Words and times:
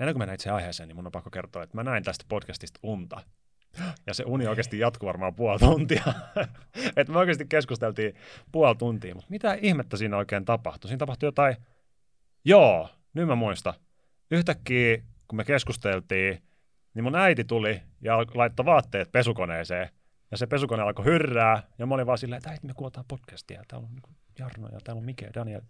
ennen 0.00 0.14
kuin 0.14 0.20
mennään 0.20 0.34
itse 0.34 0.50
aiheeseen, 0.50 0.88
niin 0.88 0.96
mun 0.96 1.06
on 1.06 1.12
pakko 1.12 1.30
kertoa, 1.30 1.62
että 1.62 1.76
mä 1.76 1.82
näin 1.82 2.02
tästä 2.02 2.24
podcastista 2.28 2.80
unta. 2.82 3.20
Ja 4.06 4.14
se 4.14 4.24
uni 4.26 4.46
oikeasti 4.46 4.78
jatkuu 4.78 5.06
varmaan 5.06 5.34
puoli 5.34 5.58
tuntia. 5.58 6.02
että 6.96 7.12
me 7.12 7.18
oikeasti 7.18 7.46
keskusteltiin 7.48 8.14
puoli 8.52 8.76
tuntia, 8.76 9.14
mutta 9.14 9.30
mitä 9.30 9.54
ihmettä 9.54 9.96
siinä 9.96 10.16
oikein 10.16 10.44
tapahtui? 10.44 10.88
Siinä 10.88 10.98
tapahtui 10.98 11.26
jotain, 11.26 11.56
joo, 12.44 12.88
nyt 13.14 13.26
mä 13.26 13.34
muistan. 13.34 13.74
Yhtäkkiä, 14.30 14.98
kun 15.28 15.36
me 15.36 15.44
keskusteltiin, 15.44 16.42
niin 16.94 17.04
mun 17.04 17.14
äiti 17.14 17.44
tuli 17.44 17.82
ja 18.00 18.18
laittoi 18.18 18.66
vaatteet 18.66 19.12
pesukoneeseen. 19.12 19.88
Ja 20.30 20.36
se 20.36 20.46
pesukone 20.46 20.82
alkoi 20.82 21.04
hyrrää, 21.04 21.62
ja 21.78 21.86
mä 21.86 21.94
olin 21.94 22.06
vaan 22.06 22.18
silleen, 22.18 22.38
että 22.38 22.50
äiti, 22.50 22.66
me 22.66 22.72
kuvataan 22.76 23.06
podcastia. 23.08 23.62
Täällä 23.68 23.86
on 23.86 23.94
niin 23.94 24.16
Jarno 24.40 24.68
ja 24.72 24.78
täällä 24.84 25.00
on 25.00 25.04
Mike 25.04 25.26
ja 25.26 25.32
Daniel. 25.34 25.60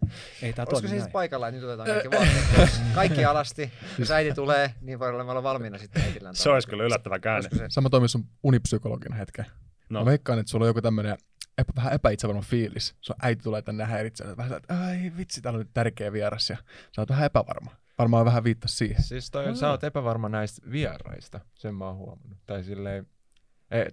Ei 0.41 0.53
tää 0.53 0.63
Olisiko 0.63 0.71
toimi 0.71 0.87
se 0.87 0.99
siis 0.99 1.11
paikalla, 1.11 1.47
että 1.47 1.61
nyt 1.61 1.69
otetaan 1.69 1.89
kaikki 1.89 2.11
vaatteet 2.11 2.81
Kaikki 2.95 3.25
alasti. 3.25 3.71
Jos 3.97 4.11
äiti 4.11 4.33
tulee, 4.33 4.73
niin 4.81 4.99
voi 4.99 5.09
olla 5.09 5.43
valmiina 5.43 5.77
sitten 5.77 6.03
äitillä. 6.03 6.33
Se 6.33 6.49
olisi 6.49 6.67
kyllä 6.67 6.83
yllättävä 6.83 7.19
käänne. 7.19 7.49
Sama 7.69 7.89
toimii 7.89 8.09
sun 8.09 8.25
unipsykologina 8.43 9.15
hetken. 9.15 9.45
No. 9.89 9.99
Mä 9.99 10.05
veikkaan, 10.05 10.39
että 10.39 10.49
sulla 10.49 10.65
on 10.65 10.69
joku 10.69 10.81
tämmönen 10.81 11.17
epä, 11.57 11.73
vähän 11.75 11.93
epäitsevarma 11.93 12.41
fiilis. 12.41 12.95
Sun 13.01 13.15
äiti 13.21 13.43
tulee 13.43 13.61
tänne 13.61 13.85
häiritsemään. 13.85 14.37
Vähän 14.37 14.57
että 14.57 14.79
ai 14.79 15.11
vitsi, 15.17 15.41
täällä 15.41 15.57
on 15.57 15.61
nyt 15.65 15.73
tärkeä 15.73 16.13
vieras 16.13 16.49
ja 16.49 16.57
sä 16.95 17.01
oot 17.01 17.09
vähän 17.09 17.25
epävarma. 17.25 17.71
Varmaan 17.97 18.25
vähän 18.25 18.43
viittas 18.43 18.77
siihen. 18.77 19.03
Siis 19.03 19.31
toi, 19.31 19.55
sä 19.55 19.69
oot 19.69 19.83
epävarma 19.83 20.29
näistä 20.29 20.71
vieraista, 20.71 21.39
sen 21.55 21.75
mä 21.75 21.85
oon 21.85 21.95
huomannut. 21.95 22.37
Tai 22.45 22.63
silleen, 22.63 23.07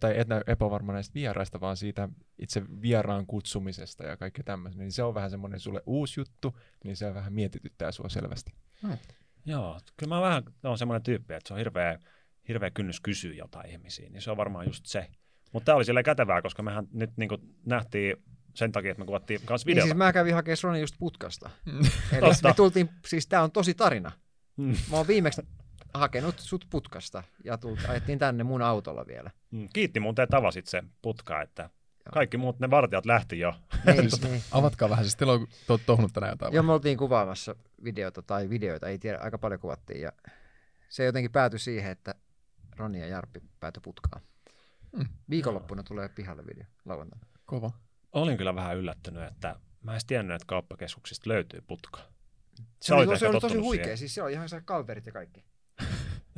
tai 0.00 0.18
et 0.18 0.28
nää 0.28 0.42
epävarma 0.46 0.92
näistä 0.92 1.14
vieraista, 1.14 1.60
vaan 1.60 1.76
siitä 1.76 2.08
itse 2.38 2.62
vieraan 2.82 3.26
kutsumisesta 3.26 4.04
ja 4.04 4.16
kaikki 4.16 4.42
tämmöistä. 4.42 4.78
Niin 4.78 4.92
se 4.92 5.02
on 5.02 5.14
vähän 5.14 5.30
semmoinen 5.30 5.60
sulle 5.60 5.82
uusi 5.86 6.20
juttu, 6.20 6.58
niin 6.84 6.96
se 6.96 7.14
vähän 7.14 7.32
mietityttää 7.32 7.92
sua 7.92 8.08
selvästi. 8.08 8.52
Joo, 9.44 9.80
kyllä 9.96 10.14
mä 10.14 10.20
vähän 10.20 10.42
on 10.64 10.78
semmoinen 10.78 11.02
tyyppi, 11.02 11.34
että 11.34 11.48
se 11.48 11.54
on 11.54 11.58
hirveä, 11.58 11.98
hirveä 12.48 12.70
kynnys 12.70 13.00
kysyä 13.00 13.34
jotain 13.34 13.70
ihmisiä, 13.70 14.08
niin 14.10 14.22
se 14.22 14.30
on 14.30 14.36
varmaan 14.36 14.66
just 14.66 14.86
se. 14.86 15.06
Mutta 15.52 15.64
tämä 15.64 15.76
oli 15.76 15.84
silleen 15.84 16.04
kätevää, 16.04 16.42
koska 16.42 16.62
mehän 16.62 16.88
nyt 16.92 17.10
niin 17.16 17.30
nähtiin 17.66 18.16
sen 18.54 18.72
takia, 18.72 18.90
että 18.90 19.00
me 19.02 19.06
kuvattiin 19.06 19.40
myös 19.48 19.66
Niin 19.66 19.70
videota. 19.74 19.86
siis 19.86 19.96
mä 19.96 20.12
kävin 20.12 20.34
hakemaan 20.34 20.58
Ronin 20.62 20.80
just 20.80 20.94
putkasta. 20.98 21.50
Eli 22.12 22.20
Totta. 22.20 22.48
me 22.48 22.54
tultiin, 22.54 22.88
siis 23.06 23.26
tää 23.26 23.42
on 23.42 23.52
tosi 23.52 23.74
tarina. 23.74 24.12
Mm. 24.56 24.76
Mä 24.90 24.96
oon 24.96 25.06
viimeksi 25.06 25.42
hakenut 25.98 26.38
sut 26.38 26.66
putkasta 26.70 27.22
ja 27.44 27.58
tult, 27.58 27.80
ajettiin 27.88 28.18
tänne 28.18 28.44
mun 28.44 28.62
autolla 28.62 29.06
vielä. 29.06 29.30
Mm, 29.50 29.68
Kiitti 29.72 30.00
muuten 30.00 30.28
tavasit 30.28 30.66
se 30.66 30.82
putka, 31.02 31.42
että 31.42 31.70
kaikki 32.12 32.36
muut 32.36 32.60
ne 32.60 32.70
vartijat 32.70 33.06
lähti 33.06 33.38
jo. 33.38 33.54
Niin, 33.86 34.10
niin. 34.30 34.42
Avatkaa 34.52 34.90
vähän, 34.90 35.04
siis 35.04 35.16
teillä 35.16 35.32
on 35.32 35.46
oot 35.68 35.80
tohnut 35.86 36.12
tänään 36.12 36.32
jotain. 36.32 36.54
Joo, 36.54 36.62
me 36.62 36.72
oltiin 36.72 36.98
kuvaamassa 36.98 37.56
videota 37.84 38.22
tai 38.22 38.50
videoita, 38.50 38.88
ei 38.88 38.98
tiedä, 38.98 39.18
aika 39.18 39.38
paljon 39.38 39.60
kuvattiin 39.60 40.00
ja 40.00 40.12
se 40.88 41.04
jotenkin 41.04 41.32
päätyi 41.32 41.58
siihen, 41.58 41.92
että 41.92 42.14
Roni 42.76 43.00
ja 43.00 43.06
Jarppi 43.06 43.40
päätyi 43.60 43.80
putkaan. 43.84 44.22
Mm. 44.96 45.06
Viikonloppuna 45.30 45.82
tulee 45.82 46.08
pihalle 46.08 46.46
video 46.46 46.64
lauantaina. 46.84 47.26
Kova. 47.46 47.70
Olin 48.12 48.36
kyllä 48.36 48.54
vähän 48.54 48.76
yllättynyt, 48.76 49.22
että 49.22 49.56
mä 49.82 49.94
en 49.94 50.00
tiennyt, 50.06 50.34
että 50.34 50.46
kauppakeskuksista 50.46 51.30
löytyy 51.30 51.60
putka. 51.60 52.00
Se, 52.82 52.94
oli, 52.94 53.06
olit 53.06 53.18
se 53.18 53.26
ehkä 53.26 53.36
oli 53.36 53.40
tosi 53.40 53.58
huikea, 53.58 53.84
siihen. 53.84 53.98
siis 53.98 54.14
se 54.14 54.22
oli 54.22 54.32
ihan 54.32 54.48
se 54.48 54.60
kalverit 54.60 55.06
ja 55.06 55.12
kaikki. 55.12 55.44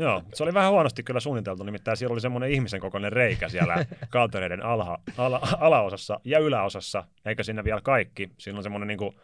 Joo, 0.01 0.23
se 0.35 0.43
oli 0.43 0.55
vähän 0.55 0.71
huonosti 0.73 1.03
kyllä 1.03 1.21
suunniteltu, 1.21 1.65
nimittäin 1.65 1.97
siellä 1.97 2.13
oli 2.13 2.21
semmoinen 2.21 2.51
ihmisen 2.51 2.81
kokoinen 2.81 3.13
reikä 3.13 3.49
siellä 3.49 3.85
kaltereiden 4.11 4.63
alha, 4.65 4.99
ala, 5.17 5.41
alaosassa 5.61 6.21
ja 6.25 6.39
yläosassa, 6.39 7.05
eikä 7.25 7.43
siinä 7.43 7.65
vielä 7.65 7.81
kaikki. 7.81 8.31
Siinä 8.39 8.57
on 8.59 8.63
semmoinen 8.63 8.87
niinku, 8.89 9.15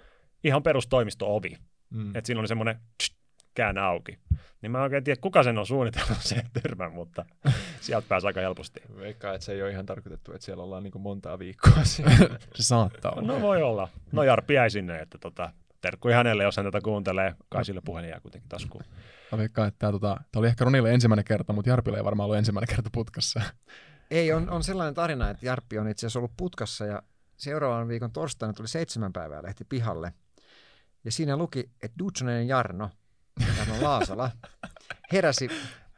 ihan 0.44 0.62
perustoimisto-ovi, 0.62 1.56
Mm. 1.90 2.08
että 2.16 2.26
siinä 2.26 2.40
oli 2.40 2.48
semmoinen 2.48 2.76
käännä 3.54 3.86
auki. 3.86 4.18
Niin 4.62 4.70
mä 4.70 4.78
en 4.78 4.84
oikein 4.84 5.04
tiedä, 5.04 5.20
kuka 5.20 5.42
sen 5.42 5.58
on 5.58 5.66
suunnitellut 5.66 6.18
sen 6.32 6.42
tyrmän, 6.62 6.92
mutta 6.92 7.24
sieltä 7.80 8.08
pääsi 8.08 8.26
aika 8.26 8.40
helposti. 8.40 8.80
Veikkaan, 8.98 9.34
että 9.34 9.44
se 9.44 9.52
ei 9.52 9.62
ole 9.62 9.70
ihan 9.70 9.86
tarkoitettu, 9.86 10.32
että 10.32 10.44
siellä 10.44 10.62
ollaan 10.62 10.82
niinku 10.82 10.98
montaa 10.98 11.38
viikkoa 11.38 11.84
siellä. 11.84 12.16
Se 12.54 12.62
saattaa 12.62 13.12
olla. 13.12 13.22
No 13.32 13.40
voi 13.40 13.62
olla. 13.62 13.88
No 14.12 14.22
Jarppi 14.22 14.54
jäi 14.54 14.70
sinne, 14.70 14.98
että 14.98 15.18
tota, 15.18 15.50
terkkui 15.80 16.12
hänelle, 16.12 16.42
jos 16.42 16.56
hän 16.56 16.66
tätä 16.66 16.80
kuuntelee. 16.80 17.34
Kai 17.48 17.64
sille 17.64 17.80
puhelin 17.84 18.10
jää 18.10 18.20
kuitenkin 18.20 18.48
taskuun. 18.48 18.84
Mä 19.32 19.38
veikkaan, 19.38 19.68
että 19.68 19.78
tää, 19.78 19.92
tota, 19.92 20.20
tää 20.32 20.40
oli 20.40 20.46
ehkä 20.46 20.64
Ronille 20.64 20.94
ensimmäinen 20.94 21.24
kerta, 21.24 21.52
mutta 21.52 21.70
Jarpille 21.70 21.98
ei 21.98 22.04
varmaan 22.04 22.24
ollut 22.24 22.38
ensimmäinen 22.38 22.74
kerta 22.76 22.90
putkassa. 22.92 23.40
Ei, 24.10 24.32
on, 24.32 24.50
on 24.50 24.64
sellainen 24.64 24.94
tarina, 24.94 25.30
että 25.30 25.46
Jarppi 25.46 25.78
on 25.78 25.88
itse 25.88 26.06
asiassa 26.06 26.18
ollut 26.18 26.36
putkassa 26.36 26.86
ja 26.86 27.02
seuraavan 27.36 27.88
viikon 27.88 28.12
torstaina 28.12 28.52
tuli 28.52 28.68
seitsemän 28.68 29.12
päivää 29.12 29.42
lehti 29.42 29.64
pihalle. 29.64 30.12
Ja 31.04 31.12
siinä 31.12 31.36
luki, 31.36 31.70
että 31.82 31.98
Dutsonen 31.98 32.48
Jarno, 32.48 32.90
Jarno 33.58 33.74
Laasala, 33.82 34.30
heräsi 35.12 35.48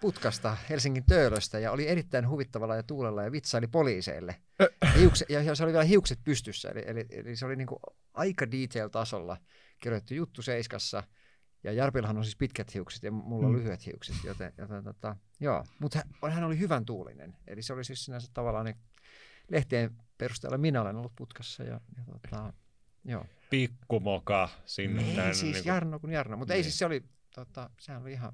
putkasta 0.00 0.56
Helsingin 0.70 1.04
töölöstä 1.06 1.58
ja 1.58 1.72
oli 1.72 1.88
erittäin 1.88 2.28
huvittavalla 2.28 2.76
ja 2.76 2.82
tuulella 2.82 3.22
ja 3.22 3.32
vitsaili 3.32 3.66
poliiseille. 3.66 4.36
Ja, 4.58 4.90
hiukse, 4.98 5.26
ja, 5.28 5.42
ja 5.42 5.54
se 5.54 5.64
oli 5.64 5.72
vielä 5.72 5.84
hiukset 5.84 6.18
pystyssä, 6.24 6.68
eli, 6.68 6.82
eli, 6.86 7.06
eli 7.10 7.36
se 7.36 7.46
oli 7.46 7.56
niinku 7.56 7.80
aika 8.14 8.50
detail-tasolla 8.50 9.36
kirjoitettu 9.78 10.14
juttu 10.14 10.42
Seiskassa. 10.42 11.02
Ja 11.64 11.72
Jarpillahan 11.72 12.16
on 12.16 12.24
siis 12.24 12.36
pitkät 12.36 12.74
hiukset 12.74 13.02
ja 13.02 13.10
mulla 13.12 13.46
on 13.46 13.52
Mm. 13.52 13.58
lyhyet 13.58 13.86
hiukset, 13.86 14.16
joten, 14.24 14.52
joten 14.58 14.84
tota, 14.84 15.16
joo. 15.40 15.64
Mutta 15.78 15.98
hän, 16.22 16.32
hän 16.32 16.44
oli 16.44 16.58
hyvän 16.58 16.84
tuulinen. 16.84 17.36
Eli 17.46 17.62
se 17.62 17.72
oli 17.72 17.84
siis 17.84 18.04
sinänsä 18.04 18.28
tavallaan 18.34 18.64
ne 18.66 18.76
lehtien 19.48 19.96
perusteella 20.18 20.58
minä 20.58 20.80
olen 20.80 20.96
ollut 20.96 21.12
putkassa 21.16 21.62
ja, 21.62 21.80
ja 21.96 22.04
tota, 22.12 22.52
joo. 23.04 23.26
Pikkumoka 23.50 24.48
sinne. 24.66 25.02
Ei 25.08 25.16
tänne, 25.16 25.34
siis 25.34 25.54
niinku- 25.54 25.68
Jarno 25.68 25.98
kuin 26.00 26.12
Jarno, 26.12 26.36
mutta 26.36 26.54
ei 26.54 26.58
Niin. 26.58 26.64
siis 26.64 26.78
se 26.78 26.86
oli, 26.86 27.04
tota, 27.34 27.70
sehän 27.80 28.02
oli 28.02 28.12
ihan 28.12 28.32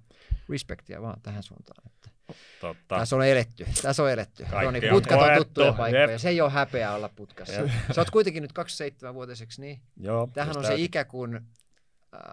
respektiä 0.48 1.02
vaan 1.02 1.20
tähän 1.22 1.42
suuntaan. 1.42 1.86
Että. 1.86 2.10
Totta. 2.60 2.98
Tässä 2.98 3.16
on 3.16 3.26
eletty, 3.26 3.66
tässä 3.82 4.02
on 4.02 4.10
eletty. 4.10 4.42
Kaikki 4.50 4.64
Roni, 4.64 4.88
on 4.88 4.94
putkat 4.94 5.18
on 5.18 5.24
koettu, 5.24 5.44
tuttuja 5.44 5.72
paikkoja, 5.72 6.10
jep. 6.10 6.20
se 6.20 6.28
ei 6.28 6.40
ole 6.40 6.50
häpeä 6.50 6.94
olla 6.94 7.08
putkassa. 7.08 7.60
Jep. 7.60 7.70
Sä 7.94 8.00
oot 8.00 8.10
kuitenkin 8.10 8.42
nyt 8.42 8.52
27-vuotiseksi, 8.52 9.60
niin 9.60 9.80
Joo, 9.96 10.28
tämähän 10.32 10.50
just 10.50 10.56
on 10.58 10.64
se 10.64 10.68
täysin. 10.68 10.84
ikä, 10.84 11.04
kun 11.04 11.40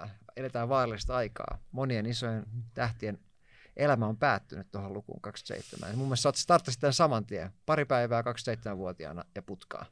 äh, 0.04 0.12
eletään 0.38 0.70
vaarallista 0.70 1.16
aikaa. 1.16 1.58
Monien 1.72 2.06
isojen 2.06 2.44
tähtien 2.74 3.20
elämä 3.78 4.08
on 4.08 4.18
päättynyt 4.18 4.68
tuohon 4.72 4.94
lukuun 4.94 5.22
27. 5.22 5.90
Ja 5.92 5.98
mun 5.98 6.08
mielestä 6.08 6.22
sä 6.22 6.30
oot- 6.30 6.36
starttasit 6.42 6.80
tämän 6.80 6.94
saman 6.94 7.26
tien. 7.26 7.52
Pari 7.66 7.86
päivää 7.86 8.22
27-vuotiaana 8.22 9.24
ja 9.36 9.42
putkaa. 9.42 9.86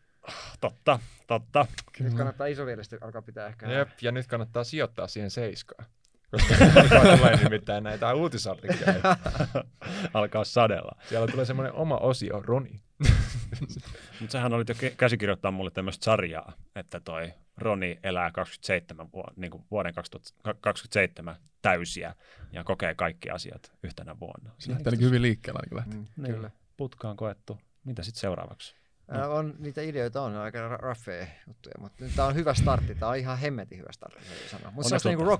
Totta, 0.61 0.99
totta. 1.27 1.65
Nyt 1.99 2.13
kannattaa 2.13 2.47
isovielestä 2.47 2.97
alkaa 3.01 3.21
pitää 3.21 3.47
ehkä... 3.47 3.71
Jep, 3.71 3.89
ja 4.01 4.11
nyt 4.11 4.27
kannattaa 4.27 4.63
sijoittaa 4.63 5.07
siihen 5.07 5.31
seiskaan. 5.31 5.85
Koska 6.31 6.55
alkaa 6.81 7.17
tulee 7.17 7.35
nimittäin 7.43 7.83
näitä 7.83 8.13
uutisartikkeleita. 8.13 9.17
Alkaa 10.13 10.43
sadella. 10.43 10.91
Siellä 11.09 11.27
tulee 11.27 11.45
semmoinen 11.45 11.73
oma 11.73 11.97
osio, 11.97 12.41
Roni. 12.41 12.81
Mutta 14.19 14.31
sähän 14.31 14.53
olit 14.53 14.69
jo 14.69 14.75
käsikirjoittaa 14.97 15.51
mulle 15.51 15.71
tämmöistä 15.71 16.03
sarjaa, 16.05 16.53
että 16.75 16.99
toi 16.99 17.33
Roni 17.57 17.99
elää 18.03 18.31
27 18.31 19.07
vuo- 19.13 19.33
niin 19.35 19.51
kuin 19.51 19.63
vuoden 19.71 19.93
2027 19.93 21.35
täysiä 21.61 22.15
ja 22.51 22.63
kokee 22.63 22.95
kaikki 22.95 23.29
asiat 23.29 23.71
yhtenä 23.83 24.19
vuonna. 24.19 24.51
Se 24.57 24.71
lähtee 24.71 24.89
ainakin 24.89 25.07
hyvin 25.07 25.21
liikkeelle 25.21 25.57
ainakin 25.57 25.77
lähti. 25.77 25.95
Mm, 25.95 26.23
Niin, 26.23 26.35
Kyllä. 26.35 26.51
Putka 26.77 27.09
on 27.09 27.17
koettu. 27.17 27.59
Mitä 27.83 28.03
sitten 28.03 28.21
seuraavaksi? 28.21 28.75
Ää, 29.11 29.29
on, 29.29 29.53
niitä 29.59 29.81
ideoita 29.81 30.21
on, 30.21 30.35
aika 30.35 30.69
ra- 30.69 30.81
raffeja 30.81 31.27
juttuja, 31.47 31.73
mutta 31.79 32.05
tää 32.15 32.25
on 32.25 32.35
hyvä 32.35 32.53
startti, 32.53 32.95
tää 32.95 33.09
on 33.09 33.17
ihan 33.17 33.37
hemmetin 33.37 33.77
hyvä 33.77 33.91
startti, 33.91 34.23
se 34.23 34.29
voi 34.41 34.49
sanoa. 34.49 34.71
Mutta 34.71 34.89
se 34.89 34.95
on 34.95 35.11
niinku 35.11 35.23
oltaan. 35.23 35.37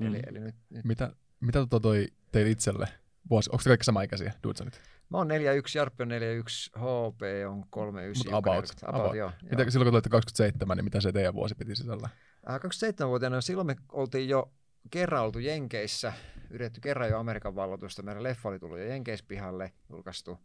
Mm. 0.00 0.06
Eli, 0.06 0.20
eli 0.26 0.40
nyt, 0.40 0.54
nyt, 0.70 0.84
Mitä, 0.84 1.12
mitä 1.40 1.58
tota 1.58 1.80
toi 1.80 2.06
teille 2.32 2.50
itselle? 2.50 2.88
Vuosi, 3.30 3.50
onko 3.50 3.62
te 3.62 3.70
kaikki 3.70 3.84
samaikäisiä, 3.84 4.32
Dudsonit? 4.42 4.80
mä 5.08 5.18
oon 5.18 5.28
41, 5.28 5.78
Jarppi 5.78 6.02
on 6.02 6.08
41, 6.08 6.70
HP 6.76 7.22
on 7.48 7.64
39. 7.70 8.32
Mut 8.32 8.38
about, 8.38 8.56
Jukka 8.56 8.86
40. 8.86 8.86
about, 8.88 9.00
about. 9.00 9.16
joo. 9.16 9.32
Mitä, 9.42 9.62
joo. 9.62 9.70
silloin 9.70 9.86
kun 9.86 9.92
te 9.92 9.96
olitte 9.96 10.10
27, 10.10 10.76
niin 10.76 10.84
mitä 10.84 11.00
se 11.00 11.12
teidän 11.12 11.34
vuosi 11.34 11.54
piti 11.54 11.76
sisällä? 11.76 12.08
Ää, 12.46 12.58
27-vuotiaana 12.58 13.40
silloin 13.40 13.66
me 13.66 13.76
oltiin 13.92 14.28
jo 14.28 14.52
kerran 14.90 15.22
oltu 15.22 15.38
Jenkeissä, 15.38 16.12
yritetty 16.50 16.80
kerran 16.80 17.10
jo 17.10 17.18
Amerikan 17.18 17.54
valloitusta. 17.54 18.02
Meidän 18.02 18.22
leffa 18.22 18.48
oli 18.48 18.58
tullut 18.58 18.78
jo 18.78 18.84
Jenkeispihalle 18.84 19.72
julkaistu. 19.90 20.38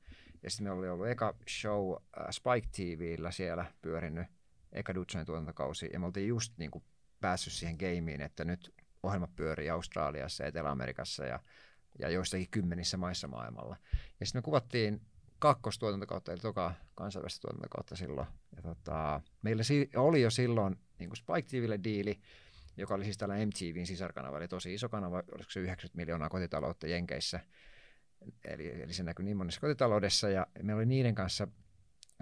Ja 0.44 0.50
sitten 0.50 0.64
meillä 0.64 0.80
oli 0.80 0.90
ollut 0.90 1.08
eka 1.08 1.36
show 1.50 1.92
äh, 1.92 2.28
Spike 2.32 2.68
TVllä 2.72 3.32
siellä 3.32 3.66
pyörinyt, 3.82 4.28
eka 4.72 4.96
Dutsonin 4.96 5.26
tuotantokausi. 5.26 5.90
Ja 5.94 6.00
me 6.00 6.06
oltiin 6.06 6.28
just 6.28 6.54
niin 6.58 6.72
kuin 6.72 6.84
päässyt 7.22 7.54
siihen 7.54 7.76
gameen, 7.80 8.22
että 8.22 8.46
nyt 8.46 8.74
ohjelma 9.04 9.28
pyörii 9.36 9.70
Australiassa 9.70 10.44
ja 10.44 10.48
Etelä-Amerikassa 10.48 11.26
ja, 11.26 11.40
ja 12.00 12.10
joissakin 12.10 12.50
kymmenissä 12.52 12.98
maissa 12.98 13.28
maailmalla. 13.28 13.76
Ja 14.20 14.26
sitten 14.26 14.40
me 14.40 14.44
kuvattiin 14.44 15.02
kakkostuotantokautta, 15.40 16.32
eli 16.32 16.40
toka 16.40 16.74
kansainvälistä 16.96 17.42
tuotantokautta 17.42 17.96
silloin. 17.96 18.28
Ja 18.56 18.62
tota, 18.62 19.22
meillä 19.42 19.64
si- 19.64 19.90
oli 19.96 20.22
jo 20.22 20.30
silloin 20.30 20.76
niin 21.00 21.10
kuin 21.10 21.18
Spike 21.18 21.42
TVlle 21.42 21.80
diili, 21.84 22.20
joka 22.78 22.94
oli 22.94 23.04
siis 23.04 23.18
tällä 23.18 23.46
MTVn 23.46 23.86
sisarkanava, 23.86 24.38
eli 24.38 24.48
tosi 24.48 24.74
iso 24.74 24.90
kanava, 24.90 25.24
olisiko 25.32 25.52
se 25.52 25.60
90 25.60 25.98
miljoonaa 25.98 26.30
kotitaloutta 26.30 26.88
Jenkeissä. 26.88 27.40
Eli, 28.46 28.82
eli 28.82 28.94
se 28.94 29.04
näkyi 29.04 29.26
niin 29.26 29.38
monessa 29.38 29.62
kotitaloudessa, 29.62 30.30
ja 30.30 30.48
meillä 30.64 30.80
oli 30.80 30.86
niiden 30.86 31.16
kanssa 31.16 31.48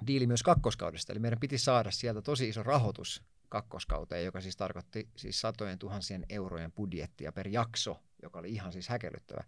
diili 0.08 0.28
myös 0.28 0.44
kakkoskaudesta, 0.44 1.14
eli 1.14 1.20
meidän 1.20 1.40
piti 1.40 1.58
saada 1.58 1.92
sieltä 1.92 2.22
tosi 2.22 2.50
iso 2.50 2.64
rahoitus 2.64 3.24
kakkoskauteen, 3.50 4.26
joka 4.26 4.42
siis 4.42 4.58
tarkoitti 4.58 5.10
siis 5.16 5.42
satojen 5.42 5.80
tuhansien 5.80 6.26
eurojen 6.30 6.72
budjettia 6.72 7.32
per 7.32 7.48
jakso 7.48 8.02
joka 8.22 8.40
oli 8.40 8.52
ihan 8.52 8.74
siis 8.74 8.90
häkellyttävä. 8.90 9.44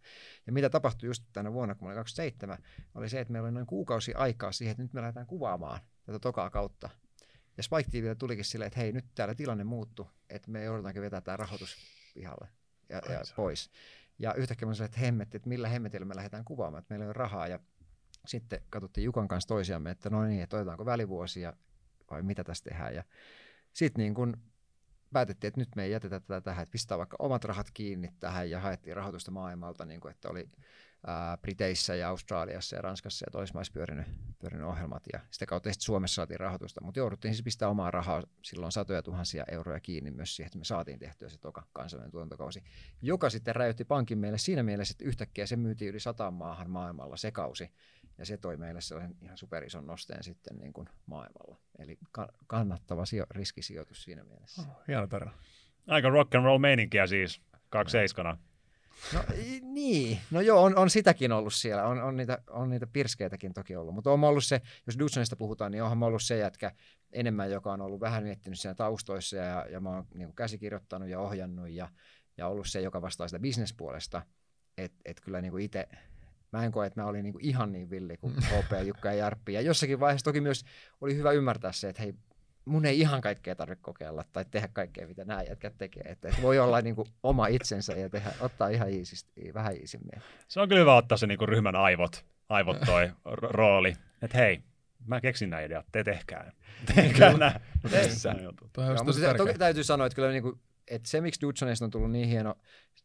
Ja 0.48 0.54
mitä 0.54 0.70
tapahtui 0.70 1.08
just 1.08 1.24
tänä 1.34 1.54
vuonna, 1.54 1.76
kun 1.76 1.88
mä 1.88 1.90
olin 1.90 1.96
27, 1.96 2.58
oli 2.96 3.10
se, 3.10 3.20
että 3.20 3.32
meillä 3.32 3.46
oli 3.46 3.54
noin 3.54 3.66
kuukausi 3.66 4.14
aikaa 4.14 4.52
siihen, 4.52 4.72
että 4.72 4.84
nyt 4.84 4.94
me 4.94 5.02
lähdetään 5.02 5.28
kuvaamaan 5.28 5.80
tätä 6.04 6.20
tokaa 6.20 6.50
kautta. 6.50 6.90
Ja 7.58 7.64
Spike 7.64 7.90
TVlle 7.92 8.16
tulikin 8.16 8.46
silleen, 8.46 8.68
että 8.68 8.80
hei, 8.80 8.92
nyt 8.92 9.06
täällä 9.16 9.36
tilanne 9.36 9.64
muuttuu, 9.64 10.08
että 10.30 10.52
me 10.52 10.64
joudutaankin 10.64 11.02
vetää 11.02 11.22
tämä 11.22 11.38
rahoitus 11.38 11.78
pihalle 12.14 12.48
ja, 12.90 13.02
ja 13.10 13.22
pois. 13.36 13.72
Ja 14.20 14.34
yhtäkkiä 14.34 14.68
mä 14.68 14.74
sanoin, 14.74 14.90
että 14.90 15.00
hemmetti, 15.00 15.38
että 15.38 15.50
millä 15.50 15.70
hemmetillä 15.70 16.06
me 16.06 16.16
lähdetään 16.16 16.46
kuvaamaan, 16.46 16.80
että 16.80 16.94
meillä 16.94 17.04
ei 17.04 17.08
ole 17.08 17.14
rahaa. 17.14 17.48
Ja 17.48 17.60
sitten 18.28 18.62
katsottiin 18.70 19.06
Jukan 19.06 19.28
kanssa 19.28 19.48
toisiamme, 19.48 19.92
että 19.92 20.10
no 20.10 20.24
niin, 20.24 20.44
että 20.44 20.58
otetaanko 20.58 20.86
välivuosia 20.86 21.54
vai 22.12 22.24
mitä 22.24 22.44
tässä 22.44 22.64
tehdään. 22.64 22.96
Ja 22.96 23.04
sitten 23.74 24.04
niin 24.04 24.14
kun 24.14 24.38
päätettiin, 25.14 25.48
että 25.48 25.62
nyt 25.62 25.76
me 25.76 25.84
ei 25.84 25.92
jätetä 25.92 26.20
tätä 26.20 26.42
tähän, 26.42 26.64
että 26.64 26.72
pistää 26.72 26.98
vaikka 26.98 27.18
omat 27.20 27.44
rahat 27.44 27.72
kiinni 27.74 28.10
tähän 28.20 28.50
ja 28.50 28.60
haettiin 28.60 28.96
rahoitusta 28.96 29.32
maailmalta, 29.32 29.86
niin 29.86 30.00
kuin, 30.00 30.12
että 30.12 30.30
oli 30.30 30.50
ää, 31.08 31.38
Briteissä 31.38 31.96
ja 31.96 32.10
Australiassa 32.10 32.76
ja 32.76 32.82
Ranskassa 32.82 33.26
ja 33.28 33.32
toismaissa 33.32 33.74
pyörinyt, 33.74 34.08
pyörinyt 34.40 34.68
ohjelmat 34.68 35.04
ja 35.14 35.20
sitä 35.32 35.46
kautta 35.46 35.72
sitten 35.72 35.86
Suomessa 35.86 36.16
saatiin 36.16 36.40
rahoitusta, 36.40 36.84
mutta 36.84 37.00
jouduttiin 37.00 37.34
siis 37.34 37.44
pistää 37.44 37.70
omaa 37.70 37.92
rahaa 37.92 38.24
silloin 38.44 38.72
satoja 38.72 39.04
tuhansia 39.04 39.44
euroja 39.52 39.80
kiinni 39.80 40.12
myös 40.12 40.36
siihen, 40.36 40.48
että 40.48 40.58
me 40.58 40.66
saatiin 40.66 41.00
tehtyä 41.00 41.30
se 41.30 41.38
toka 41.38 41.68
kansallinen 41.74 42.12
tuotantokausi, 42.12 42.64
joka 43.02 43.30
sitten 43.30 43.56
räjytti 43.56 43.86
pankin 43.86 44.18
meille 44.18 44.38
siinä 44.38 44.64
mielessä, 44.64 44.92
että 44.92 45.06
yhtäkkiä 45.06 45.46
se 45.46 45.56
myytiin 45.56 45.90
yli 45.90 46.00
sataan 46.00 46.34
maahan 46.34 46.70
maailmalla 46.70 47.18
se 47.18 47.32
kausi, 47.32 47.72
ja 48.20 48.26
se 48.26 48.38
toi 48.38 48.58
meille 48.58 48.82
sellaisen 48.82 49.16
ihan 49.22 49.38
superison 49.38 49.88
nosteen 49.88 50.24
sitten 50.24 50.58
niin 50.58 50.74
kuin 50.74 50.90
maailmalla. 51.06 51.58
Eli 51.80 51.98
ka- 52.12 52.34
kannattava 52.48 53.06
sijo- 53.06 53.28
riskisijoitus 53.32 54.04
siinä 54.04 54.24
mielessä. 54.24 54.62
Oh, 54.62 54.68
hieno 54.88 55.08
tarina. 55.08 55.32
Aika 55.88 56.10
rock 56.10 56.36
and 56.36 56.44
roll 56.46 56.58
meininkiä 56.58 57.08
siis, 57.08 57.42
kaksi 57.70 57.92
seiskana. 57.92 58.38
No 59.14 59.24
niin, 59.62 60.20
no 60.32 60.42
joo, 60.42 60.64
on, 60.64 60.78
on 60.78 60.90
sitäkin 60.90 61.32
ollut 61.32 61.54
siellä, 61.54 61.84
on, 61.86 62.02
on, 62.02 62.18
niitä, 62.18 62.38
on 62.50 62.70
niitä 62.70 62.88
pirskeitäkin 62.88 63.54
toki 63.54 63.76
ollut, 63.76 63.96
mutta 63.96 64.12
on 64.12 64.24
ollut 64.24 64.44
se, 64.44 64.62
jos 64.88 65.00
Dudsonista 65.00 65.36
puhutaan, 65.36 65.72
niin 65.72 65.84
onhan 65.84 66.04
ollut 66.04 66.24
se 66.24 66.38
jätkä 66.38 66.72
enemmän, 67.12 67.52
joka 67.52 67.74
on 67.74 67.82
ollut 67.82 68.00
vähän 68.00 68.24
miettinyt 68.24 68.60
siinä 68.60 68.76
taustoissa 68.76 69.36
ja, 69.36 69.66
ja 69.70 69.80
mä 69.80 69.90
oon 69.90 70.08
niin 70.14 70.36
käsikirjoittanut 70.36 71.10
ja 71.10 71.20
ohjannut 71.20 71.70
ja, 71.70 71.90
ja 72.38 72.48
ollut 72.48 72.68
se, 72.68 72.82
joka 72.82 73.02
vastaa 73.02 73.28
sitä 73.28 73.40
bisnespuolesta, 73.40 74.22
että 74.78 74.98
et 75.06 75.22
kyllä 75.22 75.42
niin 75.42 75.60
itse 75.60 75.88
mä 76.52 76.66
en 76.66 76.72
koe, 76.72 76.88
että 76.88 77.02
mä 77.02 77.08
olin 77.08 77.24
niin 77.24 77.34
ihan 77.40 77.72
niin 77.72 77.90
villi 77.90 78.18
kuin 78.18 78.34
HP, 78.34 78.88
Jukka 78.88 79.08
ja 79.08 79.16
Jarppi. 79.16 79.54
Ja 79.54 79.62
jossakin 79.62 80.00
vaiheessa 80.00 80.26
toki 80.26 80.42
myös 80.42 80.66
oli 81.02 81.16
hyvä 81.16 81.32
ymmärtää 81.32 81.72
se, 81.72 81.90
että 81.90 82.02
hei, 82.02 82.14
mun 82.66 82.86
ei 82.86 83.00
ihan 83.00 83.22
kaikkea 83.22 83.56
tarvitse 83.56 83.82
kokeilla 83.82 84.24
tai 84.34 84.46
tehdä 84.52 84.70
kaikkea, 84.74 85.08
mitä 85.08 85.26
nämä 85.26 85.42
jätkät 85.42 85.78
tekee. 85.78 86.04
Että, 86.06 86.30
että 86.30 86.42
voi 86.42 86.60
olla 86.60 86.82
niin 86.82 86.96
kuin 86.96 87.08
oma 87.24 87.48
itsensä 87.48 87.94
ja 87.94 88.10
tehdä, 88.10 88.32
ottaa 88.40 88.70
ihan 88.70 88.90
iisisti, 88.90 89.54
vähän 89.54 89.76
iisimmin. 89.76 90.22
Se 90.48 90.62
on 90.62 90.70
kyllä 90.70 90.80
hyvä 90.80 90.96
ottaa 90.96 91.18
se 91.18 91.28
niin 91.28 91.38
kuin 91.38 91.50
ryhmän 91.50 91.76
aivot, 91.76 92.26
aivot 92.50 92.78
toi 92.86 93.12
ro- 93.26 93.52
rooli. 93.52 93.96
Että 94.22 94.38
hei, 94.38 94.62
mä 95.06 95.22
keksin 95.22 95.50
nämä 95.50 95.62
ideat, 95.62 95.86
te 95.92 96.04
tehkää. 96.04 96.52
Tehkää 96.96 97.38
nämä. 97.38 97.60
Toki 99.38 99.58
täytyy 99.58 99.84
sanoa, 99.84 100.08
että 100.08 100.16
kyllä 100.16 100.32
niin 100.32 100.44
kuin, 100.44 100.60
että 100.88 101.10
se, 101.10 101.22
miksi 101.22 101.42
Dudsonista 101.42 101.86
on 101.86 101.92
tullut 101.92 102.12
niin 102.12 102.30
hieno 102.30 102.56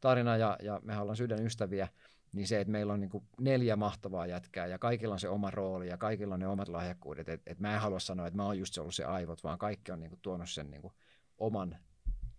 tarina 0.00 0.36
ja, 0.36 0.56
ja 0.62 0.80
me 0.82 0.98
ollaan 0.98 1.16
sydän 1.16 1.46
ystäviä, 1.46 1.88
niin 2.34 2.48
se, 2.48 2.60
että 2.60 2.72
meillä 2.72 2.92
on 2.92 3.00
niin 3.00 3.10
kuin 3.10 3.24
neljä 3.40 3.76
mahtavaa 3.76 4.26
jätkää 4.26 4.66
ja 4.66 4.78
kaikilla 4.78 5.14
on 5.14 5.20
se 5.20 5.28
oma 5.28 5.50
rooli 5.50 5.88
ja 5.88 5.96
kaikilla 5.96 6.34
on 6.34 6.40
ne 6.40 6.46
omat 6.48 6.68
lahjakkuudet. 6.68 7.28
Et, 7.28 7.42
et 7.46 7.60
mä 7.60 7.74
en 7.74 7.80
halua 7.80 8.00
sanoa, 8.00 8.26
että 8.26 8.36
mä 8.36 8.44
oon 8.44 8.58
just 8.58 8.74
se 8.74 8.80
ollut 8.80 8.94
se 8.94 9.04
aivot, 9.04 9.44
vaan 9.44 9.58
kaikki 9.58 9.92
on 9.92 10.00
niin 10.00 10.10
kuin 10.10 10.20
tuonut 10.22 10.50
sen 10.50 10.70
niin 10.70 10.82
kuin 10.82 10.94
oman 11.38 11.76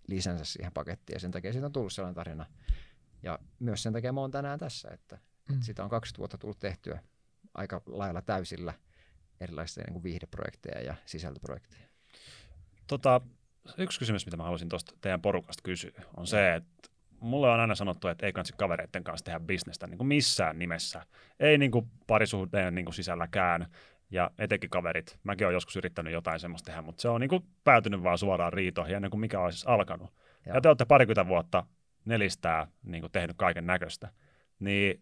lisänsä 0.07 0.45
siihen 0.45 0.71
pakettiin 0.71 1.15
ja 1.15 1.19
sen 1.19 1.31
takia 1.31 1.51
siitä 1.51 1.65
on 1.65 1.71
tullut 1.73 1.93
sellainen 1.93 2.15
tarina. 2.15 2.45
Ja 3.23 3.39
myös 3.59 3.83
sen 3.83 3.93
takia 3.93 4.13
mä 4.13 4.21
oon 4.21 4.31
tänään 4.31 4.59
tässä, 4.59 4.89
että, 4.89 5.17
Mm. 5.49 5.53
että 5.53 5.65
sitä 5.65 5.83
on 5.83 5.89
20 5.89 6.17
vuotta 6.17 6.37
tullut 6.37 6.59
tehtyä 6.59 6.99
aika 7.53 7.81
lailla 7.85 8.21
täysillä 8.21 8.73
erilaisia 9.39 9.83
niin 9.83 9.93
kuin 9.93 10.03
viihdeprojekteja 10.03 10.81
ja 10.81 10.95
sisältöprojekteja. 11.05 11.87
Tota, 12.87 13.21
yksi 13.77 13.99
kysymys, 13.99 14.25
mitä 14.25 14.37
mä 14.37 14.43
haluaisin 14.43 14.69
tuosta 14.69 14.93
teidän 15.01 15.21
porukasta 15.21 15.63
kysyä, 15.63 16.03
on 16.17 16.27
se, 16.27 16.55
että 16.55 16.89
mulle 17.25 17.49
on 17.49 17.59
aina 17.59 17.75
sanottu, 17.75 18.07
että 18.07 18.25
ei 18.25 18.33
kannata 18.33 18.57
kavereiden 18.57 19.03
kanssa 19.03 19.25
tehdä 19.25 19.39
bisnestä 19.39 19.87
niin 19.87 19.97
kuin 19.97 20.07
missään 20.07 20.59
nimessä. 20.59 21.05
Ei 21.39 21.57
niin 21.57 21.71
kuin 21.71 21.91
parisuhteen 22.07 22.75
niin 22.75 22.85
kuin 22.85 22.95
sisälläkään, 22.95 23.67
ja 24.11 24.31
etenkin 24.39 24.69
kaverit. 24.69 25.19
Mäkin 25.23 25.47
olen 25.47 25.53
joskus 25.53 25.75
yrittänyt 25.75 26.13
jotain 26.13 26.39
semmoista 26.39 26.65
tehdä, 26.65 26.81
mutta 26.81 27.01
se 27.01 27.09
on 27.09 27.21
niin 27.21 27.29
kuin 27.29 27.43
päätynyt 27.63 28.03
vaan 28.03 28.17
suoraan 28.17 28.53
riitoihin 28.53 28.95
ennen 28.95 29.11
kuin 29.11 29.21
mikä 29.21 29.39
olisi 29.39 29.57
edes 29.57 29.67
alkanut. 29.67 30.13
Joo. 30.45 30.55
Ja 30.55 30.61
te 30.61 30.67
olette 30.67 30.85
parikymmentä 30.85 31.27
vuotta 31.27 31.65
nelistää 32.05 32.67
niin 32.83 33.01
kuin 33.01 33.11
tehnyt 33.11 33.37
kaiken 33.37 33.67
näköistä. 33.67 34.09
Niin 34.59 35.01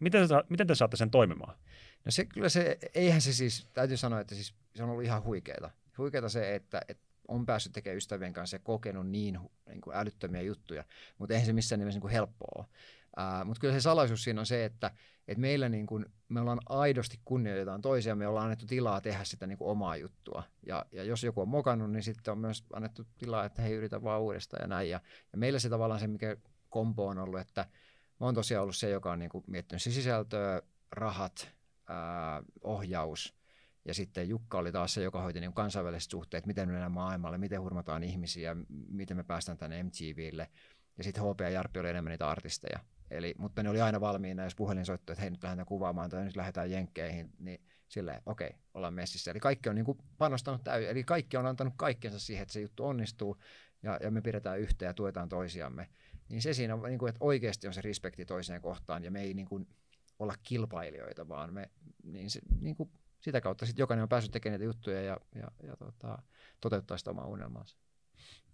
miten, 0.00 0.28
miten 0.48 0.66
te 0.66 0.74
saatte 0.74 0.96
sen 0.96 1.10
toimimaan? 1.10 1.58
No 2.04 2.10
se 2.10 2.24
kyllä 2.24 2.48
se, 2.48 2.78
eihän 2.94 3.20
se 3.20 3.32
siis, 3.32 3.68
täytyy 3.74 3.96
sanoa, 3.96 4.20
että 4.20 4.34
siis 4.34 4.54
se 4.74 4.82
on 4.82 4.90
ollut 4.90 5.04
ihan 5.04 5.22
huikeeta. 5.22 5.70
Huikeeta 5.98 6.28
se, 6.28 6.54
että, 6.54 6.82
että 6.88 7.05
on 7.28 7.46
päässyt 7.46 7.72
tekemään 7.72 7.96
ystävien 7.96 8.32
kanssa 8.32 8.54
ja 8.54 8.60
kokenut 8.60 9.08
niin, 9.08 9.38
niin 9.68 9.80
kuin 9.80 9.96
älyttömiä 9.96 10.42
juttuja, 10.42 10.84
mutta 11.18 11.34
eihän 11.34 11.46
se 11.46 11.52
missään 11.52 11.78
nimessä 11.78 11.96
niin 11.96 12.02
kuin 12.02 12.12
helppoa 12.12 12.48
ole. 12.58 12.66
Uh, 13.18 13.46
mutta 13.46 13.60
kyllä 13.60 13.74
se 13.74 13.80
salaisuus 13.80 14.24
siinä 14.24 14.40
on 14.40 14.46
se, 14.46 14.64
että, 14.64 14.90
että 15.28 15.40
meillä 15.40 15.68
niin 15.68 15.86
kuin, 15.86 16.06
me 16.28 16.40
ollaan 16.40 16.60
aidosti 16.68 17.20
kunnioitetaan 17.24 17.80
toisia, 17.80 18.14
me 18.14 18.26
ollaan 18.26 18.44
annettu 18.44 18.66
tilaa 18.66 19.00
tehdä 19.00 19.24
sitä 19.24 19.46
niin 19.46 19.58
omaa 19.60 19.96
juttua. 19.96 20.42
Ja, 20.66 20.86
ja 20.92 21.04
jos 21.04 21.24
joku 21.24 21.40
on 21.40 21.48
mokannut, 21.48 21.90
niin 21.90 22.02
sitten 22.02 22.32
on 22.32 22.38
myös 22.38 22.64
annettu 22.72 23.06
tilaa, 23.18 23.44
että 23.44 23.62
hei, 23.62 23.72
yritä 23.72 24.02
vaan 24.02 24.20
uudestaan 24.20 24.62
ja 24.62 24.66
näin. 24.66 24.90
Ja, 24.90 25.00
ja 25.32 25.38
meillä 25.38 25.58
se 25.58 25.68
tavallaan 25.68 26.00
se, 26.00 26.06
mikä 26.06 26.36
kompo 26.70 27.06
on 27.06 27.18
ollut, 27.18 27.40
että 27.40 27.66
mä 28.20 28.26
oon 28.26 28.34
tosiaan 28.34 28.62
ollut 28.62 28.76
se, 28.76 28.90
joka 28.90 29.12
on 29.12 29.18
niin 29.18 29.30
kuin 29.30 29.44
miettinyt 29.46 29.82
se 29.82 29.90
sisältöä, 29.90 30.62
rahat, 30.92 31.48
ää, 31.88 32.42
ohjaus. 32.64 33.34
Ja 33.86 33.94
sitten 33.94 34.28
Jukka 34.28 34.58
oli 34.58 34.72
taas 34.72 34.94
se, 34.94 35.02
joka 35.02 35.22
hoiti 35.22 35.40
niin 35.40 35.52
kansainväliset 35.52 36.10
suhteet, 36.10 36.46
miten 36.46 36.68
me 36.68 36.72
mennään 36.72 36.92
maailmalle, 36.92 37.38
miten 37.38 37.60
hurmataan 37.60 38.02
ihmisiä, 38.02 38.56
miten 38.88 39.16
me 39.16 39.22
päästään 39.22 39.58
tänne 39.58 39.82
MTVlle. 39.82 40.48
Ja 40.98 41.04
sitten 41.04 41.22
HP 41.22 41.40
ja 41.40 41.50
Jarppi 41.50 41.80
oli 41.80 41.88
enemmän 41.88 42.10
niitä 42.10 42.30
artisteja. 42.30 42.80
Eli, 43.10 43.34
mutta 43.38 43.62
ne 43.62 43.70
oli 43.70 43.80
aina 43.80 44.00
valmiina, 44.00 44.44
jos 44.44 44.54
puhelin 44.54 44.86
soittoi, 44.86 45.14
että 45.14 45.20
hei 45.20 45.30
nyt 45.30 45.42
lähdetään 45.42 45.66
kuvaamaan 45.66 46.10
tai 46.10 46.24
nyt 46.24 46.36
lähdetään 46.36 46.70
jenkkeihin, 46.70 47.30
niin 47.38 47.60
silleen, 47.88 48.22
okei, 48.26 48.46
okay, 48.46 48.58
ollaan 48.74 48.94
messissä. 48.94 49.30
Eli 49.30 49.40
kaikki 49.40 49.68
on 49.68 49.74
niin 49.74 49.84
kuin 49.84 49.98
panostanut 50.18 50.64
täysin, 50.64 50.90
eli 50.90 51.04
kaikki 51.04 51.36
on 51.36 51.46
antanut 51.46 51.74
kaikkensa 51.76 52.18
siihen, 52.18 52.42
että 52.42 52.52
se 52.52 52.60
juttu 52.60 52.84
onnistuu 52.84 53.36
ja, 53.82 53.98
ja 54.02 54.10
me 54.10 54.20
pidetään 54.20 54.60
yhteen 54.60 54.86
ja 54.86 54.94
tuetaan 54.94 55.28
toisiamme. 55.28 55.88
Niin 56.28 56.42
se 56.42 56.54
siinä, 56.54 56.74
on, 56.74 56.82
niin 56.82 56.98
kuin, 56.98 57.08
että 57.08 57.24
oikeasti 57.24 57.66
on 57.66 57.74
se 57.74 57.80
respekti 57.80 58.24
toiseen 58.24 58.60
kohtaan 58.60 59.04
ja 59.04 59.10
me 59.10 59.22
ei 59.22 59.34
niin 59.34 59.48
kuin, 59.48 59.68
olla 60.18 60.34
kilpailijoita, 60.42 61.28
vaan 61.28 61.54
me 61.54 61.70
niin 62.02 62.30
se, 62.30 62.40
niin 62.60 62.76
kuin 62.76 62.90
sitä 63.26 63.40
kautta 63.40 63.66
sitten 63.66 63.82
jokainen 63.82 64.02
on 64.02 64.08
päässyt 64.08 64.32
tekemään 64.32 64.60
niitä 64.60 64.68
juttuja 64.68 65.02
ja, 65.02 65.16
ja, 65.34 65.48
ja 65.62 65.76
tota, 65.76 66.18
toteuttaa 66.60 66.98
sitä 66.98 67.10
omaa 67.10 67.26
unelmaansa. 67.26 67.76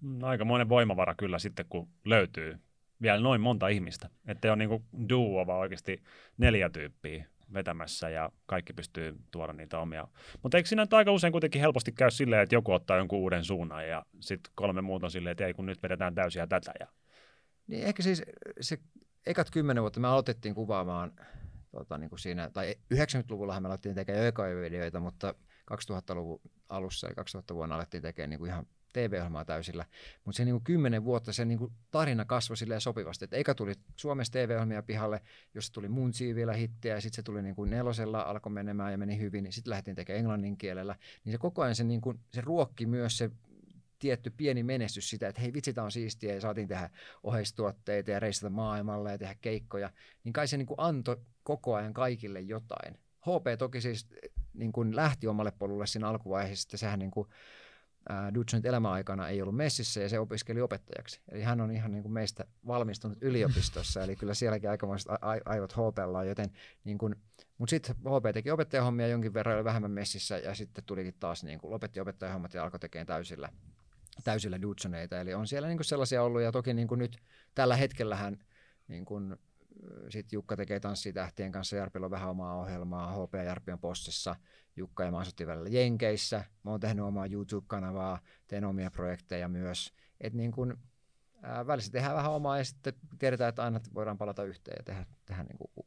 Mm, 0.01 0.25
Aikamoinen 0.25 0.69
voimavara 0.69 1.15
kyllä 1.15 1.39
sitten, 1.39 1.67
kun 1.69 1.89
löytyy 2.05 2.59
vielä 3.03 3.21
noin 3.21 3.41
monta 3.41 3.69
ihmistä. 3.69 4.11
Että 4.27 4.53
on 4.53 4.59
niinku 4.59 4.85
duo, 5.09 5.47
vaan 5.47 5.59
oikeasti 5.59 6.03
neljä 6.39 6.71
tyyppiä 6.71 7.27
vetämässä 7.55 8.09
ja 8.09 8.31
kaikki 8.47 8.73
pystyy 8.73 9.17
tuoda 9.31 9.53
niitä 9.53 9.79
omia. 9.79 10.09
Mutta 10.43 10.57
eikö 10.57 10.69
siinä 10.69 10.87
aika 10.91 11.13
usein 11.13 11.33
kuitenkin 11.33 11.61
helposti 11.61 11.93
käy 11.93 12.11
silleen, 12.11 12.43
että 12.43 12.55
joku 12.55 12.73
ottaa 12.73 12.97
jonkun 12.97 13.19
uuden 13.19 13.45
suunnan 13.45 13.89
ja 13.89 14.05
sitten 14.21 14.53
kolme 14.55 14.83
muuta 14.83 15.07
on 15.07 15.11
silleen, 15.11 15.33
että 15.33 15.47
ei 15.47 15.55
kun 15.55 15.67
nyt 15.67 15.83
vedetään 15.83 16.15
täysiä 16.15 16.47
tätä. 16.47 16.73
Ja... 16.81 16.87
Niin 17.67 17.85
ehkä 17.85 18.03
siis 18.03 18.23
se 18.61 18.79
ekat 19.27 19.51
kymmenen 19.51 19.83
vuotta 19.83 20.01
me 20.01 20.09
aloitettiin 20.09 20.55
kuvaamaan 20.55 21.13
tota, 21.73 21.99
niin 21.99 22.09
kuin 22.09 22.19
siinä, 22.19 22.51
tai 22.51 22.75
90-luvullahan 22.95 23.63
me 23.63 23.69
alettiin 23.69 23.95
tekemään 23.95 24.23
jo 24.23 24.29
ekoja 24.29 24.61
videoita, 24.61 25.01
mutta 25.01 25.35
2000-luvun 25.73 26.41
alussa 26.69 27.09
ja 27.09 27.15
2000 27.15 27.55
vuonna 27.55 27.75
alettiin 27.75 28.03
tekemään 28.03 28.31
niin 28.31 28.39
kuin 28.39 28.51
ihan 28.51 28.67
TV-ohjelmaa 28.93 29.45
täysillä. 29.45 29.85
Mutta 30.25 30.37
se 30.37 30.45
niin 30.45 30.53
kuin 30.53 30.65
kymmenen 30.65 31.05
vuotta 31.05 31.33
se 31.33 31.45
niin 31.45 31.59
kuin 31.59 31.73
tarina 31.91 32.25
kasvoi 32.25 32.57
silleen 32.57 32.81
sopivasti. 32.81 33.25
että 33.25 33.37
eka 33.37 33.55
tuli 33.55 33.73
Suomessa 33.97 34.33
TV-ohjelmia 34.33 34.83
pihalle, 34.83 35.21
jossa 35.55 35.73
tuli 35.73 35.89
mun 35.89 36.11
vielä 36.35 36.53
hittiä 36.53 36.95
ja 36.95 37.01
sitten 37.01 37.17
se 37.17 37.23
tuli 37.23 37.43
niin 37.43 37.55
kuin 37.55 37.71
nelosella, 37.71 38.23
alkoi 38.23 38.53
menemään 38.53 38.93
ja 38.93 38.99
meni 38.99 39.19
hyvin. 39.19 39.53
Sitten 39.53 39.71
lähdettiin 39.71 39.97
tekemään 39.97 40.19
englannin 40.19 40.57
kielellä. 40.57 40.97
Niin 41.25 41.33
se 41.33 41.39
koko 41.39 41.63
ajan 41.63 41.75
se, 41.75 41.85
niin 41.85 42.01
kuin, 42.01 42.21
se 42.33 42.41
ruokki 42.41 42.87
myös 42.87 43.19
se 43.19 43.31
tietty 43.99 44.31
pieni 44.31 44.63
menestys 44.63 45.11
sitä, 45.11 45.29
että 45.29 45.41
hei 45.41 45.53
vitsi, 45.53 45.73
tämä 45.73 45.85
on 45.85 45.93
siistiä 45.93 46.35
ja 46.35 46.41
saatiin 46.41 46.69
tehdä 46.69 46.91
oheistuotteita 47.23 48.11
ja 48.11 48.21
reissata 48.21 48.51
maailmalle 48.51 49.13
ja 49.13 49.19
tehdä 49.19 49.35
keikkoja, 49.41 49.91
niin 50.25 50.33
kai 50.33 50.49
se 50.49 50.57
niin 50.57 50.67
kuin 50.67 50.81
antoi 50.81 51.17
koko 51.43 51.75
ajan 51.75 51.95
kaikille 51.95 52.41
jotain. 52.41 52.99
HP 53.21 53.59
toki 53.59 53.81
siis 53.81 54.07
niin 54.55 54.73
kuin 54.73 54.97
lähti 54.97 55.27
omalle 55.27 55.53
polulle 55.59 55.87
siinä 55.87 56.09
alkuvaiheessa, 56.09 56.67
että 56.67 56.77
sehän 56.77 56.99
niin 56.99 57.11
kuin, 57.11 57.29
ää, 58.09 58.33
elämäaikana 58.65 59.29
ei 59.29 59.43
ollut 59.43 59.57
messissä 59.57 60.01
ja 60.01 60.09
se 60.09 60.19
opiskeli 60.19 60.61
opettajaksi. 60.61 61.21
Eli 61.29 61.43
hän 61.43 61.61
on 61.61 61.71
ihan 61.71 61.93
niin 61.93 62.03
kuin 62.03 62.13
meistä 62.13 62.45
valmistunut 62.67 63.19
yliopistossa, 63.21 64.03
eli 64.03 64.17
kyllä 64.17 64.35
sielläkin 64.35 64.71
aikamoiset 64.71 65.13
aivot 65.45 65.73
HPlla 65.73 66.19
on, 66.19 66.29
joten 66.29 66.51
niin 66.85 66.99
kuin, 66.99 67.15
mutta 67.59 67.71
sitten 67.71 67.97
HP 67.97 68.35
teki 68.35 68.51
opettajahommia 68.51 69.09
jonkin 69.09 69.35
verran, 69.35 69.57
oli 69.57 69.65
vähemmän 69.65 69.91
messissä 69.91 70.39
ja 70.39 70.55
sitten 70.55 70.85
tulikin 70.85 71.15
taas, 71.21 71.45
niin 71.45 71.59
kuin, 71.59 71.71
lopetti 71.71 72.01
opettajahommat 72.01 72.55
ja 72.55 72.63
alkoi 72.63 72.81
tekemään 72.81 73.07
täysillä, 73.07 73.49
täysillä 74.25 74.63
Dudsoneita. 74.63 75.21
Eli 75.21 75.35
on 75.35 75.47
siellä 75.47 75.69
niin 75.69 75.79
kuin 75.79 75.85
sellaisia 75.85 76.23
ollut 76.23 76.43
ja 76.43 76.53
toki 76.53 76.75
niin 76.75 76.89
kuin 76.89 76.99
nyt 76.99 77.19
tällä 77.55 77.77
hetkellähän 77.77 78.39
niin 78.89 79.05
kun, 79.05 79.39
sitten 80.09 80.37
Jukka 80.37 80.57
tekee 80.57 80.81
Tanssitähtien 80.81 81.53
kanssa, 81.53 81.77
Jarpilla 81.77 82.07
on 82.07 82.11
vähän 82.11 82.31
omaa 82.31 82.57
ohjelmaa, 82.57 83.13
HP 83.13 83.35
ja 83.35 83.43
Jarpi 83.43 83.73
on 83.73 83.79
Postissa, 83.79 84.37
Jukka 84.77 85.05
ja 85.05 85.11
mä 85.11 85.19
asuttiin 85.19 85.47
välillä 85.47 85.69
Jenkeissä, 85.69 86.45
mä 86.63 86.71
oon 86.71 86.81
tehnyt 86.81 87.05
omaa 87.05 87.27
YouTube-kanavaa, 87.27 88.21
teen 88.47 88.65
omia 88.65 88.91
projekteja 88.91 89.49
myös, 89.49 89.93
että 90.21 90.37
niin 90.37 90.53
kun, 90.53 90.79
ää, 91.43 91.67
välissä 91.67 91.93
tehdään 91.93 92.17
vähän 92.17 92.33
omaa 92.33 92.59
ja 92.59 92.65
sitten 92.65 92.93
tiedetään, 93.19 93.49
että 93.49 93.65
aina 93.65 93.81
voidaan 93.95 94.19
palata 94.19 94.45
yhteen 94.45 94.77
ja 94.79 94.85
tehdä, 94.85 95.07
tehdä 95.25 95.43
niin 95.43 95.59
kuin 95.59 95.87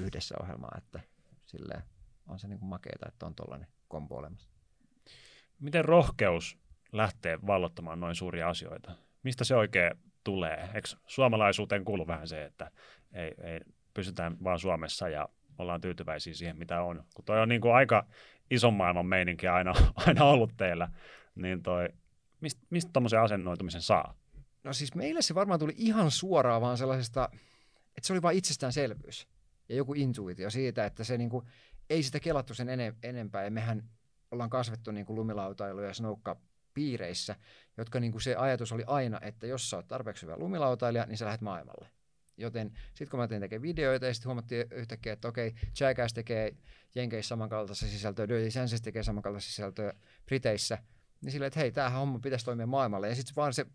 yhdessä 0.00 0.34
ohjelmaa, 0.40 0.74
että 0.78 1.00
silleen 1.46 1.82
on 2.28 2.38
se 2.38 2.48
niin 2.48 2.58
kuin 2.58 2.68
makeeta, 2.68 3.08
että 3.08 3.26
on 3.26 3.34
tollainen 3.34 3.68
kombo 3.88 4.16
olemassa. 4.16 4.50
Miten 5.60 5.84
rohkeus 5.84 6.58
lähtee 6.92 7.38
vallottamaan 7.46 8.00
noin 8.00 8.14
suuria 8.14 8.48
asioita? 8.48 8.92
Mistä 9.22 9.44
se 9.44 9.56
oikein 9.56 9.92
tulee? 10.24 10.68
Eikö 10.74 10.88
suomalaisuuteen 11.06 11.84
kuulu 11.84 12.06
vähän 12.06 12.28
se, 12.28 12.44
että 12.44 12.70
ei, 13.12 13.34
ei 13.42 13.60
pysytään 13.94 14.36
vaan 14.44 14.58
Suomessa 14.58 15.08
ja 15.08 15.28
ollaan 15.58 15.80
tyytyväisiä 15.80 16.34
siihen, 16.34 16.58
mitä 16.58 16.82
on? 16.82 17.04
Kun 17.14 17.24
toi 17.24 17.40
on 17.40 17.48
niin 17.48 17.60
kuin 17.60 17.74
aika 17.74 18.06
ison 18.50 18.74
maailman 18.74 19.06
meininki 19.06 19.48
aina, 19.48 19.74
aina 20.06 20.24
ollut 20.24 20.52
teillä, 20.56 20.88
niin 21.34 21.62
toi, 21.62 21.88
mistä, 22.40 22.60
mistä 22.70 22.90
tuommoisen 22.92 23.20
asennoitumisen 23.20 23.82
saa? 23.82 24.14
No 24.64 24.72
siis 24.72 24.94
meille 24.94 25.22
se 25.22 25.34
varmaan 25.34 25.60
tuli 25.60 25.74
ihan 25.76 26.10
suoraan 26.10 26.62
vaan 26.62 26.78
sellaisesta, 26.78 27.28
että 27.88 28.06
se 28.06 28.12
oli 28.12 28.22
vain 28.22 28.38
itsestäänselvyys 28.38 29.28
ja 29.68 29.76
joku 29.76 29.94
intuitio 29.94 30.50
siitä, 30.50 30.84
että 30.84 31.04
se 31.04 31.18
niinku, 31.18 31.44
ei 31.90 32.02
sitä 32.02 32.20
kelattu 32.20 32.54
sen 32.54 32.68
ene, 32.68 32.94
enempää. 33.02 33.44
Ja 33.44 33.50
mehän 33.50 33.82
ollaan 34.30 34.50
kasvettu 34.50 34.90
niinku 34.90 35.14
lumilautailu- 35.14 35.82
ja 35.82 35.94
snoukka 35.94 36.36
piireissä, 36.74 37.36
jotka 37.76 38.00
niinku 38.00 38.20
se 38.20 38.34
ajatus 38.34 38.72
oli 38.72 38.84
aina, 38.86 39.20
että 39.22 39.46
jos 39.46 39.70
sä 39.70 39.76
oot 39.76 39.88
tarpeeksi 39.88 40.22
hyvä 40.22 40.36
lumilautailija, 40.36 41.06
niin 41.06 41.18
sä 41.18 41.24
lähdet 41.24 41.40
maailmalle. 41.40 41.88
Joten 42.36 42.72
sitten 42.88 43.08
kun 43.08 43.20
mä 43.20 43.28
tein 43.28 43.40
tekemään 43.40 43.62
videoita 43.62 44.06
ja 44.06 44.14
sitten 44.14 44.28
huomattiin 44.28 44.66
yhtäkkiä, 44.70 45.12
että 45.12 45.28
okei, 45.28 45.54
Jackass 45.80 46.14
tekee 46.14 46.56
Jenkeissä 46.94 47.28
samankaltaista 47.28 47.86
sisältöä, 47.86 48.28
Dirty 48.28 48.50
Senses 48.50 48.82
tekee 48.82 49.02
samankaltaista 49.02 49.50
sisältöä 49.50 49.92
Briteissä, 50.26 50.78
niin 51.20 51.32
silleen, 51.32 51.46
että 51.46 51.60
hei, 51.60 51.72
tämähän 51.72 51.98
homma 51.98 52.18
pitäisi 52.18 52.44
toimia 52.44 52.66
maailmalle. 52.66 53.08
Ja 53.08 53.14
sitten 53.14 53.36
vaan 53.36 53.54
se, 53.54 53.66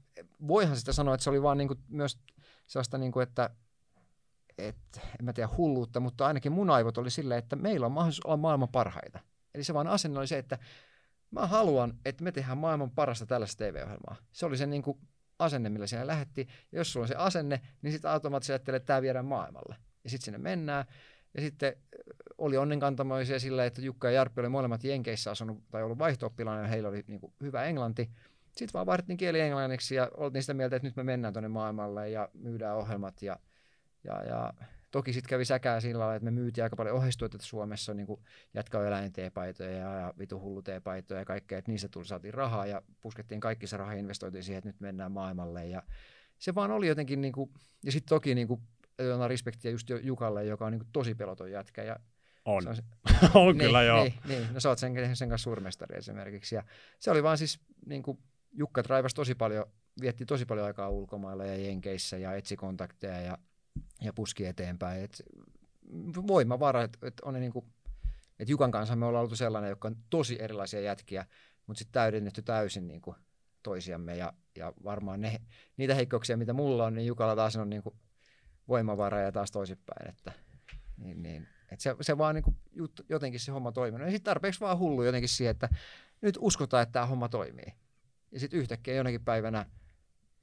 voihan 0.47 0.77
sitä 0.77 0.93
sanoa, 0.93 1.13
että 1.13 1.23
se 1.23 1.29
oli 1.29 1.41
vaan 1.41 1.57
niinku 1.57 1.75
myös 1.87 2.19
sellaista, 2.67 2.97
niinku, 2.97 3.19
että 3.19 3.49
et, 4.57 5.01
en 5.19 5.25
mä 5.25 5.33
tiedä 5.33 5.49
hulluutta, 5.57 5.99
mutta 5.99 6.27
ainakin 6.27 6.51
mun 6.51 6.69
aivot 6.69 6.97
oli 6.97 7.11
silleen, 7.11 7.39
että 7.39 7.55
meillä 7.55 7.85
on 7.85 7.91
mahdollisuus 7.91 8.25
olla 8.25 8.37
maailman 8.37 8.69
parhaita. 8.69 9.19
Eli 9.55 9.63
se 9.63 9.73
vaan 9.73 9.87
asenne 9.87 10.19
oli 10.19 10.27
se, 10.27 10.37
että 10.37 10.57
mä 11.31 11.47
haluan, 11.47 11.93
että 12.05 12.23
me 12.23 12.31
tehdään 12.31 12.57
maailman 12.57 12.91
parasta 12.91 13.25
tällaista 13.25 13.65
TV-ohjelmaa. 13.65 14.15
Se 14.31 14.45
oli 14.45 14.57
se 14.57 14.65
niin 14.65 14.81
kuin 14.81 14.99
asenne, 15.39 15.69
millä 15.69 15.87
siellä 15.87 16.07
lähetti. 16.07 16.47
Ja 16.71 16.79
jos 16.79 16.93
sulla 16.93 17.03
on 17.03 17.07
se 17.07 17.15
asenne, 17.15 17.61
niin 17.81 17.91
sitten 17.91 18.11
automaattisesti 18.11 18.53
ajattelee, 18.53 18.77
että 18.77 18.87
tämä 18.87 19.01
viedään 19.01 19.25
maailmalle. 19.25 19.75
Ja 20.03 20.09
sitten 20.09 20.25
sinne 20.25 20.37
mennään. 20.37 20.85
Ja 21.33 21.41
sitten 21.41 21.73
oli 22.37 22.57
onnenkantamoisia 22.57 23.39
sillä, 23.39 23.65
että 23.65 23.81
Jukka 23.81 24.07
ja 24.07 24.15
Jarppi 24.15 24.41
oli 24.41 24.49
molemmat 24.49 24.83
Jenkeissä 24.83 25.31
asunut 25.31 25.63
tai 25.71 25.83
ollut 25.83 25.99
vaihto 25.99 26.33
ja 26.61 26.67
heillä 26.67 26.89
oli 26.89 27.03
niin 27.07 27.19
kuin 27.19 27.33
hyvä 27.43 27.63
englanti. 27.63 28.09
Sitten 28.45 28.73
vaan 28.73 28.85
vaihdettiin 28.85 29.17
kieli 29.17 29.39
englanniksi 29.39 29.95
ja 29.95 30.09
oltiin 30.17 30.43
sitä 30.43 30.53
mieltä, 30.53 30.75
että 30.75 30.87
nyt 30.87 30.95
me 30.95 31.03
mennään 31.03 31.33
tuonne 31.33 31.47
maailmalle 31.47 32.09
ja 32.09 32.29
myydään 32.33 32.77
ohjelmat 32.77 33.21
ja 33.21 33.39
ja, 34.03 34.23
ja 34.23 34.53
toki 34.91 35.13
sitten 35.13 35.29
kävi 35.29 35.45
säkää 35.45 35.79
sillä 35.79 35.99
lailla, 35.99 36.15
että 36.15 36.25
me 36.25 36.31
myytiin 36.31 36.63
aika 36.63 36.75
paljon 36.75 36.95
ohjeistuotteita 36.95 37.45
Suomessa, 37.45 37.93
niin 37.93 38.07
kuin 38.07 38.21
jatka 38.53 38.87
eläinteepaitoja 38.87 39.71
ja, 39.71 40.13
vitu 40.19 40.39
hulluteepaitoja 40.39 41.19
ja 41.19 41.25
kaikkea, 41.25 41.57
että 41.57 41.71
niistä 41.71 41.87
tuli, 41.87 42.05
saatiin 42.05 42.33
rahaa 42.33 42.65
ja 42.65 42.81
puskettiin 43.01 43.41
kaikki 43.41 43.67
se 43.67 43.77
raha 43.77 43.93
investoitiin 43.93 44.43
siihen, 44.43 44.57
että 44.57 44.69
nyt 44.69 44.79
mennään 44.79 45.11
maailmalle 45.11 45.65
ja 45.65 45.83
se 46.37 46.55
vaan 46.55 46.71
oli 46.71 46.87
jotenkin, 46.87 47.21
niin 47.21 47.33
kuin, 47.33 47.51
ja 47.85 47.91
sitten 47.91 48.09
toki 48.09 48.35
niin 48.35 48.47
kuin, 48.47 48.61
respektiä 49.27 49.71
just 49.71 49.89
Jukalle, 50.01 50.45
joka 50.45 50.65
on 50.65 50.71
niin 50.71 50.79
kuin, 50.79 50.89
tosi 50.93 51.15
peloton 51.15 51.51
jätkä 51.51 51.83
ja 51.83 51.95
on. 52.45 52.63
Se 52.63 52.69
on, 52.69 52.75
se, 52.75 52.83
on 53.39 53.57
niin, 53.57 53.67
kyllä 53.67 53.83
joo. 53.83 54.03
Niin, 54.03 54.13
niin, 54.27 54.53
no 54.53 54.59
sä 54.59 54.69
oot 54.69 54.79
sen, 54.79 55.15
sen 55.15 55.29
kanssa 55.29 55.43
suurmestari 55.43 55.97
esimerkiksi. 55.97 56.55
Ja 56.55 56.63
se 56.99 57.11
oli 57.11 57.23
vaan 57.23 57.37
siis, 57.37 57.59
niin 57.85 58.03
kuin, 58.03 58.19
Jukka 58.51 58.83
tosi 59.15 59.35
paljon, 59.35 59.65
vietti 60.01 60.25
tosi 60.25 60.45
paljon 60.45 60.67
aikaa 60.67 60.89
ulkomailla 60.89 61.45
ja 61.45 61.55
Jenkeissä 61.55 62.17
ja 62.17 62.33
etsi 62.33 62.55
kontakteja 62.55 63.21
ja 63.21 63.37
ja 64.01 64.13
puski 64.13 64.45
eteenpäin. 64.45 65.03
Et 65.03 65.23
voimavara, 66.27 66.83
että 66.83 67.07
et 67.07 67.19
on 67.19 67.33
ne 67.33 67.39
niinku, 67.39 67.65
et 68.39 68.49
Jukan 68.49 68.71
kanssa 68.71 68.95
me 68.95 69.05
ollaan 69.05 69.23
oltu 69.23 69.35
sellainen, 69.35 69.69
joka 69.69 69.87
on 69.87 69.97
tosi 70.09 70.37
erilaisia 70.39 70.81
jätkiä, 70.81 71.25
mutta 71.67 71.79
sitten 71.79 71.93
täydennetty 71.93 72.41
täysin 72.41 72.87
niinku 72.87 73.15
toisiamme 73.63 74.17
ja, 74.17 74.33
ja 74.57 74.73
varmaan 74.83 75.21
ne, 75.21 75.41
niitä 75.77 75.95
heikkouksia, 75.95 76.37
mitä 76.37 76.53
mulla 76.53 76.85
on, 76.85 76.93
niin 76.93 77.07
Jukalla 77.07 77.35
taas 77.35 77.55
on 77.55 77.69
niinku 77.69 77.95
voimavara 78.67 79.19
ja 79.19 79.31
taas 79.31 79.51
toisinpäin, 79.51 80.09
että 80.09 80.31
niin, 80.97 81.23
niin, 81.23 81.47
et 81.71 81.79
se, 81.79 81.95
se 82.01 82.17
vaan 82.17 82.35
niinku 82.35 82.55
jut, 82.71 83.05
jotenkin 83.09 83.39
se 83.39 83.51
homma 83.51 83.71
toimii. 83.71 84.01
Ja 84.01 84.11
sitten 84.11 84.23
tarpeeksi 84.23 84.59
vaan 84.59 84.79
hullu 84.79 85.03
jotenkin 85.03 85.29
siihen, 85.29 85.51
että 85.51 85.69
nyt 86.21 86.37
uskotaan, 86.39 86.83
että 86.83 86.93
tämä 86.93 87.05
homma 87.05 87.29
toimii. 87.29 87.73
Ja 88.31 88.39
sitten 88.39 88.59
yhtäkkiä 88.59 88.95
jonakin 88.95 89.23
päivänä– 89.23 89.65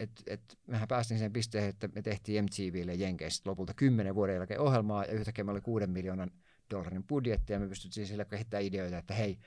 et, 0.00 0.10
et 0.26 0.58
mehän 0.66 0.88
päästiin 0.88 1.18
sen 1.18 1.32
pisteen, 1.32 1.68
että 1.68 1.88
me 1.94 2.02
tehtiin 2.02 2.44
MTVlle 2.44 2.94
Jenkeissä 2.94 3.42
lopulta 3.46 3.74
kymmenen 3.74 4.14
vuoden 4.14 4.34
jälkeen 4.34 4.60
ohjelmaa 4.60 5.04
ja 5.04 5.12
yhtäkkiä 5.12 5.44
me 5.44 5.50
oli 5.50 5.60
kuuden 5.60 5.90
miljoonan 5.90 6.30
dollarin 6.70 7.04
budjetti 7.04 7.52
ja 7.52 7.60
me 7.60 7.68
pystyttiin 7.68 8.06
sille 8.06 8.24
kehittämään 8.24 8.64
ideoita, 8.64 8.98
että 8.98 9.14
hei, 9.14 9.38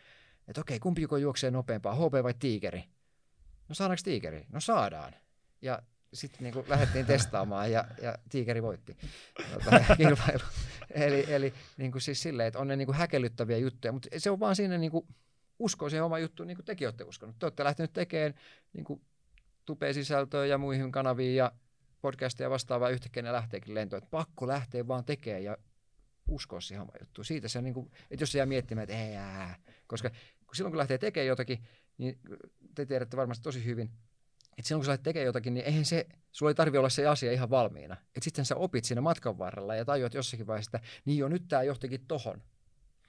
että 0.47 0.61
okei, 0.61 0.79
kumpi 0.79 1.01
joko 1.01 1.17
juoksee 1.17 1.51
nopeampaa, 1.51 1.95
HP 1.95 2.13
vai 2.23 2.33
tiikeri? 2.39 2.83
No 3.69 3.75
saadaanko 3.75 4.01
tiikeri? 4.03 4.45
No 4.49 4.59
saadaan. 4.59 5.13
Ja 5.61 5.81
sitten 6.13 6.43
niin 6.43 6.69
lähdettiin 6.69 7.05
testaamaan 7.05 7.71
ja, 7.71 7.85
ja 8.01 8.17
tiikeri 8.29 8.63
voitti 8.63 8.97
tuota, 9.53 9.83
kilpailu. 9.97 10.43
eli 10.91 11.25
eli 11.27 11.53
niin 11.77 11.91
kuin 11.91 12.01
siis 12.01 12.21
silleen, 12.21 12.47
että 12.47 12.59
on 12.59 12.67
ne 12.67 12.75
niin 12.75 12.85
kuin 12.85 12.95
häkellyttäviä 12.95 13.57
juttuja, 13.57 13.91
mutta 13.91 14.09
se 14.17 14.31
on 14.31 14.39
vaan 14.39 14.55
siinä 14.55 14.77
niin 14.77 14.91
kuin, 14.91 15.07
usko 15.59 15.89
se 15.89 16.01
oma 16.01 16.19
juttu, 16.19 16.43
niin 16.43 16.57
kuin 16.57 16.65
tekin 16.65 16.87
olette 16.87 17.03
uskonut. 17.03 17.39
Te 17.39 17.45
olette 17.45 17.63
lähtenyt 17.63 17.93
tekemään 17.93 18.33
niin 18.73 18.83
kuin 18.83 19.01
tube-sisältöä 19.69 20.45
ja 20.45 20.57
muihin 20.57 20.91
kanaviin 20.91 21.35
ja 21.35 21.51
podcasteja 22.01 22.49
vastaavaa 22.49 22.89
yhtäkkiä 22.89 23.23
ne 23.23 23.31
lähteekin 23.31 23.75
lentoon. 23.75 23.97
Että 23.97 24.09
pakko 24.11 24.47
lähteä 24.47 24.87
vaan 24.87 25.05
tekemään 25.05 25.43
ja 25.43 25.57
uskoa 26.27 26.61
siihen 26.61 26.81
omaan 26.81 26.97
juttuun. 27.01 27.25
Siitä 27.25 27.47
se 27.47 27.57
on 27.57 27.63
niin 27.63 27.73
kuin, 27.73 27.91
että 28.11 28.23
jos 28.23 28.31
se 28.31 28.37
jää 28.37 28.45
miettimään, 28.45 28.83
että 28.83 28.95
ei 28.95 29.15
ää, 29.15 29.59
koska 29.87 30.09
kun 30.09 30.55
silloin 30.55 30.71
kun 30.71 30.77
lähtee 30.77 30.97
tekemään 30.97 31.27
jotakin, 31.27 31.63
niin 31.97 32.19
te 32.75 32.85
tiedätte 32.85 33.17
varmasti 33.17 33.43
tosi 33.43 33.65
hyvin, 33.65 33.91
että 34.57 34.67
silloin 34.67 34.85
kun 34.85 34.93
sä 34.93 34.97
tekemään 34.97 35.25
jotakin, 35.25 35.53
niin 35.53 35.65
eihän 35.65 35.85
se, 35.85 36.05
sulla 36.31 36.49
ei 36.49 36.55
tarvi 36.55 36.77
olla 36.77 36.89
se 36.89 37.07
asia 37.07 37.31
ihan 37.31 37.49
valmiina. 37.49 37.93
Että 37.93 38.23
sitten 38.23 38.45
sä 38.45 38.55
opit 38.55 38.85
siinä 38.85 39.01
matkan 39.01 39.37
varrella 39.37 39.75
ja 39.75 39.85
tajuat 39.85 40.13
jossakin 40.13 40.47
vaiheessa, 40.47 40.77
että 40.77 40.87
niin 41.05 41.17
jo 41.17 41.27
nyt 41.27 41.47
tämä 41.47 41.63
johtikin 41.63 42.05
tohon. 42.07 42.41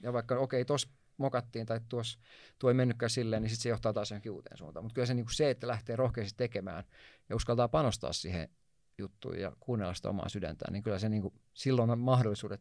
Ja 0.03 0.13
vaikka 0.13 0.35
okei, 0.39 0.61
okay, 0.61 0.65
tuossa 0.65 0.89
mokattiin 1.21 1.67
tai 1.67 1.81
tuossa, 1.89 2.19
tuo 2.59 2.71
ei 2.71 2.75
mennytkään 2.75 3.11
silleen, 3.11 3.43
niin 3.43 3.51
sitten 3.51 3.63
se 3.63 3.69
johtaa 3.69 3.93
taas 3.93 4.11
johonkin 4.11 4.33
uuteen 4.33 4.59
suuntaan. 4.59 4.85
Mutta 4.85 4.95
kyllä 4.95 5.07
se, 5.07 5.15
niin 5.15 5.27
kuin 5.27 5.35
se, 5.35 5.51
että 5.51 5.69
lähtee 5.69 5.97
rohkeasti 5.97 6.37
tekemään 6.37 6.85
ja 7.29 7.37
uskaltaa 7.37 7.69
panostaa 7.69 8.13
siihen 8.13 8.49
juttuun 8.99 9.39
ja 9.39 9.53
kuunnella 9.61 9.95
sitä 9.95 10.09
omaa 10.09 10.29
sydäntään, 10.29 10.73
niin 10.73 10.83
kyllä 10.83 10.99
se 10.99 11.09
niin 11.09 11.23
kuin, 11.23 11.35
silloin 11.55 11.91
on 11.91 11.99
mahdollisuudet 11.99 12.61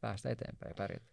päästä 0.00 0.30
eteenpäin 0.30 0.70
ja 0.70 0.74
pärjätä. 0.74 1.06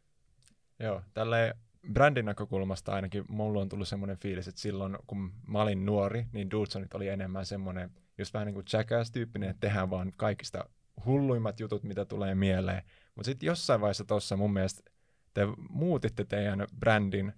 Joo, 0.80 1.02
tälle 1.14 1.56
brändin 1.94 2.26
näkökulmasta 2.26 2.94
ainakin 2.94 3.26
mulla 3.30 3.62
on 3.62 3.70
tullut 3.70 3.88
semmoinen 3.88 4.18
fiilis, 4.18 4.48
että 4.48 4.62
silloin 4.62 4.98
kun 5.08 5.32
mä 5.48 5.62
olin 5.62 5.86
nuori, 5.86 6.26
niin 6.32 6.52
Dudesonit 6.52 6.94
oli 6.94 7.08
enemmän 7.08 7.46
semmoinen, 7.46 7.92
just 8.18 8.34
vähän 8.34 8.46
niin 8.46 8.54
kuin 8.54 8.66
Jackass-tyyppinen, 8.74 9.50
että 9.50 9.68
tehdään 9.68 9.90
vaan 9.90 10.14
kaikista 10.18 10.66
hulluimmat 11.06 11.60
jutut, 11.60 11.84
mitä 11.84 12.06
tulee 12.06 12.36
mieleen. 12.36 12.84
Mutta 13.16 13.26
sitten 13.26 13.48
jossain 13.48 13.82
vaiheessa 13.82 14.06
tuossa 14.06 14.38
mun 14.38 14.54
mielestä 14.54 14.92
te 15.34 15.42
muutitte 15.70 16.26
teidän 16.26 16.68
brändin 16.80 17.34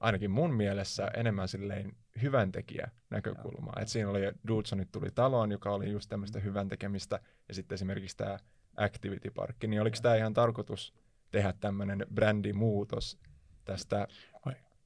ainakin 0.00 0.30
mun 0.30 0.54
mielessä 0.54 1.10
enemmän 1.16 1.48
silleen 1.48 1.92
hyvän 2.22 2.52
tekijä 2.52 2.90
näkökulmaa. 3.10 3.74
Et 3.80 3.88
siinä 3.88 4.10
oli 4.10 4.20
Dudesonit 4.48 4.92
tuli 4.92 5.08
taloon, 5.14 5.52
joka 5.52 5.70
oli 5.70 5.90
just 5.90 6.08
tämmöistä 6.08 6.38
mm. 6.38 6.44
hyvän 6.44 6.68
tekemistä, 6.68 7.20
ja 7.48 7.54
sitten 7.54 7.74
esimerkiksi 7.74 8.16
tämä 8.16 8.38
Activity 8.76 9.30
Park, 9.30 9.56
niin 9.66 9.80
oliko 9.80 9.96
tämä 10.02 10.16
ihan 10.16 10.34
tarkoitus 10.34 10.94
tehdä 11.30 11.54
tämmöinen 11.60 12.06
brändimuutos 12.14 13.18
tästä, 13.64 14.08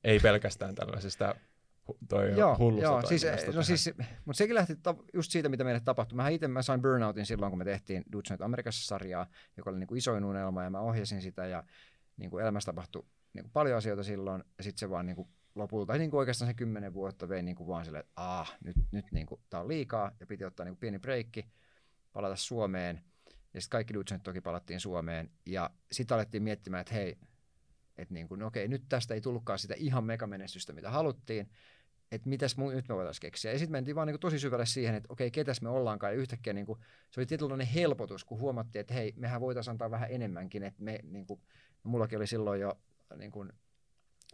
ei 0.04 0.20
pelkästään 0.20 0.74
tällaisesta 0.74 1.34
toi 2.08 2.30
joo, 2.38 2.56
joo, 2.82 3.02
siis, 3.02 3.26
no 3.54 3.62
siis, 3.62 3.90
mutta 4.24 4.38
sekin 4.38 4.54
lähti 4.54 4.76
ta- 4.76 4.94
just 5.14 5.32
siitä, 5.32 5.48
mitä 5.48 5.64
meille 5.64 5.80
tapahtui. 5.80 6.16
Mä 6.16 6.28
itse 6.28 6.48
mä 6.48 6.62
sain 6.62 6.82
burnoutin 6.82 7.26
silloin, 7.26 7.50
kun 7.50 7.58
me 7.58 7.64
tehtiin 7.64 8.04
Dudesonit 8.12 8.42
Amerikassa 8.42 8.86
sarjaa, 8.86 9.26
joka 9.56 9.70
oli 9.70 9.78
niin 9.78 9.86
kuin 9.86 9.98
isoin 9.98 10.24
unelma, 10.24 10.64
ja 10.64 10.70
mä 10.70 10.80
ohjasin 10.80 11.22
sitä, 11.22 11.46
ja 11.46 11.64
niin 12.18 12.30
kuin 12.30 12.42
elämässä 12.42 12.66
tapahtui 12.66 13.06
niin 13.32 13.44
kuin 13.44 13.52
paljon 13.52 13.78
asioita 13.78 14.02
silloin, 14.02 14.44
ja 14.58 14.64
sitten 14.64 14.78
se 14.80 14.90
vaan 14.90 15.06
niin 15.06 15.16
kuin 15.16 15.28
lopulta, 15.54 15.98
niin 15.98 16.10
kuin 16.10 16.18
oikeastaan 16.18 16.48
se 16.48 16.54
kymmenen 16.54 16.94
vuotta 16.94 17.28
vei 17.28 17.42
niin 17.42 17.56
kuin 17.56 17.66
vaan 17.66 17.84
silleen, 17.84 18.04
että 18.04 18.12
ah, 18.16 18.56
nyt, 18.64 18.76
nyt 18.92 19.04
niin 19.12 19.26
kuin, 19.26 19.40
tää 19.50 19.60
on 19.60 19.68
liikaa, 19.68 20.12
ja 20.20 20.26
piti 20.26 20.44
ottaa 20.44 20.64
niin 20.64 20.74
kuin 20.74 20.80
pieni 20.80 20.98
breikki, 20.98 21.46
palata 22.12 22.36
Suomeen, 22.36 23.04
ja 23.54 23.60
sitten 23.60 23.76
kaikki 23.76 23.94
Dutsenit 23.94 24.22
toki 24.22 24.40
palattiin 24.40 24.80
Suomeen, 24.80 25.30
ja 25.46 25.70
sitten 25.92 26.14
alettiin 26.14 26.42
miettimään, 26.42 26.80
että 26.80 26.94
hei, 26.94 27.18
että 27.98 28.14
niin 28.14 28.28
kuin, 28.28 28.38
no 28.38 28.46
okei, 28.46 28.68
nyt 28.68 28.84
tästä 28.88 29.14
ei 29.14 29.20
tullutkaan 29.20 29.58
sitä 29.58 29.74
ihan 29.76 30.04
megamenestystä, 30.04 30.72
mitä 30.72 30.90
haluttiin, 30.90 31.50
että 32.12 32.28
mitäs 32.28 32.56
mu- 32.58 32.74
nyt 32.74 32.88
me 32.88 32.94
voitaisiin 32.94 33.20
keksiä. 33.20 33.52
Ja 33.52 33.58
sitten 33.58 33.72
mentiin 33.72 33.94
vaan 33.94 34.06
niin 34.08 34.20
tosi 34.20 34.38
syvälle 34.38 34.66
siihen, 34.66 34.94
että 34.94 35.12
okei, 35.12 35.30
ketäs 35.30 35.62
me 35.62 35.68
ollaankaan. 35.68 36.12
Ja 36.12 36.18
yhtäkkiä 36.18 36.52
niin 36.52 36.66
kuin, 36.66 36.78
se 37.10 37.20
oli 37.20 37.26
tietynlainen 37.26 37.66
helpotus, 37.66 38.24
kun 38.24 38.40
huomattiin, 38.40 38.80
että 38.80 38.94
hei, 38.94 39.12
mehän 39.16 39.40
voitaisiin 39.40 39.72
antaa 39.72 39.90
vähän 39.90 40.10
enemmänkin. 40.10 40.62
Että 40.62 40.82
me, 40.82 40.98
niin 41.02 41.26
kuin, 41.26 41.40
mullakin 41.82 42.18
oli 42.18 42.26
silloin 42.26 42.60
jo 42.60 42.78
niin 43.16 43.30
kuin, 43.30 43.52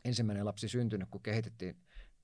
ensimmäinen 0.05 0.45
lapsi 0.45 0.69
syntynyt, 0.69 1.09
kun 1.11 1.23
kehitettiin 1.23 1.77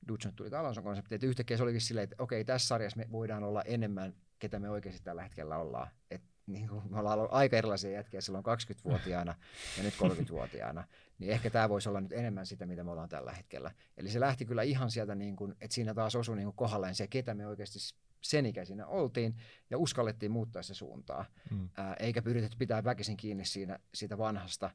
Dutch 0.08 0.28
tuli 0.36 0.50
Talonson 0.50 0.84
konsepti, 0.84 1.14
että 1.14 1.26
yhtäkkiä 1.26 1.56
se 1.56 1.62
olikin 1.62 1.80
silleen, 1.80 2.04
että 2.04 2.16
okei, 2.18 2.44
tässä 2.44 2.68
sarjassa 2.68 2.96
me 2.96 3.06
voidaan 3.12 3.44
olla 3.44 3.62
enemmän, 3.62 4.14
ketä 4.38 4.58
me 4.58 4.70
oikeasti 4.70 5.02
tällä 5.02 5.22
hetkellä 5.22 5.58
ollaan. 5.58 5.88
Et, 6.10 6.22
niin 6.46 6.68
kuin, 6.68 6.90
me 6.90 6.98
ollaan 6.98 7.18
ollut 7.18 7.32
aika 7.32 7.56
erilaisia 7.56 7.90
jätkiä 7.90 8.20
silloin 8.20 8.44
20-vuotiaana 8.44 9.34
ja 9.76 9.82
nyt 9.82 9.94
30-vuotiaana, 9.94 10.84
niin 11.18 11.32
ehkä 11.32 11.50
tämä 11.50 11.68
voisi 11.68 11.88
olla 11.88 12.00
nyt 12.00 12.12
enemmän 12.12 12.46
sitä, 12.46 12.66
mitä 12.66 12.84
me 12.84 12.90
ollaan 12.90 13.08
tällä 13.08 13.32
hetkellä. 13.32 13.74
Eli 13.96 14.08
se 14.08 14.20
lähti 14.20 14.44
kyllä 14.44 14.62
ihan 14.62 14.90
sieltä, 14.90 15.14
niin 15.14 15.36
kuin, 15.36 15.54
että 15.60 15.74
siinä 15.74 15.94
taas 15.94 16.16
osui 16.16 16.36
niin 16.36 16.46
kuin 16.46 16.56
kohdalleen 16.56 16.94
se, 16.94 17.06
ketä 17.06 17.34
me 17.34 17.46
oikeasti 17.46 17.78
sen 18.20 18.46
ikäisinä 18.46 18.86
oltiin 18.86 19.36
ja 19.70 19.78
uskallettiin 19.78 20.32
muuttaa 20.32 20.62
se 20.62 20.74
suuntaa, 20.74 21.24
mm. 21.50 21.68
ää, 21.76 21.94
eikä 21.94 22.22
pyritetty 22.22 22.56
pitää 22.56 22.84
väkisin 22.84 23.16
kiinni 23.16 23.44
siinä, 23.44 23.78
siitä 23.94 24.18
vanhasta. 24.18 24.70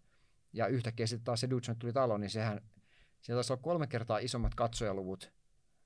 Ja 0.56 0.68
yhtäkkiä 0.68 1.08
sitten 1.08 1.26
taas 1.26 1.42
se 1.42 1.50
Dutch 1.50 1.76
tuli 1.80 1.94
talo, 1.94 2.18
niin 2.18 2.30
sehän 2.30 2.62
siellä 3.22 3.38
taisi 3.38 3.54
olla 3.54 3.62
kolme 3.62 3.88
kertaa 3.88 4.18
isommat 4.18 4.56
katsojaluvut 4.56 5.32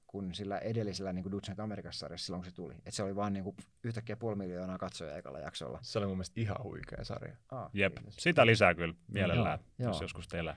kuin 0.07 0.33
sillä 0.33 0.57
edellisellä 0.57 1.13
niin 1.13 1.31
Dutch 1.31 1.59
Amerikassa 1.59 1.99
sarjassa 1.99 2.25
silloin, 2.25 2.41
kun 2.41 2.51
se 2.51 2.55
tuli. 2.55 2.75
Et 2.85 2.93
se 2.93 3.03
oli 3.03 3.15
vaan 3.15 3.33
niin 3.33 3.43
kuin, 3.43 3.55
yhtäkkiä 3.83 4.15
puoli 4.15 4.35
miljoonaa 4.35 4.77
katsojaa 4.77 5.17
ekalla 5.17 5.39
jaksolla. 5.39 5.79
Se 5.81 5.99
oli 5.99 6.07
mun 6.07 6.17
mielestä 6.17 6.41
ihan 6.41 6.63
huikea 6.63 7.03
sarja. 7.03 7.35
Ah, 7.51 7.69
Jep, 7.73 7.95
kiitos. 7.95 8.15
sitä 8.15 8.45
lisää 8.45 8.75
kyllä 8.75 8.93
mielellään, 9.07 9.59
mm, 9.59 9.85
jos 9.85 9.95
joo. 9.95 10.01
joskus 10.01 10.27
teillä 10.27 10.55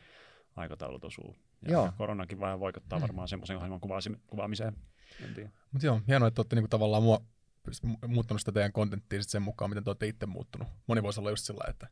aikataulut 0.57 1.05
osuu. 1.05 1.37
Ja 1.63 1.73
joo. 1.73 1.93
koronakin 1.99 2.41
vähän 2.41 2.61
vaikuttaa 2.61 2.99
mm. 2.99 3.01
varmaan 3.01 3.29
semmoisen 3.29 3.57
ohjelman 3.57 3.81
kuvaamiseen. 4.27 4.77
Mutta 5.73 5.87
joo, 5.87 6.01
hienoa, 6.09 6.29
että 6.29 6.41
olette 6.41 6.57
niinku 6.57 6.69
tavallaan 6.69 7.03
mua 7.03 7.21
muuttanut 8.07 8.41
sitä 8.41 8.53
teidän 8.53 8.73
kontenttia 8.73 9.23
sen 9.23 9.43
mukaan, 9.43 9.71
miten 9.71 9.85
te 9.85 9.91
olette 9.91 10.07
itse 10.07 10.27
muuttunut. 10.27 10.69
Moni 10.87 11.03
voisi 11.03 11.21
olla 11.21 11.31
just 11.31 11.45
sillä 11.45 11.65
että 11.69 11.89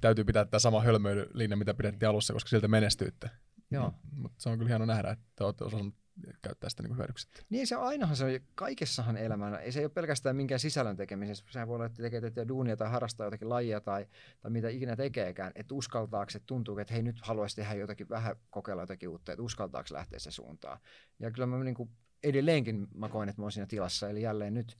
täytyy 0.00 0.24
pitää 0.24 0.44
tämä 0.44 0.58
sama 0.58 0.82
hölmöilylinja, 0.82 1.56
mitä 1.56 1.74
pidettiin 1.74 2.08
alussa, 2.08 2.32
koska 2.32 2.48
siltä 2.48 2.68
menestyitte. 2.68 3.30
Joo. 3.70 3.90
Mm, 3.90 4.22
mutta 4.22 4.42
se 4.42 4.48
on 4.48 4.58
kyllä 4.58 4.68
hieno 4.68 4.86
nähdä, 4.86 5.10
että 5.10 5.24
te 5.36 5.44
olette 5.44 5.64
osannut 5.64 5.94
käyttää 6.42 6.70
sitä 6.70 6.82
niin 6.82 6.96
hyödyksi. 6.96 7.28
Niin 7.50 7.66
se 7.66 7.74
ainahan 7.74 8.16
se 8.16 8.24
on, 8.24 8.30
kaikessahan 8.54 9.16
elämänä, 9.16 9.58
ei 9.58 9.72
se 9.72 9.78
ei 9.78 9.84
ole 9.84 9.92
pelkästään 9.92 10.36
minkään 10.36 10.58
sisällön 10.58 10.96
tekemisessä, 10.96 11.44
sehän 11.50 11.68
voi 11.68 11.74
olla, 11.74 11.86
että 11.86 12.02
tekee 12.02 12.20
tätä 12.20 12.48
duunia 12.48 12.76
tai 12.76 12.90
harrastaa 12.90 13.26
jotakin 13.26 13.48
lajia 13.48 13.80
tai, 13.80 14.06
tai 14.40 14.50
mitä 14.50 14.68
ikinä 14.68 14.96
tekeekään, 14.96 15.52
että 15.54 15.74
uskaltaako, 15.74 16.30
että 16.36 16.46
tuntuu, 16.46 16.78
että 16.78 16.94
hei 16.94 17.02
nyt 17.02 17.20
haluaisi 17.22 17.56
tehdä 17.56 17.74
jotakin, 17.74 18.08
vähän 18.08 18.36
kokeilla 18.50 18.82
jotakin 18.82 19.08
uutta, 19.08 19.32
että 19.32 19.42
uskaltaako 19.42 19.88
lähteä 19.92 20.18
se 20.18 20.30
suuntaan. 20.30 20.78
Ja 21.18 21.30
kyllä 21.30 21.46
mä 21.46 21.64
niin 21.64 21.74
kuin 21.74 21.90
edelleenkin 22.22 22.88
mä 22.94 23.08
koen, 23.08 23.28
että 23.28 23.42
mä 23.42 23.44
oon 23.44 23.52
siinä 23.52 23.66
tilassa, 23.66 24.10
eli 24.10 24.22
jälleen 24.22 24.54
nyt 24.54 24.78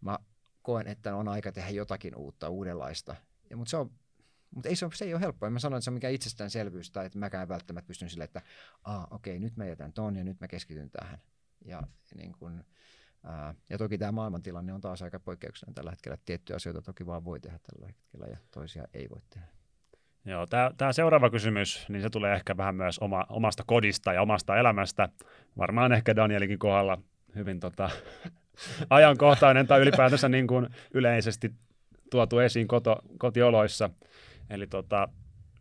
mä 0.00 0.18
koen, 0.62 0.86
että 0.86 1.16
on 1.16 1.28
aika 1.28 1.52
tehdä 1.52 1.70
jotakin 1.70 2.16
uutta, 2.16 2.48
uudenlaista. 2.48 3.16
Ja, 3.50 3.56
mutta 3.56 3.70
se 3.70 3.76
on 3.76 3.90
mutta 4.54 4.68
ei 4.68 4.76
se, 4.76 4.86
se 4.94 5.04
ei 5.04 5.14
ole 5.14 5.20
helppoa. 5.20 5.46
En 5.46 5.52
mä 5.52 5.58
sano, 5.58 5.76
että 5.76 5.84
se 5.84 5.90
on 5.90 5.94
mikään 5.94 6.14
itsestäänselvyys 6.14 6.90
tai 6.90 7.06
että 7.06 7.18
mäkään 7.18 7.48
välttämättä 7.48 7.86
pystyn 7.86 8.10
sille, 8.10 8.24
että 8.24 8.42
Aa, 8.84 9.08
okei, 9.10 9.38
nyt 9.38 9.56
mä 9.56 9.64
jätän 9.64 9.92
ton 9.92 10.16
ja 10.16 10.24
nyt 10.24 10.40
mä 10.40 10.48
keskityn 10.48 10.90
tähän. 10.90 11.18
Ja, 11.64 11.82
niin 12.14 12.32
kun, 12.32 12.64
ää, 13.24 13.54
ja 13.70 13.78
toki 13.78 13.98
tämä 13.98 14.12
maailmantilanne 14.12 14.72
on 14.72 14.80
taas 14.80 15.02
aika 15.02 15.20
poikkeuksellinen 15.20 15.74
tällä 15.74 15.90
hetkellä. 15.90 16.18
Tiettyjä 16.24 16.56
asioita 16.56 16.82
toki 16.82 17.06
vaan 17.06 17.24
voi 17.24 17.40
tehdä 17.40 17.58
tällä 17.58 17.86
hetkellä 17.86 18.26
ja 18.26 18.36
toisia 18.50 18.84
ei 18.94 19.10
voi 19.10 19.20
tehdä. 19.30 19.46
Joo, 20.24 20.46
tämä 20.76 20.92
seuraava 20.92 21.30
kysymys, 21.30 21.86
niin 21.88 22.02
se 22.02 22.10
tulee 22.10 22.34
ehkä 22.34 22.56
vähän 22.56 22.74
myös 22.74 22.98
oma, 22.98 23.26
omasta 23.28 23.62
kodista 23.66 24.12
ja 24.12 24.22
omasta 24.22 24.56
elämästä. 24.56 25.08
Varmaan 25.58 25.92
ehkä 25.92 26.16
Danielikin 26.16 26.58
kohdalla 26.58 26.98
hyvin 27.34 27.60
tota, 27.60 27.90
ajankohtainen 28.90 29.66
tai 29.66 29.80
ylipäätänsä 29.80 30.28
niin 30.28 30.46
kuin 30.46 30.66
yleisesti 30.94 31.50
tuotu 32.10 32.38
esiin 32.38 32.68
koto, 32.68 32.96
kotioloissa– 33.18 33.90
Eli 34.50 34.66
tota, 34.66 35.08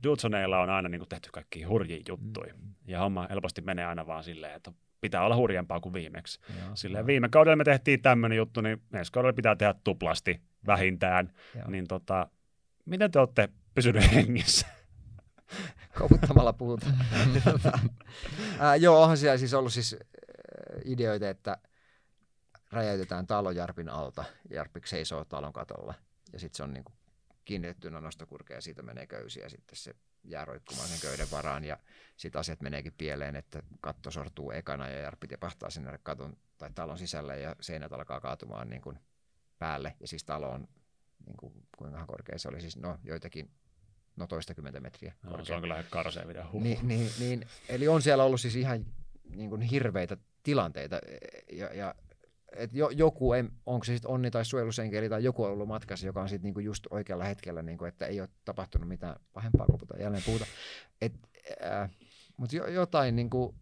Dudsoneilla 0.04 0.60
on 0.60 0.70
aina 0.70 0.90
niin 0.90 1.00
kuin 1.00 1.10
tehty 1.10 1.30
kaikki 1.32 1.64
hurjia 1.64 2.02
juttuja. 2.10 2.54
Mm. 2.54 2.74
Ja 2.88 3.00
homma 3.00 3.28
helposti 3.30 3.62
menee 3.62 3.86
aina 3.86 4.08
vaan 4.08 4.24
silleen, 4.24 4.56
että 4.56 4.72
pitää 5.02 5.26
olla 5.26 5.36
hurjempaa 5.36 5.80
kuin 5.80 5.94
viimeksi. 5.94 6.40
Joo, 6.60 6.76
silleen, 6.76 7.06
viime 7.06 7.30
kaudella 7.30 7.56
me 7.56 7.64
tehtiin 7.64 8.02
tämmöinen 8.02 8.38
juttu, 8.38 8.62
niin 8.62 8.82
ensi 8.94 9.12
kaudella 9.12 9.34
pitää 9.34 9.56
tehdä 9.56 9.76
tuplasti 9.84 10.42
vähintään. 10.68 11.34
Joo. 11.56 11.70
Niin 11.70 11.88
tota, 11.88 12.28
miten 12.86 13.12
te 13.12 13.20
olette 13.20 13.50
pysyneet 13.74 14.14
hengissä? 14.14 14.68
Koputtamalla 15.98 16.54
puhutaan. 16.54 16.94
äh, 18.62 18.80
joo, 18.80 19.02
onhan 19.02 19.18
siellä 19.18 19.38
siis 19.38 19.54
ollut 19.54 19.74
siis 19.74 19.98
ideoita, 20.86 21.30
että 21.30 21.58
räjäytetään 22.72 23.28
talo 23.28 23.52
Jarpin 23.52 23.90
alta. 23.90 24.24
Jarpik 24.50 24.88
seisoo 24.88 25.26
talon 25.26 25.54
katolla. 25.54 25.94
Ja 26.34 26.40
sitten 26.40 26.58
se 26.58 26.64
on 26.64 26.74
niin 26.74 26.84
kuin 26.84 26.96
kiinnitettynä 27.46 28.02
nostokurkea 28.02 28.58
ja 28.58 28.62
siitä 28.62 28.82
menee 28.82 29.08
köysi 29.08 29.40
ja 29.40 29.50
sitten 29.50 29.76
se 29.76 29.96
jää 30.24 30.46
roikkumaan 30.46 30.88
sen 30.88 31.02
köyden 31.02 31.32
varaan. 31.32 31.64
Ja 31.64 31.78
sitten 32.18 32.40
asiat 32.40 32.62
meneekin 32.62 32.94
pieleen, 32.98 33.36
että 33.36 33.64
katto 33.82 34.12
sortuu 34.12 34.52
ekana 34.52 34.90
ja 34.90 35.00
Jarppi 35.00 35.28
tipahtaa 35.28 35.70
sinne 35.70 36.00
katon 36.04 36.38
tai 36.58 36.70
talon 36.76 36.98
sisälle 36.98 37.40
ja 37.40 37.56
seinät 37.62 37.94
alkaa 37.94 38.22
kaatumaan 38.22 38.70
niin 38.70 38.82
kuin 38.82 39.00
päälle. 39.60 39.96
Ja 40.00 40.08
siis 40.08 40.24
talo 40.24 40.50
on 40.50 40.68
niin 41.26 41.38
kuin, 41.38 41.54
kuinka 41.78 42.06
korkea 42.06 42.38
se 42.38 42.50
oli, 42.50 42.62
siis 42.62 42.78
no 42.78 42.98
joitakin 43.04 43.52
no 44.16 44.28
toistakymmentä 44.28 44.80
metriä 44.80 45.14
no, 45.24 45.46
Se 45.46 45.56
on 45.56 45.62
kyllä 45.62 45.84
karsea 45.90 46.26
mitä 46.26 46.46
niin, 46.54 46.88
niin, 46.88 47.12
niin, 47.20 47.48
eli 47.70 47.88
on 47.88 48.02
siellä 48.02 48.24
ollut 48.24 48.42
siis 48.42 48.56
ihan 48.56 48.86
niin 49.30 49.50
kuin 49.50 49.62
hirveitä 49.62 50.18
tilanteita. 50.44 51.00
Ja, 51.52 51.74
ja 51.74 51.96
että 52.56 52.78
jo, 52.78 52.90
joku, 52.90 53.30
onko 53.66 53.84
se 53.86 53.94
sitten 53.94 54.12
onni 54.12 54.32
tai 54.32 54.46
suojelusenkeli 54.46 55.10
tai 55.10 55.24
joku 55.24 55.44
on 55.44 55.52
ollut 55.52 55.68
matkassa, 55.68 56.06
joka 56.06 56.22
on 56.22 56.30
sitten 56.30 56.44
niinku 56.44 56.60
just 56.60 56.88
oikealla 56.90 57.24
hetkellä, 57.24 57.62
niinku, 57.62 57.86
että 57.86 58.06
ei 58.06 58.22
ole 58.22 58.30
tapahtunut 58.46 58.88
mitään 58.90 59.16
pahempaa, 59.34 59.66
kun 59.66 59.80
jälleen 60.00 60.24
puhuta. 60.26 60.46
äh, 61.66 61.90
Mutta 62.38 62.56
jo, 62.56 62.68
jotain, 62.68 63.16
niinku, 63.16 63.56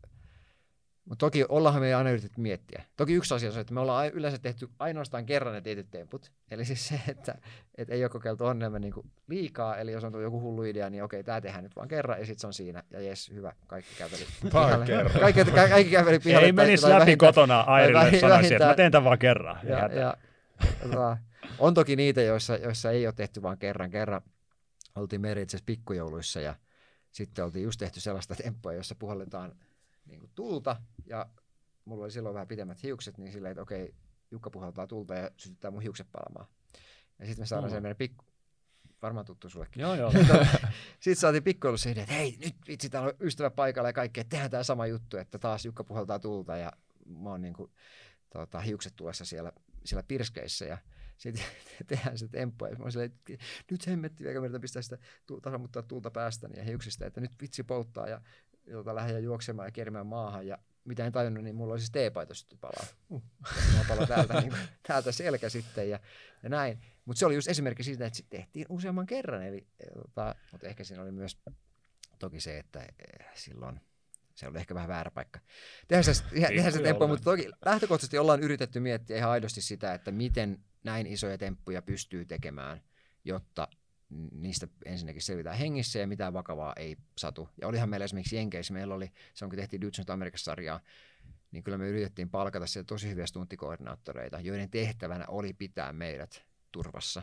mutta 1.10 1.26
toki 1.26 1.46
ollaanhan 1.50 1.84
me 1.84 1.93
aina 1.93 2.10
yritetty 2.10 2.41
miettiä. 2.41 2.84
Toki 2.98 3.13
yksi 3.13 3.34
asia 3.34 3.50
on 3.50 3.54
se, 3.54 3.60
että 3.60 3.74
me 3.74 3.80
ollaan 3.80 4.08
yleensä 4.08 4.38
tehty 4.38 4.70
ainoastaan 4.80 5.26
kerran 5.26 5.54
ne 5.54 5.62
tietyt 5.62 5.91
temput. 5.91 6.32
Eli 6.52 6.65
siis 6.65 6.88
se, 6.88 7.00
että, 7.08 7.36
että 7.78 7.93
ei 7.93 8.04
ole 8.04 8.10
kokeiltu 8.10 8.46
onnemme 8.46 8.80
niin 8.80 8.93
liikaa. 9.28 9.78
Eli 9.78 9.91
jos 9.91 10.04
on 10.04 10.12
tullut 10.12 10.24
joku 10.24 10.41
hullu 10.41 10.63
idea, 10.63 10.89
niin 10.89 11.04
okei, 11.04 11.24
tämä 11.24 11.41
tehdään 11.41 11.63
nyt 11.63 11.76
vaan 11.76 11.88
kerran 11.88 12.20
ja 12.20 12.26
sitten 12.26 12.41
se 12.41 12.48
on 12.48 12.54
siinä. 12.54 12.84
Ja 12.91 13.02
jes, 13.02 13.30
hyvä, 13.30 13.54
kaikki 13.67 13.91
käveli 13.98 14.26
pihalle. 14.43 14.86
Kaikki, 15.20 15.46
kaikki, 15.46 15.52
kaikki 15.52 15.91
käveli 15.91 16.20
pihalle. 16.20 16.46
Ei 16.46 16.52
menisi 16.52 16.89
läpi 16.89 17.00
vähintään, 17.00 17.34
kotona 17.34 17.60
Airille 17.60 18.20
sanoisi, 18.20 18.54
että 18.54 18.67
mä 18.67 18.76
teen 18.76 18.91
tämän 18.91 19.06
vaan 19.06 19.20
kerran. 19.20 19.60
Ja, 19.63 19.78
ja, 19.78 19.93
ja, 19.93 20.17
tota, 20.84 21.17
on 21.60 21.74
toki 21.74 21.96
niitä, 21.96 22.22
joissa, 22.22 22.56
joissa 22.56 22.91
ei 22.91 23.08
ole 23.08 23.13
tehty 23.17 23.41
vaan 23.41 23.58
kerran. 23.58 23.91
Kerran 23.91 24.22
oltiin 24.96 25.22
meidän 25.22 25.43
itse 25.43 25.58
pikkujouluissa 25.65 26.41
ja 26.41 26.56
sitten 27.12 27.46
oltiin 27.46 27.63
just 27.63 27.80
tehty 27.80 28.00
sellaista 28.00 28.36
temppua, 28.43 28.74
jossa 28.74 28.96
puhalletaan– 28.96 29.52
niin 30.08 30.20
kuin 30.20 30.32
tulta 30.36 30.82
ja 31.06 31.30
mulla 31.86 32.04
oli 32.04 32.12
silloin 32.12 32.34
vähän 32.34 32.48
pidemmät 32.48 32.84
hiukset, 32.84 33.17
niin 33.17 33.32
silleen, 33.32 33.52
että 33.52 33.62
okei, 33.62 33.96
Jukka 34.32 34.50
puhaltaa 34.50 34.88
tulta 34.88 35.15
ja 35.15 35.32
sytyttää 35.38 35.72
mun 35.72 35.82
hiukset 35.82 36.08
palamaan. 36.12 36.48
Ja 37.20 37.26
sitten 37.26 37.41
me 37.41 37.46
saadaan 37.46 37.74
mm. 37.74 37.82
sen 37.84 37.96
pikku, 37.96 38.26
varmaan 39.02 39.26
tuttu 39.26 39.50
sullekin. 39.50 39.82
Joo, 39.82 39.96
joo. 39.96 40.12
sitten 41.00 41.15
saatiin 41.15 41.43
pikkuilu 41.43 41.78
se 41.78 41.91
idea, 41.91 42.04
että 42.04 42.15
hei, 42.15 42.38
nyt 42.43 42.56
vitsi, 42.67 42.89
täällä 42.89 43.08
on 43.08 43.28
ystävä 43.28 43.50
paikalla 43.50 43.89
ja 43.89 43.93
kaikki, 43.93 44.20
että 44.20 44.30
tehdään 44.30 44.52
tämä 44.52 44.63
sama 44.63 44.88
juttu, 44.88 45.17
että 45.17 45.39
taas 45.39 45.65
Jukka 45.65 45.84
puhaltaa 45.84 46.20
tulta 46.20 46.58
ja 46.58 46.72
mä 47.06 47.30
oon 47.30 47.41
niin 47.41 47.54
kuin, 47.54 47.72
tota, 48.30 48.60
hiukset 48.60 48.93
tulessa 48.96 49.26
siellä, 49.26 49.52
siellä 49.86 50.04
pirskeissä 50.04 50.65
ja 50.65 50.78
sitten 51.17 51.46
tehdään 51.88 52.17
se 52.17 52.28
temppu. 52.28 52.65
Ja 52.65 52.76
mä 52.76 52.91
silleen, 52.91 53.12
että 53.12 53.46
nyt 53.72 53.88
hemmetti, 53.88 54.28
eikä 54.28 54.41
meidän 54.41 54.62
pistää 54.62 54.82
sitä 54.82 54.98
tasamuttaa 55.41 55.84
tulta 55.84 56.12
päästäni 56.12 56.58
ja 56.58 56.63
hiuksista, 56.63 57.06
että 57.06 57.22
nyt 57.22 57.32
vitsi 57.41 57.63
polttaa. 57.63 58.08
Ja 58.08 58.22
jota 58.67 58.95
lähdin 58.95 59.23
juoksemaan 59.23 59.67
ja 59.67 59.71
kerimään 59.71 60.08
maahan 60.08 60.47
ja 60.47 60.58
mitä 60.88 61.06
en 61.06 61.12
tajunnut, 61.12 61.43
niin 61.43 61.56
mulla 61.56 61.73
oli 61.73 61.80
siis 61.80 61.91
teepaita 61.91 62.34
sitten 62.34 62.58
palaa. 62.60 62.86
Uh. 63.10 63.23
Mulla 63.71 63.86
palaa 63.88 64.08
täältä, 64.08 64.41
niin, 64.41 64.53
täältä 64.88 65.12
selkä 65.12 65.49
sitten 65.49 65.89
ja, 65.89 65.99
ja 66.43 66.49
näin. 66.49 66.80
Mutta 67.06 67.19
se 67.19 67.25
oli 67.25 67.36
just 67.36 67.47
esimerkki 67.47 67.84
siitä, 67.84 68.06
että 68.06 68.17
se 68.17 68.23
tehtiin 68.30 68.65
useamman 68.69 69.06
kerran. 69.06 69.43
Eli, 69.43 69.67
tota, 69.93 70.36
mutta 70.51 70.67
ehkä 70.67 70.84
siinä 70.84 71.03
oli 71.03 71.12
myös 71.12 71.38
toki 72.19 72.39
se, 72.39 72.60
että 72.60 72.82
eh, 72.82 73.25
silloin 73.34 73.80
se 74.36 74.47
oli 74.47 74.58
ehkä 74.58 74.75
vähän 74.75 74.88
väärä 74.88 75.12
paikka. 75.12 75.39
Tehdään 75.88 76.15
se, 76.15 76.23
tehdään 76.30 76.71
se 76.71 76.82
temppu, 76.82 77.08
mutta 77.08 77.23
toki 77.23 77.49
lähtökohtaisesti 77.65 78.17
ollaan 78.17 78.43
yritetty 78.43 78.80
miettiä 78.80 79.17
ihan 79.17 79.32
aidosti 79.32 79.62
sitä, 79.62 79.93
että 79.93 80.12
miten 80.12 80.63
näin 80.84 81.08
isoja 81.08 81.38
temppuja 81.38 81.82
pystyy 81.82 82.25
tekemään, 82.25 82.82
jotta 83.25 83.67
niistä 84.32 84.67
ensinnäkin 84.86 85.22
selvitään 85.22 85.58
hengissä 85.58 86.00
ja 86.00 86.08
mitään 86.08 86.34
vakavaa 86.34 86.74
ei 86.76 86.98
satu. 87.17 87.50
Ja 87.62 87.67
olihan 87.67 87.89
meillä 87.89 88.04
esimerkiksi 88.04 88.36
Jenkeissä, 88.36 88.74
meillä 88.74 88.96
oli, 88.96 89.12
se 89.34 89.46
onkin 89.46 89.60
tehtiin 89.60 89.82
Dutch 89.82 90.12
Amerikassa-sarjaa, 90.12 90.80
niin 91.52 91.63
kyllä 91.63 91.78
me 91.78 91.88
yritettiin 91.88 92.30
palkata 92.30 92.67
sieltä 92.67 92.88
tosi 92.88 93.10
hyviä 93.10 93.26
stuntikoordinaattoreita, 93.26 94.39
joiden 94.39 94.70
tehtävänä 94.70 95.26
oli 95.28 95.54
pitää 95.54 95.93
meidät 95.93 96.46
turvassa. 96.72 97.22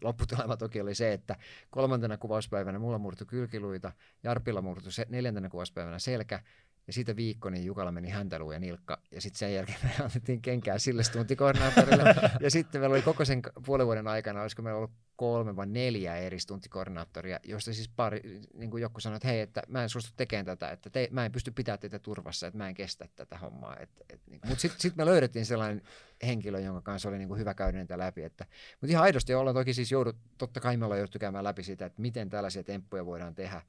Lopputulema 0.00 0.56
toki 0.56 0.80
oli 0.80 0.94
se, 0.94 1.12
että 1.12 1.36
kolmantena 1.70 2.18
kuvauspäivänä 2.18 2.78
mulla 2.78 2.98
murtu 2.98 3.26
kylkiluita, 3.26 3.92
Jarpilla 4.22 4.62
murtu 4.62 4.90
se, 4.90 5.06
neljäntenä 5.08 5.48
kuvauspäivänä 5.48 5.98
selkä, 5.98 6.42
Ja 6.86 6.92
siitä 6.92 7.16
viikko, 7.16 7.50
niin 7.50 7.64
Jukalla 7.64 7.92
meni 7.92 8.08
häntälu 8.08 8.52
ja 8.52 8.58
nilkka. 8.58 8.98
Ja 9.10 9.20
sitten 9.20 9.38
sen 9.38 9.54
jälkeen 9.54 9.78
me 9.82 9.90
annettiin 10.04 10.42
kenkää 10.42 10.78
sille 10.78 11.02
stuntikoordinaattorille. 11.02 12.14
ja 12.40 12.50
sitten 12.50 12.80
meillä 12.80 12.94
oli 12.94 13.02
koko 13.02 13.24
sen 13.24 13.42
puolen 13.66 13.86
vuoden 13.86 14.08
aikana, 14.08 14.42
olisiko 14.42 14.62
meillä 14.62 14.78
ollut 14.78 14.92
kolme 15.22 15.56
vai 15.56 15.66
neljä 15.66 16.16
eri 16.16 16.38
stuntikoordinaattoria, 16.38 17.40
joista 17.44 17.72
siis 17.72 17.88
pari, 17.88 18.40
niin 18.54 18.70
kuin 18.70 18.80
joku 18.80 19.00
sanoi, 19.00 19.16
että 19.16 19.28
hei, 19.28 19.40
että 19.40 19.62
mä 19.68 19.82
en 19.82 19.88
suostu 19.88 20.10
tekemään 20.16 20.46
tätä, 20.46 20.70
että 20.70 20.90
te, 20.90 21.08
mä 21.10 21.24
en 21.24 21.32
pysty 21.32 21.50
pitämään 21.50 21.78
teitä 21.78 21.98
turvassa, 21.98 22.46
että 22.46 22.58
mä 22.58 22.68
en 22.68 22.74
kestä 22.74 23.08
tätä 23.16 23.38
hommaa. 23.38 23.76
Et, 23.76 23.90
et, 24.10 24.20
niin. 24.26 24.40
Mutta 24.44 24.60
sitten 24.60 24.80
sit 24.80 24.96
me 24.96 25.06
löydettiin 25.06 25.46
sellainen 25.46 25.82
henkilö, 26.26 26.60
jonka 26.60 26.80
kanssa 26.80 27.08
oli 27.08 27.18
niin 27.18 27.28
kuin 27.28 27.40
hyvä 27.40 27.54
käydä 27.54 27.78
niitä 27.78 27.98
läpi. 27.98 28.22
Että, 28.22 28.46
mutta 28.80 28.92
ihan 28.92 29.02
aidosti 29.02 29.34
ollaan 29.34 29.56
toki 29.56 29.74
siis 29.74 29.92
joudut, 29.92 30.16
totta 30.38 30.60
kai 30.60 30.76
me 30.76 30.84
ollaan 30.84 30.98
jouduttu 30.98 31.18
käymään 31.18 31.44
läpi 31.44 31.62
sitä, 31.62 31.86
että 31.86 32.02
miten 32.02 32.30
tällaisia 32.30 32.64
temppuja 32.64 33.06
voidaan 33.06 33.34
tehdä, 33.34 33.62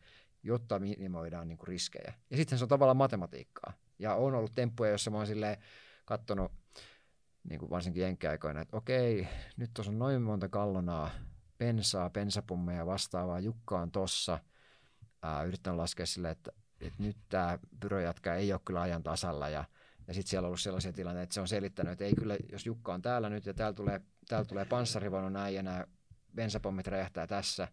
jotta 0.43 0.79
minimoidaan 0.79 1.47
niin 1.47 1.57
kuin 1.57 1.67
riskejä. 1.67 2.13
Ja 2.29 2.37
sitten 2.37 2.57
se 2.57 2.65
on 2.65 2.69
tavallaan 2.69 2.97
matematiikkaa. 2.97 3.73
Ja 3.99 4.15
on 4.15 4.35
ollut 4.35 4.55
temppuja, 4.55 4.91
jossa 4.91 5.11
mä 5.11 5.17
oon 5.17 5.27
silleen 5.27 5.57
katsonut, 6.05 6.51
niin 7.49 7.59
kuin 7.59 7.69
varsinkin 7.69 8.03
jenkkiaikoina, 8.03 8.61
että 8.61 8.77
okei, 8.77 9.27
nyt 9.57 9.71
tuossa 9.73 9.91
on 9.91 9.99
noin 9.99 10.21
monta 10.21 10.49
kallonaa, 10.49 11.09
pensaa, 11.63 12.10
pensapummeja 12.10 12.86
vastaavaa, 12.86 13.39
Jukka 13.39 13.80
on 13.80 13.91
tossa. 13.91 14.39
Ää, 15.21 15.43
yritän 15.43 15.78
laskea 15.78 16.06
sille, 16.06 16.30
että, 16.30 16.52
että 16.82 17.04
nyt 17.04 17.17
tämä 17.30 17.60
pyrojatka 17.80 18.36
ei 18.36 18.54
ole 18.54 18.62
kyllä 18.65 18.82
ajan 18.82 19.04
tasalla 19.04 19.49
ja, 19.49 19.65
ja 20.08 20.13
sitten 20.13 20.30
siellä 20.30 20.45
on 20.45 20.47
ollut 20.47 20.62
sellaisia 20.62 20.93
tilanteita, 20.93 21.23
että 21.23 21.34
se 21.34 21.41
on 21.41 21.47
selittänyt, 21.47 21.93
että 21.93 22.06
ei 22.06 22.15
kyllä, 22.15 22.38
jos 22.52 22.65
Jukka 22.65 22.93
on 22.93 23.02
täällä 23.02 23.30
nyt 23.30 23.45
ja 23.45 23.54
täällä 23.54 23.73
tulee, 23.73 24.02
täällä 24.28 24.45
tulee 24.45 24.65
panssarivaunu 24.65 25.30
näin 25.30 25.56
ja 25.56 25.63
nämä 25.63 25.86
bensapommit 26.36 26.88
räjähtää 26.88 27.28
tässä, 27.28 27.67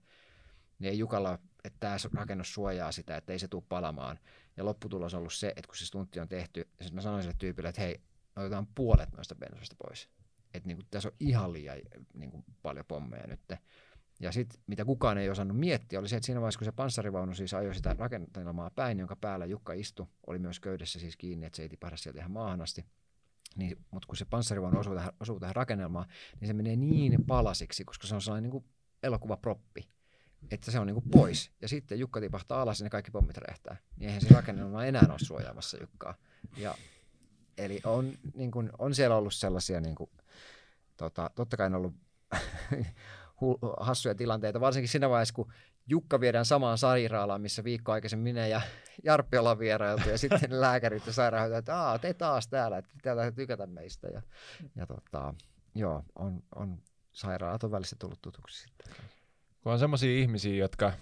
niin 0.79 0.91
ei 0.91 0.99
Jukalla, 0.99 1.39
että 1.65 1.77
tämä 1.81 1.97
rakennus 2.15 2.55
suojaa 2.55 2.93
sitä, 2.93 3.17
että 3.17 3.33
ei 3.33 3.39
se 3.39 3.49
tule 3.49 3.63
palamaan. 3.69 4.19
Ja 4.57 4.65
lopputulos 4.65 5.15
on 5.15 5.19
ollut 5.19 5.33
se, 5.33 5.49
että 5.49 5.67
kun 5.69 5.77
se 5.77 5.87
stuntti 5.87 6.21
on 6.21 6.29
tehty, 6.29 6.61
ja 6.61 6.85
sitten 6.85 6.95
mä 6.95 7.01
sanoin 7.01 7.23
sille 7.23 7.37
tyypille, 7.39 7.69
että 7.69 7.81
hei, 7.81 8.01
otetaan 8.37 8.67
puolet 8.75 9.13
noista 9.17 9.35
bensoista 9.35 9.77
pois 9.79 10.20
että 10.55 10.67
niin 10.67 10.77
kuin, 10.77 10.87
tässä 10.91 11.09
on 11.09 11.15
ihan 11.21 11.53
liian 11.53 11.79
niin 12.15 12.31
kuin, 12.31 12.45
paljon 12.63 12.85
pommeja 12.89 13.27
nyt. 13.27 13.41
Ja 14.21 14.33
sitten 14.33 14.61
mitä 14.67 14.85
kukaan 14.85 15.19
ei 15.19 15.31
osannut 15.31 15.59
miettiä, 15.59 15.99
oli 15.99 16.09
se, 16.09 16.17
että 16.17 16.27
siinä 16.27 16.41
vaiheessa, 16.41 16.59
kun 16.59 16.65
se 16.65 16.73
panssarivaunu 16.73 17.35
siis 17.35 17.55
ajoi 17.55 17.75
sitä 17.75 17.97
rakennelmaa 17.99 18.71
päin, 18.71 18.99
jonka 18.99 19.17
päällä 19.17 19.47
Jukka 19.47 19.73
istui, 19.73 20.07
oli 20.27 20.39
myös 20.39 20.61
köydessä 20.61 20.99
siis 20.99 21.17
kiinni, 21.17 21.47
että 21.47 21.57
se 21.57 21.63
ei 21.63 21.69
tipahda 21.69 21.97
sieltä 21.97 22.19
ihan 22.19 22.31
maahan 22.31 22.61
asti. 22.61 22.85
Niin, 23.57 23.79
mutta 23.91 24.07
kun 24.07 24.17
se 24.17 24.25
panssarivaunu 24.25 24.79
osuu 24.79 24.95
tähän, 24.95 25.13
osuu 25.21 25.41
tähän 25.41 25.57
rakennelmaan, 25.57 26.09
niin 26.41 26.49
se 26.49 26.53
menee 26.53 26.77
niin 26.77 27.25
palasiksi, 27.27 27.85
koska 27.85 28.07
se 28.07 28.15
on 28.15 28.23
sellainen 28.23 28.43
niin 28.43 28.63
kuin 28.63 28.65
elokuvaproppi, 29.03 29.89
että 30.51 30.71
se 30.71 30.79
on 30.79 30.87
niin 30.87 30.95
kuin 30.95 31.11
pois. 31.11 31.51
Ja 31.63 31.69
sitten 31.69 31.99
Jukka 31.99 32.21
tipahtaa 32.21 32.63
alas 32.63 32.81
ja 32.81 32.85
ne 32.85 32.91
kaikki 32.91 33.11
pommit 33.11 33.37
räjähtää. 33.37 33.77
Niin 33.97 34.09
eihän 34.09 34.23
se 34.23 34.35
rakennelma 34.35 34.85
enää 34.85 35.07
ole 35.11 35.19
suojaamassa 35.19 35.77
Jukkaa. 35.81 36.15
Ja, 36.57 36.75
eli 37.65 37.81
on, 37.85 38.13
niin 38.35 38.51
kuin, 38.51 38.71
on 38.79 38.95
siellä 38.95 39.17
ollut 39.17 39.35
sellaisia 39.35 39.81
niin 39.81 39.95
kuin, 39.95 40.11
tota, 40.97 41.31
totta 41.35 41.57
kai 41.57 41.67
on 41.67 41.75
ollut 41.75 41.95
hassuja 43.81 44.15
tilanteita, 44.15 44.61
varsinkin 44.61 44.89
siinä 44.89 45.11
vaiheessa, 45.11 45.35
kun 45.35 45.53
Jukka 45.87 46.21
viedään 46.21 46.45
samaan 46.45 46.79
sairaalaan, 46.79 47.41
missä 47.41 47.65
viikko 47.65 47.93
aikaisemmin 47.93 48.35
minä 48.35 48.47
ja 48.47 48.61
Jarppi 49.05 49.39
ollaan 49.39 49.59
vierailtu, 49.59 50.09
ja 50.09 50.19
sitten 50.19 50.61
lääkärit 50.61 51.07
ja 51.07 51.13
sairaanhoitajat, 51.13 51.63
että 51.63 51.81
Aa, 51.81 51.99
te 51.99 52.15
taas 52.15 52.49
täällä, 52.49 52.79
että 52.79 52.91
täällä 53.03 53.33
tykätä 53.33 53.67
meistä. 53.67 54.09
Ja, 54.09 54.23
ja 54.77 54.87
tota, 54.87 55.35
joo, 55.75 56.05
on, 56.15 56.43
on 56.55 56.83
sairaalat 57.13 57.65
on 57.65 57.71
välissä 57.71 57.97
tullut 57.99 58.23
tutuksi 58.23 58.63
sitten. 58.63 58.95
Kun 59.63 59.73
on 59.73 59.79
semmoisia 59.79 60.21
ihmisiä, 60.21 60.55
jotka 60.55 60.93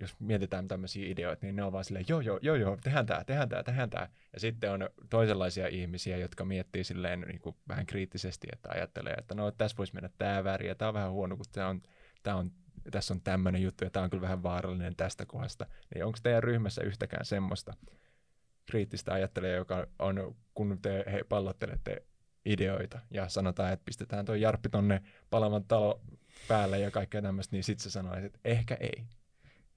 jos 0.00 0.20
mietitään 0.20 0.68
tämmöisiä 0.68 1.08
ideoita, 1.08 1.46
niin 1.46 1.56
ne 1.56 1.64
on 1.64 1.72
vaan 1.72 1.84
silleen, 1.84 2.04
joo, 2.08 2.20
joo, 2.20 2.38
joo, 2.42 2.56
joo, 2.56 2.78
tehdään 2.84 3.06
tämä, 3.06 3.24
tehdään 3.24 3.48
tämä, 3.48 3.62
tehdään 3.62 3.90
tämä. 3.90 4.08
Ja 4.32 4.40
sitten 4.40 4.72
on 4.72 4.88
toisenlaisia 5.10 5.68
ihmisiä, 5.68 6.16
jotka 6.16 6.44
miettii 6.44 6.84
silleen 6.84 7.20
niin 7.20 7.40
kuin 7.40 7.56
vähän 7.68 7.86
kriittisesti, 7.86 8.46
että 8.52 8.68
ajattelee, 8.72 9.14
että 9.14 9.34
no 9.34 9.50
tässä 9.50 9.76
voisi 9.76 9.94
mennä 9.94 10.10
tämä 10.18 10.44
väri, 10.44 10.68
ja 10.68 10.74
tämä 10.74 10.88
on 10.88 10.94
vähän 10.94 11.10
huono, 11.10 11.36
kun 11.36 11.46
tämä 11.52 11.68
on, 11.68 11.82
tämä 12.22 12.36
on, 12.36 12.50
tässä 12.90 13.14
on 13.14 13.20
tämmöinen 13.20 13.62
juttu, 13.62 13.84
ja 13.84 13.90
tämä 13.90 14.04
on 14.04 14.10
kyllä 14.10 14.20
vähän 14.20 14.42
vaarallinen 14.42 14.96
tästä 14.96 15.26
kohdasta. 15.26 15.66
Niin 15.94 16.04
onko 16.04 16.18
teidän 16.22 16.42
ryhmässä 16.42 16.82
yhtäkään 16.82 17.24
semmoista 17.24 17.72
kriittistä 18.66 19.12
ajattelijaa, 19.12 19.56
joka 19.56 19.86
on, 19.98 20.36
kun 20.54 20.78
te 20.82 21.04
he, 21.12 21.24
pallottelette 21.28 22.02
ideoita, 22.44 23.00
ja 23.10 23.28
sanotaan, 23.28 23.72
että 23.72 23.84
pistetään 23.84 24.24
tuo 24.24 24.34
Jarppi 24.34 24.68
tonne 24.68 25.02
palavan 25.30 25.64
talo 25.64 26.00
päälle 26.48 26.78
ja 26.78 26.90
kaikkea 26.90 27.22
tämmöistä, 27.22 27.56
niin 27.56 27.64
sitten 27.64 27.82
se 27.82 27.90
sanoo, 27.90 28.14
että 28.14 28.38
ehkä 28.44 28.76
ei. 28.80 29.04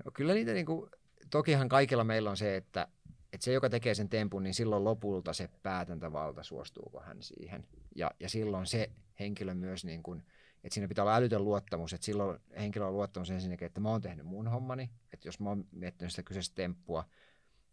No, 0.05 0.11
kyllä 0.11 0.33
niitä 0.33 0.53
niin 0.53 0.65
kuin, 0.65 0.89
tokihan 1.29 1.69
kaikilla 1.69 2.03
meillä 2.03 2.29
on 2.29 2.37
se, 2.37 2.55
että, 2.55 2.87
että 3.33 3.45
se, 3.45 3.53
joka 3.53 3.69
tekee 3.69 3.95
sen 3.95 4.09
tempun, 4.09 4.43
niin 4.43 4.53
silloin 4.53 4.83
lopulta 4.83 5.33
se 5.33 5.49
päätäntävalta, 5.63 6.43
suostuuko 6.43 6.99
hän 6.99 7.17
siihen. 7.21 7.67
Ja, 7.95 8.11
ja 8.19 8.29
silloin 8.29 8.65
se 8.65 8.91
henkilö 9.19 9.53
myös, 9.53 9.85
niin 9.85 10.03
kuin, 10.03 10.23
että 10.63 10.73
siinä 10.73 10.87
pitää 10.87 11.03
olla 11.03 11.15
älytön 11.15 11.43
luottamus, 11.43 11.93
että 11.93 12.05
silloin 12.05 12.39
henkilö 12.59 12.85
on 12.85 12.93
luottamus 12.93 13.31
ensinnäkin, 13.31 13.65
että 13.65 13.79
mä 13.79 13.89
oon 13.89 14.01
tehnyt 14.01 14.25
mun 14.25 14.47
hommani, 14.47 14.89
että 15.13 15.27
jos 15.27 15.39
mä 15.39 15.49
oon 15.49 15.65
miettinyt 15.71 16.11
sitä 16.11 16.23
kyseistä 16.23 16.55
temppua, 16.55 17.03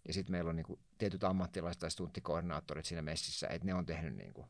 ja 0.09 0.15
sitten 0.15 0.33
meillä 0.33 0.51
on 0.51 0.57
niin 0.57 0.67
kuin, 0.67 0.81
tietyt 0.99 1.25
ammattilaiset 1.25 1.81
tai 1.81 1.91
stunttikoordinaattorit 1.91 2.85
siinä 2.85 3.03
messissä, 3.03 3.47
että 3.49 3.67
ne 3.67 3.75
on 3.75 3.87
tehnyt 3.87 4.17
niin 4.17 4.35
kuin, 4.35 4.47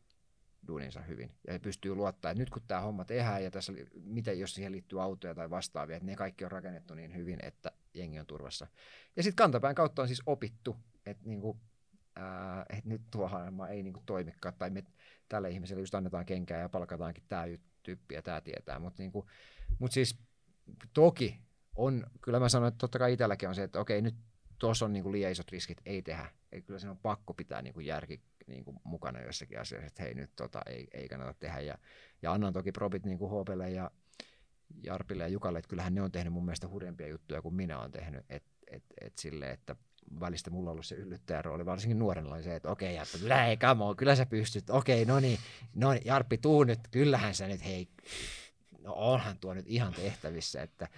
duuninsa 0.68 1.00
hyvin. 1.00 1.34
Ja 1.46 1.60
pystyy 1.60 1.94
luottaa, 1.94 2.30
että 2.30 2.42
nyt 2.42 2.50
kun 2.50 2.62
tämä 2.66 2.80
homma 2.80 3.04
tehdään 3.04 3.44
ja 3.44 3.50
tässä, 3.50 3.72
miten 3.94 4.40
jos 4.40 4.54
siihen 4.54 4.72
liittyy 4.72 5.02
autoja 5.02 5.34
tai 5.34 5.50
vastaavia, 5.50 5.96
että 5.96 6.06
ne 6.06 6.16
kaikki 6.16 6.44
on 6.44 6.50
rakennettu 6.50 6.94
niin 6.94 7.16
hyvin, 7.16 7.38
että 7.42 7.72
jengi 7.94 8.20
on 8.20 8.26
turvassa. 8.26 8.66
Ja 9.16 9.22
sitten 9.22 9.36
kantapään 9.36 9.74
kautta 9.74 10.02
on 10.02 10.08
siis 10.08 10.22
opittu, 10.26 10.76
että, 11.06 11.28
niinku, 11.28 11.56
ää, 12.16 12.66
että 12.68 12.88
nyt 12.88 13.02
tuo 13.10 13.28
homma 13.28 13.68
ei 13.68 13.82
niinku 13.82 14.02
toimikaan, 14.06 14.54
tai 14.58 14.70
me 14.70 14.84
tälle 15.28 15.50
ihmiselle 15.50 15.82
just 15.82 15.94
annetaan 15.94 16.26
kenkää 16.26 16.60
ja 16.60 16.68
palkataankin 16.68 17.24
tämä 17.28 17.44
tyyppi 17.82 18.14
ja 18.14 18.22
tämä 18.22 18.40
tietää. 18.40 18.78
Mutta 18.78 19.02
niinku, 19.02 19.26
mut 19.78 19.92
siis 19.92 20.18
toki 20.92 21.40
on, 21.76 22.06
kyllä 22.20 22.40
mä 22.40 22.48
sanoin, 22.48 22.68
että 22.68 22.78
totta 22.78 22.98
kai 22.98 23.12
itselläkin 23.12 23.48
on 23.48 23.54
se, 23.54 23.62
että 23.62 23.80
okei, 23.80 24.02
nyt 24.02 24.14
tuossa 24.58 24.84
on 24.84 24.92
niinku 24.92 25.12
liian 25.12 25.32
isot 25.32 25.52
riskit, 25.52 25.80
ei 25.86 26.02
tehdä. 26.02 26.30
Eli 26.52 26.62
kyllä 26.62 26.78
siinä 26.78 26.90
on 26.90 26.98
pakko 26.98 27.34
pitää 27.34 27.62
niinku 27.62 27.80
järki 27.80 28.20
niin 28.46 28.64
kuin 28.64 28.80
mukana 28.84 29.22
jossakin 29.22 29.60
asiassa, 29.60 29.86
että 29.86 30.02
hei 30.02 30.14
nyt 30.14 30.30
tota, 30.36 30.60
ei, 30.66 30.88
ei 30.94 31.08
kannata 31.08 31.34
tehdä. 31.34 31.60
Ja, 31.60 31.78
ja 32.22 32.32
annan 32.32 32.52
toki 32.52 32.72
probit 32.72 33.06
niin 33.06 33.18
kuin 33.18 33.30
Hoopelle 33.30 33.70
ja 33.70 33.90
Jarpille 34.82 35.22
ja 35.22 35.28
Jukalle, 35.28 35.58
että 35.58 35.68
kyllähän 35.68 35.94
ne 35.94 36.02
on 36.02 36.12
tehnyt 36.12 36.32
mun 36.32 36.44
mielestä 36.44 36.68
hurjempia 36.68 37.08
juttuja 37.08 37.42
kuin 37.42 37.54
minä 37.54 37.78
olen 37.78 37.92
tehnyt. 37.92 38.24
Et, 38.28 38.44
et, 38.66 38.84
et 39.00 39.18
sille, 39.18 39.50
että 39.50 39.76
välistä 40.20 40.50
mulla 40.50 40.70
on 40.70 40.72
ollut 40.72 40.86
se 40.86 40.94
yllyttäjän 40.94 41.44
rooli, 41.44 41.66
varsinkin 41.66 41.98
nuorena 41.98 42.34
oli 42.34 42.42
se, 42.42 42.56
että 42.56 42.70
okei 42.70 42.94
Jarppi, 42.94 43.18
kyllä 43.18 43.46
ei 43.46 43.56
kamo, 43.56 43.94
kyllä 43.94 44.16
sä 44.16 44.26
pystyt, 44.26 44.70
okei, 44.70 45.04
no 45.04 45.20
niin, 45.20 45.38
no 45.74 45.92
niin, 45.92 46.02
Jarppi, 46.04 46.38
tuu 46.38 46.64
nyt, 46.64 46.80
kyllähän 46.90 47.34
sä 47.34 47.48
nyt, 47.48 47.64
hei, 47.64 47.88
no 48.78 48.92
onhan 48.92 49.38
tuo 49.38 49.54
nyt 49.54 49.66
ihan 49.68 49.92
tehtävissä, 49.92 50.62
että 50.62 50.88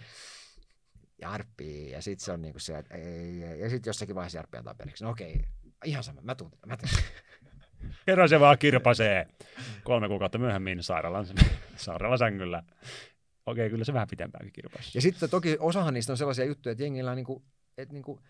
Jarppi, 1.21 1.91
ja 1.91 2.03
sitten 2.03 2.25
se 2.25 2.33
on 2.33 2.43
niinku 2.43 2.59
se, 2.59 2.79
että 2.79 2.95
ei, 2.95 3.45
ei, 3.45 3.61
ja 3.61 3.71
sitten 3.71 3.89
jossakin 3.89 4.15
vaiheessa 4.15 4.39
Jarppi 4.39 4.59
antaa 4.59 4.75
periksi, 4.75 5.05
no 5.05 5.11
okei, 5.11 5.45
ihan 5.85 6.05
sama, 6.05 6.21
mä 6.21 6.35
tuun, 6.35 6.51
mä 6.67 6.77
tuun. 6.77 6.93
Kerran 8.07 8.29
se 8.29 8.41
vaan 8.41 8.59
kirpasee. 8.59 9.27
Kolme 9.85 10.09
kuukautta 10.09 10.39
myöhemmin 10.39 10.83
sairaalan, 10.83 11.27
sairaalasängyllä. 11.77 12.63
Okei, 13.47 13.71
kyllä 13.71 13.85
se 13.85 13.93
vähän 13.93 14.09
pitempäänkin 14.11 14.53
kirpasi. 14.53 14.91
Ja 14.95 15.03
sitten 15.03 15.31
toki 15.31 15.57
osahan 15.61 15.95
niistä 15.95 16.13
on 16.13 16.17
sellaisia 16.17 16.45
juttuja, 16.45 16.73
että 16.73 16.85
jengillä 16.85 17.11
on 17.11 17.17
niinku, 17.17 17.45
että 17.79 17.93
niinku, 17.93 18.21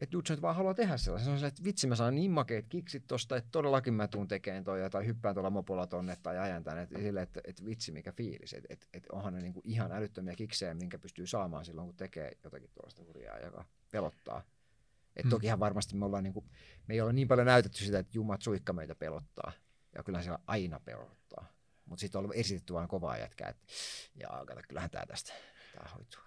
että 0.00 0.12
Dutch 0.12 0.42
vaan 0.42 0.56
haluaa 0.56 0.74
tehdä 0.74 0.96
sellaisen. 0.96 1.26
Se 1.26 1.30
on 1.32 1.38
se, 1.38 1.46
että 1.46 1.64
vitsi 1.64 1.86
mä 1.86 1.96
saan 1.96 2.14
niin 2.14 2.30
makeet 2.30 2.66
kiksit 2.68 3.04
tosta, 3.06 3.36
että 3.36 3.48
todellakin 3.52 3.94
mä 3.94 4.08
tuun 4.08 4.28
tekemään 4.28 4.64
toi, 4.64 4.90
tai 4.90 5.06
hyppään 5.06 5.34
tuolla 5.34 5.50
mopolla 5.50 5.86
tonne 5.86 6.16
tai 6.22 6.38
ajan 6.38 6.64
tänne. 6.64 6.82
Että, 6.82 6.98
sille, 6.98 7.22
että, 7.22 7.40
että 7.44 7.64
vitsi 7.64 7.92
mikä 7.92 8.12
fiilis. 8.12 8.52
Että, 8.52 8.66
että, 8.70 8.86
että 8.94 9.08
onhan 9.12 9.34
ne 9.34 9.40
niinku 9.40 9.60
ihan 9.64 9.92
älyttömiä 9.92 10.34
kiksejä, 10.34 10.74
minkä 10.74 10.98
pystyy 10.98 11.26
saamaan 11.26 11.64
silloin, 11.64 11.88
kun 11.88 11.96
tekee 11.96 12.32
jotakin 12.44 12.70
tuollaista 12.74 13.02
hurjaa, 13.02 13.38
joka 13.38 13.64
pelottaa. 13.92 14.42
Et 15.16 15.24
mm. 15.24 15.30
Tokihan 15.30 15.60
varmasti 15.60 15.96
me 15.96 16.04
ollaan 16.04 16.24
niinku, 16.24 16.44
me 16.86 16.94
ei 16.94 17.00
ole 17.00 17.12
niin 17.12 17.28
paljon 17.28 17.46
näytetty 17.46 17.78
sitä, 17.78 17.98
että 17.98 18.12
Jumat 18.14 18.42
suikka 18.42 18.72
meitä 18.72 18.94
pelottaa. 18.94 19.52
Ja 19.94 20.02
kyllä 20.02 20.22
se 20.22 20.30
aina 20.46 20.80
pelottaa. 20.80 21.46
Mutta 21.84 22.00
sitten 22.00 22.20
on 22.20 22.34
esitetty 22.34 22.72
vain 22.72 22.88
kovaa 22.88 23.18
jätkää, 23.18 23.48
että 23.48 23.66
jaa, 24.14 24.46
kato, 24.46 24.60
kyllähän 24.68 24.90
tämä 24.90 25.06
tästä, 25.06 25.32
tämä 25.74 25.90
hoituu. 25.90 26.20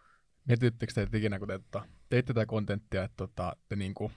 Mietittekö 0.45 0.93
te 0.93 1.17
ikinä, 1.17 1.39
kun 1.39 1.47
te 1.47 1.53
että 1.53 1.67
tota, 1.71 1.87
teitte 2.09 2.33
tätä 2.33 2.45
kontenttia, 2.45 3.03
että 3.03 3.17
tota, 3.17 3.55
te 3.69 3.75
niinku 3.75 4.11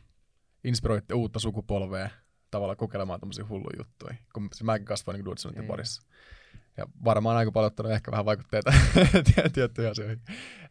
inspiroitte 0.65 1.15
uutta 1.15 1.39
sukupolvea 1.39 2.11
tavallaan 2.51 2.77
kokeilemaan 2.77 3.21
tämmöisiä 3.21 3.47
hulluja 3.49 3.79
juttuja, 3.79 4.15
kun 4.35 4.49
se 4.53 4.65
mäkin 4.65 4.85
kasvoin 4.85 5.15
niin 5.15 5.25
Dudsonitten 5.25 5.67
parissa. 5.67 6.03
Ja 6.81 6.87
varmaan 7.05 7.37
aika 7.37 7.53
paljon 7.53 7.67
ottanut 7.67 7.93
ehkä 7.93 8.11
vähän 8.11 8.25
vaikutteita 8.25 8.73
tiettyihin 9.55 9.91
asioihin. 9.91 10.21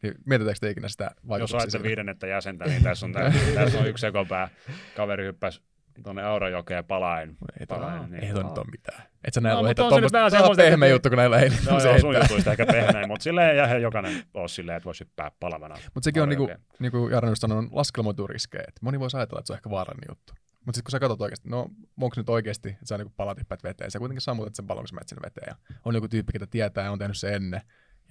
Niin 0.01 0.15
mietitäänkö 0.25 0.59
te 0.59 0.69
ikinä 0.69 0.89
sitä 0.89 1.11
vaikutuksia? 1.27 1.57
Jos 1.57 1.75
olette 1.75 1.87
viidennettä 1.87 2.27
jäsentä, 2.27 2.65
niin 2.65 2.83
tässä 2.83 3.05
on, 3.05 3.13
tässä 3.55 3.79
on 3.79 3.87
yksi 3.87 4.07
ekopää. 4.07 4.49
Kaveri 4.95 5.25
hyppäsi 5.25 5.61
tuonne 6.03 6.23
Aurajokeen 6.23 6.85
palain. 6.85 7.37
Ei, 7.59 7.65
palain, 7.65 8.11
niin. 8.11 8.23
ei 8.23 8.33
nyt 8.33 8.57
ole 8.57 8.65
mitään. 8.71 9.03
Et 9.25 9.33
sä 9.33 9.41
näillä 9.41 9.61
no, 9.61 9.65
heittää 9.65 9.89
tuommoista 9.89 10.55
pehmeä 10.57 10.89
juttu, 10.89 11.09
kun 11.09 11.17
näillä 11.17 11.39
ei. 11.39 11.49
No 11.49 11.79
joo, 11.79 11.99
sun 11.99 12.15
jutuista 12.15 12.51
ehkä 12.51 12.65
pehmeä, 12.65 13.07
mutta 13.07 13.23
silleen 13.23 13.57
ja 13.57 13.77
jokainen 13.77 14.23
olisi 14.33 14.55
silleen, 14.55 14.77
että 14.77 14.85
voisi 14.85 15.03
hyppää 15.03 15.31
palavana. 15.39 15.75
Mutta 15.93 16.05
sekin 16.05 16.23
on, 16.23 16.29
niinku, 16.29 16.49
niin 16.79 16.91
kuin 16.91 17.11
Jarno 17.11 17.35
sanoi, 17.35 17.57
on 17.57 17.69
laskelmoitu 17.71 18.27
riskejä. 18.27 18.63
Moni 18.81 18.99
voisi 18.99 19.17
ajatella, 19.17 19.39
että 19.39 19.47
se 19.47 19.53
on 19.53 19.57
ehkä 19.57 19.69
vaarallinen 19.69 20.07
juttu. 20.09 20.33
Mutta 20.65 20.77
sitten 20.77 20.83
kun 20.83 20.91
sä 20.91 20.99
katsot 20.99 21.21
oikeasti, 21.21 21.49
no 21.49 21.69
onko 22.01 22.13
nyt 22.17 22.29
oikeasti, 22.29 22.69
että 22.69 22.85
sä 22.85 22.97
niin 22.97 23.11
palat 23.11 23.39
hyppäät 23.39 23.63
veteen, 23.63 23.91
sä 23.91 23.99
kuitenkin 23.99 24.21
sammutat 24.21 24.55
sen 24.55 24.67
pallon, 24.67 24.83
kun 24.83 24.87
sä 24.87 24.95
menet 24.95 25.07
sinne 25.07 25.21
veteen. 25.25 25.47
Ja 25.47 25.55
on 25.85 25.95
joku 25.95 26.07
tyyppi, 26.07 26.33
ketä 26.33 26.47
tietää 26.47 26.83
ja 26.83 26.91
on 26.91 26.99
tehnyt 26.99 27.17
se 27.17 27.35
ennen. 27.35 27.61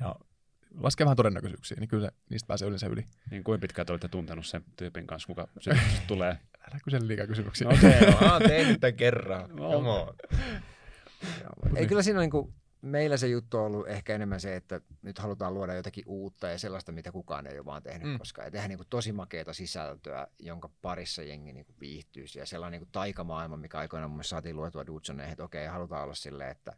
Ja 0.01 0.15
laskee 0.75 1.05
vähän 1.05 1.17
todennäköisyyksiä, 1.17 1.77
niin 1.81 1.89
kyllä 1.89 2.07
se, 2.07 2.13
niistä 2.31 2.47
pääsee 2.47 2.69
yleensä 2.69 2.87
yli. 2.87 3.05
Niin 3.31 3.45
kuin 3.45 3.61
pitkään 3.61 3.87
te 3.87 3.93
olette 3.93 4.09
tuntenut 4.09 4.47
sen 4.47 4.65
tyypin 4.77 5.07
kanssa, 5.07 5.27
kuka 5.27 5.49
tulee? 6.07 6.39
Älä 6.61 6.81
kysele 6.85 7.07
liikaa 7.07 7.27
kysymyksiä. 7.27 7.69
No 7.69 7.75
okei. 7.75 8.31
Oon 8.31 8.43
tehnyt 8.43 8.81
tämän 8.81 8.95
kerran. 8.95 9.51
No. 9.51 9.71
Come 9.71 9.89
on. 9.89 10.15
Ei 11.77 11.87
kyllä 11.87 12.03
siinä 12.03 12.19
on 12.19 12.23
niin 12.23 12.31
kuin, 12.31 12.55
meillä 12.83 13.17
se 13.17 13.29
juttu 13.29 13.59
on 13.59 13.65
ollut 13.65 13.89
ehkä 13.89 14.15
enemmän 14.15 14.41
se, 14.41 14.57
että 14.57 14.81
nyt 15.03 15.19
halutaan 15.19 15.55
luoda 15.55 15.75
jotakin 15.75 16.05
uutta 16.07 16.49
ja 16.49 16.59
sellaista, 16.59 16.93
mitä 16.93 17.13
kukaan 17.13 17.47
ei 17.47 17.59
ole 17.59 17.65
vaan 17.65 17.83
tehnyt 17.83 18.09
Mm. 18.13 18.19
koskaan. 18.19 18.47
Ja 18.47 18.51
tehdään 18.51 18.69
niin 18.69 18.79
kuin 18.79 18.89
tosi 18.91 19.13
makeata 19.13 19.53
sisältöä, 19.53 20.27
jonka 20.39 20.71
parissa 20.83 21.23
jengi 21.23 21.53
niin 21.53 21.67
kuin 21.67 21.77
viihtyisi. 21.81 22.39
Ja 22.39 22.47
sellainen 22.47 22.79
niin 22.79 22.87
kuin 22.87 22.93
taikamaailma, 22.93 23.57
mikä 23.57 23.79
aikoinaan 23.79 24.11
mun 24.11 24.25
saatiin 24.25 24.57
luetua 24.57 24.87
Dudsoneihin, 24.87 25.33
että 25.33 25.45
okei, 25.45 25.67
halutaan 25.67 26.05
olla 26.05 26.15
silleen, 26.15 26.51
että 26.51 26.73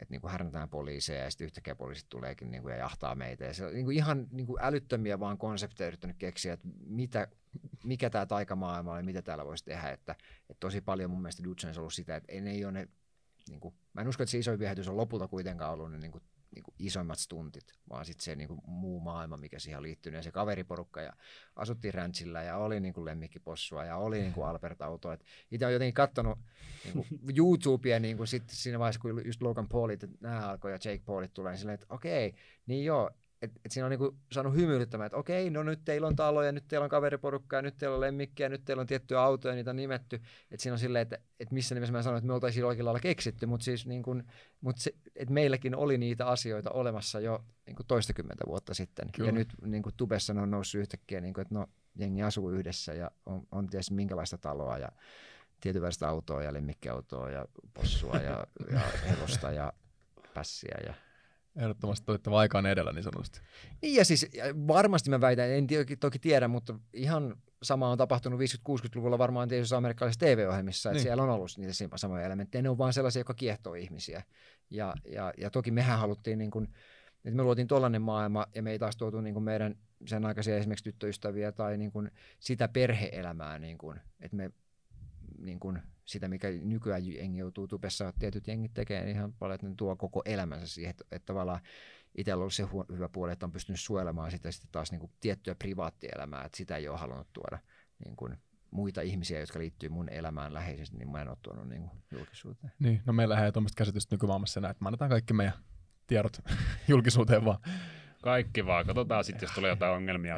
että 0.00 0.12
niin 0.12 0.20
kuin 0.20 0.30
härnätään 0.30 0.68
poliiseja 0.68 1.24
ja 1.24 1.30
sitten 1.30 1.44
yhtäkkiä 1.44 1.74
poliisit 1.74 2.08
tuleekin 2.08 2.50
niin 2.50 2.62
kuin, 2.62 2.72
ja 2.72 2.78
jahtaa 2.78 3.14
meitä. 3.14 3.44
Ja 3.44 3.54
se 3.54 3.66
on 3.66 3.72
niin 3.72 3.84
kuin 3.84 3.96
ihan 3.96 4.26
niin 4.30 4.46
kuin 4.46 4.62
älyttömiä 4.62 5.20
vaan 5.20 5.38
konsepteja 5.38 5.88
yrittänyt 5.88 6.16
keksiä, 6.16 6.52
että 6.52 6.68
mitä, 6.86 7.28
mikä 7.84 8.10
tämä 8.10 8.26
taikamaailma 8.26 8.92
on 8.92 8.98
ja 8.98 9.04
mitä 9.04 9.22
täällä 9.22 9.44
voisi 9.46 9.64
tehdä. 9.64 9.90
Että, 9.90 10.12
että 10.40 10.60
tosi 10.60 10.80
paljon 10.80 11.10
mun 11.10 11.22
mielestä 11.22 11.44
Dudsonissa 11.44 11.80
on 11.80 11.82
ollut 11.82 11.94
sitä, 11.94 12.16
että 12.16 12.32
ei 12.32 12.40
ne 12.40 12.50
ei 12.50 12.64
ole 12.64 12.72
ne 12.72 12.88
niin 13.48 13.60
kuin, 13.60 13.74
mä 13.92 14.00
en 14.00 14.08
usko, 14.08 14.22
että 14.22 14.30
se 14.30 14.38
isoin 14.38 14.58
viehätys 14.58 14.88
on 14.88 14.96
lopulta 14.96 15.28
kuitenkaan 15.28 15.72
ollut 15.72 15.90
ne 15.92 15.98
niin 15.98 16.12
kuin, 16.12 16.22
niin 16.54 16.62
kuin 16.62 16.74
isoimmat 16.78 17.18
stuntit, 17.18 17.74
vaan 17.90 18.04
sitten 18.04 18.24
se 18.24 18.36
niin 18.36 18.48
kuin, 18.48 18.60
muu 18.66 19.00
maailma, 19.00 19.36
mikä 19.36 19.58
siihen 19.58 19.76
on 19.76 19.82
liittynyt, 19.82 20.18
ja 20.18 20.22
se 20.22 20.32
kaveriporukka, 20.32 21.00
ja 21.00 21.12
asuttiin 21.56 21.94
ranchilla, 21.94 22.42
ja 22.42 22.56
oli 22.56 22.80
niin 22.80 22.94
kuin 22.94 23.04
lemmikkipossua, 23.04 23.84
ja 23.84 23.96
oli 23.96 24.20
niin 24.20 24.32
kuin 24.32 24.46
Albert 24.46 24.82
Auto. 24.82 25.16
Itse 25.50 25.66
olen 25.66 25.72
jotenkin 25.72 25.94
katsonut 25.94 26.38
niin 26.84 26.94
kuin 26.94 27.36
YouTubea 27.36 28.00
niin 28.00 28.16
kuin 28.16 28.26
sit 28.26 28.44
siinä 28.46 28.78
vaiheessa, 28.78 29.00
kun 29.00 29.26
just 29.26 29.42
Logan 29.42 29.68
Paulit, 29.68 30.04
nämä 30.20 30.48
alkoi, 30.48 30.72
ja 30.72 30.78
Jake 30.84 31.02
Paulit 31.04 31.34
tulee, 31.34 31.52
niin 31.52 31.58
silleen, 31.58 31.74
että 31.74 31.86
okei, 31.88 32.34
niin 32.66 32.84
joo, 32.84 33.10
että 33.42 33.60
et 33.64 33.72
siinä 33.72 33.86
on 33.86 33.90
niinku 33.90 34.16
saanut 34.32 34.54
hymyilyttämään, 34.54 35.06
että 35.06 35.16
okei, 35.16 35.50
no 35.50 35.62
nyt 35.62 35.80
teillä 35.84 36.06
on 36.06 36.16
taloja, 36.16 36.52
nyt 36.52 36.64
teillä 36.68 36.84
on 36.84 36.90
kaveriporukkaa, 36.90 37.62
nyt 37.62 37.76
teillä 37.78 37.94
on 37.94 38.00
lemmikkiä, 38.00 38.48
nyt 38.48 38.64
teillä 38.64 38.80
on 38.80 38.86
tiettyjä 38.86 39.20
autoja, 39.20 39.54
niitä 39.54 39.70
on 39.70 39.76
nimetty. 39.76 40.16
Että 40.50 40.62
siinä 40.62 40.72
on 40.72 40.78
silleen, 40.78 41.02
että, 41.02 41.18
että 41.40 41.54
missä 41.54 41.74
nimessä 41.74 41.92
mä 41.92 42.02
sanoin, 42.02 42.18
että 42.18 42.26
me 42.26 42.34
oltaisiin 42.34 42.64
oikealla 42.64 42.88
lailla 42.88 43.02
keksitty, 43.02 43.46
mutta 43.46 43.64
siis 43.64 43.86
niin 43.86 44.02
kuin, 44.02 44.24
mutta 44.60 44.82
se, 44.82 44.94
että 45.16 45.34
meilläkin 45.34 45.76
oli 45.76 45.98
niitä 45.98 46.26
asioita 46.26 46.70
olemassa 46.70 47.20
jo 47.20 47.44
niin 47.66 47.76
toistakymmentä 47.88 48.44
vuotta 48.46 48.74
sitten. 48.74 49.12
Kyllä. 49.12 49.28
Ja 49.28 49.32
nyt 49.32 49.48
niin 49.64 49.82
kuin 49.82 49.94
tubessa 49.96 50.34
ne 50.34 50.40
on 50.40 50.50
noussut 50.50 50.80
yhtäkkiä, 50.80 51.20
niin 51.20 51.34
kuin, 51.34 51.42
että 51.42 51.54
no 51.54 51.66
jengi 51.98 52.22
asuu 52.22 52.50
yhdessä 52.50 52.94
ja 52.94 53.10
on, 53.26 53.46
on 53.52 53.66
ties 53.66 53.90
minkälaista 53.90 54.38
taloa 54.38 54.78
ja 54.78 54.88
tietynlaista 55.60 56.08
autoa 56.08 56.42
ja 56.42 56.52
lemmikkiautoa 56.52 57.30
ja 57.30 57.46
possua 57.74 58.14
ja, 58.14 58.46
ja 58.72 58.80
hevosta 59.08 59.50
ja 59.50 59.72
pässiä 60.34 60.78
ja 60.86 60.94
Ehdottomasti 61.58 62.10
olitte 62.10 62.30
aikaan 62.30 62.66
edellä 62.66 62.92
niin 62.92 63.02
sanotusti. 63.02 63.40
niin 63.82 63.94
ja 63.94 64.04
siis 64.04 64.26
varmasti 64.68 65.10
mä 65.10 65.20
väitän, 65.20 65.50
en 65.50 65.66
toki, 65.66 65.96
toki 65.96 66.18
tiedä, 66.18 66.48
mutta 66.48 66.78
ihan 66.92 67.36
sama 67.62 67.88
on 67.90 67.98
tapahtunut 67.98 68.40
50-60-luvulla 68.40 69.18
varmaan 69.18 69.48
tietysti 69.48 69.74
amerikkalaisissa 69.74 70.26
TV-ohjelmissa, 70.26 70.90
että 70.90 70.94
Niin. 70.96 71.02
siellä 71.02 71.22
on 71.22 71.30
ollut 71.30 71.50
niitä 71.56 71.72
samoja 71.96 72.26
elementtejä. 72.26 72.62
Ne 72.62 72.70
on 72.70 72.78
vaan 72.78 72.92
sellaisia, 72.92 73.20
jotka 73.20 73.34
kiehtoo 73.34 73.74
ihmisiä. 73.74 74.22
Ja, 74.70 74.94
ja, 75.04 75.32
ja 75.38 75.50
toki 75.50 75.70
mehän 75.70 75.98
haluttiin, 75.98 76.38
niin 76.38 76.50
kuin, 76.50 76.64
että 77.24 77.36
me 77.36 77.42
luotiin 77.42 77.66
tollainen 77.66 78.02
maailma 78.02 78.46
ja 78.54 78.62
me 78.62 78.70
ei 78.70 78.78
taas 78.78 78.96
tuotu 78.96 79.20
niin 79.20 79.34
kuin 79.34 79.44
meidän 79.44 79.74
sen 80.06 80.24
aikaisia 80.24 80.56
esimerkiksi 80.56 80.84
tyttöystäviä 80.84 81.52
tai 81.52 81.78
niin 81.78 81.92
kuin 81.92 82.10
sitä 82.40 82.68
perheelämää, 82.68 83.58
niin 83.58 83.78
kuin, 83.78 84.00
että 84.20 84.36
me 84.36 84.50
niin 85.38 85.60
kuin 85.60 85.82
sitä, 86.08 86.28
mikä 86.28 86.48
nykyään 86.50 87.06
jengi 87.06 87.38
joutuu 87.38 87.68
tupessa, 87.68 88.12
tietyt 88.18 88.46
jengit 88.46 88.74
tekee 88.74 89.04
niin 89.04 89.16
ihan 89.16 89.32
paljon, 89.32 89.54
että 89.54 89.68
ne 89.68 89.74
tuo 89.76 89.96
koko 89.96 90.22
elämänsä 90.24 90.66
siihen, 90.66 90.90
että, 90.90 91.04
että 91.12 91.26
tavallaan 91.26 91.60
itsellä 92.14 92.36
on 92.36 92.40
ollut 92.40 92.54
se 92.54 92.62
hu- 92.62 92.94
hyvä 92.94 93.08
puoli, 93.08 93.32
että 93.32 93.46
on 93.46 93.52
pystynyt 93.52 93.80
suojelemaan 93.80 94.30
sitä 94.30 94.52
sitten 94.52 94.72
taas 94.72 94.90
niin 94.90 95.00
kuin 95.00 95.12
tiettyä 95.20 95.54
privaattielämää, 95.54 96.44
että 96.44 96.56
sitä 96.56 96.76
ei 96.76 96.88
ole 96.88 96.98
halunnut 96.98 97.32
tuoda 97.32 97.58
niin 98.04 98.16
kuin 98.16 98.36
muita 98.70 99.00
ihmisiä, 99.00 99.40
jotka 99.40 99.58
liittyy 99.58 99.88
mun 99.88 100.08
elämään 100.08 100.54
läheisesti, 100.54 100.96
niin 100.96 101.10
mä 101.10 101.22
en 101.22 101.28
ole 101.28 101.36
tuonut 101.42 101.68
niin 101.68 101.82
kuin 101.82 102.02
julkisuuteen. 102.10 102.72
Niin, 102.78 103.02
no 103.06 103.12
meillä 103.12 103.44
ei 103.44 103.52
tuommoista 103.52 103.78
käsitystä 103.78 104.14
nykymaailmassa 104.14 104.60
enää, 104.60 104.70
että 104.70 104.84
me 104.84 104.88
annetaan 104.88 105.10
kaikki 105.10 105.32
meidän 105.34 105.54
tiedot 106.06 106.40
julkisuuteen 106.88 107.44
vaan. 107.44 107.58
Kaikki 108.22 108.66
vaan. 108.66 108.86
Katsotaan 108.86 109.24
sitten, 109.24 109.46
jos 109.46 109.54
tulee 109.54 109.70
jotain 109.70 109.92
ongelmia 109.96 110.36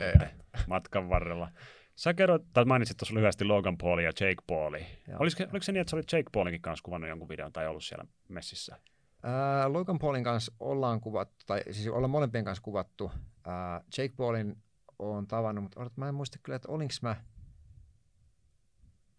matkan 0.67 1.09
varrella. 1.09 1.53
Sä 2.01 2.15
kerroit, 2.15 2.43
tai 2.53 2.65
mainitsit 2.65 2.97
tuossa 2.97 3.15
lyhyesti 3.15 3.45
Logan 3.45 3.79
Paulia 3.79 4.05
ja 4.05 4.13
Jake 4.21 4.43
Pauli. 4.47 4.87
Olisiko, 5.19 5.43
oliko 5.43 5.63
se 5.63 5.73
niin, 5.73 5.81
että 5.81 5.91
sä 5.91 5.97
olit 5.97 6.13
Jake 6.13 6.31
Paulinkin 6.33 6.63
kanssa 6.63 6.83
kuvannut 6.83 7.09
jonkun 7.09 7.29
videon 7.29 7.53
tai 7.53 7.67
ollut 7.67 7.85
siellä 7.85 8.05
messissä? 8.29 8.79
Ää, 9.23 9.73
Logan 9.73 9.99
Paulin 9.99 10.25
kanssa 10.25 10.53
ollaan 10.61 11.01
kuvattu, 11.01 11.45
tai 11.47 11.63
siis 11.71 11.89
ollaan 11.89 12.11
molempien 12.11 12.45
kanssa 12.45 12.63
kuvattu. 12.63 13.11
Ää, 13.47 13.81
Jake 13.99 14.15
Paulin 14.17 14.57
on 14.99 15.27
tavannut, 15.27 15.63
mutta 15.63 15.81
odot, 15.81 15.97
mä 15.97 16.09
en 16.09 16.15
muista 16.15 16.39
kyllä, 16.43 16.57
että 16.57 16.69
olinko 16.69 16.95
mä... 17.03 17.17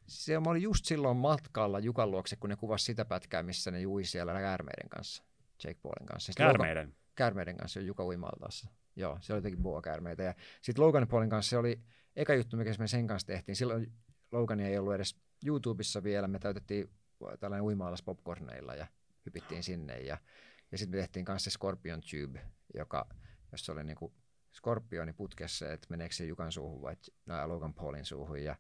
Se, 0.08 0.40
mä 0.40 0.50
olin 0.50 0.62
just 0.62 0.86
silloin 0.86 1.18
matkalla 1.18 1.80
Jukan 1.80 2.12
luokse, 2.12 2.36
kun 2.36 2.50
ne 2.50 2.56
kuvasi 2.56 2.86
sitä 2.86 3.06
pätkää, 3.06 3.44
missä 3.44 3.72
ne 3.72 3.80
jui 3.80 4.04
siellä 4.04 4.34
käärmeiden 4.34 4.90
kanssa. 4.90 5.24
Jake 5.64 5.80
Paulin 5.84 6.06
kanssa. 6.06 6.26
Sitten 6.26 6.46
Logan- 6.46 6.58
Käärmeiden. 6.58 6.96
käärmeiden 7.16 7.58
kanssa 7.58 7.80
Juka 7.80 8.06
Uimaltaassa. 8.06 8.70
Joo, 8.96 9.18
se 9.22 9.34
oli 9.34 9.38
jotenkin 9.38 9.64
boa-käärmeitä. 9.64 10.24
Ja 10.24 10.34
sitten 10.62 10.86
Logan 10.86 11.08
Paulin 11.08 11.30
kanssa 11.30 11.50
se 11.50 11.58
oli 11.58 11.82
eka 12.16 12.34
juttu, 12.34 12.58
mikä 12.58 12.72
me 12.80 12.88
sen 12.88 13.08
kanssa 13.08 13.28
tehtiin. 13.28 13.56
Silloin 13.56 13.94
Logania 14.32 14.68
ei 14.68 14.78
ollut 14.78 14.94
edes 14.94 15.16
YouTubessa 15.46 16.04
vielä. 16.04 16.28
Me 16.28 16.40
täytettiin 16.40 16.90
tällainen 17.40 17.66
uimaalas 17.66 18.04
popcorneilla 18.04 18.76
ja 18.76 18.88
hypittiin 19.26 19.64
sinne. 19.64 20.00
Ja, 20.00 20.18
ja 20.72 20.78
sitten 20.78 20.98
me 20.98 21.02
tehtiin 21.02 21.26
kanssa 21.26 21.50
se 21.50 21.54
Scorpion 21.54 22.02
Tube, 22.02 22.42
joka, 22.74 23.08
jossa 23.52 23.72
oli 23.72 23.84
niinku 23.84 24.14
skorpioni 24.54 25.14
putkessa, 25.14 25.74
että 25.74 25.88
meneekö 25.90 26.16
se 26.16 26.26
Jukan 26.26 26.52
suuhun 26.52 26.82
vai 26.82 26.96
no, 27.26 27.48
Logan 27.48 27.74
Paulin 27.74 28.06
suuhun. 28.06 28.44
Ja, 28.44 28.56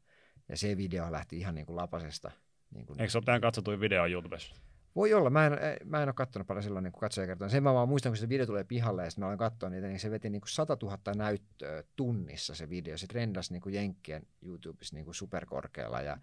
ja 0.49 0.57
se 0.57 0.77
video 0.77 1.11
lähti 1.11 1.37
ihan 1.37 1.55
niinku 1.55 1.75
lapasesta. 1.75 2.31
Niin 2.71 2.85
kuin 2.85 3.01
Eikö 3.01 3.11
se 3.11 3.17
ole 3.17 3.25
tämän 3.25 3.41
katsotuin 3.41 3.79
video 3.79 4.05
YouTubessa? 4.05 4.70
Voi 4.95 5.13
olla, 5.13 5.30
mä 5.30 5.45
en, 5.45 5.54
eh, 5.54 5.77
mä 5.86 6.01
en 6.01 6.10
ole 6.10 6.13
katsonut 6.13 6.47
paljon 6.47 6.63
silloin 6.63 6.84
niin 6.84 6.93
katsojakertoja. 6.93 7.49
Sen 7.49 7.63
mä 7.63 7.73
vaan 7.73 7.89
muistan, 7.89 8.12
kun 8.12 8.17
se 8.17 8.30
video 8.30 8.45
tulee 8.45 8.63
pihalle 8.63 9.04
ja 9.04 9.10
sitten 9.10 9.21
mä 9.21 9.25
aloin 9.25 9.39
katsoa 9.39 9.69
niitä, 9.69 9.88
niin 9.88 9.99
se 9.99 10.12
veti 10.12 10.30
niin 10.30 10.41
kuin 10.41 10.49
100 10.49 10.77
000 10.82 10.97
näyttöä 11.15 11.84
tunnissa 11.95 12.56
se 12.56 12.69
video. 12.69 12.97
Se 12.97 13.08
trendasi 13.08 13.54
niin 13.54 13.62
kuin 13.62 13.75
Jenkkien 13.75 14.27
YouTubessa 14.41 14.95
niin 14.95 15.06
kuin 15.06 15.15
superkorkealla 15.15 16.01
ja 16.01 16.17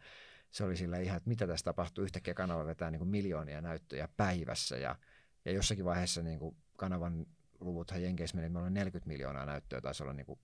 se 0.50 0.64
oli 0.64 0.76
sillä 0.76 0.98
ihan, 0.98 1.16
että 1.16 1.28
mitä 1.28 1.46
tässä 1.46 1.64
tapahtuu. 1.64 2.04
Yhtäkkiä 2.04 2.34
kanava 2.34 2.66
vetää 2.66 2.90
niin 2.90 2.98
kuin 2.98 3.08
miljoonia 3.08 3.60
näyttöjä 3.60 4.08
päivässä 4.16 4.76
ja, 4.76 4.96
ja 5.44 5.52
jossakin 5.52 5.84
vaiheessa 5.84 6.22
niin 6.22 6.38
kuin 6.38 6.56
kanavan 6.76 7.26
luvuthan 7.60 8.02
Jenkeissä 8.02 8.36
meni, 8.36 8.48
meillä 8.48 8.66
oli 8.66 8.74
40 8.74 9.08
miljoonaa 9.08 9.46
näyttöä, 9.46 9.80
taisi 9.80 10.02
olla 10.02 10.12
niin 10.12 10.26
kuin 10.26 10.38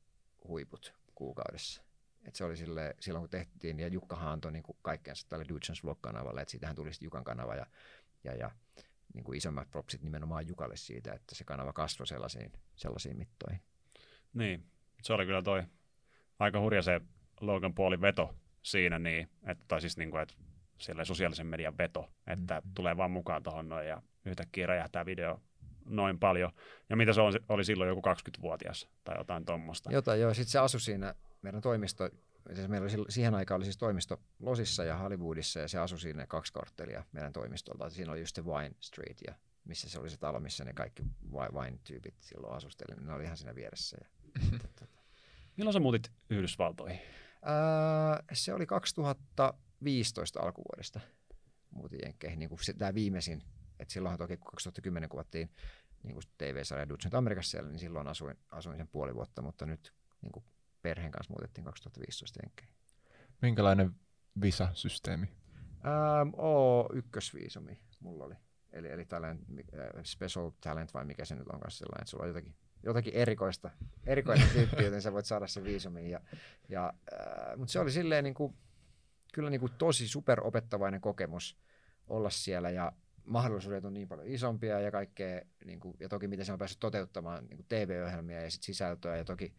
huiput 0.48 0.94
kuukaudessa. 1.14 1.82
Et 2.24 2.34
se 2.34 2.44
oli 2.44 2.56
sille, 2.56 2.94
silloin 3.00 3.22
kun 3.22 3.30
tehtiin, 3.30 3.80
ja 3.80 3.88
Jukkahan 3.88 4.32
antoi 4.32 4.52
niin 4.52 4.64
kaikkeensa 4.82 5.28
tälle 5.28 5.44
Dudgens 5.48 5.84
Vlog-kanavalle, 5.84 6.40
että 6.42 6.50
siitähän 6.50 6.76
tuli 6.76 6.90
Jukan 7.00 7.24
kanava, 7.24 7.54
ja 7.54 7.66
ja, 8.24 8.34
ja 8.34 8.50
niin 9.14 9.24
kuin 9.24 9.36
isommat 9.36 9.70
propsit 9.70 10.02
nimenomaan 10.02 10.48
Jukalle 10.48 10.76
siitä, 10.76 11.12
että 11.12 11.34
se 11.34 11.44
kanava 11.44 11.72
kasvoi 11.72 12.06
sellaisiin, 12.06 12.52
sellaisiin 12.76 13.18
mittoihin. 13.18 13.60
Niin, 14.34 14.64
se 15.02 15.12
oli 15.12 15.26
kyllä 15.26 15.42
toi 15.42 15.62
aika 16.38 16.60
hurja 16.60 16.82
se 16.82 17.00
Logan 17.40 17.74
Paulin 17.74 18.00
veto 18.00 18.34
siinä, 18.62 18.98
niin, 18.98 19.28
että, 19.46 19.64
tai 19.68 19.80
siis 19.80 19.96
niin 19.96 20.10
kuin, 20.10 20.22
että 20.22 20.34
siellä 20.78 21.04
sosiaalisen 21.04 21.46
median 21.46 21.78
veto, 21.78 22.10
että 22.26 22.54
Mm-hmm. 22.54 22.74
tulee 22.74 22.96
vaan 22.96 23.10
mukaan 23.10 23.42
tuohon 23.42 23.68
noin 23.68 23.88
ja 23.88 24.02
yhtäkkiä 24.24 24.66
räjähtää 24.66 25.06
video 25.06 25.40
noin 25.84 26.18
paljon. 26.18 26.52
Ja 26.88 26.96
mitä 26.96 27.12
se 27.12 27.20
on, 27.20 27.32
oli 27.48 27.64
silloin 27.64 27.88
joku 27.88 28.00
20-vuotias 28.00 28.88
tai 29.04 29.18
jotain 29.18 29.44
tuommoista. 29.44 29.92
Jotain 29.92 30.20
joo, 30.20 30.34
sitten 30.34 30.50
se 30.50 30.58
asui 30.58 30.80
siinä 30.80 31.14
meidän 31.42 31.60
toimisto, 31.60 32.10
siis 32.52 32.68
meillä 32.68 32.84
oli 32.84 33.12
siihen 33.12 33.34
aikaan 33.34 33.56
oli 33.58 33.64
siis 33.64 33.76
toimisto 33.76 34.20
Losissa 34.40 34.84
ja 34.84 34.96
Hollywoodissa 34.96 35.60
ja 35.60 35.68
se 35.68 35.78
asui 35.78 36.00
siinä 36.00 36.26
kaksi 36.26 36.52
korttelia 36.52 37.04
meidän 37.12 37.32
toimistolta. 37.32 37.90
Siinä 37.90 38.12
oli 38.12 38.20
just 38.20 38.36
se 38.36 38.44
Wine 38.44 38.74
Street 38.80 39.18
ja 39.26 39.34
missä 39.64 39.88
se 39.88 39.98
oli 39.98 40.10
se 40.10 40.16
talo, 40.16 40.40
missä 40.40 40.64
ne 40.64 40.72
kaikki 40.72 41.02
wi- 41.32 41.60
wine-tyypit 41.60 42.14
silloin 42.20 42.54
asusteli. 42.56 43.00
Ne 43.00 43.12
oli 43.12 43.24
ihan 43.24 43.36
siinä 43.36 43.54
vieressä. 43.54 43.98
Ja, 44.00 44.08
tota, 44.58 44.86
Milloin 45.56 45.72
sä 45.72 45.80
muutit 45.80 46.12
Yhdysvaltoihin? 46.30 47.00
Ää, 47.42 48.24
se 48.32 48.54
oli 48.54 48.66
2015 48.66 50.40
alkuvuodesta 50.40 51.00
muutin 51.70 51.98
Jenkkeihin, 52.02 52.38
niin 52.38 52.48
kuin 52.48 52.64
se, 52.64 52.72
tämä 52.72 52.94
viimeisin. 52.94 53.42
Et 53.78 53.90
silloinhan 53.90 54.18
toki 54.18 54.36
kun 54.36 54.50
2010 54.50 55.08
kuvattiin 55.08 55.50
niin 56.02 56.14
kuin 56.14 56.24
TV-sarja 56.38 56.86
Nyt 56.86 57.14
Amerikassa 57.14 57.50
siellä, 57.50 57.70
niin 57.70 57.78
silloin 57.78 58.08
asuin, 58.08 58.36
asuin 58.50 58.76
sen 58.76 58.88
puoli 58.88 59.14
vuotta, 59.14 59.42
mutta 59.42 59.66
nyt 59.66 59.92
niin 60.22 60.32
kuin 60.32 60.44
perheen 60.84 61.10
kanssa 61.10 61.32
muutettiin 61.32 61.64
2015 61.64 62.40
Jenkkeihin. 62.42 62.74
Minkälainen 63.42 63.94
visasysteemi? 64.40 65.26
Ähm, 65.84 66.28
O1-viisumi 66.34 67.78
mulla 68.00 68.24
oli. 68.24 68.34
Eli, 68.72 68.88
eli 68.90 69.04
tällainen 69.04 69.44
äh, 69.58 70.02
special 70.02 70.50
talent 70.60 70.94
vai 70.94 71.04
mikä 71.04 71.24
se 71.24 71.34
nyt 71.34 71.48
onkaan 71.48 71.70
sellainen, 71.70 72.02
että 72.02 72.10
sulla 72.10 72.24
on 72.24 72.28
jotakin, 72.28 72.54
jotakin 72.82 73.14
erikoista, 73.14 73.70
erikoinen 74.06 74.48
tyyppi, 74.52 74.84
joten 74.84 75.02
sä 75.02 75.12
voit 75.12 75.26
saada 75.26 75.46
sen 75.46 75.64
viisumin. 75.64 76.10
Ja, 76.10 76.20
ja, 76.68 76.92
äh, 77.12 77.56
mutta 77.56 77.72
se 77.72 77.80
oli 77.80 77.90
silleen 77.90 78.24
niin 78.24 78.34
kuin, 78.34 78.54
kyllä 79.34 79.50
niin 79.50 79.60
kuin 79.60 79.72
tosi 79.78 80.08
superopettavainen 80.08 81.00
kokemus 81.00 81.58
olla 82.06 82.30
siellä 82.30 82.70
ja 82.70 82.92
mahdollisuudet 83.24 83.84
on 83.84 83.94
niin 83.94 84.08
paljon 84.08 84.28
isompia 84.28 84.80
ja 84.80 84.90
kaikkea, 84.90 85.40
niin 85.64 85.80
kuin, 85.80 85.96
ja 86.00 86.08
toki 86.08 86.28
miten 86.28 86.46
se 86.46 86.52
on 86.52 86.58
päässyt 86.58 86.80
toteuttamaan 86.80 87.46
niin 87.46 87.66
TV-ohjelmia 87.68 88.42
ja 88.42 88.50
sit 88.50 88.62
sisältöä 88.62 89.16
ja 89.16 89.24
toki 89.24 89.54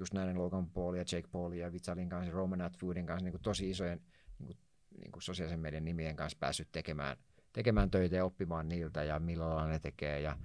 just 0.00 0.14
näiden 0.14 0.38
Logan 0.38 0.70
Paul 0.70 0.94
ja 0.94 1.04
Jake 1.12 1.28
Paul 1.32 1.52
ja 1.52 1.72
Vitsalin 1.72 2.08
kanssa, 2.08 2.32
Roman 2.32 2.60
Atwoodin 2.60 3.06
kanssa 3.06 3.24
niin 3.24 3.32
kuin 3.32 3.42
tosi 3.42 3.70
isojen 3.70 4.00
niin 4.38 4.46
kuin, 4.46 4.58
niin 5.00 5.12
kuin 5.12 5.22
sosiaalisen 5.22 5.60
median 5.60 5.84
nimien 5.84 6.16
kanssa 6.16 6.38
päässyt 6.40 6.68
tekemään, 6.72 7.16
tekemään 7.52 7.90
töitä 7.90 8.16
ja 8.16 8.24
oppimaan 8.24 8.68
niiltä 8.68 9.04
ja 9.04 9.18
millä 9.18 9.46
lailla 9.46 9.66
ne 9.66 9.78
tekee 9.78 10.20
ja, 10.20 10.36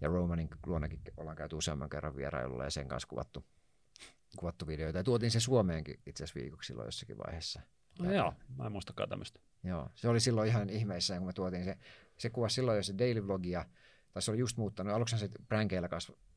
ja 0.00 0.08
Romanin 0.08 0.48
luonnakin 0.66 1.00
ollaan 1.16 1.36
käyty 1.36 1.56
useamman 1.56 1.90
kerran 1.90 2.16
vierailulla 2.16 2.64
ja 2.64 2.70
sen 2.70 2.88
kanssa 2.88 3.08
kuvattu, 3.08 3.44
kuvattu 4.36 4.66
videoita 4.66 4.98
ja 4.98 5.04
tuotiin 5.04 5.30
se 5.30 5.40
Suomeenkin 5.40 6.00
itse 6.06 6.24
asiassa 6.24 6.40
viikoksi 6.40 6.66
silloin 6.66 6.86
jossakin 6.86 7.18
vaiheessa. 7.18 7.60
No 7.98 8.12
joo, 8.12 8.34
mä 8.58 8.66
en 8.66 8.72
muistakaan 8.72 9.08
tämmöistä. 9.08 9.40
Joo, 9.64 9.90
se 9.94 10.08
oli 10.08 10.20
silloin 10.20 10.48
ihan 10.48 10.70
ihmeissään, 10.70 11.20
kun 11.20 11.26
me 11.26 11.32
tuotiin 11.32 11.64
se. 11.64 11.78
Se 12.18 12.30
kuvasi 12.30 12.54
silloin 12.54 12.76
jo 12.76 12.82
se 12.82 12.94
daily 12.98 13.26
vlogia, 13.26 13.64
tai 14.12 14.22
se 14.22 14.30
oli 14.30 14.38
just 14.38 14.56
muuttanut. 14.56 14.92
Aluksi 14.92 15.18
se 15.18 15.28
pränkeillä 15.48 15.88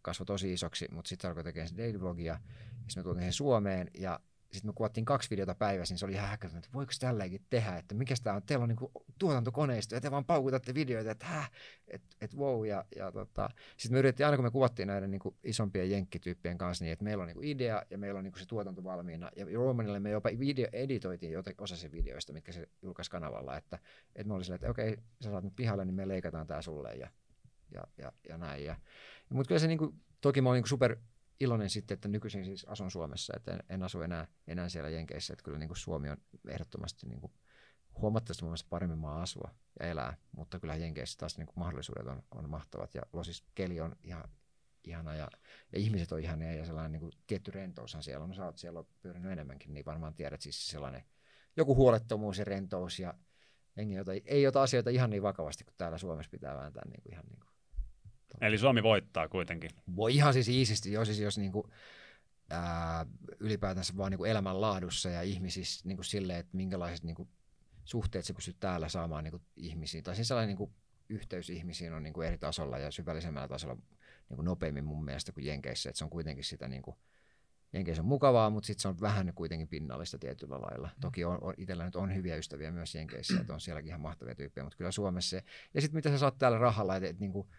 kasvoi 0.09 0.25
kasvo 0.25 0.33
tosi 0.33 0.53
isoksi, 0.53 0.87
mutta 0.91 1.09
sitten 1.09 1.27
alkoi 1.27 1.43
tekemään 1.43 1.77
daily 1.77 2.01
vlogia, 2.01 2.33
ja 2.33 2.39
sitten 2.87 2.99
me 2.99 3.03
tuotiin 3.03 3.23
sen 3.23 3.33
Suomeen, 3.33 3.87
ja 3.93 4.19
sitten 4.51 4.69
me 4.69 4.73
kuvattiin 4.73 5.05
kaksi 5.05 5.29
videota 5.29 5.55
päivässä, 5.55 5.93
niin 5.93 5.99
se 5.99 6.05
oli 6.05 6.13
ihan 6.13 6.29
häkätöntä, 6.29 6.57
että 6.57 6.73
voiko 6.73 6.91
tälläkin 6.99 7.41
tehdä, 7.49 7.77
että 7.77 7.95
mikä 7.95 8.15
tämä 8.23 8.35
on, 8.35 8.43
teillä 8.43 8.63
on 8.63 8.69
niinku 8.69 8.91
tuotantokoneisto, 9.19 9.95
ja 9.95 10.01
te 10.01 10.11
vaan 10.11 10.25
paukutatte 10.25 10.73
videoita, 10.73 11.11
että 11.11 11.25
häh, 11.25 11.51
että 11.87 12.07
et 12.21 12.35
wow, 12.35 12.65
ja, 12.65 12.85
ja 12.95 13.11
tota, 13.11 13.49
sitten 13.77 13.95
me 13.95 13.99
yritettiin 13.99 14.25
aina, 14.25 14.37
kun 14.37 14.45
me 14.45 14.51
kuvattiin 14.51 14.87
näiden 14.87 15.11
niinku 15.11 15.35
isompien 15.43 15.91
jenkkityyppien 15.91 16.57
kanssa, 16.57 16.85
niin 16.85 16.93
että 16.93 17.05
meillä 17.05 17.21
on 17.21 17.27
niinku 17.27 17.43
idea, 17.43 17.83
ja 17.89 17.97
meillä 17.97 18.17
on 18.17 18.23
niinku 18.23 18.39
se 18.39 18.45
tuotanto 18.45 18.83
valmiina, 18.83 19.31
ja 19.35 19.45
Romanille 19.53 19.99
me 19.99 20.09
jopa 20.09 20.29
video 20.39 20.67
editoitiin 20.73 21.33
osa 21.57 21.75
sen 21.75 21.91
videoista, 21.91 22.33
mitkä 22.33 22.51
se 22.51 22.69
julkaisi 22.81 23.11
kanavalla, 23.11 23.57
että, 23.57 23.79
että 24.15 24.27
me 24.27 24.33
oli 24.33 24.43
silleen, 24.43 24.55
että 24.55 24.71
okei, 24.71 24.97
sä 25.23 25.31
saat 25.31 25.43
nyt 25.43 25.55
pihalle, 25.55 25.85
niin 25.85 25.95
me 25.95 26.07
leikataan 26.07 26.47
tää 26.47 26.61
sulle, 26.61 26.95
ja, 26.95 27.09
ja, 27.71 27.83
ja, 27.97 28.11
ja 28.29 28.37
näin, 28.37 28.65
ja, 28.65 28.75
mutta 29.29 29.47
kyllä 29.47 29.59
se 29.59 29.67
niinku, 29.67 29.95
toki 30.21 30.41
mä 30.41 30.49
olin 30.49 30.57
niinku 30.57 30.67
super 30.67 30.97
iloinen 31.39 31.69
sitten, 31.69 31.95
että 31.95 32.07
nykyisin 32.07 32.45
siis 32.45 32.65
asun 32.65 32.91
Suomessa, 32.91 33.33
että 33.37 33.53
en, 33.53 33.63
en 33.69 33.83
asu 33.83 34.01
enää, 34.01 34.27
enää 34.47 34.69
siellä 34.69 34.89
Jenkeissä, 34.89 35.33
että 35.33 35.43
kyllä 35.43 35.57
niin 35.57 35.69
kuin 35.69 35.77
Suomi 35.77 36.09
on 36.09 36.17
ehdottomasti 36.49 37.07
niin 37.07 37.21
kuin 37.21 37.33
huomattavasti 38.01 38.45
mun 38.45 38.55
paremmin 38.69 38.97
maa 38.97 39.21
asua 39.21 39.53
ja 39.79 39.87
elää, 39.87 40.17
mutta 40.31 40.59
kyllä 40.59 40.75
Jenkeissä 40.75 41.17
taas 41.17 41.37
niin 41.37 41.45
kuin 41.45 41.59
mahdollisuudet 41.59 42.07
on, 42.07 42.23
on 42.31 42.49
mahtavat 42.49 42.95
ja 42.95 43.01
losis 43.13 43.43
keli 43.55 43.81
on 43.81 43.95
ihan 44.03 44.23
ihana 44.83 45.15
ja, 45.15 45.27
ja 45.71 45.79
ihmiset 45.79 46.11
on 46.11 46.19
ihania 46.19 46.53
ja 46.53 46.65
sellainen 46.65 46.91
niin 46.91 46.99
kuin 46.99 47.11
tietty 47.27 47.51
rentoushan 47.51 48.03
siellä 48.03 48.23
on. 48.23 48.29
No 48.29 48.35
sä 48.35 48.45
oot 48.45 48.57
siellä 48.57 48.83
pyörinyt 49.01 49.31
enemmänkin, 49.31 49.73
niin 49.73 49.85
varmaan 49.85 50.13
tiedät 50.13 50.41
siis 50.41 50.67
sellainen 50.67 51.03
joku 51.57 51.75
huolettomuus 51.75 52.37
ja 52.37 52.45
rentous 52.45 52.99
ja 52.99 53.13
jengi 53.77 53.95
jota, 53.95 54.11
ei 54.25 54.47
ota 54.47 54.61
asioita 54.61 54.89
ihan 54.89 55.09
niin 55.09 55.23
vakavasti 55.23 55.63
kuin 55.63 55.75
täällä 55.77 55.97
Suomessa 55.97 56.29
pitää 56.29 56.55
vääntää 56.55 56.83
niin 56.85 57.01
kuin 57.03 57.13
ihan 57.13 57.25
niin 57.25 57.39
kuin 57.39 57.49
Eli 58.41 58.57
Suomi 58.57 58.83
voittaa 58.83 59.27
kuitenkin. 59.27 59.69
Voi 59.95 60.15
ihan 60.15 60.33
siis 60.33 60.47
iisisti, 60.47 60.91
jos, 60.91 61.07
siis 61.07 61.19
jos 61.19 61.37
niinku, 61.37 61.69
ää, 62.49 63.05
ylipäätänsä 63.39 63.93
vaan 63.97 64.11
niinku 64.11 64.25
elämänlaadussa 64.25 65.09
ja 65.09 65.21
ihmisissä 65.21 65.87
niinku 65.87 66.03
silleen, 66.03 66.39
että 66.39 66.57
minkälaiset 66.57 67.05
niinku 67.05 67.29
suhteet 67.83 68.25
se 68.25 68.33
pystyy 68.33 68.55
täällä 68.59 68.89
saamaan 68.89 69.23
niinku 69.23 69.41
ihmisiin. 69.55 70.03
Tai 70.03 70.15
siis 70.15 70.27
sellainen 70.27 70.47
niinku 70.47 70.73
yhteys 71.09 71.49
ihmisiin 71.49 71.93
on 71.93 72.03
niinku 72.03 72.21
eri 72.21 72.37
tasolla 72.37 72.77
ja 72.77 72.91
syvällisemmällä 72.91 73.47
tasolla 73.47 73.77
niinku 74.29 74.41
nopeammin 74.41 74.85
mun 74.85 75.05
mielestä 75.05 75.31
kuin 75.31 75.45
Jenkeissä. 75.45 75.89
Et 75.89 75.95
se 75.95 76.03
on 76.03 76.09
kuitenkin 76.09 76.43
sitä 76.43 76.67
niinku, 76.67 76.97
Jenkeissä 77.73 78.01
on 78.01 78.07
mukavaa, 78.07 78.49
mutta 78.49 78.67
sitten 78.67 78.81
se 78.81 78.87
on 78.87 79.01
vähän 79.01 79.33
kuitenkin 79.35 79.67
pinnallista 79.67 80.17
tietyllä 80.17 80.61
lailla. 80.61 80.87
Mm. 80.87 81.01
Toki 81.01 81.25
on, 81.25 81.37
on, 81.41 81.53
itsellä 81.57 81.85
nyt 81.85 81.95
on 81.95 82.15
hyviä 82.15 82.35
ystäviä 82.35 82.71
myös 82.71 82.95
Jenkeissä, 82.95 83.39
että 83.41 83.53
on 83.53 83.61
sielläkin 83.61 83.87
ihan 83.87 84.01
mahtavia 84.01 84.35
tyyppejä, 84.35 84.63
mutta 84.63 84.77
kyllä 84.77 84.91
Suomessa 84.91 85.29
se. 85.29 85.43
Ja 85.73 85.81
sitten 85.81 85.97
mitä 85.97 86.09
sä 86.09 86.17
saat 86.17 86.37
täällä 86.37 86.57
rahalla, 86.57 86.95
että 86.95 87.09
et, 87.09 87.19
niinku, 87.19 87.49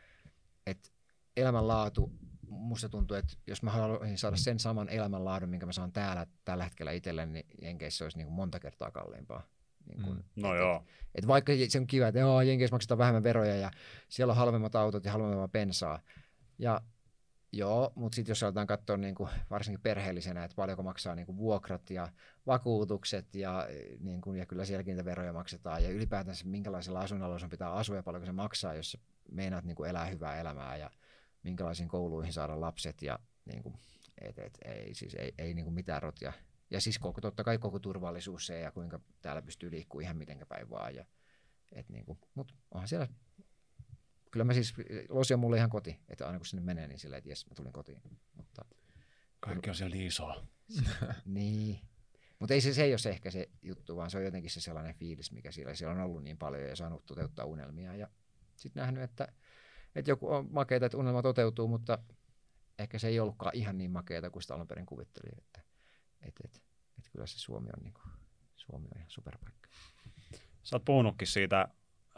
että 0.67 0.91
elämänlaatu, 1.37 2.13
musta 2.49 2.89
tuntuu, 2.89 3.17
että 3.17 3.33
jos 3.47 3.63
mä 3.63 3.71
haluaisin 3.71 4.19
saada 4.19 4.37
sen 4.37 4.59
saman 4.59 4.89
elämänlaadun, 4.89 5.49
minkä 5.49 5.67
mä 5.67 5.73
saan 5.73 5.93
täällä 5.93 6.27
tällä 6.45 6.65
hetkellä 6.65 6.93
itselleni, 6.93 7.33
niin 7.33 7.47
Jenkeissä 7.63 8.05
olisi 8.05 8.19
niin 8.19 8.27
kuin 8.27 8.35
monta 8.35 8.61
kertaa 8.61 8.91
kalliimpaa. 8.91 9.47
Niin 9.87 10.03
kuin, 10.03 10.17
mm. 10.17 10.23
No 10.37 10.55
et, 10.55 10.61
joo. 10.61 10.85
Et, 10.87 11.09
et 11.15 11.27
vaikka 11.27 11.53
se 11.69 11.79
on 11.79 11.87
kiva, 11.87 12.09
että 12.09 12.21
joo, 12.21 12.43
Jenkeissä 12.43 12.75
maksetaan 12.75 12.99
vähemmän 12.99 13.23
veroja 13.23 13.57
ja 13.57 13.71
siellä 14.09 14.31
on 14.31 14.37
halvemmat 14.37 14.75
autot 14.75 15.05
ja 15.05 15.13
halvemmat 15.13 15.53
bensaa. 15.53 16.01
Ja 16.59 16.81
Joo, 17.53 17.93
mutta 17.95 18.17
sitten 18.17 18.31
jos 18.31 18.43
aletaan 18.43 18.67
katsoa 18.67 18.97
niin 18.97 19.15
kuin, 19.15 19.31
varsinkin 19.51 19.83
perheellisenä, 19.83 20.45
että 20.45 20.55
paljonko 20.55 20.83
maksaa 20.83 21.15
niin 21.15 21.27
kuin 21.27 21.37
vuokrat 21.37 21.91
ja 21.91 22.09
vakuutukset 22.47 23.35
ja, 23.35 23.69
niin 24.01 24.21
kuin, 24.21 24.39
ja 24.39 24.47
kyllä 24.47 24.65
sielläkin 24.65 24.97
niitä 24.97 25.05
veroja 25.05 25.33
maksetaan 25.33 25.85
ja 25.85 25.91
ylipäätänsä 25.91 26.45
minkälaisella 26.47 27.01
asuinalueella 27.01 27.49
pitää 27.49 27.73
asua 27.73 27.97
ja 27.97 28.03
paljonko 28.03 28.27
se 28.27 28.33
maksaa, 28.33 28.75
jos 28.75 28.99
meinaat 29.33 29.65
niin 29.65 29.75
kuin 29.75 29.91
elää 29.91 30.07
hyvää 30.07 30.41
elämää 30.41 30.77
ja 30.77 30.91
minkälaisiin 31.43 31.89
kouluihin 31.89 32.33
saada 32.33 32.61
lapset 32.61 33.03
ja 33.03 33.19
niin 33.45 33.63
kuin, 33.63 33.75
et, 34.21 34.39
et, 34.39 34.59
ei, 34.65 34.95
siis 34.95 35.15
ei, 35.15 35.35
ei 35.39 35.55
niin 35.55 35.65
kuin 35.65 35.75
mitään 35.75 36.03
rotia. 36.03 36.33
Ja 36.71 36.81
siis 36.81 36.99
koko, 36.99 37.21
totta 37.21 37.45
kai 37.45 37.59
koko 37.59 37.79
turvallisuus 37.79 38.47
se 38.47 38.61
ja 38.61 38.71
kuinka 38.71 39.01
täällä 39.23 39.43
pystyy 39.43 39.71
liikkumaan 39.71 40.05
ihan 40.05 40.17
mitenkä 40.17 40.47
päin 40.47 40.71
vaan. 40.71 40.95
Ja, 40.95 41.05
et 41.73 41.89
niin 41.89 42.05
kuin, 42.05 42.19
mutta 42.35 42.55
onhan 42.71 42.89
siellä 42.89 43.09
kyllä 44.31 44.45
mä 44.45 44.55
siis, 44.55 44.75
Losi 45.09 45.35
on 45.35 45.41
mulle 45.41 45.57
ihan 45.57 45.71
koti, 45.71 46.01
että 46.09 46.27
aina 46.27 46.39
kun 46.39 46.47
sinne 46.47 46.63
menee, 46.63 46.87
niin 46.87 46.99
silleen, 46.99 47.19
että 47.19 47.31
jes, 47.31 47.47
mä 47.47 47.55
tulin 47.55 47.73
kotiin. 47.73 48.03
Mutta, 48.35 48.65
Kaikki 49.41 49.71
on 49.71 49.77
siellä 49.77 49.97
isoa. 49.97 50.47
niin. 51.25 51.81
Mutta 52.39 52.55
ei 52.55 52.61
se, 52.61 52.75
se 52.75 52.83
ei 52.83 52.93
ole 52.93 52.99
se 52.99 53.11
ehkä 53.11 53.31
se 53.31 53.49
juttu, 53.63 53.97
vaan 53.97 54.11
se 54.11 54.19
on 54.19 54.25
jotenkin 54.25 54.51
se 54.51 54.61
sellainen 54.61 54.95
fiilis, 54.95 55.33
mikä 55.33 55.53
siellä, 55.53 55.75
siellä 55.75 55.95
on 55.95 56.01
ollut 56.01 56.25
niin 56.25 56.39
paljon 56.39 56.69
ja 56.69 56.77
saanut 56.77 57.07
toteuttaa 57.07 57.45
unelmia. 57.45 57.95
Ja 57.95 58.09
sitten 58.61 58.81
nähnyt, 58.81 59.03
että, 59.03 59.29
että 59.95 60.11
joku 60.11 60.33
on 60.33 60.49
makeita, 60.51 60.87
että 60.87 60.99
unelma 60.99 61.23
toteutuu, 61.23 61.69
mutta 61.69 61.99
ehkä 62.79 62.99
se 62.99 63.09
ei 63.09 63.21
ollutkaan 63.21 63.57
ihan 63.57 63.79
niin 63.79 63.91
makeita 63.91 64.31
kuin 64.31 64.43
sitä 64.43 64.55
alun 64.55 64.67
perin 64.67 64.87
kuvittelin. 64.87 65.39
Että, 65.39 65.61
että, 66.23 66.41
että, 66.45 66.59
että 66.99 67.11
kyllä 67.13 67.27
se 67.27 67.39
Suomi 67.39 67.69
on, 67.77 67.83
niin 67.83 67.95
kuin, 67.95 68.13
Suomi 68.57 68.87
on 68.87 68.99
ihan 68.99 69.11
superpaikka. 69.11 69.69
Sä 70.63 70.77
oot 70.77 70.85
puhunutkin 70.85 71.29
siitä 71.29 71.69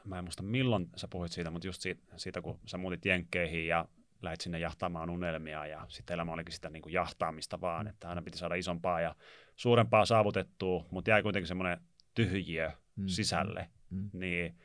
mä 0.05 0.19
en 0.19 0.25
muista 0.25 0.43
milloin 0.43 0.89
sä 0.97 1.09
puhuit 1.09 1.33
siitä, 1.33 1.51
mutta 1.51 1.69
just 1.69 1.83
siitä, 1.83 2.03
siitä 2.17 2.43
kun 2.43 2.61
sä 2.67 2.79
muutit 2.79 3.05
Jenkkeihin 3.05 3.67
ja 3.67 3.89
lähit 4.23 4.41
sinne 4.41 4.59
jahtaamaan 4.59 5.11
unelmia 5.11 5.67
ja 5.67 5.87
sitten 5.89 6.15
elämä 6.15 6.33
olikin 6.33 6.55
sitä 6.55 6.71
niin 6.71 6.83
kuin 6.83 6.93
jahtaamista 6.93 7.61
vaan, 7.61 7.89
että 7.89 8.09
aina 8.09 8.23
piti 8.23 8.39
saada 8.39 8.55
isompaa 8.55 9.01
ja 9.01 9.15
suurempaa 9.57 10.05
saavutettua, 10.07 10.87
mutta 10.91 11.11
jäi 11.11 11.23
kuitenkin 11.23 11.47
semmoinen 11.49 11.81
tyhjiö 12.15 12.71
mm. 12.97 13.07
sisälle, 13.07 13.71
mm. 13.91 14.11
niin 14.13 14.59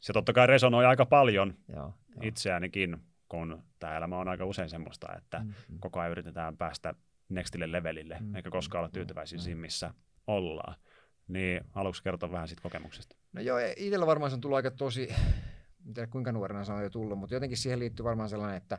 se 0.00 0.12
totta 0.12 0.32
kai 0.32 0.46
resonoi 0.46 0.86
aika 0.86 1.06
paljon 1.06 1.54
joo, 1.68 1.78
joo. 1.78 1.92
itseäänikin, 2.22 2.96
kun 3.28 3.62
tämä 3.78 3.96
elämä 3.96 4.18
on 4.18 4.28
aika 4.28 4.44
usein 4.44 4.70
semmoista, 4.70 5.16
että 5.16 5.38
mm. 5.38 5.54
koko 5.80 6.00
ajan 6.00 6.10
yritetään 6.10 6.56
päästä 6.56 6.94
nextille 7.28 7.72
levelille, 7.72 8.16
mm. 8.20 8.34
eikä 8.34 8.50
koskaan 8.50 8.80
olla 8.80 8.92
tyytyväisiä 8.92 9.38
mm. 9.38 9.42
siinä, 9.42 9.60
missä 9.60 9.94
ollaan. 10.26 10.74
Niin 11.28 11.60
aluksi 11.74 12.02
kertoa 12.02 12.32
vähän 12.32 12.48
siitä 12.48 12.62
kokemuksesta. 12.62 13.16
No 13.32 13.40
joo, 13.40 13.58
itsellä 13.76 14.06
varmaan 14.06 14.30
se 14.30 14.34
on 14.34 14.40
tullut 14.40 14.56
aika 14.56 14.70
tosi, 14.70 15.08
en 15.86 15.94
tiedä 15.94 16.06
kuinka 16.06 16.32
nuorena 16.32 16.64
se 16.64 16.72
on 16.72 16.82
jo 16.82 16.90
tullut, 16.90 17.18
mutta 17.18 17.34
jotenkin 17.34 17.58
siihen 17.58 17.78
liittyy 17.78 18.04
varmaan 18.04 18.28
sellainen, 18.28 18.56
että, 18.56 18.78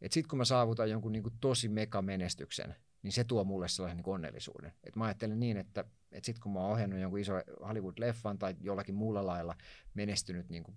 että 0.00 0.14
sitten 0.14 0.28
kun 0.28 0.38
mä 0.38 0.44
saavutan 0.44 0.90
jonkun 0.90 1.12
niin 1.12 1.22
kuin 1.22 1.34
tosi 1.40 1.68
mega 1.68 2.02
menestyksen, 2.02 2.74
niin 3.02 3.12
se 3.12 3.24
tuo 3.24 3.44
mulle 3.44 3.68
sellaisen 3.68 3.96
niin 3.96 4.14
onnellisuuden. 4.14 4.72
Et 4.84 4.96
mä 4.96 5.04
ajattelen 5.04 5.40
niin, 5.40 5.56
että, 5.56 5.84
että 6.14 6.26
sitten 6.26 6.42
kun 6.42 6.52
mä 6.52 6.60
oon 6.60 6.72
ohjannut 6.72 7.00
jonkun 7.00 7.20
iso 7.20 7.32
Hollywood-leffan 7.60 8.38
tai 8.38 8.54
jollakin 8.60 8.94
muulla 8.94 9.26
lailla 9.26 9.56
menestynyt 9.94 10.48
niin 10.48 10.62
kuin, 10.62 10.76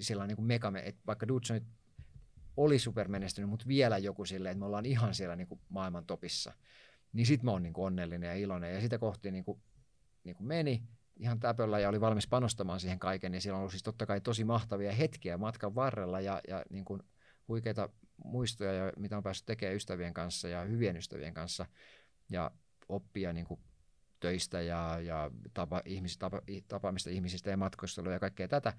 sellainen 0.00 0.28
niin 0.28 0.36
kuin 0.36 0.46
mega, 0.46 0.72
että 0.82 1.02
vaikka 1.06 1.28
Dudson 1.28 1.60
oli 2.56 2.78
supermenestynyt, 2.78 3.50
mutta 3.50 3.68
vielä 3.68 3.98
joku 3.98 4.24
silleen, 4.24 4.52
että 4.52 4.58
me 4.58 4.64
ollaan 4.64 4.86
ihan 4.86 5.14
siellä 5.14 5.36
niin 5.36 5.48
kuin 5.48 5.60
maailman 5.68 6.06
topissa, 6.06 6.52
niin 7.12 7.26
sitten 7.26 7.44
mä 7.44 7.50
oon 7.50 7.62
niin 7.62 7.72
kuin 7.72 7.86
onnellinen 7.86 8.28
ja 8.28 8.34
iloinen. 8.34 8.74
Ja 8.74 8.80
sitä 8.80 8.98
kohti 8.98 9.30
niin 9.30 9.44
kuin 9.44 9.62
niin 10.24 10.36
kuin 10.36 10.46
meni 10.46 10.82
ihan 11.16 11.40
täpöllä 11.40 11.80
ja 11.80 11.88
oli 11.88 12.00
valmis 12.00 12.26
panostamaan 12.26 12.80
siihen 12.80 12.98
kaiken, 12.98 13.32
niin 13.32 13.42
siellä 13.42 13.56
on 13.56 13.60
ollut 13.60 13.72
siis 13.72 13.82
totta 13.82 14.06
kai 14.06 14.20
tosi 14.20 14.44
mahtavia 14.44 14.92
hetkiä 14.92 15.38
matkan 15.38 15.74
varrella 15.74 16.20
ja, 16.20 16.40
ja 16.48 16.64
niin 16.70 16.84
kuin 16.84 17.02
huikeita 17.48 17.88
muistoja, 18.24 18.72
ja 18.72 18.92
mitä 18.96 19.16
on 19.16 19.22
päässyt 19.22 19.46
tekemään 19.46 19.76
ystävien 19.76 20.14
kanssa 20.14 20.48
ja 20.48 20.60
hyvien 20.64 20.96
ystävien 20.96 21.34
kanssa. 21.34 21.66
Ja 22.30 22.50
oppia 22.88 23.32
niin 23.32 23.46
kuin 23.46 23.60
töistä 24.22 24.60
ja, 24.60 25.00
ja 25.00 25.30
tapa, 25.54 25.82
ihmis, 25.84 26.18
tapa, 26.18 26.40
tapaamista 26.68 27.10
ihmisistä 27.10 27.50
ja 27.50 27.56
matkustelua 27.56 28.12
ja 28.12 28.20
kaikkea 28.20 28.48
tätä. 28.48 28.72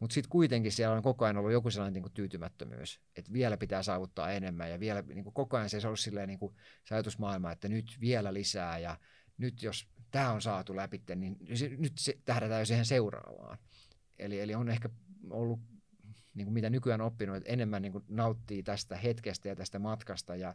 Mutta 0.00 0.14
sitten 0.14 0.30
kuitenkin 0.30 0.72
siellä 0.72 0.96
on 0.96 1.02
koko 1.02 1.24
ajan 1.24 1.36
ollut 1.36 1.52
joku 1.52 1.70
sellainen 1.70 1.92
niin 1.92 2.02
kuin 2.02 2.12
tyytymättömyys, 2.12 3.00
että 3.16 3.32
vielä 3.32 3.56
pitää 3.56 3.82
saavuttaa 3.82 4.30
enemmän 4.30 4.70
ja 4.70 4.80
vielä 4.80 5.02
niin 5.02 5.24
kuin 5.24 5.34
koko 5.34 5.56
ajan 5.56 5.70
se 5.70 5.76
on 5.76 5.84
ollut 5.84 6.00
silleen 6.00 6.28
niin 6.28 6.38
kuin 6.38 6.54
se 6.84 6.94
ajatusmaailma, 6.94 7.52
että 7.52 7.68
nyt 7.68 7.96
vielä 8.00 8.34
lisää 8.34 8.78
ja 8.78 8.98
nyt 9.38 9.62
jos 9.62 9.88
tämä 10.10 10.32
on 10.32 10.42
saatu 10.42 10.76
läpi, 10.76 11.02
niin 11.16 11.36
se, 11.54 11.68
nyt 11.68 11.92
se, 11.98 12.18
tähdätään 12.24 12.60
jo 12.60 12.66
siihen 12.66 12.86
seuraavaan. 12.86 13.58
Eli, 14.18 14.40
eli 14.40 14.54
on 14.54 14.68
ehkä 14.68 14.88
ollut, 15.30 15.60
niin 16.34 16.46
kuin 16.46 16.54
mitä 16.54 16.70
nykyään 16.70 17.00
oppinut, 17.00 17.36
että 17.36 17.52
enemmän 17.52 17.82
niin 17.82 17.92
kuin 17.92 18.04
nauttii 18.08 18.62
tästä 18.62 18.96
hetkestä 18.96 19.48
ja 19.48 19.56
tästä 19.56 19.78
matkasta 19.78 20.36
ja, 20.36 20.54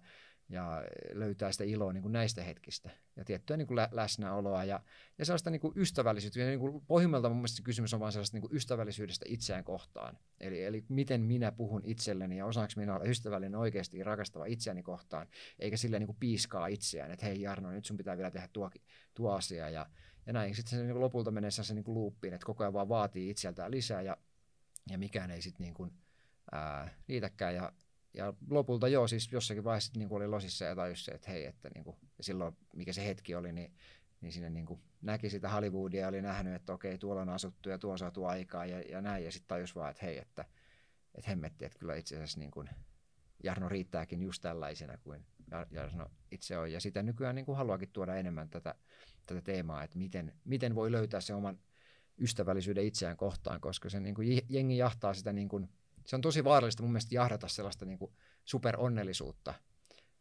ja 0.51 0.83
löytää 1.13 1.51
sitä 1.51 1.63
iloa 1.63 1.93
niin 1.93 2.01
kuin 2.01 2.11
näistä 2.11 2.43
hetkistä 2.43 2.89
ja 3.15 3.25
tiettyä 3.25 3.57
niin 3.57 3.67
kuin 3.67 3.75
lä- 3.75 3.89
läsnäoloa 3.91 4.63
ja, 4.63 4.79
ja 5.17 5.25
sellaista 5.25 5.49
niin 5.49 5.61
kuin 5.61 5.73
ystävällisyyttä. 5.75 6.39
Ja 6.39 6.45
niin 6.45 6.59
kuin 6.59 6.85
pohjimmiltaan 6.87 7.31
mun 7.31 7.37
mielestä 7.37 7.63
kysymys 7.63 7.93
on 7.93 7.99
vain 7.99 8.11
sellaista 8.11 8.35
niin 8.35 8.41
kuin 8.41 8.55
ystävällisyydestä 8.55 9.25
itseään 9.29 9.63
kohtaan. 9.63 10.17
Eli, 10.39 10.63
eli 10.63 10.85
miten 10.89 11.21
minä 11.21 11.51
puhun 11.51 11.81
itselleni 11.85 12.37
ja 12.37 12.45
osaanko 12.45 12.73
minä 12.75 12.95
olla 12.95 13.05
ystävällinen 13.05 13.59
oikeasti 13.59 14.03
rakastava 14.03 14.45
itseäni 14.45 14.83
kohtaan, 14.83 15.27
eikä 15.59 15.77
silleen 15.77 16.01
niin 16.01 16.07
kuin 16.07 16.17
piiskaa 16.19 16.67
itseään, 16.67 17.11
että 17.11 17.25
hei 17.25 17.41
Jarno, 17.41 17.71
nyt 17.71 17.85
sun 17.85 17.97
pitää 17.97 18.17
vielä 18.17 18.31
tehdä 18.31 18.49
tuo, 18.53 18.71
tuo 19.13 19.31
asia 19.31 19.69
ja, 19.69 19.85
ja 20.25 20.33
näin. 20.33 20.55
Sitten 20.55 20.69
se 20.69 20.83
niin 20.83 20.91
kuin 20.91 21.01
lopulta 21.01 21.31
menee 21.31 21.51
se 21.51 21.73
niin 21.73 21.83
loopiin, 21.87 22.33
että 22.33 22.45
koko 22.45 22.63
ajan 22.63 22.73
vaan 22.73 22.89
vaatii 22.89 23.29
itseltään 23.29 23.71
lisää 23.71 24.01
ja, 24.01 24.17
ja 24.89 24.97
mikään 24.97 25.31
ei 25.31 25.41
sitten 25.41 25.63
niin 25.63 25.73
kuin, 25.73 25.91
ää, 26.51 26.93
riitäkään. 27.09 27.55
Ja, 27.55 27.73
ja 28.13 28.33
lopulta 28.49 28.87
joo, 28.87 29.07
siis 29.07 29.31
jossakin 29.31 29.63
vaiheessa 29.63 29.91
niin 29.95 30.07
oli 30.11 30.27
losissa 30.27 30.65
ja 30.65 30.75
tajus 30.75 31.05
se, 31.05 31.11
että 31.11 31.31
hei, 31.31 31.45
että 31.45 31.69
niin 31.75 31.83
kuin, 31.83 31.97
ja 32.17 32.23
silloin 32.23 32.57
mikä 32.75 32.93
se 32.93 33.05
hetki 33.05 33.35
oli, 33.35 33.51
niin, 33.51 33.73
niin 34.21 34.33
sinne 34.33 34.49
niin 34.49 34.65
kuin 34.65 34.81
näki 35.01 35.29
sitä 35.29 35.49
Hollywoodia 35.49 36.01
ja 36.01 36.07
oli 36.07 36.21
nähnyt, 36.21 36.55
että 36.55 36.73
okei, 36.73 36.97
tuolla 36.97 37.21
on 37.21 37.29
asuttu 37.29 37.69
ja 37.69 37.77
tuo 37.77 37.91
on 37.91 37.99
saatu 37.99 38.25
aikaa 38.25 38.65
ja, 38.65 38.81
ja 38.81 39.01
näin. 39.01 39.25
Ja 39.25 39.31
sitten 39.31 39.47
tajus 39.47 39.75
vaan, 39.75 39.91
että 39.91 40.05
hei, 40.05 40.17
että, 40.17 40.45
että 41.15 41.29
hemmetti, 41.29 41.65
että 41.65 41.79
kyllä 41.79 41.95
itse 41.95 42.15
asiassa 42.15 42.39
niin 42.39 42.51
kuin 42.51 42.69
Jarno 43.43 43.69
riittääkin 43.69 44.21
just 44.21 44.41
tällaisena 44.41 44.97
kuin 44.97 45.25
Jarno 45.71 46.11
itse 46.31 46.57
on. 46.57 46.71
Ja 46.71 46.79
sitä 46.79 47.03
nykyään 47.03 47.35
niin 47.35 47.45
kuin 47.45 47.57
haluakin 47.57 47.89
tuoda 47.89 48.15
enemmän 48.15 48.49
tätä, 48.49 48.75
tätä 49.25 49.41
teemaa, 49.41 49.83
että 49.83 49.97
miten, 49.97 50.33
miten 50.45 50.75
voi 50.75 50.91
löytää 50.91 51.21
se 51.21 51.33
oman 51.33 51.59
ystävällisyyden 52.17 52.85
itseään 52.85 53.17
kohtaan, 53.17 53.61
koska 53.61 53.89
se 53.89 53.99
niin 53.99 54.15
kuin 54.15 54.41
jengi 54.49 54.77
jahtaa 54.77 55.13
sitä 55.13 55.33
niin 55.33 55.49
kuin, 55.49 55.69
se 56.05 56.15
on 56.15 56.21
tosi 56.21 56.43
vaarallista 56.43 56.83
mun 56.83 56.91
mielestä 56.91 57.15
jahdata 57.15 57.47
sellaista 57.47 57.85
niin 57.85 57.99
kuin 57.99 58.11
superonnellisuutta, 58.45 59.53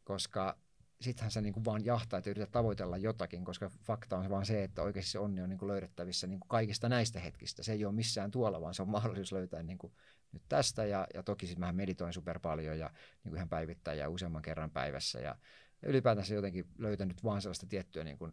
koska 0.05 0.59
sittenhän 1.01 1.31
sä 1.31 1.41
niin 1.41 1.53
kuin 1.53 1.65
vaan 1.65 1.85
jahtaa, 1.85 2.19
että 2.19 2.31
yrität 2.31 2.51
tavoitella 2.51 2.97
jotakin, 2.97 3.45
koska 3.45 3.71
fakta 3.83 4.19
on 4.19 4.31
vaan 4.31 4.47
se, 4.47 4.65
että 4.65 4.83
oikeasti 4.83 5.11
se 5.11 5.19
onni 5.19 5.43
on 5.43 5.49
niin 5.49 5.59
kuin 5.59 5.69
löydettävissä 5.69 6.27
niin 6.27 6.41
kuin 6.41 6.49
kaikista 6.49 6.89
näistä 6.89 7.21
hetkistä. 7.21 7.63
Se 7.63 7.73
ei 7.73 7.85
ole 7.85 7.95
missään 7.95 8.31
tuolla, 8.31 8.61
vaan 8.61 8.75
se 8.75 8.83
on 8.83 8.89
mahdollisuus 8.89 9.33
löytää 9.33 9.63
niin 9.63 9.79
kuin 9.79 9.93
nyt 10.33 10.43
tästä. 10.49 10.85
Ja, 10.85 11.07
ja 11.15 11.23
toki 11.23 11.47
sitten 11.47 11.67
mä 11.67 11.73
meditoin 11.73 12.13
super 12.13 12.39
paljon 12.39 12.79
ja 12.79 12.91
niin 13.25 13.31
kuin 13.31 13.37
ihan 13.37 13.49
päivittäin 13.49 13.99
ja 13.99 14.09
useamman 14.09 14.43
kerran 14.43 14.71
päivässä. 14.71 15.21
Ja, 15.21 15.37
ja 15.83 15.89
ylipäätänsä 15.89 16.35
jotenkin 16.35 16.65
löytänyt 16.79 17.25
vaan 17.25 17.43
sellaista 17.43 17.67
tiettyä 17.67 18.05
niin 18.05 18.19
kuin, 18.19 18.33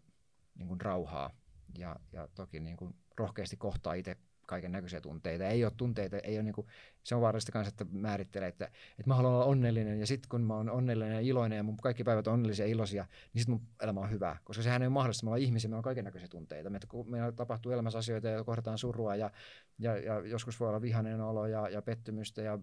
niin 0.55 0.67
kuin 0.67 0.81
rauhaa. 0.81 1.31
Ja, 1.77 1.95
ja 2.11 2.27
toki 2.35 2.59
niin 2.59 2.77
kuin 2.77 2.95
rohkeasti 3.17 3.57
kohtaa 3.57 3.93
itse 3.93 4.17
kaiken 4.47 4.71
näköisiä 4.71 5.01
tunteita. 5.01 5.47
Ei 5.47 5.63
ole 5.63 5.73
tunteita, 5.77 6.19
ei 6.19 6.37
ole 6.37 6.43
niinku, 6.43 6.67
se 7.03 7.15
on 7.15 7.21
vaarallista 7.21 7.51
kanssa, 7.51 7.69
että 7.69 7.85
määrittelee, 7.91 8.47
että, 8.47 8.65
että 8.65 9.03
mä 9.07 9.15
haluan 9.15 9.33
olla 9.33 9.45
onnellinen 9.45 9.99
ja 9.99 10.07
sitten 10.07 10.29
kun 10.29 10.41
mä 10.41 10.55
oon 10.55 10.69
onnellinen 10.69 11.13
ja 11.13 11.19
iloinen 11.19 11.57
ja 11.57 11.63
mun 11.63 11.77
kaikki 11.77 12.03
päivät 12.03 12.27
on 12.27 12.33
onnellisia 12.33 12.65
ja 12.65 12.71
iloisia, 12.71 13.05
niin 13.33 13.41
sitten 13.41 13.53
mun 13.55 13.67
elämä 13.83 13.99
on 13.99 14.11
hyvä. 14.11 14.37
Koska 14.43 14.63
sehän 14.63 14.81
ei 14.81 14.85
ole 14.87 14.93
mahdollista, 14.93 15.25
me 15.25 15.29
ollaan 15.29 15.41
ihmisiä, 15.41 15.69
meillä 15.69 15.79
on 15.79 15.83
kaiken 15.83 16.05
näköisiä 16.05 16.27
tunteita. 16.27 16.69
Meillä, 16.69 16.87
meillä 17.05 17.31
tapahtuu 17.31 17.71
elämässä 17.71 17.99
asioita 17.99 18.27
ja 18.27 18.43
kohdataan 18.43 18.77
surua 18.77 19.15
ja, 19.15 19.31
ja, 19.79 19.97
ja 19.97 20.19
joskus 20.19 20.59
voi 20.59 20.69
olla 20.69 20.81
vihainen 20.81 21.21
olo 21.21 21.47
ja, 21.47 21.69
ja 21.69 21.81
pettymystä 21.81 22.41
ja 22.41 22.59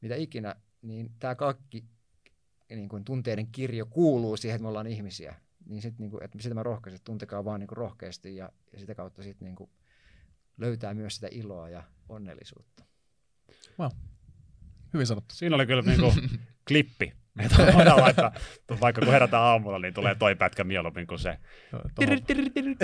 mitä 0.00 0.14
ikinä, 0.14 0.56
niin 0.82 1.10
tämä 1.18 1.34
kaikki 1.34 1.84
niin 2.68 2.88
kuin 2.88 3.04
tunteiden 3.04 3.46
kirjo 3.46 3.86
kuuluu 3.86 4.36
siihen, 4.36 4.56
että 4.56 4.62
me 4.62 4.68
ollaan 4.68 4.86
ihmisiä. 4.86 5.34
Niin 5.66 5.82
sit, 5.82 5.98
niin 5.98 6.10
kuin, 6.10 6.22
että 6.22 6.38
sitä 6.40 6.54
mä 6.54 6.62
rohkaisin, 6.62 6.96
että 6.96 7.04
tuntekaa 7.04 7.44
vaan 7.44 7.60
niin 7.60 7.68
kuin 7.68 7.76
rohkeasti 7.76 8.36
ja, 8.36 8.52
ja 8.72 8.78
sitä 8.78 8.94
kautta 8.94 9.22
sitten 9.22 9.46
niin 9.46 9.56
kuin, 9.56 9.70
löytää 10.56 10.94
myös 10.94 11.14
sitä 11.14 11.28
iloa 11.30 11.68
ja 11.68 11.82
onnellisuutta. 12.08 12.84
Wow. 13.78 13.90
Hyvin 14.94 15.06
sanottu. 15.06 15.34
Siinä 15.34 15.56
oli 15.56 15.66
kyllä 15.66 15.82
niinku 15.82 16.12
klippi. 16.68 17.12
Että 17.38 17.72
voidaan 17.74 18.00
laittaa, 18.00 18.32
vaikka 18.80 19.00
kun 19.00 19.12
herätään 19.12 19.42
aamulla, 19.42 19.78
niin 19.78 19.94
tulee 19.94 20.14
toi 20.14 20.34
pätkä 20.36 20.64
mieluummin 20.64 21.06
kuin 21.06 21.18
se. 21.18 21.38
Tuohon, 21.70 22.18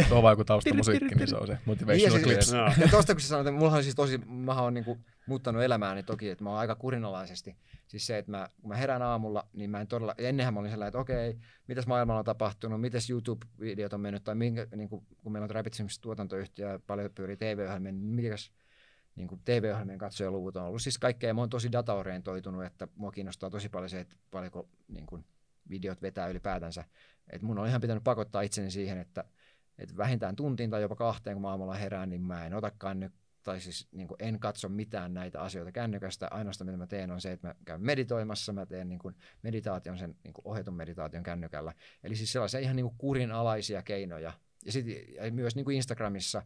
tuohon 0.09 0.23
vaikka 0.23 0.45
taustamusiikki, 0.45 1.15
niin 1.15 1.29
se 1.29 1.37
on 1.37 1.47
se 1.47 1.59
motivational 1.65 2.17
Niin, 2.17 2.25
clips. 2.25 2.53
No. 2.53 2.59
Ja 2.81 2.89
tosta 2.91 3.15
kun 3.15 3.21
sä 3.21 3.29
sanoit, 3.29 3.47
että 3.47 3.59
mulla 3.59 3.77
on 3.77 3.83
siis 3.83 3.95
tosi, 3.95 4.19
mä 4.19 4.63
oon 4.63 4.75
niinku 4.75 4.99
muuttanut 5.27 5.63
elämääni 5.63 6.03
toki, 6.03 6.31
että 6.31 6.45
mä 6.45 6.51
oon 6.51 6.59
aika 6.59 6.75
kurinalaisesti. 6.75 7.57
Siis 7.87 8.07
se, 8.07 8.19
että 8.19 8.31
mä, 8.31 8.49
kun 8.61 8.69
mä 8.69 8.77
herään 8.77 9.03
aamulla, 9.03 9.49
niin 9.53 9.71
mä 9.71 9.81
en 9.81 9.87
todella, 9.87 10.15
ennenhän 10.19 10.55
mä 10.55 10.61
olin 10.61 10.71
sellainen, 10.71 10.89
että 10.89 10.99
okei, 10.99 11.39
mitäs 11.67 11.87
maailmalla 11.87 12.19
on 12.19 12.25
tapahtunut, 12.25 12.81
mitäs 12.81 13.11
YouTube-videot 13.11 13.93
on 13.93 14.01
mennyt, 14.01 14.25
tai 14.25 14.35
minkä, 14.35 14.67
niin 14.77 14.89
kuin, 14.89 15.07
kun 15.23 15.33
meillä 15.33 15.45
on 15.45 15.51
Rapid 15.51 15.73
Sims 15.73 15.99
tuotantoyhtiö 15.99 16.73
ja 16.73 16.79
paljon 16.87 17.11
pyörii 17.15 17.37
TV-ohjelmia, 17.37 17.93
niin 17.93 18.05
mitäs 18.05 18.53
niin 19.21 19.29
kuin 19.29 19.41
TV-ohjelmien 19.45 19.99
katsojaluvut 19.99 20.57
on 20.57 20.65
ollut. 20.65 20.83
Siis 20.83 20.99
kaikkea, 20.99 21.35
mä 21.35 21.41
oon 21.41 21.51
tosi 21.51 21.73
dataorientoitunut, 21.73 22.65
että 22.65 22.89
mua 22.95 23.11
kiinnostaa 23.11 23.51
tosi 23.51 23.69
paljon 23.69 23.91
se, 23.91 24.01
että 24.01 24.17
paljonko 24.31 24.69
niin 24.89 25.07
kuin, 25.07 25.25
videot 25.71 26.03
vetää 26.03 26.29
ylipäätänsä. 26.29 26.85
Et 27.31 27.43
mun 27.43 27.59
on 27.59 27.67
ihan 27.67 27.81
pitänyt 27.81 28.05
pakottaa 28.05 28.43
itseni 28.43 28.71
siihen, 28.71 28.99
että, 28.99 29.25
että 29.79 29.97
vähintään 29.97 30.37
tuntiin 30.37 30.71
tai 30.71 30.83
jopa 30.83 30.97
kahteen, 30.97 31.37
kun 31.37 31.47
aamulla 31.47 31.75
herään, 31.75 32.11
niin 32.11 32.23
mä 32.23 32.47
en 32.47 32.55
ota 32.55 32.71
kanny, 32.79 33.11
tai 33.43 33.61
siis 33.61 33.89
niin 33.93 34.09
kuin 34.09 34.17
en 34.19 34.41
katso 34.41 34.69
mitään 34.69 35.15
näitä 35.15 35.41
asioita 35.41 35.73
kännykästä. 35.73 36.29
Ainoastaan 36.31 36.67
mitä 36.67 36.79
mä 36.79 36.87
teen 36.87 37.11
on 37.11 37.21
se, 37.21 37.33
että 37.33 37.49
mä 37.49 37.55
käyn 37.65 37.83
meditoimassa, 37.83 38.53
mä 38.53 38.67
teen 38.67 38.89
niin 38.89 38.99
kuin 38.99 39.15
meditaation, 39.43 39.99
sen 39.99 40.17
niin 40.25 40.35
kuin 40.35 40.47
ohjatun 40.47 40.75
meditaation 40.75 41.23
kännykällä. 41.23 41.73
Eli 42.05 42.17
siis 42.17 42.33
sellaisia 42.33 42.61
ihan 42.61 42.77
niin 42.77 42.87
kuin 42.87 42.99
kurinalaisia 42.99 43.83
keinoja. 43.83 44.33
Ja, 44.65 44.73
sit, 44.73 44.87
ja 45.15 45.33
myös 45.33 45.57
niin 45.57 45.65
kuin 45.65 45.77
Instagramissa, 45.77 46.43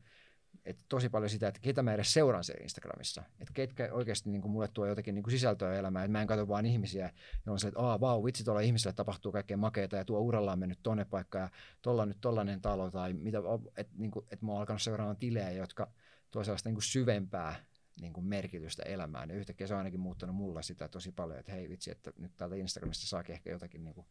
että 0.64 0.84
tosi 0.88 1.08
paljon 1.08 1.30
sitä, 1.30 1.48
että 1.48 1.60
ketä 1.60 1.82
mä 1.82 1.94
edes 1.94 2.12
seuraan 2.12 2.44
siellä 2.44 2.62
Instagramissa. 2.62 3.22
Että 3.40 3.54
ketkä 3.54 3.88
oikeasti 3.92 4.30
niin 4.30 4.42
kuin 4.42 4.52
mulle 4.52 4.68
tuo 4.68 4.86
jotakin 4.86 5.14
niin 5.14 5.22
kuin 5.22 5.32
sisältöä 5.32 5.74
elämään. 5.74 6.04
Että 6.04 6.12
mä 6.12 6.20
en 6.20 6.26
katso 6.26 6.48
vaan 6.48 6.66
ihmisiä, 6.66 7.04
joilla 7.46 7.52
on 7.52 7.58
se, 7.58 7.68
että 7.68 7.80
aah, 7.80 8.00
vau, 8.00 8.24
vitsi, 8.24 8.44
tuolla 8.44 8.60
ihmisellä 8.60 8.92
tapahtuu 8.92 9.32
kaikkea 9.32 9.56
makeita 9.56 9.96
ja 9.96 10.04
tuo 10.04 10.20
uralla 10.20 10.52
on 10.52 10.58
mennyt 10.58 10.78
tonne 10.82 11.04
paikkaan 11.04 11.42
ja 11.42 11.50
tuolla 11.82 12.02
on 12.02 12.08
nyt 12.08 12.20
tollainen 12.20 12.60
talo 12.60 12.90
tai 12.90 13.12
mitä, 13.12 13.38
että 13.76 13.92
niin 13.96 14.10
kuin, 14.10 14.26
että 14.30 14.46
mä 14.46 14.52
oon 14.52 14.60
alkanut 14.60 14.82
seuraamaan 14.82 15.16
tilejä, 15.16 15.50
jotka 15.50 15.90
tuo 16.30 16.44
sellaista 16.44 16.68
niin 16.68 16.74
kuin 16.74 16.82
syvempää 16.82 17.56
niin 18.00 18.12
kuin 18.12 18.26
merkitystä 18.26 18.82
elämään. 18.82 19.30
Ja 19.30 19.36
yhtäkkiä 19.36 19.66
se 19.66 19.74
on 19.74 19.78
ainakin 19.78 20.00
muuttanut 20.00 20.36
mulla 20.36 20.62
sitä 20.62 20.88
tosi 20.88 21.12
paljon, 21.12 21.38
että 21.38 21.52
hei 21.52 21.68
vitsi, 21.68 21.90
että 21.90 22.12
nyt 22.18 22.32
täältä 22.36 22.56
Instagramista 22.56 23.06
saakin 23.06 23.32
ehkä 23.32 23.50
jotakin 23.50 23.84
niin 23.84 23.94
kuin 23.94 24.06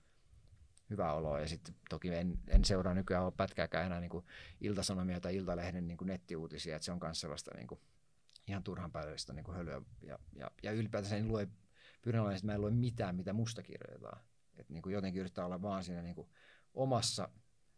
hyvää 0.89 1.13
oloa. 1.13 1.39
Ja 1.39 1.47
sitten 1.47 1.75
toki 1.89 2.13
en, 2.13 2.39
en 2.47 2.65
seuraa 2.65 2.93
nykyään 2.93 3.23
ole 3.23 3.33
pätkääkään 3.37 3.85
enää 3.85 3.99
niin 3.99 4.09
kuin 4.09 4.25
iltasanomia 4.61 5.21
tai 5.21 5.35
iltalehden 5.35 5.87
niin 5.87 5.97
kuin 5.97 6.07
nettiuutisia, 6.07 6.75
että 6.75 6.85
se 6.85 6.91
on 6.91 6.99
myös 7.01 7.21
sellaista 7.21 7.51
niin 7.55 7.67
kuin 7.67 7.81
ihan 8.47 8.63
turhan 8.63 8.91
päällistä 8.91 9.33
niin 9.33 9.43
kuin 9.43 9.57
hölyä. 9.57 9.81
Ja, 10.01 10.19
ja, 10.33 10.51
ja 10.63 10.71
ylipäätänsä 10.71 11.17
en 11.17 11.27
lue, 11.27 11.47
pyrin 12.01 12.19
olemaan, 12.19 12.35
että 12.35 12.45
mä 12.45 12.53
en 12.53 12.61
lue 12.61 12.71
mitään, 12.71 13.15
mitä 13.15 13.33
musta 13.33 13.63
kirjoitetaan. 13.63 14.21
Että 14.57 14.73
niin 14.73 14.81
kuin 14.81 14.93
jotenkin 14.93 15.19
yrittää 15.19 15.45
olla 15.45 15.61
vaan 15.61 15.83
siinä 15.83 16.01
niin 16.01 16.15
kuin 16.15 16.29
omassa 16.73 17.29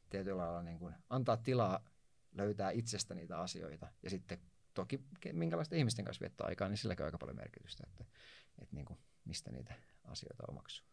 tietyllä 0.09 0.37
lailla 0.37 0.63
niin 0.63 0.79
kuin 0.79 0.95
antaa 1.09 1.37
tilaa 1.37 1.89
löytää 2.31 2.71
itsestä 2.71 3.15
niitä 3.15 3.39
asioita 3.39 3.87
ja 4.03 4.09
sitten 4.09 4.39
toki 4.73 5.03
minkälaisten 5.33 5.79
ihmisten 5.79 6.05
kanssa 6.05 6.21
viettää 6.21 6.47
aikaa, 6.47 6.69
niin 6.69 6.77
silläkin 6.77 7.03
on 7.03 7.05
aika 7.05 7.17
paljon 7.17 7.37
merkitystä, 7.37 7.83
että, 7.87 8.05
että 8.61 8.75
niin 8.75 8.85
kuin, 8.85 8.99
mistä 9.25 9.51
niitä 9.51 9.73
asioita 10.03 10.43
omaksuu. 10.47 10.87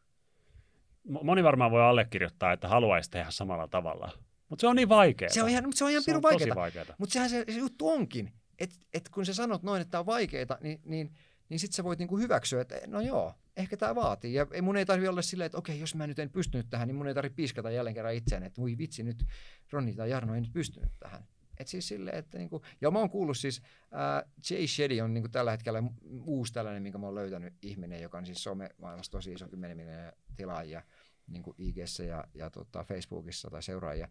Moni 1.09 1.44
varmaan 1.44 1.70
voi 1.70 1.82
allekirjoittaa, 1.82 2.53
että 2.53 2.68
haluaisi 2.68 3.11
tehdä 3.11 3.30
samalla 3.30 3.68
tavalla. 3.68 4.12
Mutta 4.48 4.61
se 4.61 4.66
on 4.66 4.76
niin 4.76 4.88
vaikeaa. 4.88 5.28
Se 5.32 5.42
on 5.42 5.48
ihan, 5.48 5.72
se 5.74 5.84
on 5.84 5.90
ihan 5.90 6.03
pirun 6.07 6.22
vaikeaa. 6.22 6.94
Mutta 6.98 7.12
sehän 7.12 7.30
se, 7.30 7.44
se 7.48 7.59
juttu 7.59 7.88
onkin, 7.88 8.32
että 8.59 8.76
et 8.94 9.09
kun 9.09 9.26
sä 9.26 9.34
sanot 9.34 9.62
noin, 9.62 9.82
että 9.82 9.90
tämä 9.90 10.00
on 10.00 10.07
vaikeaa, 10.07 10.59
niin, 10.61 10.80
niin, 10.84 11.14
niin 11.48 11.61
sitten 11.61 11.76
sä 11.76 11.84
voit 11.84 11.98
niinku 11.98 12.18
hyväksyä, 12.18 12.61
että 12.61 12.74
no 12.86 13.00
joo, 13.00 13.34
ehkä 13.57 13.76
tämä 13.76 13.94
vaatii. 13.94 14.34
Ja 14.34 14.46
mun 14.62 14.76
ei 14.76 14.86
tarvitse 14.86 15.11
olla 15.11 15.22
silleen, 15.22 15.46
että 15.46 15.59
okei, 15.59 15.80
jos 15.80 15.94
mä 15.94 16.07
nyt 16.07 16.18
en 16.18 16.30
pystynyt 16.30 16.66
tähän, 16.70 16.88
niin 16.88 16.96
mun 16.96 17.09
ei 17.09 17.14
tarvitse 17.14 17.36
piiskata 17.36 17.70
jälleen 17.70 17.94
kerran 17.94 18.14
itseään, 18.14 18.42
että 18.42 18.61
voi 18.61 18.78
vitsi 18.78 19.03
nyt, 19.03 19.24
Ronni 19.70 19.94
tai 19.94 20.11
Jarno 20.11 20.34
ei 20.34 20.40
nyt 20.40 20.53
pystynyt 20.53 20.92
tähän. 21.00 21.24
Et 21.62 21.68
siis 21.68 21.88
silleen, 21.88 22.18
että 22.18 22.38
niinku, 22.38 22.62
ja 22.80 22.90
mä 22.90 22.98
oon 22.98 23.10
kuullut 23.10 23.38
siis, 23.38 23.62
ää, 23.90 24.24
Jay 24.50 24.66
Shetty 24.66 25.00
on 25.00 25.14
niinku 25.14 25.28
tällä 25.28 25.50
hetkellä 25.50 25.82
uusi 26.24 26.52
tällainen, 26.52 26.82
minkä 26.82 26.98
mä 26.98 27.06
oon 27.06 27.14
löytänyt 27.14 27.54
ihminen, 27.62 28.02
joka 28.02 28.18
on 28.18 28.26
siis 28.26 28.44
some-maailmassa 28.44 29.12
tosi 29.12 29.32
iso 29.32 29.48
10 29.48 29.76
miljoonaa 29.76 30.12
tilaajia 30.36 30.82
niinku 31.26 31.54
IGssä 31.58 32.04
ja, 32.04 32.24
ja 32.34 32.50
tota 32.50 32.84
Facebookissa 32.84 33.50
tai 33.50 33.62
seuraajia. 33.62 34.08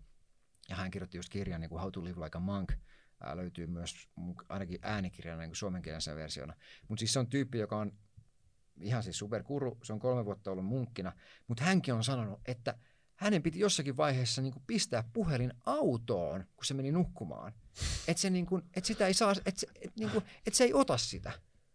Ja 0.69 0.75
hän 0.75 0.91
kirjoitti 0.91 1.17
just 1.17 1.29
kirjan 1.29 1.61
niin 1.61 1.69
kuin 1.69 1.81
How 1.81 1.91
to 1.91 2.03
Live 2.03 2.23
Like 2.23 2.37
a 2.37 2.41
Monk, 2.41 2.71
Ää, 3.23 3.37
löytyy 3.37 3.67
myös 3.67 4.09
ainakin 4.49 4.79
äänikirjana 4.81 5.41
niin 5.41 5.55
suomenkielisessä 5.55 6.15
versiona. 6.15 6.53
Mutta 6.87 6.99
siis 6.99 7.13
se 7.13 7.19
on 7.19 7.27
tyyppi, 7.27 7.57
joka 7.57 7.77
on 7.77 7.91
ihan 8.79 9.03
siis 9.03 9.17
superkuru, 9.17 9.77
se 9.83 9.93
on 9.93 9.99
kolme 9.99 10.25
vuotta 10.25 10.51
ollut 10.51 10.65
munkkina, 10.65 11.13
mutta 11.47 11.63
hänkin 11.63 11.93
on 11.93 12.03
sanonut, 12.03 12.39
että 12.45 12.77
hänen 13.22 13.43
piti 13.43 13.59
jossakin 13.59 13.97
vaiheessa 13.97 14.41
niin 14.41 14.53
kuin 14.53 14.63
pistää 14.67 15.03
puhelin 15.13 15.53
autoon, 15.65 16.45
kun 16.55 16.65
se 16.65 16.74
meni 16.74 16.91
nukkumaan. 16.91 17.53
Että 18.07 18.22
se, 18.22 18.30
niin 18.30 18.45
kuin, 18.45 18.63
et 18.74 18.86
sitä 18.86 19.07
ei 19.07 19.13
saa, 19.13 19.32
että 19.32 19.59
se, 19.59 19.67
et, 19.82 19.95
niin 19.95 20.09
kuin, 20.09 20.26
et 20.47 20.53
se 20.53 20.63
ei 20.63 20.74
ota 20.74 20.97
sitä. 20.97 21.32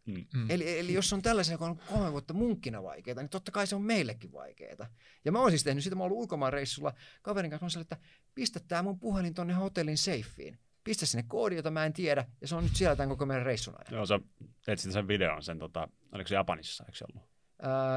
Mm. 0.07 0.25
Mm. 0.35 0.51
Eli, 0.51 0.79
eli 0.79 0.93
jos 0.93 1.13
on 1.13 1.23
tällaisia, 1.23 1.55
joka 1.55 1.65
on 1.65 1.79
kolme 1.79 2.13
vuotta 2.13 2.35
munkkina 2.35 2.83
vaikeaa, 2.83 3.23
niin 3.23 3.29
totta 3.29 3.53
kai 3.53 3.67
se 3.67 3.77
on 3.77 3.83
meillekin 3.83 4.33
vaikeaa. 4.33 4.87
Ja 5.25 5.33
mä 5.33 5.39
oon 5.39 5.51
siis 5.51 5.65
tehnyt 5.65 5.85
sitä, 5.85 5.97
mä 5.97 6.03
oon 6.03 6.13
ollut 6.13 6.23
ulkomaan 6.23 6.53
reissulla 6.53 6.93
kaverin 7.23 7.51
kanssa, 7.51 7.65
mä 7.65 7.71
sanonut, 7.71 7.93
että 7.93 8.07
pistä 8.35 8.61
tää 8.69 8.83
mun 8.83 8.99
puhelin 8.99 9.35
tonne 9.35 9.55
hotellin 9.55 9.99
safeen. 9.99 10.59
Pistä 10.85 11.07
sinne 11.07 11.25
koodi, 11.29 11.57
jota 11.57 11.71
mä 11.71 11.87
en 11.87 11.93
tiedä, 11.93 12.27
ja 12.41 12.49
se 12.49 12.55
on 12.55 12.65
nyt 12.65 12.77
siellä 12.77 12.97
tämän 12.97 13.09
koko 13.09 13.27
meidän 13.27 13.47
reissun 13.47 13.75
ajan. 13.75 13.95
Joo, 13.95 14.07
sä 14.07 14.21
etsit 14.67 14.93
sen 14.93 15.09
videon, 15.09 15.43
sen 15.43 15.59
tota, 15.59 15.89
oliko 16.13 16.29
se 16.29 16.35
Japanissa, 16.35 16.85
eikö 16.85 16.99
se 16.99 17.05
ollut? 17.13 17.29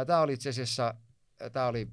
Tää 0.07 0.21
oli 0.21 0.33
itse 0.33 0.49
asiassa, 0.49 0.93
tää 1.53 1.67
oli 1.67 1.87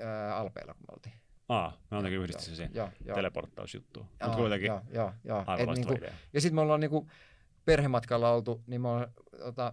ää, 0.00 0.36
Alpeilla, 0.36 0.74
kun 0.74 0.82
me 0.82 0.92
oltiin. 0.92 1.14
Aa, 1.48 1.78
mä 1.90 1.98
jotenkin 1.98 2.20
yhdistin 2.20 2.56
sen 2.56 2.70
joo. 2.74 2.90
teleporttausjuttuun. 3.14 4.06
Mutta 4.22 4.36
kuitenkin 4.36 4.66
Joo, 4.66 4.82
joo, 4.92 5.12
joo. 5.24 5.44
aivan 5.46 5.74
niinku, 5.74 5.92
idea. 5.92 6.12
ja 6.32 6.40
sitten 6.40 6.54
me 6.54 6.60
ollaan 6.60 6.80
niinku 6.80 7.10
perhematkalla 7.64 8.30
oltu, 8.30 8.62
niin 8.66 8.80
mä 8.80 8.88
oon 8.88 9.06
tota, 9.38 9.72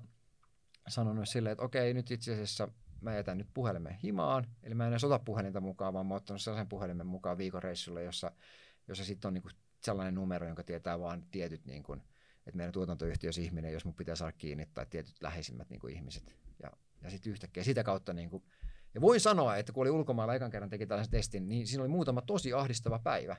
sanonut 0.87 1.29
silleen, 1.29 1.51
että 1.51 1.65
okei, 1.65 1.93
nyt 1.93 2.11
itse 2.11 2.33
asiassa 2.33 2.67
mä 3.01 3.15
jätän 3.15 3.37
nyt 3.37 3.47
puhelimen 3.53 3.97
himaan, 4.03 4.47
eli 4.63 4.75
mä 4.75 4.85
en 4.87 4.93
edes 4.93 5.03
ota 5.03 5.19
puhelinta 5.19 5.61
mukaan, 5.61 5.93
vaan 5.93 6.05
mä 6.05 6.13
oon 6.13 6.17
ottanut 6.17 6.41
sellaisen 6.41 6.67
puhelimen 6.67 7.07
mukaan 7.07 7.37
viikonreissulle, 7.37 8.03
jossa, 8.03 8.31
jossa 8.87 9.05
sitten 9.05 9.27
on 9.27 9.33
niinku 9.33 9.49
sellainen 9.83 10.15
numero, 10.15 10.47
jonka 10.47 10.63
tietää 10.63 10.99
vaan 10.99 11.23
tietyt, 11.31 11.65
niinku, 11.65 11.93
että 12.45 12.57
meidän 12.57 12.73
tuotantoyhtiössä 12.73 13.41
ihminen, 13.41 13.73
jos 13.73 13.85
mun 13.85 13.93
pitää 13.93 14.15
saada 14.15 14.31
kiinni, 14.37 14.65
tai 14.73 14.85
tietyt 14.89 15.15
läheisimmät 15.21 15.69
niinku 15.69 15.87
ihmiset. 15.87 16.35
Ja, 16.63 16.71
ja 17.01 17.09
sitten 17.09 17.31
yhtäkkiä 17.31 17.63
sitä 17.63 17.83
kautta, 17.83 18.13
niinku, 18.13 18.43
ja 18.93 19.01
voin 19.01 19.19
sanoa, 19.19 19.57
että 19.57 19.73
kun 19.73 19.81
oli 19.81 19.89
ulkomailla 19.89 20.35
ekan 20.35 20.51
kerran 20.51 20.69
teki 20.69 20.85
tällaisen 20.85 21.11
testin, 21.11 21.49
niin 21.49 21.67
siinä 21.67 21.83
oli 21.83 21.89
muutama 21.89 22.21
tosi 22.21 22.53
ahdistava 22.53 22.99
päivä, 22.99 23.35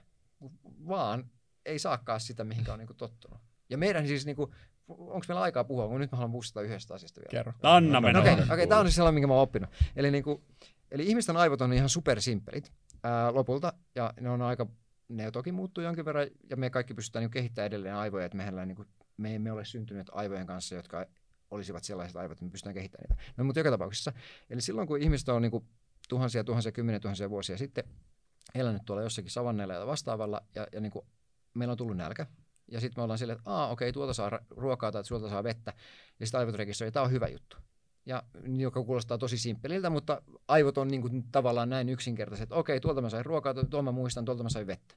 vaan 0.89 1.31
ei 1.67 1.79
saakaan 1.79 2.21
sitä, 2.21 2.45
mihinkä 2.45 2.73
on 2.73 2.79
niinku 2.79 2.95
tottunut. 2.95 3.41
Ja 3.71 3.79
meidän 3.79 4.07
siis, 4.07 4.27
niinku, 4.27 4.55
onko 4.89 5.25
meillä 5.29 5.41
aikaa 5.41 5.65
puhua, 5.65 5.89
kun 5.89 6.01
nyt 6.01 6.13
mä 6.13 6.17
haluan 6.17 6.33
puhustella 6.33 6.67
yhdestä 6.67 6.95
asiasta 6.95 7.21
vielä. 7.21 7.31
Kerro. 7.31 7.53
Anna 7.63 8.01
mennä. 8.01 8.21
Okei, 8.21 8.33
okay, 8.33 8.45
okay, 8.45 8.67
tämä 8.67 8.81
on 8.81 8.87
siis 8.87 8.95
sellainen, 8.95 9.15
minkä 9.15 9.27
mä 9.27 9.35
oon 9.35 9.43
oppinut. 9.43 9.71
Eli, 9.97 10.11
niinku, 10.11 10.45
eli 10.91 11.07
ihmisten 11.07 11.37
aivot 11.37 11.61
on 11.61 11.73
ihan 11.73 11.89
supersimppelit 11.89 12.73
ää, 13.03 13.35
lopulta, 13.35 13.73
ja 13.95 14.15
ne 14.21 14.31
on 14.31 14.43
aika, 14.43 14.67
ne 15.09 15.31
toki 15.31 15.53
muuttuu 15.53 15.85
jonkin 15.85 16.05
verran, 16.05 16.27
ja 16.51 16.57
me 16.57 16.71
kaikki 16.71 16.95
pystytään 16.95 17.21
niinku 17.21 17.33
kehittämään 17.33 17.67
edelleen 17.67 17.95
aivoja, 17.95 18.25
että 18.25 18.37
meillä 18.37 18.67
niinku, 18.67 18.85
me 19.17 19.35
emme 19.35 19.53
ole 19.53 19.65
syntyneet 19.65 20.11
aivojen 20.13 20.47
kanssa, 20.47 20.75
jotka 20.75 21.07
olisivat 21.51 21.85
sellaiset 21.85 22.17
aivot, 22.17 22.33
että 22.33 22.45
me 22.45 22.51
pystytään 22.51 22.75
kehittämään 22.75 23.09
niitä. 23.11 23.33
No 23.37 23.45
mutta 23.45 23.61
joka 23.61 23.71
tapauksessa, 23.71 24.13
eli 24.51 24.61
silloin 24.61 24.89
kun 24.89 25.03
ihmiset 25.03 25.29
on 25.29 25.43
niinku 25.43 25.67
tuhansia, 26.09 26.45
tuhansia, 26.45 26.73
kymmeniä 26.73 27.01
tuhansia 27.01 27.31
vuosia 27.31 27.59
sitten 27.59 27.85
elänyt 28.55 28.83
tuolla 28.87 29.03
jossakin 29.03 29.31
savanneilla 29.31 29.75
ja 29.75 29.87
vastaavalla, 29.87 30.43
ja, 30.55 30.67
ja 30.73 30.81
niinku, 30.81 31.07
meillä 31.55 31.73
on 31.73 31.79
tullut 31.79 31.97
nälkä, 31.97 32.27
ja 32.71 32.81
sitten 32.81 33.01
me 33.01 33.03
ollaan 33.03 33.19
silleen, 33.19 33.39
että 33.39 33.51
aa, 33.51 33.69
okei, 33.69 33.93
tuolta 33.93 34.15
saa 34.15 34.31
ruokaa 34.51 34.93
tai 34.93 35.03
tuolta 35.09 35.29
saa 35.29 35.45
vettä, 35.45 35.73
ja 36.21 36.27
sitten 36.27 36.39
aivot 36.39 36.55
rekisteröi, 36.55 36.93
tämä 36.93 37.05
on 37.05 37.13
hyvä 37.13 37.29
juttu. 37.29 37.57
Ja 38.07 38.23
joka 38.57 38.85
kuulostaa 38.85 39.19
tosi 39.19 39.39
simppeliltä, 39.39 39.91
mutta 39.91 40.23
aivot 40.49 40.79
on 40.79 40.89
niin 40.89 41.01
kuin 41.01 41.25
tavallaan 41.33 41.69
näin 41.69 41.89
yksinkertaiset, 41.89 42.43
että 42.43 42.55
okei, 42.55 42.81
tuolta 42.81 43.01
mä 43.01 43.11
sain 43.11 43.27
ruokaa, 43.27 43.55
tuolta 43.55 43.83
mä 43.83 43.93
muistan, 43.93 44.25
tuolta 44.25 44.43
mä 44.43 44.49
sain 44.49 44.67
vettä. 44.67 44.95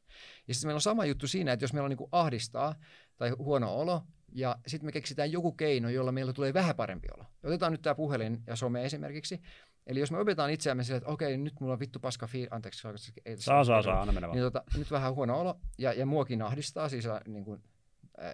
Ja 0.48 0.54
sitten 0.54 0.68
meillä 0.68 0.78
on 0.78 0.82
sama 0.82 1.06
juttu 1.06 1.28
siinä, 1.28 1.54
että 1.54 1.64
jos 1.64 1.74
meillä 1.74 1.86
on 1.86 1.90
niin 1.90 1.98
kuin 1.98 2.10
ahdistaa 2.12 2.76
tai 3.18 3.30
huono 3.30 3.76
olo, 3.76 4.04
ja 4.32 4.56
sitten 4.68 4.86
me 4.86 4.92
keksitään 4.92 5.32
joku 5.32 5.52
keino, 5.52 5.90
jolla 5.90 6.12
meillä 6.12 6.34
tulee 6.34 6.54
vähän 6.54 6.76
parempi 6.76 7.08
olo. 7.18 7.26
Otetaan 7.44 7.72
nyt 7.72 7.82
tämä 7.82 7.96
puhelin 7.96 8.44
ja 8.48 8.56
some 8.56 8.86
esimerkiksi. 8.86 9.42
Eli 9.88 10.00
jos 10.00 10.12
me 10.12 10.20
opetaan 10.20 10.52
itseämme 10.52 10.84
sille, 10.84 10.98
että 10.98 11.10
okei, 11.10 11.38
nyt 11.38 11.54
mulla 11.60 11.74
on 11.74 11.80
vittu 11.80 12.00
paska 12.00 12.28
fiil... 12.28 12.48
Anteeksi, 12.52 12.88
Saa, 13.36 13.64
saa, 13.64 13.82
saa, 13.82 14.02
anna 14.02 14.14
mennä 14.14 14.28
vaan. 14.28 14.36
niin 14.36 14.44
tota, 14.44 14.64
nyt 14.78 14.92
vähän 14.92 15.16
huono 15.16 15.40
olo, 15.40 15.60
ja, 15.78 15.94
ja 15.94 16.06
muakin 16.06 16.42
ahdistaa, 16.42 16.90
siis 16.90 17.06
ä, 17.06 17.22
niin 17.28 17.46
kuin, 17.46 17.64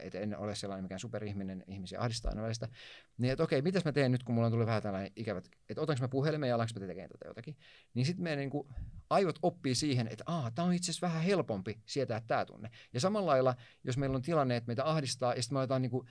et 0.03 0.15
en 0.15 0.37
ole 0.37 0.55
sellainen 0.55 0.83
mikään 0.83 0.99
superihminen, 0.99 1.63
ihmisiä 1.67 1.99
ahdistaa 1.99 2.29
aina 2.29 2.43
välistä. 2.43 2.67
Niin, 3.17 3.31
että 3.31 3.43
okei, 3.43 3.61
mitäs 3.61 3.85
mä 3.85 3.91
teen 3.91 4.11
nyt, 4.11 4.23
kun 4.23 4.35
mulla 4.35 4.45
on 4.45 4.51
tullut 4.51 4.67
vähän 4.67 4.83
tällainen 4.83 5.11
ikävät, 5.15 5.49
että 5.69 5.81
otanko 5.81 6.01
mä 6.01 6.07
puhelimen 6.07 6.49
ja 6.49 6.55
alanko 6.55 6.79
mä 6.79 6.87
tekemään 6.87 7.09
tätä 7.09 7.27
jotakin. 7.27 7.57
Niin 7.93 8.05
sitten 8.05 8.23
meidän 8.23 8.39
niin 8.39 8.49
kuin, 8.49 8.67
aivot 9.09 9.39
oppii 9.41 9.75
siihen, 9.75 10.07
että 10.07 10.23
aah, 10.27 10.51
tämä 10.55 10.67
on 10.67 10.73
itse 10.73 10.91
asiassa 10.91 11.07
vähän 11.07 11.23
helpompi 11.23 11.79
sietää 11.85 12.21
tämä 12.27 12.45
tunne. 12.45 12.69
Ja 12.93 12.99
samalla 12.99 13.31
lailla, 13.31 13.55
jos 13.83 13.97
meillä 13.97 14.15
on 14.15 14.21
tilanne, 14.21 14.55
että 14.55 14.67
meitä 14.67 14.85
ahdistaa, 14.85 15.33
ja 15.33 15.41
sitten 15.41 15.55
me 15.55 15.59
aletaan 15.59 15.81
niin 15.81 15.91
kuin, 15.91 16.07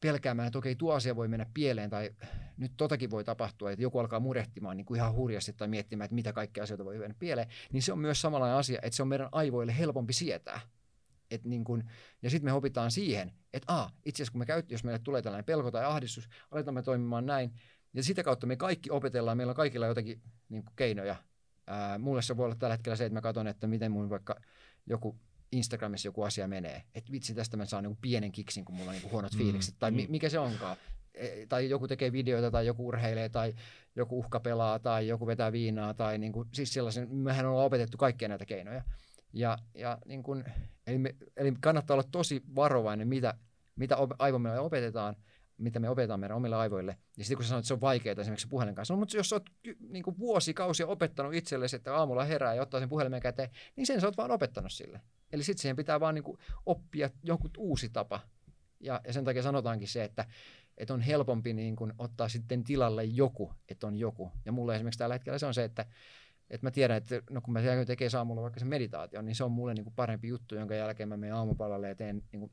pelkäämään, 0.00 0.46
että 0.46 0.58
okei, 0.58 0.74
tuo 0.74 0.94
asia 0.94 1.16
voi 1.16 1.28
mennä 1.28 1.46
pieleen 1.54 1.90
tai 1.90 2.10
nyt 2.56 2.72
totakin 2.76 3.10
voi 3.10 3.24
tapahtua, 3.24 3.70
että 3.70 3.82
joku 3.82 3.98
alkaa 3.98 4.20
murehtimaan 4.20 4.76
niin 4.76 4.84
kuin 4.84 4.98
ihan 4.98 5.14
hurjasti 5.14 5.52
tai 5.52 5.68
miettimään, 5.68 6.04
että 6.04 6.14
mitä 6.14 6.32
kaikkea 6.32 6.64
asioita 6.64 6.84
voi 6.84 6.98
mennä 6.98 7.14
pieleen, 7.18 7.48
niin 7.72 7.82
se 7.82 7.92
on 7.92 7.98
myös 7.98 8.20
samanlainen 8.20 8.58
asia, 8.58 8.78
että 8.82 8.96
se 8.96 9.02
on 9.02 9.08
meidän 9.08 9.28
aivoille 9.32 9.78
helpompi 9.78 10.12
sietää. 10.12 10.60
Et 11.30 11.44
niin 11.44 11.64
kun, 11.64 11.84
ja 12.22 12.30
sitten 12.30 12.50
me 12.50 12.52
opitaan 12.52 12.90
siihen, 12.90 13.32
että 13.52 13.72
aa, 13.72 13.90
itse 14.04 14.16
asiassa 14.22 14.32
kun 14.32 14.38
me 14.38 14.46
käyt, 14.46 14.70
jos 14.70 14.84
meille 14.84 14.98
tulee 14.98 15.22
tällainen 15.22 15.44
pelko 15.44 15.70
tai 15.70 15.84
ahdistus, 15.84 16.28
aletaan 16.50 16.74
me 16.74 16.82
toimimaan 16.82 17.26
näin, 17.26 17.52
ja 17.94 18.02
sitä 18.02 18.22
kautta 18.22 18.46
me 18.46 18.56
kaikki 18.56 18.90
opetellaan, 18.90 19.36
meillä 19.36 19.50
on 19.50 19.56
kaikilla 19.56 19.86
jotakin 19.86 20.20
niin 20.48 20.64
keinoja. 20.76 21.16
Ää, 21.66 21.98
mulle 21.98 22.22
se 22.22 22.36
voi 22.36 22.44
olla 22.44 22.54
tällä 22.54 22.74
hetkellä 22.74 22.96
se, 22.96 23.04
että 23.04 23.14
mä 23.14 23.20
katson, 23.20 23.46
että 23.46 23.66
miten 23.66 23.92
mun 23.92 24.10
vaikka 24.10 24.40
joku 24.86 25.16
Instagramissa 25.52 26.08
joku 26.08 26.22
asia 26.22 26.48
menee. 26.48 26.82
Että 26.94 27.12
vitsi, 27.12 27.34
tästä 27.34 27.56
mä 27.56 27.64
saan 27.64 27.84
niin 27.84 27.98
pienen 28.00 28.32
kiksin, 28.32 28.64
kun 28.64 28.74
mulla 28.74 28.90
on 28.90 28.96
niin 28.96 29.10
huonot 29.10 29.32
Mm, 29.32 29.38
fiilikset, 29.38 29.74
tai 29.78 29.90
mi- 29.90 30.06
mm. 30.06 30.10
mikä 30.10 30.28
se 30.28 30.38
onkaan. 30.38 30.76
E, 31.14 31.46
tai 31.46 31.70
joku 31.70 31.88
tekee 31.88 32.12
videoita, 32.12 32.50
tai 32.50 32.66
joku 32.66 32.86
urheilee, 32.88 33.28
tai 33.28 33.54
joku 33.96 34.18
uhkapelaa, 34.18 34.78
tai 34.78 35.08
joku 35.08 35.26
vetää 35.26 35.52
viinaa, 35.52 35.94
tai 35.94 36.18
niin 36.18 36.32
kuin, 36.32 36.48
siis 36.52 36.72
sellaisen, 36.72 37.14
mehän 37.14 37.46
ollaan 37.46 37.66
opetettu 37.66 37.96
kaikkia 37.96 38.28
näitä 38.28 38.44
keinoja. 38.44 38.82
Ja, 39.36 39.58
ja 39.74 39.98
niin 40.06 40.22
kuin, 40.22 40.44
eli, 40.86 40.98
me, 40.98 41.14
eli 41.36 41.52
kannattaa 41.60 41.94
olla 41.94 42.08
tosi 42.12 42.42
varovainen, 42.54 43.08
mitä, 43.08 43.34
mitä 43.76 43.96
op- 43.96 44.14
aivomme 44.18 44.60
opetetaan, 44.60 45.16
mitä 45.58 45.78
me 45.78 45.88
opetetaan 45.88 46.20
meidän 46.20 46.36
omille 46.36 46.56
aivoille. 46.56 46.96
Ja 47.16 47.24
sitten 47.24 47.36
kun 47.36 47.44
sä 47.44 47.48
sanoit, 47.48 47.62
että 47.62 47.68
se 47.68 47.74
on 47.74 47.80
vaikeaa 47.80 48.20
esimerkiksi 48.20 48.48
puhelin 48.48 48.74
kanssa, 48.74 48.94
no, 48.94 48.98
mutta 49.00 49.16
jos 49.16 49.28
sä 49.28 49.36
oot 49.36 49.50
niin 49.88 50.02
kuin 50.02 50.18
vuosikausia 50.18 50.86
opettanut 50.86 51.34
itsellesi, 51.34 51.76
että 51.76 51.96
aamulla 51.96 52.24
herää 52.24 52.54
ja 52.54 52.62
ottaa 52.62 52.80
sen 52.80 52.88
puhelimen 52.88 53.20
käteen, 53.20 53.50
niin 53.76 53.86
sen 53.86 54.00
sä 54.00 54.06
oot 54.06 54.16
vaan 54.16 54.30
opettanut 54.30 54.72
sille. 54.72 55.00
Eli 55.32 55.42
sitten 55.42 55.62
siihen 55.62 55.76
pitää 55.76 56.00
vaan 56.00 56.14
niin 56.14 56.24
kuin 56.24 56.38
oppia 56.66 57.10
joku 57.22 57.48
uusi 57.58 57.88
tapa. 57.88 58.20
Ja, 58.80 59.00
ja 59.06 59.12
sen 59.12 59.24
takia 59.24 59.42
sanotaankin 59.42 59.88
se, 59.88 60.04
että, 60.04 60.24
että 60.78 60.94
on 60.94 61.00
helpompi 61.00 61.52
niin 61.52 61.76
kuin 61.76 61.92
ottaa 61.98 62.28
sitten 62.28 62.64
tilalle 62.64 63.04
joku, 63.04 63.52
että 63.68 63.86
on 63.86 63.96
joku. 63.96 64.32
Ja 64.44 64.52
mulle 64.52 64.74
esimerkiksi 64.74 64.98
tällä 64.98 65.14
hetkellä 65.14 65.38
se 65.38 65.46
on 65.46 65.54
se, 65.54 65.64
että, 65.64 65.86
että 66.50 66.66
mä 66.66 66.70
tiedän, 66.70 66.96
että 66.96 67.22
no 67.30 67.40
kun 67.40 67.52
mä 67.52 67.60
tekee 67.86 68.08
aamulla 68.18 68.42
vaikka 68.42 68.60
sen 68.60 68.68
meditaation, 68.68 69.24
niin 69.24 69.34
se 69.34 69.44
on 69.44 69.52
mulle 69.52 69.74
niin 69.74 69.84
kuin 69.84 69.94
parempi 69.94 70.28
juttu, 70.28 70.54
jonka 70.54 70.74
jälkeen 70.74 71.08
mä 71.08 71.16
menen 71.16 71.34
aamupalalle 71.34 71.88
ja 71.88 71.94
teen 71.94 72.22
niin 72.32 72.40
kuin, 72.40 72.52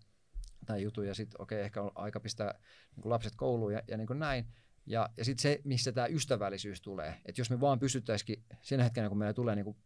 tai 0.66 0.84
jutun 0.84 1.08
ja 1.08 1.14
sitten 1.14 1.42
okei, 1.42 1.58
okay, 1.58 1.66
ehkä 1.66 1.82
on 1.82 1.92
aika 1.96 2.20
pistää 2.20 2.60
niin 2.96 3.02
kuin 3.02 3.10
lapset 3.10 3.36
kouluun 3.36 3.74
ja, 3.74 3.82
ja 3.88 3.98
niin 3.98 4.08
kuin 4.08 4.20
näin. 4.20 4.46
Ja, 4.86 5.10
ja 5.18 5.26
sitten 5.26 5.42
se, 5.42 5.62
missä 5.64 5.92
tämä 5.92 6.08
ystävällisyys 6.08 6.82
tulee. 6.82 7.22
Että 7.26 7.42
jos 7.42 7.50
me 7.50 7.60
vaan 7.60 7.80
pystyttäisikin 7.80 8.44
siinä 8.62 8.84
hetkenä, 8.84 9.10
kun 9.10 9.18
meillä 9.18 9.34
tulee 9.34 9.56
niin 9.56 9.66
kuin, 9.66 9.78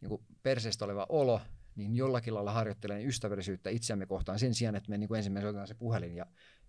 niin 0.00 0.08
kuin 0.08 0.22
perseestä 0.42 0.84
oleva 0.84 1.06
olo, 1.08 1.40
niin 1.76 1.96
jollakin 1.96 2.34
lailla 2.34 2.52
harjoittelen 2.52 3.06
ystävällisyyttä 3.06 3.70
itseämme 3.70 4.06
kohtaan 4.06 4.38
sen 4.38 4.54
sijaan, 4.54 4.76
että 4.76 4.90
me 4.90 4.98
niin 4.98 5.16
ensimmäisenä 5.16 5.48
otetaan 5.48 5.68
se 5.68 5.74
puhelin 5.74 6.16
ja, 6.16 6.26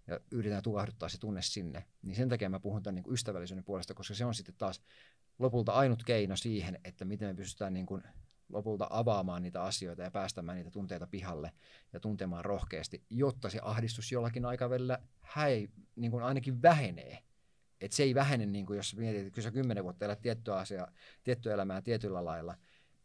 ja 0.08 0.20
yritetään 0.32 0.64
tukahduttaa 0.64 1.10
se 1.10 1.20
tunne 1.20 1.42
sinne. 1.42 1.86
Niin 2.02 2.16
sen 2.16 2.30
takia 2.30 2.50
mä 2.50 2.60
puhun 2.60 2.84
tämän 2.84 2.96
niin 2.96 3.04
kuin 3.04 3.14
ystävällisyyden 3.14 3.64
puolesta, 3.64 3.94
koska 3.94 4.14
se 4.14 4.26
on 4.26 4.34
sitten 4.34 4.56
taas 4.58 4.82
lopulta 5.40 5.72
ainut 5.72 6.04
keino 6.04 6.36
siihen, 6.36 6.80
että 6.84 7.06
miten 7.06 7.28
me 7.28 7.34
pystytään 7.34 7.74
niin 7.74 7.86
kuin 7.86 8.04
lopulta 8.50 8.88
avaamaan 8.90 9.42
niitä 9.42 9.64
asioita 9.64 10.02
ja 10.02 10.12
päästämään 10.12 10.56
niitä 10.56 10.72
tunteita 10.72 11.08
pihalle 11.08 11.52
ja 11.94 12.00
tuntemaan 12.00 12.46
rohkeasti, 12.46 13.04
jotta 13.10 13.50
se 13.50 13.60
ahdistus 13.62 14.12
jollakin 14.12 14.46
aikavälillä 14.46 15.00
häi, 15.22 15.70
niin 15.96 16.12
kuin 16.12 16.24
ainakin 16.24 16.62
vähenee. 16.62 17.24
Et 17.82 17.92
se 17.92 18.04
ei 18.04 18.16
vähene, 18.16 18.46
niin 18.46 18.66
kuin 18.66 18.78
jos 18.78 18.96
mietit, 18.96 19.22
että 19.22 19.34
kun 19.34 19.44
sä 19.44 19.52
kymmenen 19.52 19.84
vuotta 19.84 20.06
elät 20.06 20.22
tiettyä 20.22 20.56
asiaa, 20.56 20.92
tiettyä 21.24 21.54
elämää 21.54 21.82
tietyllä 21.82 22.26
lailla, 22.26 22.56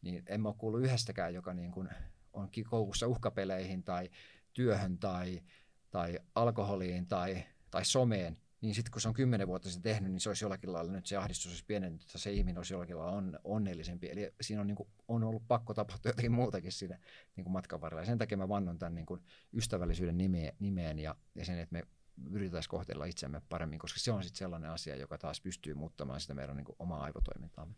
niin 0.02 0.22
en 0.26 0.40
mä 0.40 0.48
ole 0.48 0.56
kuullut 0.58 0.82
yhdestäkään, 0.82 1.34
joka 1.34 1.54
niin 1.54 1.72
kuin 1.72 1.88
on 2.32 2.48
koukussa 2.70 3.06
uhkapeleihin 3.06 3.82
tai 3.82 4.10
työhön 4.52 4.98
tai, 4.98 5.42
tai 5.90 6.18
alkoholiin 6.34 7.06
tai, 7.06 7.44
tai 7.70 7.84
someen, 7.84 8.36
niin 8.60 8.74
sitten 8.74 8.92
kun 8.92 9.00
se 9.00 9.08
on 9.08 9.14
kymmenen 9.14 9.46
vuotta 9.46 9.70
sen 9.70 9.82
tehnyt, 9.82 10.12
niin 10.12 10.20
se 10.20 10.30
olisi 10.30 10.44
jollakin 10.44 10.72
lailla, 10.72 10.92
nyt 10.92 11.06
se 11.06 11.16
ahdistus 11.16 11.52
olisi 11.52 11.64
pienentynyt, 11.64 12.02
että 12.02 12.18
se 12.18 12.32
ihminen 12.32 12.58
olisi 12.58 12.74
jollakin 12.74 12.98
lailla 12.98 13.16
on, 13.16 13.38
onnellisempi. 13.44 14.10
Eli 14.10 14.32
siinä 14.40 14.60
on, 14.60 14.66
niin 14.66 14.76
kuin, 14.76 14.88
on 15.08 15.24
ollut 15.24 15.48
pakko 15.48 15.74
tapahtua 15.74 16.08
jotakin 16.10 16.32
muutakin 16.32 16.72
siinä 16.72 16.98
niin 17.36 17.44
kuin 17.44 17.52
matkan 17.52 17.80
varrella. 17.80 18.02
Ja 18.02 18.06
sen 18.06 18.18
takia 18.18 18.38
mä 18.38 18.48
vannon 18.48 18.78
tämän 18.78 18.94
niin 18.94 19.06
kuin 19.06 19.20
ystävällisyyden 19.52 20.18
nimeen, 20.18 20.52
nimeen 20.58 20.98
ja, 20.98 21.16
ja 21.34 21.44
sen, 21.44 21.58
että 21.58 21.72
me 21.72 21.82
yritetään 22.30 22.62
kohdella 22.68 23.04
itsemme 23.04 23.42
paremmin, 23.48 23.78
koska 23.78 24.00
se 24.00 24.12
on 24.12 24.22
sitten 24.22 24.38
sellainen 24.38 24.70
asia, 24.70 24.96
joka 24.96 25.18
taas 25.18 25.40
pystyy 25.40 25.74
muuttamaan 25.74 26.20
sitä 26.20 26.34
meidän 26.34 26.56
niin 26.56 26.64
kuin, 26.64 26.76
omaa 26.78 27.02
aivotoimintaamme. 27.02 27.74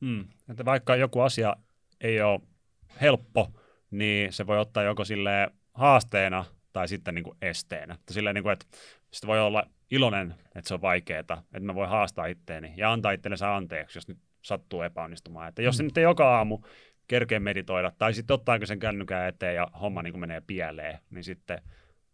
Mm. 0.00 0.28
Että 0.48 0.64
vaikka 0.64 0.96
joku 0.96 1.20
asia 1.20 1.56
ei 2.00 2.20
ole 2.20 2.40
helppo, 3.00 3.52
niin 3.90 4.32
se 4.32 4.46
voi 4.46 4.58
ottaa 4.58 4.82
joko 4.82 5.04
sille 5.04 5.50
haasteena 5.74 6.44
tai 6.74 6.88
sitten 6.88 7.14
niin 7.14 7.24
kuin 7.24 7.36
esteenä. 7.42 7.94
Että 7.94 8.14
silleen, 8.14 8.34
niin 8.34 8.42
kuin, 8.42 8.52
että 8.52 8.66
sitten 9.10 9.28
voi 9.28 9.40
olla 9.40 9.66
iloinen, 9.90 10.34
että 10.54 10.68
se 10.68 10.74
on 10.74 10.82
vaikeaa, 10.82 11.20
että 11.20 11.42
mä 11.60 11.74
voin 11.74 11.88
haastaa 11.88 12.26
itteeni 12.26 12.74
ja 12.76 12.92
antaa 12.92 13.12
itsellensä 13.12 13.56
anteeksi, 13.56 13.98
jos 13.98 14.08
nyt 14.08 14.18
sattuu 14.42 14.82
epäonnistumaan. 14.82 15.48
Että 15.48 15.62
jos 15.62 15.76
se 15.76 15.82
nyt 15.82 15.98
ei 15.98 16.02
joka 16.02 16.36
aamu 16.36 16.58
kerkeä 17.08 17.40
meditoida, 17.40 17.92
tai 17.98 18.14
sitten 18.14 18.34
ottaako 18.34 18.66
sen 18.66 18.78
kännykän 18.78 19.28
eteen 19.28 19.54
ja 19.54 19.68
homma 19.80 20.02
niin 20.02 20.12
kuin 20.12 20.20
menee 20.20 20.42
pieleen, 20.46 20.98
niin 21.10 21.24
sitten 21.24 21.62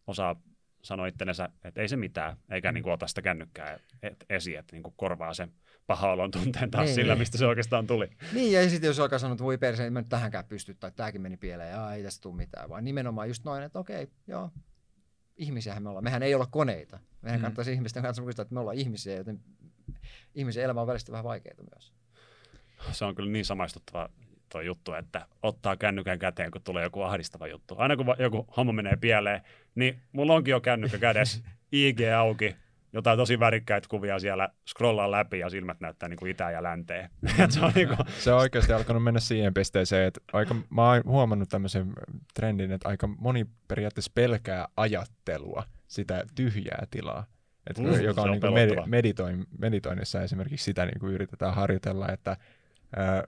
osaa 0.06 0.36
sanoa 0.82 1.06
itsellensä, 1.06 1.48
että 1.64 1.80
ei 1.80 1.88
se 1.88 1.96
mitään, 1.96 2.36
eikä 2.50 2.72
niin 2.72 2.82
kuin 2.82 2.92
ota 2.92 3.06
sitä 3.06 3.22
kännykkää 3.22 3.78
et- 4.02 4.24
esiin, 4.30 4.58
että 4.58 4.76
niin 4.76 4.82
kuin 4.82 4.94
korvaa 4.96 5.34
sen 5.34 5.52
paha 5.86 6.12
olon 6.12 6.30
tunteen 6.30 6.70
taas 6.70 6.84
Niin, 6.86 6.94
sillä, 6.94 7.12
niin. 7.12 7.18
mistä 7.18 7.38
se 7.38 7.46
oikeastaan 7.46 7.86
tuli. 7.86 8.10
Niin, 8.32 8.52
ja 8.52 8.70
sitten 8.70 8.88
jos 8.88 9.00
alkaa 9.00 9.18
sanoa, 9.18 9.32
että 9.32 9.44
voi 9.44 9.58
perse, 9.58 9.86
en 9.86 9.92
mä 9.92 10.00
nyt 10.00 10.08
tähänkään 10.08 10.44
pysty, 10.44 10.74
tai 10.74 10.92
tämäkin 10.96 11.20
meni 11.20 11.36
pieleen, 11.36 11.70
ja 11.70 11.94
ei 11.94 12.02
tästä 12.02 12.22
tule 12.22 12.36
mitään, 12.36 12.68
vaan 12.68 12.84
nimenomaan 12.84 13.28
just 13.28 13.44
noin, 13.44 13.62
että 13.62 13.78
okei, 13.78 14.08
joo, 14.26 14.50
ihmisiähän 15.36 15.82
me 15.82 15.88
ollaan. 15.88 16.04
Mehän 16.04 16.22
ei 16.22 16.34
olla 16.34 16.46
koneita. 16.46 16.98
Meidän 17.22 17.40
Mm. 17.40 17.42
kannattaisi 17.42 17.72
ihmisten 17.72 18.02
kanssa 18.02 18.22
muistaa, 18.22 18.42
että 18.42 18.54
me 18.54 18.60
ollaan 18.60 18.76
ihmisiä, 18.76 19.16
joten 19.16 19.40
ihmisen 20.34 20.64
elämä 20.64 20.80
on 20.80 20.86
välistä 20.86 21.12
vähän 21.12 21.24
vaikeaa 21.24 21.56
myös. 21.74 21.92
se 22.92 23.04
on 23.04 23.14
kyllä 23.14 23.30
niin 23.30 23.44
samaistuttava 23.44 24.08
tuo 24.52 24.60
juttu, 24.60 24.94
että 24.94 25.26
ottaa 25.42 25.76
kännykän 25.76 26.18
käteen, 26.18 26.50
kun 26.50 26.62
tulee 26.62 26.82
joku 26.82 27.02
ahdistava 27.02 27.46
juttu. 27.46 27.74
Aina 27.78 27.96
kun 27.96 28.06
joku 28.18 28.46
homma 28.56 28.72
menee 28.72 28.96
pieleen, 28.96 29.40
niin 29.74 30.00
mulla 30.12 30.34
onkin 30.34 30.52
jo 30.52 30.60
kännykkä 30.60 30.98
kädessä, 30.98 31.42
IG 31.72 32.00
auki, 32.18 32.56
jotain 32.92 33.18
tosi 33.18 33.40
värikkäitä 33.40 33.88
kuvia 33.88 34.18
siellä, 34.18 34.48
scrollaan 34.68 35.10
läpi 35.10 35.38
ja 35.38 35.50
silmät 35.50 35.80
näyttää 35.80 36.08
niin 36.08 36.18
kuin 36.18 36.30
itään 36.30 36.52
ja 36.52 36.62
länteen. 36.62 37.10
Se 37.48 37.60
on 37.60 37.72
niin 37.74 37.88
kuin, 37.88 37.98
Se 38.18 38.32
on 38.32 38.40
oikeasti 38.40 38.72
alkanut 38.72 39.02
mennä 39.02 39.20
siihen 39.20 39.54
pisteeseen, 39.54 40.06
että 40.06 40.20
aika, 40.32 40.54
mä 40.70 40.90
oon 40.90 41.02
huomannut 41.04 41.48
tämmöisen 41.48 41.92
trendin, 42.34 42.72
että 42.72 42.88
aika 42.88 43.06
moni 43.06 43.46
periaatteessa 43.68 44.12
pelkää 44.14 44.68
ajattelua, 44.76 45.64
sitä 45.88 46.24
tyhjää 46.34 46.86
tilaa. 46.90 47.26
Et 47.66 47.78
Mm, 47.78 48.00
joka 48.00 48.22
on, 48.22 48.30
on 48.30 48.54
niin 48.54 48.90
meditoin, 48.90 49.46
meditoinnissa 49.58 50.22
esimerkiksi 50.22 50.64
sitä 50.64 50.86
niin 50.86 51.00
kuin 51.00 51.12
yritetään 51.12 51.54
harjoitella, 51.54 52.08
että 52.08 52.36
ää, 52.96 53.24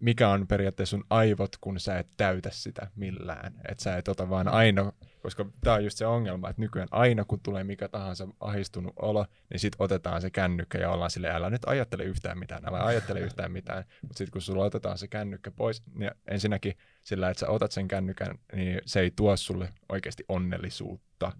mikä 0.00 0.28
on 0.28 0.46
periaatteessa 0.46 0.96
sun 0.96 1.06
aivot, 1.10 1.56
kun 1.60 1.80
sä 1.80 1.98
et 1.98 2.08
täytä 2.16 2.50
sitä 2.52 2.90
millään. 2.96 3.60
Että 3.68 3.84
sä 3.84 3.96
et 3.96 4.08
ota 4.08 4.28
vaan 4.28 4.48
aina, 4.48 4.92
koska 5.22 5.46
tämä 5.60 5.76
on 5.76 5.84
just 5.84 5.98
se 5.98 6.06
ongelma, 6.06 6.50
että 6.50 6.62
nykyään 6.62 6.88
aina 6.90 7.24
kun 7.24 7.40
tulee 7.40 7.64
mikä 7.64 7.88
tahansa 7.88 8.28
ahistunut 8.40 8.92
olo, 8.96 9.26
niin 9.50 9.60
sit 9.60 9.76
otetaan 9.78 10.20
se 10.20 10.30
kännykkä 10.30 10.78
ja 10.78 10.90
ollaan 10.90 11.10
sille 11.10 11.30
älä 11.30 11.50
nyt 11.50 11.62
ajattele 11.66 12.04
yhtään 12.04 12.38
mitään, 12.38 12.68
älä 12.68 12.84
ajattele 12.84 13.20
yhtään 13.26 13.52
mitään. 13.52 13.84
Mutta 14.02 14.18
sitten 14.18 14.32
kun 14.32 14.42
sulla 14.42 14.64
otetaan 14.64 14.98
se 14.98 15.08
kännykkä 15.08 15.50
pois, 15.50 15.82
niin 15.94 16.10
ensinnäkin 16.26 16.74
sillä, 17.02 17.30
että 17.30 17.40
sä 17.40 17.50
otat 17.50 17.72
sen 17.72 17.88
kännykän, 17.88 18.38
niin 18.52 18.80
se 18.86 19.00
ei 19.00 19.10
tuo 19.16 19.36
sulle 19.36 19.72
oikeasti 19.88 20.24
onnellisuutta, 20.28 21.32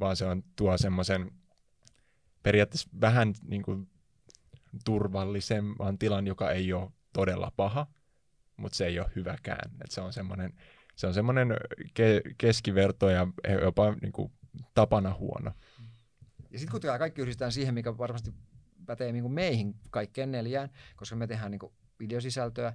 vaan 0.00 0.16
se 0.16 0.24
on 0.24 0.42
tuo 0.56 0.78
semmoisen 0.78 1.30
periaatteessa 2.42 2.88
vähän 3.00 3.34
niin 3.42 3.62
kuin 3.62 3.88
turvallisemman 4.84 5.98
tilan, 5.98 6.26
joka 6.26 6.50
ei 6.50 6.72
ole 6.72 6.90
todella 7.20 7.52
paha, 7.56 7.86
mutta 8.56 8.76
se 8.76 8.86
ei 8.86 9.00
ole 9.00 9.10
hyväkään. 9.16 9.70
Et 9.84 9.90
se 9.90 10.00
on 10.00 10.12
semmoinen, 10.12 10.52
se 10.96 11.06
on 11.06 11.14
semmoinen 11.14 11.50
ke- 12.00 12.34
keskiverto 12.38 13.10
ja 13.10 13.26
jopa 13.62 13.96
niin 14.02 14.12
kuin 14.12 14.32
tapana 14.74 15.14
huono. 15.14 15.52
Ja 16.50 16.58
sitten 16.58 16.72
kun 16.72 16.80
tämä 16.80 16.98
kaikki 16.98 17.22
yhdistetään 17.22 17.52
siihen, 17.52 17.74
mikä 17.74 17.98
varmasti 17.98 18.34
pätee 18.86 19.12
niin 19.12 19.22
kuin 19.22 19.32
meihin 19.32 19.74
kaikkeen 19.90 20.32
neljään, 20.32 20.70
koska 20.96 21.16
me 21.16 21.26
tehdään 21.26 21.50
niin 21.50 21.58
kuin 21.58 21.72
videosisältöä. 21.98 22.72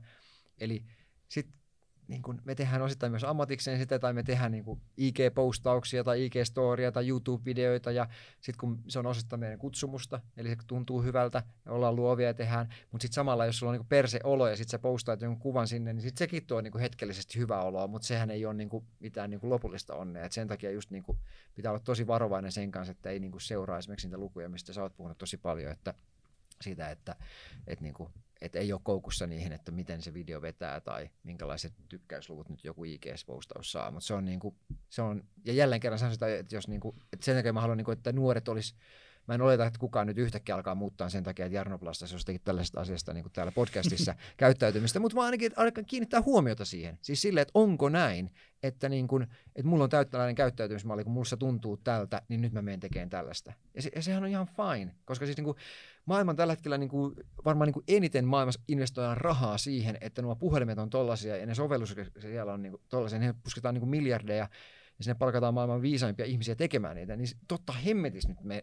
Eli 0.60 0.86
sitten 1.28 1.60
niin 2.08 2.22
kuin 2.22 2.42
me 2.46 2.56
tehdään 2.56 2.82
osittain 2.82 3.12
myös 3.12 3.24
ammatikseen 3.24 3.80
sitä, 3.80 4.00
tai 4.00 4.14
me 4.14 4.24
tehdään 4.24 4.52
niin 4.52 4.82
IG-postauksia 4.98 6.04
tai 6.04 6.28
IG-storia 6.28 6.92
tai 6.92 7.08
YouTube-videoita, 7.08 7.92
ja 7.92 8.08
sitten 8.42 8.60
kun 8.60 8.84
se 8.88 9.00
on 9.00 9.06
osittain 9.06 9.40
meidän 9.40 9.60
kutsumusta, 9.60 10.22
eli 10.38 10.50
se 10.50 10.56
tuntuu 10.68 11.02
hyvältä, 11.02 11.44
ja 11.66 11.72
ollaan 11.72 11.96
luovia 11.96 12.28
ja 12.28 12.34
tehdään, 12.34 12.70
mutta 12.92 13.04
sitten 13.04 13.16
samalla, 13.16 13.46
jos 13.46 13.60
sulla 13.60 13.72
on 13.72 13.78
niin 13.78 13.88
perseolo 13.88 14.48
ja 14.48 14.56
sitten 14.56 14.72
sä 14.72 14.80
postaat 14.80 15.22
jonkun 15.22 15.42
kuvan 15.42 15.68
sinne, 15.68 15.94
niin 15.94 16.02
sitten 16.02 16.20
sekin 16.20 16.46
tuo 16.46 16.62
niin 16.62 16.80
hetkellisesti 16.80 17.40
hyvää 17.40 17.62
oloa, 17.62 17.88
mutta 17.88 18.08
sehän 18.08 18.32
ei 18.32 18.46
ole 18.46 18.54
niin 18.54 18.70
mitään 19.00 19.30
niin 19.30 19.40
lopullista 19.44 19.96
onnea. 19.96 20.26
Et 20.26 20.32
sen 20.32 20.48
takia 20.48 20.72
just 20.72 20.92
niin 20.92 21.04
pitää 21.56 21.72
olla 21.72 21.80
tosi 21.80 22.08
varovainen 22.08 22.52
sen 22.52 22.72
kanssa, 22.72 22.92
että 22.92 23.10
ei 23.10 23.20
niin 23.20 23.32
kuin 23.32 23.42
seuraa 23.42 23.78
esimerkiksi 23.78 24.08
niitä 24.08 24.18
lukuja, 24.18 24.50
mistä 24.50 24.74
sä 24.74 24.82
oot 24.82 24.96
puhunut 24.96 25.18
tosi 25.18 25.38
paljon, 25.38 25.72
että 25.72 25.94
siitä, 26.62 26.90
että, 26.90 27.16
että, 27.68 27.84
niin 27.84 27.94
kuin, 27.94 28.10
että 28.46 28.60
ei 28.60 28.74
ole 28.74 28.82
koukussa 28.84 29.28
niihin, 29.28 29.52
että 29.52 29.72
miten 29.72 30.02
se 30.02 30.14
video 30.14 30.42
vetää 30.42 30.82
tai 30.82 31.10
minkälaiset 31.24 31.74
tykkäysluvut 31.90 32.50
nyt 32.50 32.64
joku 32.64 32.84
IGS-postaus 32.84 33.72
saa, 33.72 33.92
mutta 33.92 34.08
se 34.08 34.14
on, 34.14 34.26
niin 34.26 34.40
kuin, 34.40 34.56
se 34.90 35.02
on 35.02 35.24
ja 35.46 35.54
jälleen 35.54 35.82
kerran 35.82 36.00
sanon 36.00 36.14
sitä, 36.14 36.38
että, 36.38 36.56
jos 36.56 36.68
niin 36.68 36.82
kuin, 36.82 36.96
että 37.14 37.26
sen 37.26 37.36
takia 37.36 37.54
mä 37.54 37.62
haluan, 37.62 37.78
niin 37.78 37.86
kuin, 37.86 37.98
että 37.98 38.12
nuoret 38.12 38.48
olisi 38.48 38.76
Mä 39.28 39.36
en 39.36 39.42
oleta, 39.42 39.66
että 39.66 39.80
kukaan 39.80 40.08
nyt 40.08 40.18
yhtäkkiä 40.18 40.56
alkaa 40.56 40.76
muuttaa 40.76 41.10
sen 41.10 41.24
takia, 41.24 41.46
että 41.46 41.56
Jarno 41.56 41.78
Plastas 41.78 42.12
jostakin 42.12 42.42
tällaisesta 42.42 42.82
asiasta 42.82 43.14
niin 43.14 43.24
kuin 43.24 43.34
täällä 43.34 43.52
podcastissa 43.52 44.16
käyttäytymistä, 44.38 45.00
mutta 45.00 45.16
mä 45.16 45.24
ainakin 45.24 45.52
alkan 45.56 45.86
kiinnittää 45.86 46.22
huomiota 46.22 46.66
siihen. 46.66 47.00
Siis 47.02 47.22
silleen, 47.22 47.42
että 47.42 47.52
onko 47.54 47.90
näin, 47.90 48.32
että, 48.64 48.90
niin 48.90 49.08
kuin, 49.08 49.24
että 49.56 49.68
mulla 49.68 49.84
on 49.84 49.90
täyttäläinen 49.90 50.36
käyttäytymismalli, 50.36 51.04
kun 51.04 51.14
mulla 51.14 51.38
tuntuu 51.38 51.78
tältä, 51.78 52.22
niin 52.30 52.42
nyt 52.42 52.54
mä 52.54 52.62
menen 52.62 52.80
tekemään 52.80 53.10
tällaista. 53.10 53.54
Ja, 53.74 53.82
se, 53.82 53.92
ja 53.96 54.02
sehän 54.02 54.24
on 54.24 54.30
ihan 54.30 54.48
fine, 54.48 54.96
koska 55.06 55.26
siis 55.26 55.38
niin 55.38 55.46
kuin, 55.46 55.58
maailman 56.06 56.36
tällä 56.36 56.54
hetkellä 56.54 56.78
niin 56.78 56.90
kuin, 56.90 57.16
varmaan 57.46 57.68
niin 57.68 57.74
kuin 57.74 57.84
eniten 57.88 58.26
maailmassa 58.26 58.62
investoidaan 58.68 59.18
rahaa 59.18 59.58
siihen, 59.58 59.98
että 60.02 60.22
nuo 60.22 60.36
puhelimet 60.36 60.78
on 60.78 60.90
tollaisia 60.90 61.38
ja 61.38 61.46
ne 61.46 61.56
sovellukset 61.56 62.12
siellä 62.20 62.54
on 62.54 62.62
niin 62.62 62.72
kuin 62.72 62.82
tollaisia, 62.90 63.20
ne 63.20 63.36
pusketaan 63.44 63.74
niin 63.74 63.80
kuin 63.82 63.90
miljardeja 63.90 64.50
ja 64.98 65.04
sinne 65.04 65.16
palkataan 65.16 65.54
maailman 65.54 65.82
viisaimpia 65.82 66.26
ihmisiä 66.26 66.56
tekemään 66.56 66.96
niitä, 66.96 67.16
niin 67.16 67.28
totta 67.48 67.74
hemmetis 67.74 68.28
nyt 68.28 68.44
me 68.44 68.62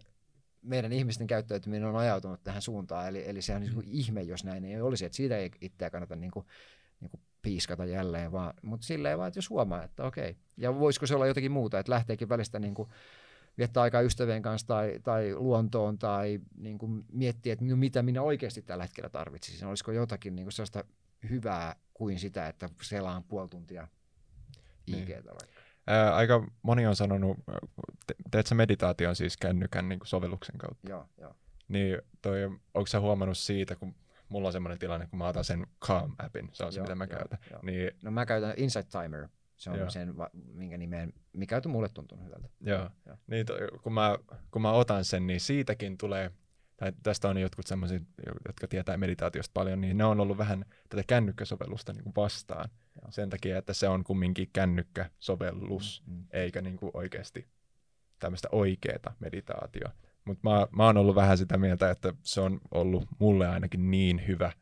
meidän 0.63 0.93
ihmisten 0.93 1.27
käyttäytyminen 1.27 1.89
on 1.89 1.97
ajautunut 1.97 2.45
tähän 2.45 2.63
suuntaan, 2.63 3.09
eli, 3.09 3.29
eli 3.29 3.43
se 3.43 3.55
on 3.55 3.61
niin 3.61 3.75
kuin 3.75 3.87
ihme, 3.89 4.23
jos 4.23 4.45
näin 4.45 4.65
ei 4.65 4.81
olisi, 4.81 5.05
että 5.05 5.17
siitä 5.17 5.37
ei 5.37 5.51
itseä 5.61 5.91
kannata 5.91 6.17
niin 6.17 6.31
kuin, 6.31 6.47
niin 7.01 7.11
kuin 7.11 7.21
piiskata 7.43 7.85
jälleen, 7.85 8.33
vaan, 8.33 8.55
mutta 8.63 8.87
silleen 8.87 9.19
vaan, 9.19 9.29
että 9.29 9.39
jos 9.39 9.51
huomaa, 9.51 9.85
että 9.85 10.05
okei, 10.05 10.37
ja 10.57 10.79
voisiko 10.79 11.07
se 11.07 11.15
olla 11.15 11.27
jotakin 11.27 11.53
muuta, 11.53 11.79
että 11.79 11.93
lähteekin 11.93 12.29
välistä 12.29 12.59
niin 12.59 12.75
kuin 12.75 12.89
viettää 13.59 13.83
aikaa 13.83 14.01
ystävien 14.01 14.43
kanssa 14.43 14.67
tai, 14.67 14.99
tai 15.03 15.35
luontoon 15.35 15.99
tai 15.99 16.41
niin 16.59 16.79
kuin 16.79 17.05
miettiä, 17.13 17.53
että 17.53 17.65
mitä 17.65 18.03
minä 18.03 18.23
oikeasti 18.23 18.63
tällä 18.63 18.85
hetkellä 18.85 19.09
tarvitsisin, 19.09 19.69
olisiko 19.69 19.93
jotakin 19.93 20.37
niin 20.37 20.45
kuin 20.45 20.53
sellaista 20.53 20.85
hyvää 21.31 21.77
kuin 21.95 22.19
sitä, 22.19 22.49
että 22.49 22.69
selaan 22.83 23.25
puoli 23.25 23.49
tuntia 23.49 23.89
Niin. 24.87 25.03
IGtä 25.03 25.31
vaikka. 25.31 25.61
Ää, 25.87 26.15
aika 26.15 26.47
moni 26.63 26.87
on 26.87 26.97
sanonut, 26.97 27.37
te, 28.07 28.15
teet 28.31 28.47
sä 28.47 28.55
meditaation 28.55 29.17
siis 29.17 29.37
kännykän 29.37 29.89
niin 29.89 29.99
kuin 29.99 30.09
sovelluksen 30.09 30.59
kautta, 30.59 30.91
Joo, 30.91 31.07
joo. 31.19 31.35
niin 31.69 31.99
toi, 32.23 32.45
onko 32.75 32.87
sä 32.87 33.01
huomannut 33.01 33.39
siitä, 33.39 33.77
kun 33.77 33.95
mulla 34.29 34.49
on 34.49 34.53
semmoinen 34.53 34.79
tilanne, 34.79 35.07
kun 35.07 35.19
mä 35.19 35.29
otan 35.29 35.45
sen 35.45 35.67
Calm-appin, 35.85 36.49
se 36.53 36.65
on 36.65 36.73
se, 36.73 36.79
Joo, 36.79 36.85
mitä 36.85 36.95
mä 36.95 37.05
joo, 37.05 37.19
käytän, 37.19 37.39
joo. 37.51 37.61
niin 37.63 37.91
No 38.03 38.11
mä 38.11 38.27
käytän 38.27 38.55
Insight 38.57 38.89
Timer, 38.91 39.29
se 39.63 39.71
on 39.71 39.79
Joo. 39.79 39.91
sen, 39.91 40.15
minkä 40.33 40.79
nimeen, 40.79 41.13
mikä 41.33 41.61
on 41.67 41.73
mulle 41.73 41.89
tuntunut 41.89 42.25
hyvältä. 42.25 42.49
Joo. 42.61 42.91
Joo. 43.07 43.17
Niin, 43.27 43.47
to, 43.47 43.55
kun, 43.83 43.93
mä, 43.93 44.19
kun 44.51 44.63
mä 44.63 44.73
otan 44.73 45.05
sen, 45.05 45.27
niin 45.27 45.41
siitäkin 45.41 45.99
tulee, 45.99 46.31
tai 46.77 46.93
tästä 47.03 47.29
on 47.29 47.39
jotkut 47.39 47.67
semmoisia, 47.67 48.01
jotka 48.47 48.69
tietää 48.69 48.97
meditaatiosta 48.97 49.51
paljon, 49.55 49.81
niin 49.81 49.99
ne 49.99 50.05
on 50.05 50.21
ollut 50.21 50.39
vähän 50.39 50.65
tätä 50.89 51.03
kännykkäsovellusta 51.07 51.93
niin 51.93 52.05
kuin 52.05 52.15
vastaan. 52.17 52.69
Joo. 53.03 53.11
Sen 53.11 53.31
takia, 53.31 53.59
että 53.59 53.73
se 53.73 53.89
on 53.89 54.05
kumminkin 54.05 54.51
kännykkäsovellus, 54.53 56.03
Mm, 56.07 56.15
mm. 56.15 56.25
eikä 56.31 56.63
niin 56.63 56.77
kuin 56.77 56.91
oikeasti 56.95 57.49
tämmöistä 58.19 58.49
oikeaa 58.53 59.17
meditaatio. 59.19 59.89
Mutta 60.25 60.49
mä, 60.51 60.67
mä 60.77 60.87
oon 60.87 60.97
ollut 60.97 61.15
vähän 61.15 61.39
sitä 61.39 61.59
mieltä, 61.59 61.91
että 61.91 62.15
se 62.23 62.41
on 62.41 62.61
ollut 62.71 63.05
mulle 63.19 63.49
ainakin 63.49 63.91
niin 63.91 64.27
hyvä 64.27 64.53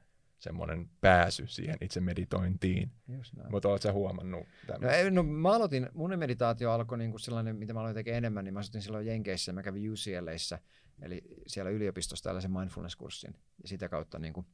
semmoinen 0.40 0.90
pääsy 1.00 1.46
siihen 1.46 1.76
itse 1.80 2.00
meditointiin. 2.00 2.92
Mutta 3.50 3.68
oot 3.68 3.82
sä 3.82 3.92
huomannut 3.92 4.46
tämän? 4.66 4.80
No, 4.80 4.88
ei, 4.88 5.10
no 5.10 5.22
mä 5.22 5.52
aloitin, 5.52 5.88
mun 5.94 6.18
meditaatio 6.18 6.72
alkoi 6.72 6.98
niin 6.98 7.10
kuin 7.10 7.20
sellainen, 7.20 7.56
mitä 7.56 7.74
mä 7.74 7.80
aloin 7.80 7.94
tekemään 7.94 8.18
enemmän, 8.18 8.44
niin 8.44 8.54
mä 8.54 8.60
asutin 8.60 8.82
silloin 8.82 9.06
Jenkeissä, 9.06 9.52
mä 9.52 9.62
kävin 9.62 9.90
UCLAissa, 9.90 10.58
eli 11.02 11.22
siellä 11.46 11.70
yliopistossa 11.70 12.22
tällaisen 12.22 12.50
mindfulness-kurssin, 12.50 13.34
ja 13.62 13.68
sitä 13.68 13.88
kautta 13.88 14.18
niin 14.18 14.32
kuin, 14.32 14.46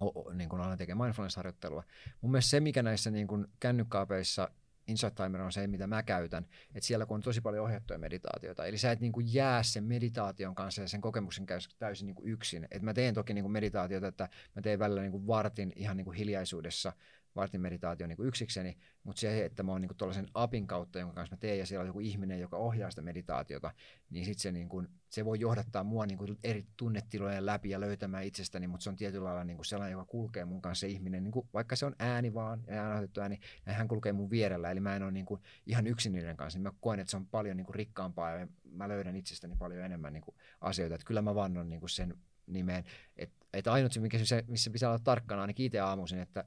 o, 0.00 0.06
o, 0.06 0.32
niin 0.32 0.48
kuin 0.48 0.62
aloin 0.62 0.78
tekemään 0.78 1.08
mindfulness-harjoittelua. 1.08 1.84
Mun 2.20 2.30
mielestä 2.30 2.50
se, 2.50 2.60
mikä 2.60 2.82
näissä 2.82 3.10
niin 3.10 3.26
kuin 3.26 3.46
kännykkäapeissa 3.60 4.50
Insight 4.88 5.14
Timer 5.14 5.40
on 5.40 5.52
se, 5.52 5.66
mitä 5.66 5.86
mä 5.86 6.02
käytän, 6.02 6.46
että 6.74 6.86
siellä 6.86 7.06
kun 7.06 7.14
on 7.14 7.20
tosi 7.20 7.40
paljon 7.40 7.64
ohjattuja 7.64 7.98
meditaatioita, 7.98 8.66
eli 8.66 8.78
sä 8.78 8.92
et 8.92 9.00
niin 9.00 9.12
kuin 9.12 9.34
jää 9.34 9.62
sen 9.62 9.84
meditaation 9.84 10.54
kanssa 10.54 10.82
ja 10.82 10.88
sen 10.88 11.00
kokemuksen 11.00 11.46
kanssa 11.46 11.70
täysin 11.78 12.06
niin 12.06 12.14
kuin 12.14 12.28
yksin. 12.28 12.68
Et 12.70 12.82
mä 12.82 12.94
teen 12.94 13.14
toki 13.14 13.34
niin 13.34 13.44
kuin 13.44 13.52
meditaatiota, 13.52 14.06
että 14.06 14.28
mä 14.56 14.62
teen 14.62 14.78
välillä 14.78 15.00
niin 15.00 15.12
kuin 15.12 15.26
vartin 15.26 15.72
ihan 15.76 15.96
niin 15.96 16.04
kuin 16.04 16.16
hiljaisuudessa, 16.16 16.92
vartin 17.38 17.60
meditaatio 17.60 18.06
niin 18.06 18.16
kuin 18.16 18.28
yksikseni, 18.28 18.76
mutta 19.04 19.20
se, 19.20 19.44
että 19.44 19.62
mä 19.62 19.72
oon 19.72 19.80
niin 19.80 19.96
tuollaisen 19.96 20.26
apin 20.34 20.66
kautta, 20.66 20.98
jonka 20.98 21.14
kanssa 21.14 21.36
mä 21.36 21.40
teen, 21.40 21.58
ja 21.58 21.66
siellä 21.66 21.80
on 21.80 21.86
joku 21.86 22.00
ihminen, 22.00 22.40
joka 22.40 22.56
ohjaa 22.56 22.90
sitä 22.90 23.02
meditaatiota, 23.02 23.70
niin 24.10 24.24
sit 24.24 24.38
se, 24.38 24.52
niin 24.52 24.68
kuin, 24.68 24.88
se 25.08 25.24
voi 25.24 25.40
johdattaa 25.40 25.84
mua 25.84 26.06
niin 26.06 26.18
kuin 26.18 26.38
eri 26.44 26.66
tunnetilojen 26.76 27.46
läpi 27.46 27.70
ja 27.70 27.80
löytämään 27.80 28.24
itsestäni, 28.24 28.66
mutta 28.66 28.84
se 28.84 28.90
on 28.90 28.96
tietyllä 28.96 29.24
lailla 29.24 29.44
niin 29.44 29.56
kuin 29.56 29.66
sellainen, 29.66 29.92
joka 29.92 30.04
kulkee 30.04 30.44
mun 30.44 30.62
kanssa 30.62 30.80
se 30.80 30.88
ihminen, 30.88 31.24
niin 31.24 31.32
kuin, 31.32 31.48
vaikka 31.54 31.76
se 31.76 31.86
on 31.86 31.96
ääni 31.98 32.34
vaan 32.34 32.64
ja 32.66 32.82
äänitetty 32.82 33.20
ääni, 33.20 33.38
ja 33.66 33.72
hän 33.72 33.88
kulkee 33.88 34.12
mun 34.12 34.30
vierellä, 34.30 34.70
eli 34.70 34.80
mä 34.80 34.96
en 34.96 35.02
ole 35.02 35.10
niin 35.10 35.26
kuin 35.26 35.40
ihan 35.66 35.86
yksin 35.86 36.12
niiden 36.12 36.36
kanssa, 36.36 36.58
niin 36.58 36.62
mä 36.62 36.72
koen, 36.80 37.00
että 37.00 37.10
se 37.10 37.16
on 37.16 37.26
paljon 37.26 37.56
niin 37.56 37.66
kuin 37.66 37.74
rikkaampaa, 37.74 38.30
ja 38.30 38.48
mä 38.70 38.88
löydän 38.88 39.16
itsestäni 39.16 39.56
paljon 39.58 39.84
enemmän 39.84 40.12
niin 40.12 40.22
kuin 40.22 40.36
asioita, 40.60 40.94
että 40.94 41.06
kyllä 41.06 41.22
mä 41.22 41.34
vannon 41.34 41.68
niin 41.68 41.80
kuin 41.80 41.90
sen 41.90 42.14
nimeen, 42.48 42.84
että, 43.16 43.46
että 43.52 43.72
ainut 43.72 43.92
se, 43.92 44.00
se, 44.24 44.44
missä 44.48 44.70
pitää 44.70 44.88
olla 44.88 44.98
tarkkana, 45.04 45.40
ainakin 45.40 45.66
itse 45.66 45.80
aamuisin, 45.80 46.18
että 46.18 46.44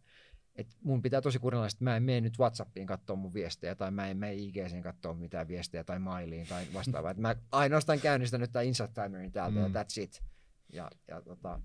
et 0.55 0.67
mun 0.83 1.01
pitää 1.01 1.21
tosi 1.21 1.39
kurinalaisesti, 1.39 1.77
että 1.77 1.91
mä 1.91 1.95
en 1.95 2.03
mene 2.03 2.21
nyt 2.21 2.39
Whatsappiin 2.39 2.87
katsoa 2.87 3.15
mun 3.15 3.33
viestejä 3.33 3.75
tai 3.75 3.91
mä 3.91 4.07
en 4.07 4.17
mene 4.17 4.33
IGCin 4.33 4.81
katsoa 4.83 5.13
mitään 5.13 5.47
viestejä 5.47 5.83
tai 5.83 5.99
mailiin 5.99 6.47
tai 6.47 6.65
vastaavaa. 6.73 7.11
että 7.11 7.21
mä 7.21 7.35
ainoastaan 7.51 7.99
käynnistän 7.99 8.39
nyt 8.41 8.51
tämän 8.51 8.65
Insight 8.65 8.93
Timerin 8.93 9.31
täältä 9.31 9.59
mm. 9.59 9.61
ja 9.61 9.83
that's 9.83 10.01
it. 10.01 10.23
Ja, 10.73 10.91
ja 11.07 11.21
tota, 11.21 11.59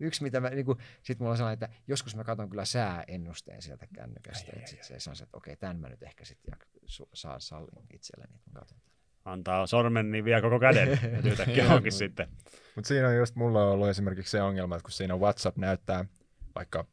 yksi 0.00 0.22
mitä 0.22 0.40
mä, 0.40 0.50
niinku, 0.50 0.76
sit 1.02 1.18
mulla 1.18 1.30
on 1.30 1.36
sellainen, 1.36 1.64
että 1.64 1.78
joskus 1.88 2.16
mä 2.16 2.24
katson 2.24 2.50
kyllä 2.50 2.64
sääennusteen 2.64 3.62
sieltä 3.62 3.86
kännykästä. 3.94 4.52
Ai, 4.52 4.58
että 4.58 4.70
sit 4.70 4.82
se, 4.82 5.10
on 5.10 5.16
se, 5.16 5.24
että 5.24 5.36
okei, 5.36 5.56
tämän 5.56 5.80
mä 5.80 5.88
nyt 5.88 6.02
ehkä 6.02 6.24
sitten 6.24 6.54
su- 6.86 7.08
saan 7.12 7.40
sallin 7.40 7.86
itselleni, 7.94 8.34
että 8.36 8.50
mä 8.50 8.58
katson. 8.58 8.78
antaa 9.24 9.66
sormen, 9.66 10.10
niin 10.10 10.24
vie 10.24 10.40
koko 10.40 10.60
käden. 10.60 10.88
Ja 11.12 11.30
yhtäkkiä 11.30 11.74
onkin 11.74 11.92
sitten. 11.92 12.28
Mutta 12.74 12.88
siinä 12.88 13.08
on 13.08 13.16
just 13.16 13.36
mulla 13.36 13.64
on 13.64 13.72
ollut 13.72 13.88
esimerkiksi 13.88 14.30
se 14.30 14.42
ongelma, 14.42 14.76
että 14.76 14.84
kun 14.84 14.92
siinä 14.92 15.16
WhatsApp 15.16 15.58
näyttää 15.58 16.04
vaikka 16.54 16.86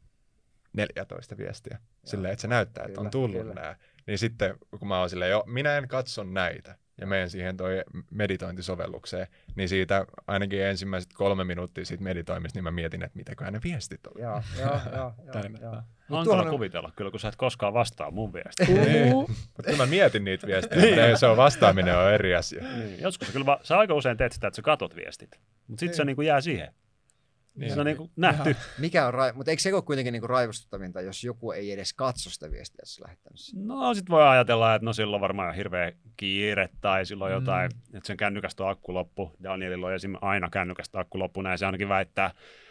14 0.76 1.36
viestiä, 1.36 1.78
silleen, 2.04 2.32
että 2.32 2.40
se 2.42 2.48
näyttää, 2.48 2.84
että 2.84 3.00
on 3.00 3.10
tullut 3.10 3.40
kyllä. 3.40 3.54
nämä, 3.54 3.76
niin 4.06 4.18
sitten 4.18 4.54
kun 4.78 4.88
mä 4.88 5.00
oon 5.00 5.10
silleen, 5.10 5.30
jo, 5.30 5.44
minä 5.46 5.78
en 5.78 5.88
katso 5.88 6.24
näitä, 6.24 6.76
ja 7.00 7.06
menen 7.06 7.30
siihen 7.30 7.56
toi 7.56 7.82
meditointisovellukseen, 8.10 9.26
niin 9.56 9.68
siitä 9.68 10.06
ainakin 10.26 10.62
ensimmäiset 10.62 11.10
kolme 11.14 11.44
minuuttia 11.44 11.84
siitä 11.84 12.02
meditoimista, 12.04 12.56
niin 12.56 12.64
mä 12.64 12.70
mietin, 12.70 13.02
että 13.02 13.16
mitäköhän 13.16 13.52
ne 13.52 13.60
viestit 13.64 14.06
on. 14.06 14.22
Joo, 14.22 14.42
joo, 14.58 14.68
joo, 14.70 14.96
joo, 14.96 15.12
Tänne. 15.42 15.58
joo. 15.62 15.72
Hankala 16.08 16.24
tuohon 16.24 16.44
on- 16.46 16.50
kuvitella 16.50 16.92
kyllä, 16.96 17.10
kun 17.10 17.20
sä 17.20 17.28
et 17.28 17.36
koskaan 17.36 17.74
vastaa 17.74 18.10
mun 18.10 18.32
viestiin. 18.32 18.80
Niin. 18.92 19.12
Mutta 19.14 19.62
kyllä 19.64 19.76
mä 19.78 19.86
mietin 19.86 20.24
niitä 20.24 20.46
viestejä, 20.46 20.82
mutta 21.06 21.16
se 21.16 21.26
on 21.26 21.36
vastaaminen 21.36 21.98
on 21.98 22.12
eri 22.12 22.34
asia. 22.34 22.62
Niin, 22.62 23.00
Joskus 23.00 23.30
kyllä, 23.30 23.46
va- 23.46 23.60
sä 23.62 23.78
aika 23.78 23.94
usein 23.94 24.16
teet 24.16 24.32
sitä, 24.32 24.46
että 24.46 24.56
sä 24.56 24.62
katot 24.62 24.96
viestit. 24.96 25.40
Mutta 25.68 25.80
sitten 25.80 25.96
se 25.96 26.02
Niin. 26.02 26.06
niinku 26.06 26.22
jää 26.22 26.40
siihen. 26.40 26.74
Niin. 27.56 27.74
Se 27.74 27.80
on 27.80 27.86
niinku 27.86 28.10
nähty. 28.16 28.56
Mikä 28.78 29.06
on 29.06 29.14
ra- 29.14 29.34
mutta 29.34 29.50
eikö 29.50 29.62
se 29.62 29.74
ole 29.74 29.82
kuitenkin 29.82 30.12
niinku 30.12 30.26
raivostuttavinta, 30.26 31.00
jos 31.00 31.24
joku 31.24 31.52
ei 31.52 31.72
edes 31.72 31.92
katso 31.92 32.30
sitä 32.30 32.50
viestiä, 32.50 32.78
jos 32.82 32.94
sä 32.94 33.04
lähettänyt 33.04 33.40
sen? 33.40 33.66
No 33.66 33.94
sit 33.94 34.10
voi 34.10 34.28
ajatella, 34.28 34.74
että 34.74 34.84
no 34.84 34.92
silloin 34.92 35.20
varmaan 35.20 35.54
hirveä 35.54 35.92
kiire 36.16 36.68
tai 36.80 37.06
silloin 37.06 37.32
jotain, 37.32 37.70
mm. 37.74 37.96
että 37.96 38.06
sen 38.06 38.16
kännykästä 38.16 38.64
on 38.64 38.70
akku 38.70 38.94
loppu. 38.94 39.36
Danielilla 39.42 39.86
on 39.86 39.94
esim. 39.94 40.14
aina 40.20 40.50
kännykästä 40.50 41.00
akku 41.00 41.18
loppu, 41.18 41.42
näin 41.42 41.58
se 41.58 41.66
ainakin 41.66 41.88
väittää. 41.88 42.30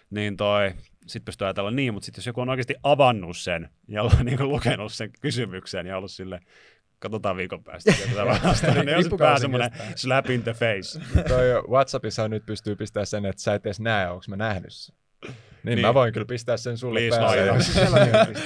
Niin 0.10 0.38
toi, 0.38 0.74
sit 1.08 1.26
pystyy 1.26 1.46
ajatella 1.46 1.72
niin, 1.72 1.94
mutta 1.94 2.06
sitten 2.06 2.20
jos 2.22 2.28
joku 2.28 2.42
on 2.42 2.50
oikeasti 2.50 2.76
avannut 2.84 3.38
sen 3.38 3.70
ja 3.88 4.04
on 4.04 4.12
niinku 4.26 4.44
lukenut 4.44 4.94
sen 4.94 5.10
kysymyksen 5.22 5.86
ja 5.86 5.98
ollut 5.98 6.12
sille, 6.12 6.40
katsotaan 7.06 7.38
viikon 7.38 7.64
päästä, 7.64 7.92
niin 7.92 8.96
on 8.96 9.04
sitten 9.04 9.20
vähän 9.20 9.40
semmoinen 9.40 9.72
slap 9.96 10.30
in 10.30 10.44
the 10.44 10.54
face. 10.54 11.00
Toi 11.28 11.64
WhatsAppissa 11.70 12.28
nyt 12.28 12.46
pystyy 12.46 12.76
pistämään 12.76 13.08
sen, 13.08 13.26
että 13.26 13.42
sä 13.42 13.54
et 13.54 13.66
edes 13.66 13.80
näe, 13.80 14.10
onko 14.10 14.26
mä 14.28 14.36
nähnyt 14.36 14.74
sen. 14.74 14.96
Niin, 15.26 15.36
Niin. 15.64 15.76
niin, 15.76 15.86
mä 15.86 15.94
voin 15.94 16.14
kyllä 16.14 16.26
pistää 16.26 16.58
sen 16.58 16.78
sulle 16.78 17.00
Please 17.00 17.20
päälle. 17.20 18.44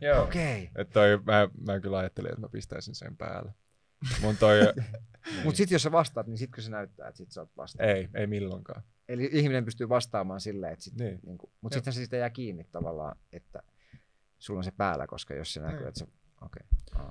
Joo. 0.08 0.22
Okei. 0.22 0.70
Että 0.76 0.92
toi, 0.92 1.18
mä, 1.26 1.48
mä 1.66 1.80
kyllä 1.80 1.98
ajattelin, 1.98 2.30
että 2.30 2.40
mä 2.40 2.48
pistäisin 2.48 2.94
sen 2.94 3.16
päälle. 3.16 3.52
Mun 4.20 4.36
toi, 4.36 4.58
Mutta 5.44 5.56
sitten 5.56 5.74
jos 5.74 5.82
sä 5.82 5.92
vastaat, 5.92 6.26
niin 6.26 6.38
sitten 6.38 6.54
kun 6.54 6.62
se 6.64 6.70
näyttää, 6.70 7.08
että 7.08 7.18
sit 7.18 7.30
sä 7.32 7.40
oot 7.40 7.56
vastannut. 7.56 7.96
ei, 7.96 8.08
ei 8.14 8.26
milloinkaan. 8.26 8.82
Eli 9.08 9.28
ihminen 9.32 9.64
pystyy 9.64 9.88
vastaamaan 9.88 10.40
silleen, 10.40 10.72
että 10.72 10.84
sit, 10.84 10.94
niin. 10.94 11.08
Niin. 11.10 11.20
Niin 11.24 11.38
Joo. 11.62 11.70
sitten 11.72 11.92
se 11.92 12.04
sitä 12.04 12.16
jää 12.16 12.30
kiinni 12.30 12.64
tavallaan, 12.72 13.16
että 13.32 13.62
sulla 14.38 14.58
on 14.60 14.64
se 14.64 14.70
päällä, 14.76 15.06
koska 15.06 15.34
jos 15.34 15.52
se 15.52 15.60
näkyy, 15.60 15.78
Niin. 15.78 15.88
että 15.88 15.98
se, 15.98 16.06
okei. 16.42 16.66
Okay. 16.96 17.10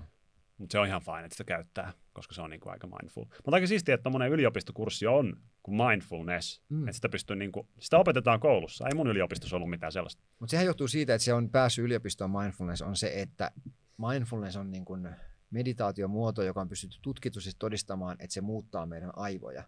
Mutta 0.59 0.71
se 0.71 0.79
on 0.79 0.87
ihan 0.87 1.01
fine, 1.01 1.25
että 1.25 1.33
sitä 1.33 1.43
käyttää, 1.43 1.93
koska 2.13 2.35
se 2.35 2.41
on 2.41 2.49
niinku 2.49 2.69
aika 2.69 2.87
mindful. 2.87 3.25
Mutta 3.25 3.55
aika 3.55 3.67
siistiä, 3.67 3.95
että 3.95 4.03
tommonen 4.03 4.31
yliopistokurssi 4.31 5.07
on 5.07 5.41
kuin 5.63 5.75
mindfulness. 5.75 6.61
Mm. 6.69 6.83
Että 6.83 6.93
sitä, 6.93 7.09
pystyy 7.09 7.35
niinku, 7.35 7.67
sitä 7.79 7.97
opetetaan 7.97 8.39
koulussa. 8.39 8.87
Ei 8.87 8.95
mun 8.95 9.07
yliopistossa 9.07 9.55
ollut 9.55 9.69
mitään 9.69 9.91
sellaista. 9.91 10.23
Mutta 10.39 10.51
sehän 10.51 10.65
johtuu 10.65 10.87
siitä, 10.87 11.15
että 11.15 11.25
se 11.25 11.33
on 11.33 11.49
päässyt 11.49 11.85
yliopistoon 11.85 12.31
mindfulness, 12.31 12.81
on 12.81 12.95
se, 12.95 13.11
että 13.15 13.51
mindfulness 13.97 14.55
on 14.55 14.71
niin 14.71 14.85
kuin 14.85 15.09
meditaatiomuoto, 15.49 16.43
joka 16.43 16.61
on 16.61 16.69
pystytty 16.69 16.97
tutkitusti 17.01 17.51
todistamaan, 17.59 18.15
että 18.19 18.33
se 18.33 18.41
muuttaa 18.41 18.85
meidän 18.85 19.11
aivoja 19.15 19.63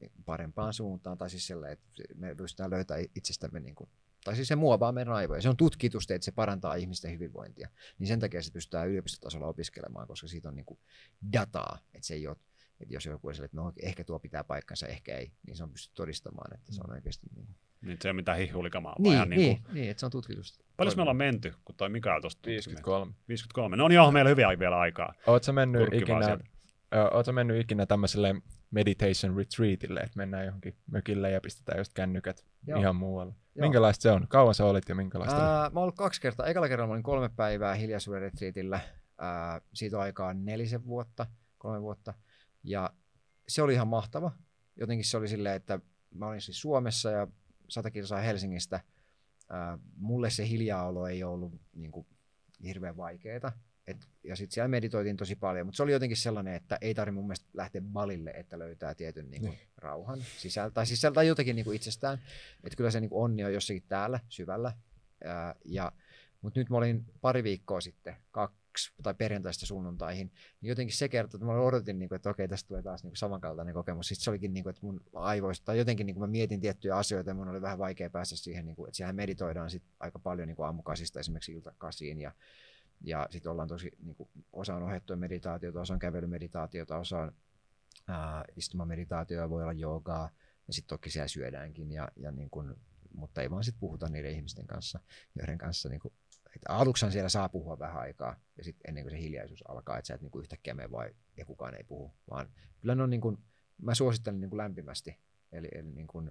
niin 0.00 0.10
kuin 0.10 0.24
parempaan 0.24 0.72
suuntaan, 0.72 1.18
tai 1.18 1.30
siis 1.30 1.46
sellainen, 1.46 1.72
että 1.72 2.14
me 2.14 2.34
pystytään 2.34 2.70
löytämään 2.70 3.06
itsestämme, 3.16 3.60
niin 3.60 3.74
kuin, 3.74 3.90
tai 4.24 4.36
siis 4.36 4.48
se 4.48 4.56
muovaa 4.56 4.92
meidän 4.92 5.14
aivoja. 5.14 5.42
Se 5.42 5.48
on 5.48 5.56
tutkitusti, 5.56 6.14
että 6.14 6.24
se 6.24 6.32
parantaa 6.32 6.74
ihmisten 6.74 7.12
hyvinvointia. 7.12 7.68
Niin 7.98 8.08
sen 8.08 8.20
takia 8.20 8.42
se 8.42 8.52
pystytään 8.52 8.88
yliopistotasolla 8.88 9.46
opiskelemaan, 9.46 10.06
koska 10.06 10.28
siitä 10.28 10.48
on 10.48 10.56
niin 10.56 10.66
kuin 10.66 10.78
dataa, 11.32 11.78
että 11.94 12.06
se 12.06 12.14
ei 12.14 12.26
ole 12.26 12.36
että 12.80 12.94
jos 12.94 13.06
joku 13.06 13.28
on 13.28 13.34
että 13.34 13.56
no, 13.56 13.72
ehkä 13.82 14.04
tuo 14.04 14.18
pitää 14.18 14.44
paikkansa, 14.44 14.86
ehkä 14.86 15.16
ei, 15.16 15.32
niin 15.46 15.56
se 15.56 15.62
on 15.62 15.70
pystytty 15.70 15.96
todistamaan, 15.96 16.54
että 16.54 16.72
se 16.72 16.80
on 16.84 16.92
oikeasti 16.92 17.26
niin 17.34 17.46
kuin... 17.46 17.56
Niin 17.80 17.98
se 18.02 18.08
ei 18.08 18.10
ole 18.10 18.16
mitään 18.16 18.38
hihulikamaa, 18.38 18.92
vaan 18.92 19.02
Niin, 19.02 19.14
ihan 19.14 19.30
niin, 19.30 19.40
niinku, 19.40 19.72
niin, 19.72 19.90
että 19.90 20.00
se 20.00 20.06
on 20.06 20.12
tutkitusti. 20.12 20.64
Paljon 20.76 20.96
me 20.96 21.02
ollaan 21.02 21.16
menty, 21.16 21.54
kun 21.64 21.74
toi 21.74 21.88
Mikael 21.88 22.20
tuosta 22.20 22.46
53. 22.46 23.12
53. 23.28 23.76
No 23.76 23.88
niin, 23.88 23.96
joo, 23.96 24.10
meillä 24.12 24.28
on 24.28 24.36
hyvin 24.36 24.58
vielä 24.58 24.78
aikaa. 24.78 25.14
Oot 25.26 25.42
sä 25.42 25.52
mennyt 25.52 25.92
ikinä, 25.92 26.24
sieltä. 26.24 26.44
ö, 26.94 27.08
oot 27.14 27.26
sä 27.26 27.32
mennyt 27.32 27.60
ikinä 27.60 27.86
tämmöiselle 27.86 28.34
meditation 28.74 29.36
retreatille, 29.36 30.00
että 30.00 30.16
mennään 30.16 30.46
johonkin 30.46 30.76
mökille 30.86 31.30
ja 31.30 31.40
pistetään 31.40 31.78
just 31.78 31.92
kännykät 31.94 32.44
Joo. 32.66 32.80
Ihan 32.80 32.96
muualle. 32.96 33.34
Joo. 33.54 33.64
Minkälaista 33.66 34.02
se 34.02 34.10
on? 34.10 34.26
Kauan 34.28 34.54
sä 34.54 34.64
olit 34.64 34.88
ja 34.88 34.94
minkälaista 34.94 35.36
oli? 35.36 35.44
Ää, 35.44 35.70
mä 35.70 35.80
oon 35.80 35.82
ollut 35.82 35.96
kaksi 35.96 36.20
kertaa. 36.20 36.46
Ekalla 36.46 36.68
kerralla 36.68 36.88
mä 36.88 36.92
olin 36.92 37.02
kolme 37.02 37.28
päivää 37.36 37.74
hiljaisuuden 37.74 38.22
retriitillä. 38.22 38.80
Ää, 39.18 39.60
siitä 39.74 39.96
on 39.96 40.02
aikaa 40.02 40.34
nelisen 40.34 40.86
vuotta, 40.86 41.26
kolme 41.58 41.82
vuotta. 41.82 42.14
Ja 42.62 42.90
se 43.48 43.62
oli 43.62 43.72
ihan 43.74 43.88
mahtava. 43.88 44.32
Jotenkin 44.76 45.04
se 45.04 45.16
oli 45.16 45.28
silleen, 45.28 45.56
että 45.56 45.80
mä 46.14 46.26
olin 46.26 46.40
siis 46.40 46.60
Suomessa 46.60 47.10
ja 47.10 47.26
sata 47.68 47.90
kilsaa 47.90 48.20
Helsingistä. 48.20 48.80
Ää, 49.50 49.78
mulle 49.96 50.30
se 50.30 50.48
hiljaolo 50.48 51.06
ei 51.06 51.24
ollut 51.24 51.52
niin 51.72 51.92
kuin, 51.92 52.06
hirveän 52.64 52.96
vaikeeta. 52.96 53.52
Et, 53.86 54.08
ja 54.24 54.36
sitten 54.36 54.54
siellä 54.54 54.68
meditoitiin 54.68 55.16
tosi 55.16 55.36
paljon, 55.36 55.66
mutta 55.66 55.76
se 55.76 55.82
oli 55.82 55.92
jotenkin 55.92 56.16
sellainen, 56.16 56.54
että 56.54 56.78
ei 56.80 56.94
tarvitse 56.94 57.14
mun 57.14 57.26
mielestä 57.26 57.46
lähteä 57.54 57.82
balille, 57.82 58.30
että 58.30 58.58
löytää 58.58 58.94
tietyn 58.94 59.30
niin 59.30 59.42
kuin, 59.42 59.50
Niin. 59.50 59.68
rauhan 59.76 60.20
sisältä, 60.38 60.74
tai 60.74 60.86
sisältä 60.86 61.22
jotenkin 61.22 61.56
niin 61.56 61.64
kuin 61.64 61.76
itsestään. 61.76 62.18
Että 62.64 62.76
kyllä 62.76 62.90
se 62.90 63.00
niin 63.00 63.10
kuin 63.10 63.24
onni 63.24 63.44
on 63.44 63.54
jossakin 63.54 63.82
täällä 63.88 64.20
syvällä. 64.28 64.72
Ää, 65.24 65.54
ja, 65.64 65.92
mutta 66.42 66.60
nyt 66.60 66.70
mä 66.70 66.76
olin 66.76 67.04
pari 67.20 67.44
viikkoa 67.44 67.80
sitten, 67.80 68.16
kaksi 68.30 68.92
tai 69.02 69.14
perjantaista 69.14 69.66
sunnuntaihin, 69.66 70.32
niin 70.60 70.68
jotenkin 70.68 70.96
se 70.96 71.08
kertoo, 71.08 71.38
että 71.38 71.46
mä 71.46 71.60
odotin, 71.60 71.98
niin 71.98 72.08
kuin, 72.08 72.16
että 72.16 72.30
okei, 72.30 72.48
tästä 72.48 72.68
tulee 72.68 72.82
taas 72.82 73.02
niin 73.02 73.10
kuin 73.10 73.16
samankaltainen 73.18 73.74
kokemus. 73.74 74.08
Sitten 74.08 74.24
se 74.24 74.30
olikin, 74.30 74.54
niin 74.54 74.62
kuin, 74.62 74.70
että 74.70 74.86
mun 74.86 75.00
aivoista, 75.14 75.64
tai 75.64 75.78
jotenkin 75.78 76.06
niin 76.06 76.14
kuin 76.14 76.22
mä 76.22 76.32
mietin 76.32 76.60
tiettyjä 76.60 76.96
asioita, 76.96 77.30
ja 77.30 77.34
mun 77.34 77.48
oli 77.48 77.62
vähän 77.62 77.78
vaikea 77.78 78.10
päästä 78.10 78.36
siihen, 78.36 78.66
niin 78.66 78.76
kuin, 78.76 78.88
että 78.88 78.96
siellä 78.96 79.12
meditoidaan 79.12 79.70
sit 79.70 79.82
aika 80.00 80.18
paljon 80.18 80.48
niin 80.48 80.56
kuin 80.56 80.66
aamukasista 80.66 81.20
esimerkiksi 81.20 81.52
iltakasiin, 81.52 82.20
ja, 82.20 82.32
ja 83.00 83.26
sitten 83.30 83.52
ollaan 83.52 83.68
tosi, 83.68 83.90
niin 84.02 84.16
kuin, 84.16 84.28
osa 84.52 84.74
on 84.74 84.82
ohjattua 84.82 85.16
meditaatiota, 85.16 85.80
osa 85.80 85.94
on 85.94 86.00
kävelymeditaatiota, 86.00 86.98
osa 86.98 87.18
on 87.18 87.32
ää, 88.08 88.44
istumameditaatio, 88.56 89.50
voi 89.50 89.62
olla 89.62 89.72
joogaa, 89.72 90.30
ja 90.66 90.72
sitten 90.72 90.88
toki 90.88 91.10
siellä 91.10 91.28
syödäänkin, 91.28 91.92
ja, 91.92 92.08
ja 92.16 92.30
niin 92.30 92.50
kuin, 92.50 92.74
mutta 93.14 93.42
ei 93.42 93.50
vaan 93.50 93.64
sitten 93.64 93.80
puhuta 93.80 94.08
niiden 94.08 94.32
ihmisten 94.32 94.66
kanssa, 94.66 95.00
joiden 95.38 95.58
kanssa 95.58 95.88
niin 95.88 96.00
kuin, 96.00 96.14
että 96.56 96.72
aluksihan 96.72 97.12
siellä 97.12 97.28
saa 97.28 97.48
puhua 97.48 97.78
vähän 97.78 98.00
aikaa, 98.00 98.36
ja 98.56 98.64
sitten 98.64 98.88
ennen 98.88 99.04
kuin 99.04 99.10
se 99.10 99.20
hiljaisuus 99.20 99.64
alkaa, 99.68 99.98
että 99.98 100.06
sä 100.06 100.14
et 100.14 100.20
niin 100.20 100.30
kuin 100.30 100.42
yhtäkkiä 100.42 100.74
mene 100.74 100.90
vai 100.90 101.14
ja 101.36 101.44
kukaan 101.44 101.74
ei 101.74 101.84
puhu, 101.84 102.14
vaan 102.30 102.48
kyllä 102.80 102.94
ne 102.94 103.02
on 103.02 103.10
niin 103.10 103.20
kuin, 103.20 103.38
mä 103.82 103.94
suosittelen 103.94 104.40
niin 104.40 104.50
kuin 104.50 104.58
lämpimästi, 104.58 105.18
eli, 105.52 105.68
eli 105.72 105.92
niin 105.92 106.06
kuin, 106.06 106.30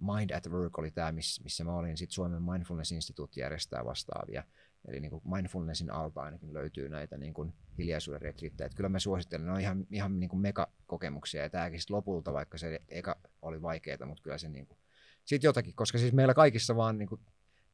Mind 0.00 0.30
at 0.30 0.46
Work 0.46 0.78
oli 0.78 0.90
tämä, 0.90 1.12
miss, 1.12 1.44
missä 1.44 1.64
mä 1.64 1.74
olin, 1.74 1.96
sitten 1.96 2.14
Suomen 2.14 2.42
Mindfulness 2.42 2.92
Instituutti 2.92 3.40
järjestää 3.40 3.84
vastaavia, 3.84 4.44
eli 4.88 5.00
niin 5.00 5.10
kuin 5.10 5.22
mindfulnessin 5.34 5.90
alta 5.90 6.22
ainakin 6.22 6.54
löytyy 6.54 6.88
näitä 6.88 7.18
niin 7.18 7.34
kuin 7.34 7.52
hiljaisuuden 7.78 8.22
retriittejä, 8.22 8.66
että 8.66 8.76
kyllä 8.76 8.88
mä 8.88 8.98
suosittelen, 8.98 9.46
ne 9.46 9.52
on 9.52 9.60
ihan, 9.60 9.86
ihan 9.90 10.20
niin 10.20 10.30
kuin 10.30 10.40
megakokemuksia, 10.40 11.42
ja 11.42 11.50
tämäkin 11.50 11.80
sitten 11.80 11.96
lopulta, 11.96 12.32
vaikka 12.32 12.58
se 12.58 12.80
eka 12.88 13.16
oli 13.42 13.62
vaikeaa, 13.62 14.06
mutta 14.06 14.22
kyllä 14.22 14.38
se 14.38 14.48
niin 14.48 14.66
kuin, 14.66 14.78
sitten 15.24 15.48
jotakin, 15.48 15.74
koska 15.74 15.98
siis 15.98 16.12
meillä 16.12 16.34
kaikissa 16.34 16.76
vaan, 16.76 16.98
niin 16.98 17.08
kuin, 17.08 17.20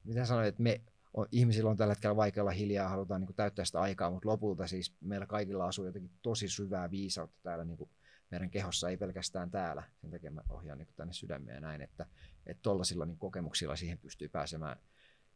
mitä 0.04 0.24
sanoin, 0.24 0.48
että 0.48 0.62
me 0.62 0.80
on, 1.14 1.26
ihmisillä 1.32 1.70
on 1.70 1.76
tällä 1.76 1.94
hetkellä 1.94 2.16
vaikea 2.16 2.42
olla 2.42 2.50
hiljaa, 2.50 2.88
halutaan 2.88 3.20
niin 3.20 3.26
kuin, 3.26 3.36
täyttää 3.36 3.64
sitä 3.64 3.80
aikaa, 3.80 4.10
mutta 4.10 4.28
lopulta 4.28 4.66
siis 4.66 4.94
meillä 5.00 5.26
kaikilla 5.26 5.66
asuu 5.66 5.86
jotenkin 5.86 6.10
tosi 6.22 6.48
syvää 6.48 6.90
viisautta 6.90 7.40
täällä 7.42 7.64
niin 7.64 7.76
kuin, 7.76 7.90
meidän 8.30 8.50
kehossa, 8.50 8.88
ei 8.88 8.96
pelkästään 8.96 9.50
täällä. 9.50 9.82
Sen 10.00 10.10
takia 10.10 10.30
mä 10.30 10.42
ohjaan 10.48 10.78
niin 10.78 10.86
kuin, 10.86 10.96
tänne 10.96 11.12
sydämeen 11.12 11.54
ja 11.54 11.60
näin, 11.60 11.82
että 11.82 12.06
että 12.46 12.62
tuollaisilla 12.62 13.06
niin 13.06 13.18
kokemuksilla 13.18 13.76
siihen 13.76 13.98
pystyy 13.98 14.28
pääsemään 14.28 14.76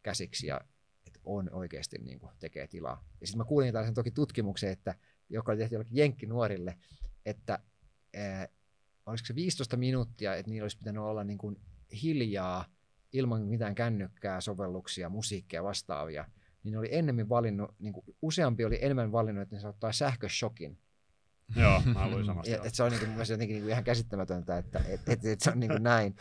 käsiksi. 0.03 0.47
Ja 0.47 0.61
että 1.09 1.21
on 1.25 1.51
oikeasti 1.53 1.99
niin 1.99 2.19
kuin, 2.19 2.33
tekee 2.39 2.67
tilaa. 2.67 3.05
Ja 3.21 3.27
sitten 3.27 3.39
mä 3.39 3.45
kuulin 3.45 3.73
tällaisen 3.73 3.95
toki 3.95 4.11
tutkimuksen, 4.11 4.71
että, 4.71 4.95
joka 5.29 5.53
oli 5.53 5.59
tehty 5.59 5.75
jollekin 5.75 5.97
jenkkinuorille, 5.97 6.79
että 7.27 7.59
ää, 8.15 8.49
olisiko 9.07 9.27
se 9.27 9.35
15 9.35 9.77
minuuttia, 9.77 10.35
että 10.35 10.51
niillä 10.51 10.65
olisi 10.65 10.79
pitänyt 10.79 11.03
olla 11.03 11.25
niin 11.25 11.39
kuin, 11.39 11.57
hiljaa 12.03 12.65
ilman 13.13 13.43
mitään 13.43 13.75
kännykkää, 13.75 14.41
sovelluksia, 14.41 15.09
musiikkia 15.09 15.65
vastaavia, 15.65 16.25
niin 16.63 16.73
ne 16.73 16.79
oli 16.79 16.89
ennemmin 16.91 17.29
valinnut, 17.29 17.75
niin 17.79 17.93
kuin 17.93 18.05
useampi 18.23 18.65
oli 18.65 18.79
enemmän 18.83 19.13
valinnut, 19.13 19.43
että 19.43 19.57
ne 19.57 19.61
saa 19.61 19.71
ottaa 19.71 19.93
sähköshokin. 19.93 20.79
Joo, 21.57 21.83
mä 21.95 22.11
luin 22.11 22.27
samasta. 22.27 22.51
Joo. 22.55 22.65
et 22.65 22.75
se 22.75 22.83
on 22.83 22.91
niin 22.91 23.01
kuin, 23.01 23.19
jotenkin 23.19 23.55
niin 23.55 23.63
kuin 23.63 23.71
ihan 23.71 23.85
käsittämätöntä, 23.85 24.59
että 24.59 24.79
et, 24.89 25.09
et, 25.09 25.25
et 25.25 25.41
se 25.41 25.51
on 25.51 25.61
niin 25.61 25.71
kuin 25.71 25.83
näin. 25.83 26.17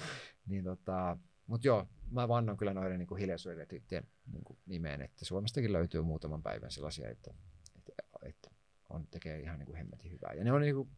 Niin 0.46 0.64
tota, 0.64 1.18
Mutta 1.48 1.68
joo, 1.68 1.88
mä 2.12 2.28
vannon 2.28 2.58
kyllä 2.58 2.74
noiden 2.74 3.00
niin 3.00 3.18
hiljaisuuden 3.18 3.58
retreattien 3.58 4.08
niin 4.32 4.44
kuin 4.44 4.60
nimeen, 4.66 5.02
että 5.02 5.26
Suomestakin 5.26 5.74
löytyy 5.74 6.02
muutaman 6.02 6.44
päivän 6.44 6.72
sellaisia, 6.72 7.10
että, 7.10 7.34
että, 7.76 7.92
että 8.22 8.50
on, 8.90 9.08
tekee 9.12 9.40
ihan 9.40 9.60
niin 9.60 9.66
kuin 9.66 9.78
hemmetin 9.78 10.12
hyvää. 10.12 10.34
Ja 10.34 10.44
ne 10.44 10.52
on 10.52 10.62
niin 10.62 10.76
kuin, 10.76 10.90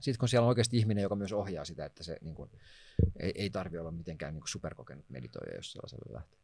sitten 0.00 0.18
kun 0.18 0.28
siellä 0.28 0.44
on 0.44 0.48
oikeasti 0.48 0.78
ihminen, 0.78 1.02
joka 1.02 1.16
myös 1.16 1.32
ohjaa 1.32 1.64
sitä, 1.64 1.84
että 1.84 2.02
se 2.02 2.16
niin 2.20 2.34
kuin, 2.34 2.50
ei, 3.20 3.32
ei 3.34 3.50
tarvi 3.50 3.78
olla 3.78 3.90
mitenkään 3.90 4.34
niin 4.34 4.40
kuin 4.40 4.48
superkokenut 4.48 5.10
meditoija, 5.10 5.56
jos 5.56 5.72
sellaiselle 5.72 6.14
lähtee. 6.14 6.38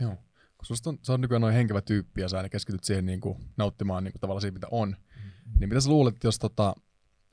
Joo. 0.00 0.16
Kun 0.58 0.66
susta 0.66 0.90
on, 0.90 0.98
sä 1.02 1.12
on 1.12 1.20
nykyään 1.20 1.40
noin 1.40 1.54
henkevä 1.54 1.80
tyyppi 1.80 2.20
ja 2.20 2.28
sä 2.28 2.36
aina 2.36 2.48
keskityt 2.48 2.84
siihen 2.84 3.06
niin 3.06 3.20
kuin, 3.20 3.38
nauttimaan 3.56 4.04
niin 4.04 4.12
kuin, 4.12 4.20
tavallaan 4.20 4.40
siitä, 4.40 4.54
mitä 4.54 4.66
on. 4.70 4.88
Mm-hmm. 4.88 5.60
Niin 5.60 5.68
mitä 5.68 5.80
sä 5.80 5.90
luulet, 5.90 6.24
jos 6.24 6.38
tota, 6.38 6.74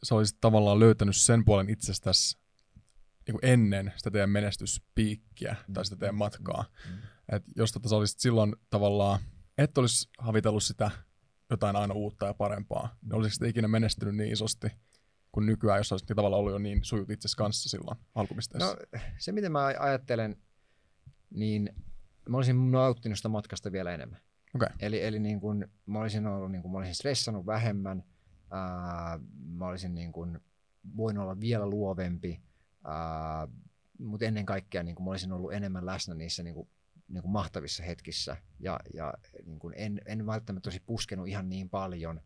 sä 0.04 0.16
olisit 0.16 0.38
tavallaan 0.42 0.80
löytänyt 0.80 1.16
sen 1.16 1.46
puolen 1.46 1.70
itsestäsi 1.70 2.38
niin 3.32 3.40
kuin 3.40 3.52
ennen 3.52 3.94
sitä 3.98 4.12
teidän 4.12 4.30
menestyspiikkiä 4.30 5.56
tai 5.74 5.86
sitä 5.86 5.96
teidän 5.96 6.16
matkaa. 6.16 6.66
Mm. 6.90 6.98
Et 7.36 7.44
jos 7.56 7.72
tota, 7.72 7.90
sä 7.90 7.96
olisit 7.96 8.20
silloin 8.20 8.56
tavallaan, 8.70 9.20
et 9.58 9.78
olisi 9.78 10.10
havitellut 10.18 10.64
sitä 10.64 10.92
jotain 11.50 11.76
aina 11.76 11.94
uutta 11.94 12.26
ja 12.26 12.34
parempaa, 12.34 12.96
niin 13.02 13.14
olisiko 13.14 13.34
sitä 13.34 13.48
ikinä 13.48 13.68
menestynyt 13.68 14.16
niin 14.16 14.34
isosti 14.34 14.68
kuin 15.32 15.46
nykyään, 15.46 15.80
jos 15.80 15.92
olisit 15.92 16.10
niin 16.10 16.16
tavallaan 16.16 16.40
ollut 16.40 16.52
jo 16.52 16.58
niin 16.58 16.84
sujut 16.84 17.10
itse 17.10 17.30
kanssa 17.38 17.70
silloin 17.70 17.98
alkupisteessä? 18.16 18.68
No, 18.68 19.00
se, 19.18 19.32
miten 19.32 19.52
mä 19.52 19.66
ajattelen, 19.66 20.38
niin 21.30 21.76
mä 22.30 22.38
olisin 22.38 22.72
nauttinut 22.72 23.18
sitä 23.18 23.30
matkasta 23.30 23.72
vielä 23.72 23.94
enemmän. 23.94 24.20
Okei. 24.56 24.70
Eli, 24.80 25.04
eli 25.04 25.20
niin 25.20 25.40
kun, 25.40 25.68
mä 25.86 26.00
olisin 26.00 26.28
ollut, 26.28 26.52
niin 26.52 26.62
kun, 26.62 26.72
mä 26.72 26.78
olisin 26.78 26.96
stressannut 26.96 27.46
vähemmän, 27.46 28.04
ää, 28.52 29.20
mä 29.46 29.68
olisin 29.68 29.96
niin 29.96 30.12
kun, 30.12 30.42
voinut 30.98 31.24
olla 31.24 31.40
vielä 31.40 31.66
luovempi, 31.66 32.42
ää, 32.84 33.48
mutta 33.98 34.26
ennen 34.26 34.46
kaikkea 34.46 34.84
niin 34.84 34.96
kun, 34.96 35.06
mä 35.06 35.12
olisin 35.12 35.32
ollut 35.32 35.54
enemmän 35.54 35.86
läsnä 35.86 36.16
niissä 36.16 36.44
niin 36.44 36.56
kun, 36.56 36.68
niin 37.08 37.22
kuin 37.22 37.32
mahtavissa 37.32 37.84
hetkissä 37.84 38.38
ja, 38.60 38.80
ja 38.94 39.14
niin 39.46 39.60
kuin 39.60 39.74
en, 39.78 40.02
en 40.06 40.26
välttämättä 40.26 40.68
tosi 40.68 40.80
puskenut 40.86 41.28
ihan 41.28 41.50
niin 41.50 41.70
paljon 41.70 42.22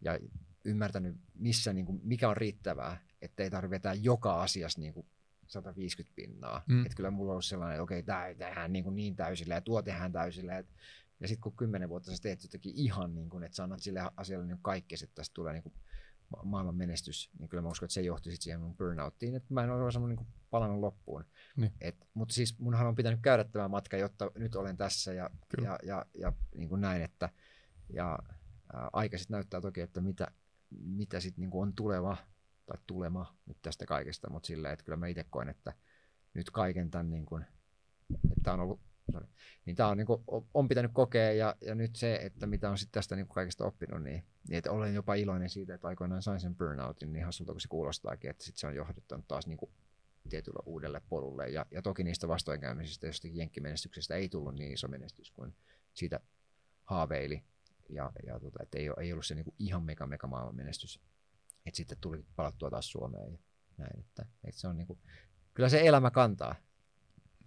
ja 0.00 0.18
ymmärtänyt, 0.64 1.16
missä, 1.34 1.72
niin 1.72 1.86
kuin, 1.86 2.00
mikä 2.02 2.28
on 2.28 2.36
riittävää, 2.36 3.00
että 3.22 3.42
ei 3.42 3.50
tarvitse 3.50 3.70
vetää 3.70 3.94
joka 3.94 4.42
asiassa 4.42 4.80
niin 4.80 4.94
kuin 4.94 5.06
150 5.46 6.16
pinnaa. 6.16 6.62
Mm. 6.68 6.86
Että 6.86 6.96
kyllä 6.96 7.10
mulla 7.10 7.30
on 7.30 7.34
ollut 7.34 7.44
sellainen, 7.44 7.74
että 7.74 7.82
okei, 7.82 8.02
tämä 8.02 8.34
tehdään 8.38 8.72
niin, 8.72 8.84
kuin 8.84 8.96
niin 8.96 9.16
täysillä 9.16 9.54
ja 9.54 9.60
tuo 9.60 9.82
tehdään 9.82 10.12
täysillä. 10.12 10.58
Et, 10.58 10.66
ja 11.20 11.28
sitten 11.28 11.42
kun 11.42 11.56
kymmenen 11.56 11.88
vuotta 11.88 12.16
sä 12.16 12.22
teet 12.22 12.42
jotakin 12.42 12.72
ihan 12.76 13.14
niin 13.14 13.30
kuin, 13.30 13.44
että 13.44 13.56
sä 13.56 13.62
annat 13.62 13.82
sille 13.82 14.00
asialle 14.16 14.46
niin 14.46 14.58
kaikki, 14.62 14.94
että 14.94 15.14
tästä 15.14 15.34
tulee 15.34 15.52
niin 15.52 15.62
kuin 15.62 15.74
maailman 16.44 16.74
menestys, 16.76 17.30
niin 17.38 17.48
kyllä 17.48 17.62
mä 17.62 17.68
uskon, 17.68 17.86
että 17.86 17.94
se 17.94 18.02
johti 18.02 18.30
sitten 18.30 18.44
siihen 18.44 18.60
mun 18.60 18.76
burnouttiin, 18.76 19.34
että 19.34 19.54
mä 19.54 19.64
en 19.64 19.70
ole 19.70 19.92
semmoinen 19.92 20.16
niin 20.16 20.26
palannut 20.50 20.80
loppuun. 20.80 21.24
Niin. 21.56 21.72
Et, 21.80 22.08
mutta 22.14 22.34
siis 22.34 22.58
munhan 22.58 22.86
on 22.86 22.94
pitänyt 22.94 23.20
käydä 23.22 23.44
tämä 23.44 23.68
matka, 23.68 23.96
jotta 23.96 24.30
nyt 24.34 24.54
olen 24.54 24.76
tässä 24.76 25.12
ja, 25.12 25.30
Kyllä. 25.48 25.68
ja, 25.68 25.78
ja, 25.82 26.06
ja 26.18 26.32
niin 26.54 26.68
kuin 26.68 26.80
näin, 26.80 27.02
että 27.02 27.28
ja 27.92 28.18
ää, 28.72 28.90
aika 28.92 29.18
sitten 29.18 29.34
näyttää 29.34 29.60
toki, 29.60 29.80
että 29.80 30.00
mitä, 30.00 30.26
mitä 30.70 31.20
sitten 31.20 31.40
niin 31.40 31.50
on 31.54 31.74
tuleva 31.74 32.16
tai 32.66 32.78
tulema 32.86 33.36
nyt 33.46 33.58
tästä 33.62 33.86
kaikesta, 33.86 34.30
mutta 34.30 34.46
silleen, 34.46 34.72
että 34.72 34.84
kyllä 34.84 34.96
mä 34.96 35.06
itse 35.06 35.24
koen, 35.30 35.48
että 35.48 35.72
nyt 36.34 36.50
kaiken 36.50 36.90
tämän, 36.90 37.10
niin 37.10 37.26
kuin, 37.26 37.46
että 38.36 38.52
on 38.52 38.60
ollut, 38.60 38.80
sorry, 39.12 39.28
niin 39.64 39.76
tämä 39.76 39.88
on, 39.88 39.96
niin 39.96 40.06
kuin, 40.06 40.24
on 40.54 40.68
pitänyt 40.68 40.90
kokea 40.94 41.32
ja, 41.32 41.56
ja 41.60 41.74
nyt 41.74 41.96
se, 41.96 42.16
että 42.22 42.46
mitä 42.46 42.70
on 42.70 42.78
sitten 42.78 42.92
tästä 42.92 43.16
niin 43.16 43.26
kuin 43.26 43.34
kaikesta 43.34 43.64
oppinut, 43.64 44.02
niin, 44.02 44.24
niin 44.48 44.58
että 44.58 44.72
olen 44.72 44.94
jopa 44.94 45.14
iloinen 45.14 45.50
siitä, 45.50 45.74
että 45.74 45.88
aikoinaan 45.88 46.22
sain 46.22 46.40
sen 46.40 46.56
burnoutin, 46.56 47.12
niin 47.12 47.24
hassulta 47.24 47.52
kun 47.52 47.60
se 47.60 47.68
kuulostaakin, 47.68 48.30
että 48.30 48.44
sitten 48.44 48.60
se 48.60 48.66
on 48.66 48.74
johdettanut 48.74 49.28
taas 49.28 49.46
niin 49.46 49.58
kuin 49.58 49.70
tietyllä 50.28 50.60
uudelle 50.66 51.02
polulle. 51.08 51.48
Ja, 51.48 51.66
ja 51.70 51.82
toki 51.82 52.04
niistä 52.04 52.28
vastoinkäymisistä 52.28 53.06
jostakin 53.06 53.36
jenkkimenestyksestä 53.36 54.14
ei 54.14 54.28
tullut 54.28 54.54
niin 54.54 54.72
iso 54.72 54.88
menestys 54.88 55.30
kuin 55.30 55.54
siitä 55.94 56.20
haaveili. 56.84 57.44
Ja, 57.88 58.12
ja 58.26 58.40
tota, 58.40 58.62
että 58.62 58.78
ei, 58.78 58.90
ole- 58.90 58.96
ei 59.00 59.12
ollut 59.12 59.26
se 59.26 59.34
niinku 59.34 59.54
ihan 59.58 59.82
mega 59.82 60.06
mega 60.06 60.26
maailman 60.26 60.56
menestys. 60.56 61.00
Että 61.66 61.76
sitten 61.76 61.98
tuli 62.00 62.24
palattua 62.36 62.70
taas 62.70 62.90
Suomeen 62.90 63.32
ja 63.32 63.38
näin. 63.76 64.00
Että, 64.00 64.26
että 64.44 64.60
se 64.60 64.68
on 64.68 64.76
niinku, 64.76 64.98
kyllä 65.54 65.68
se 65.68 65.86
elämä 65.86 66.10
kantaa. 66.10 66.54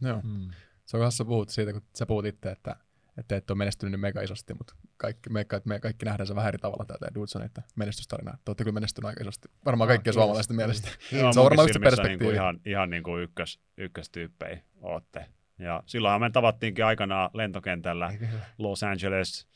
Joo. 0.02 0.22
Mm. 0.22 0.50
Se 0.90 0.98
on 0.98 1.02
kanssa 1.04 1.26
puhut 1.26 1.50
siitä, 1.50 1.74
kun 1.74 1.82
sä 1.98 2.06
puhut 2.06 2.26
itse, 2.26 2.50
että, 2.50 2.76
että 3.18 3.36
et 3.36 3.52
ole 3.52 3.58
menestynyt 3.58 3.92
niin 3.92 4.00
mega 4.00 4.22
isosti, 4.22 4.54
mutta 4.54 4.76
kaikki, 4.98 5.30
me, 5.30 5.46
me 5.66 5.80
kaikki 5.80 6.06
nähdään 6.06 6.28
se 6.28 6.36
vähän 6.36 6.48
eri 6.48 6.58
tavalla 6.58 6.86
tätä 6.86 7.08
Dudson, 7.16 7.42
että 7.42 7.62
menestystarina. 7.76 8.32
Te 8.32 8.50
olette 8.50 8.64
kyllä 8.64 8.74
menestynyt 8.74 9.08
aika 9.08 9.22
isosti. 9.22 9.50
Varmaan 9.66 9.88
Ah, 9.88 9.90
kaikkien 9.90 10.14
suomalaisten 10.14 10.56
mielestä. 10.56 10.88
Joo, 11.12 11.34
Se 11.34 11.40
on 11.40 11.44
varmaan 11.44 11.66
yksi 11.66 11.74
silmissä 11.74 11.98
perspektiivi. 11.98 12.10
Niin 12.10 12.20
kuin 12.20 12.36
ihan, 12.36 12.60
ihan 12.66 12.90
niin 12.90 13.04
kuin 13.04 13.24
ykkös, 13.24 13.60
ykköstyyppejä 13.78 14.62
ootte. 14.82 15.26
Ja 15.60 15.84
silloinhan 15.86 16.22
me 16.22 16.30
tavattiinkin 16.30 16.86
aikanaan 16.86 17.30
lentokentällä 17.34 18.14
Los 18.58 18.84
Angeles. 18.84 19.48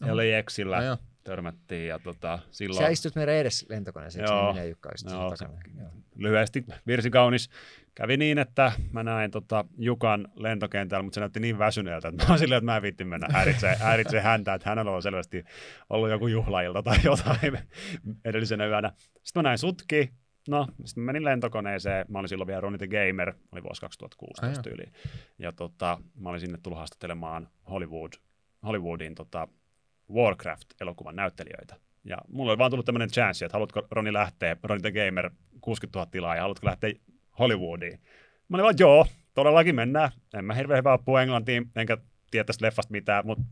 LAXillä 0.00 0.76
No 0.76 0.84
joo. 0.84 0.96
Törmättiin 1.24 1.88
ja 1.88 1.98
tota, 1.98 2.38
Sä 2.38 2.44
silloin 2.50 2.92
istut 2.92 3.14
meidän 3.14 3.34
edes 3.34 3.66
lentokoneeseen, 3.68 4.24
eikö 4.24 4.34
Joo. 4.34 4.46
se 4.46 4.52
minä 4.52 4.64
ja 4.64 4.68
Jukka 4.68 4.90
Joo, 5.10 5.36
se-. 5.36 5.44
Joo. 5.78 5.90
lyhyesti 6.16 6.64
virsi 6.86 7.10
kaunis. 7.10 7.50
Kävi 7.94 8.16
niin, 8.16 8.38
että 8.38 8.72
mä 8.92 9.02
näin 9.02 9.30
tota 9.30 9.64
Jukan 9.78 10.28
lentokentällä, 10.34 11.02
mutta 11.02 11.14
se 11.14 11.20
näytti 11.20 11.40
niin 11.40 11.58
väsyneeltä, 11.58 12.08
että 12.08 12.24
mä 12.24 12.28
oon 12.28 12.38
silleen, 12.38 12.58
että 12.58 12.64
mä 12.64 12.76
en 12.76 12.82
viitti 12.82 13.04
mennä 13.04 13.28
häiritsee, 13.32 13.76
häiritsee 13.76 14.20
häntä, 14.20 14.54
että 14.54 14.68
hänellä 14.68 14.90
on 14.90 15.02
selvästi 15.02 15.44
ollut 15.90 16.10
joku 16.10 16.26
juhlailta 16.26 16.82
tai 16.82 16.98
jotain 17.04 17.38
edellisenä 18.24 18.66
yönä. 18.66 18.92
Sitten 19.22 19.42
mä 19.42 19.42
näin 19.42 19.58
sutki, 19.58 20.12
no 20.48 20.66
sitten 20.84 21.04
mä 21.04 21.06
menin 21.06 21.24
lentokoneeseen, 21.24 22.06
mä 22.08 22.18
olin 22.18 22.28
silloin 22.28 22.46
vielä 22.46 22.60
Ronnie 22.60 22.78
the 22.78 22.88
Gamer, 22.88 23.34
oli 23.52 23.62
vuosi 23.62 23.80
2016 23.80 24.46
Ai 24.46 24.52
joo. 24.52 24.62
tyyli. 24.62 24.92
Ja 25.38 25.52
tota, 25.52 25.98
mä 26.14 26.28
olin 26.28 26.40
sinne 26.40 26.58
tullut 26.62 26.78
haastattelemaan 26.78 27.48
Hollywood, 27.70 28.12
Hollywoodin 28.62 29.14
tota, 29.14 29.48
Warcraft-elokuvan 30.12 31.16
näyttelijöitä. 31.16 31.76
Ja 32.04 32.16
mulla 32.28 32.52
oli 32.52 32.58
vaan 32.58 32.70
tullut 32.70 32.86
tämmöinen 32.86 33.10
chanssi, 33.10 33.44
että 33.44 33.54
haluatko 33.54 33.86
Roni 33.90 34.12
lähteä, 34.12 34.56
Roni 34.62 34.80
the 34.80 34.92
Gamer, 34.92 35.30
60 35.60 35.98
000 35.98 36.10
tilaa, 36.10 36.34
ja 36.34 36.42
haluatko 36.42 36.66
lähteä 36.66 36.92
Hollywoodiin? 37.38 38.00
Mä 38.48 38.56
olin 38.56 38.64
vaan, 38.64 38.74
joo, 38.78 39.06
todellakin 39.34 39.74
mennään. 39.74 40.10
En 40.34 40.44
mä 40.44 40.54
hirveän 40.54 40.78
hyvää 40.78 40.98
puhua 40.98 41.22
englantiin, 41.22 41.70
enkä 41.76 41.96
tiedä 42.30 42.44
tästä 42.44 42.66
leffasta 42.66 42.92
mitään, 42.92 43.26
mutta 43.26 43.44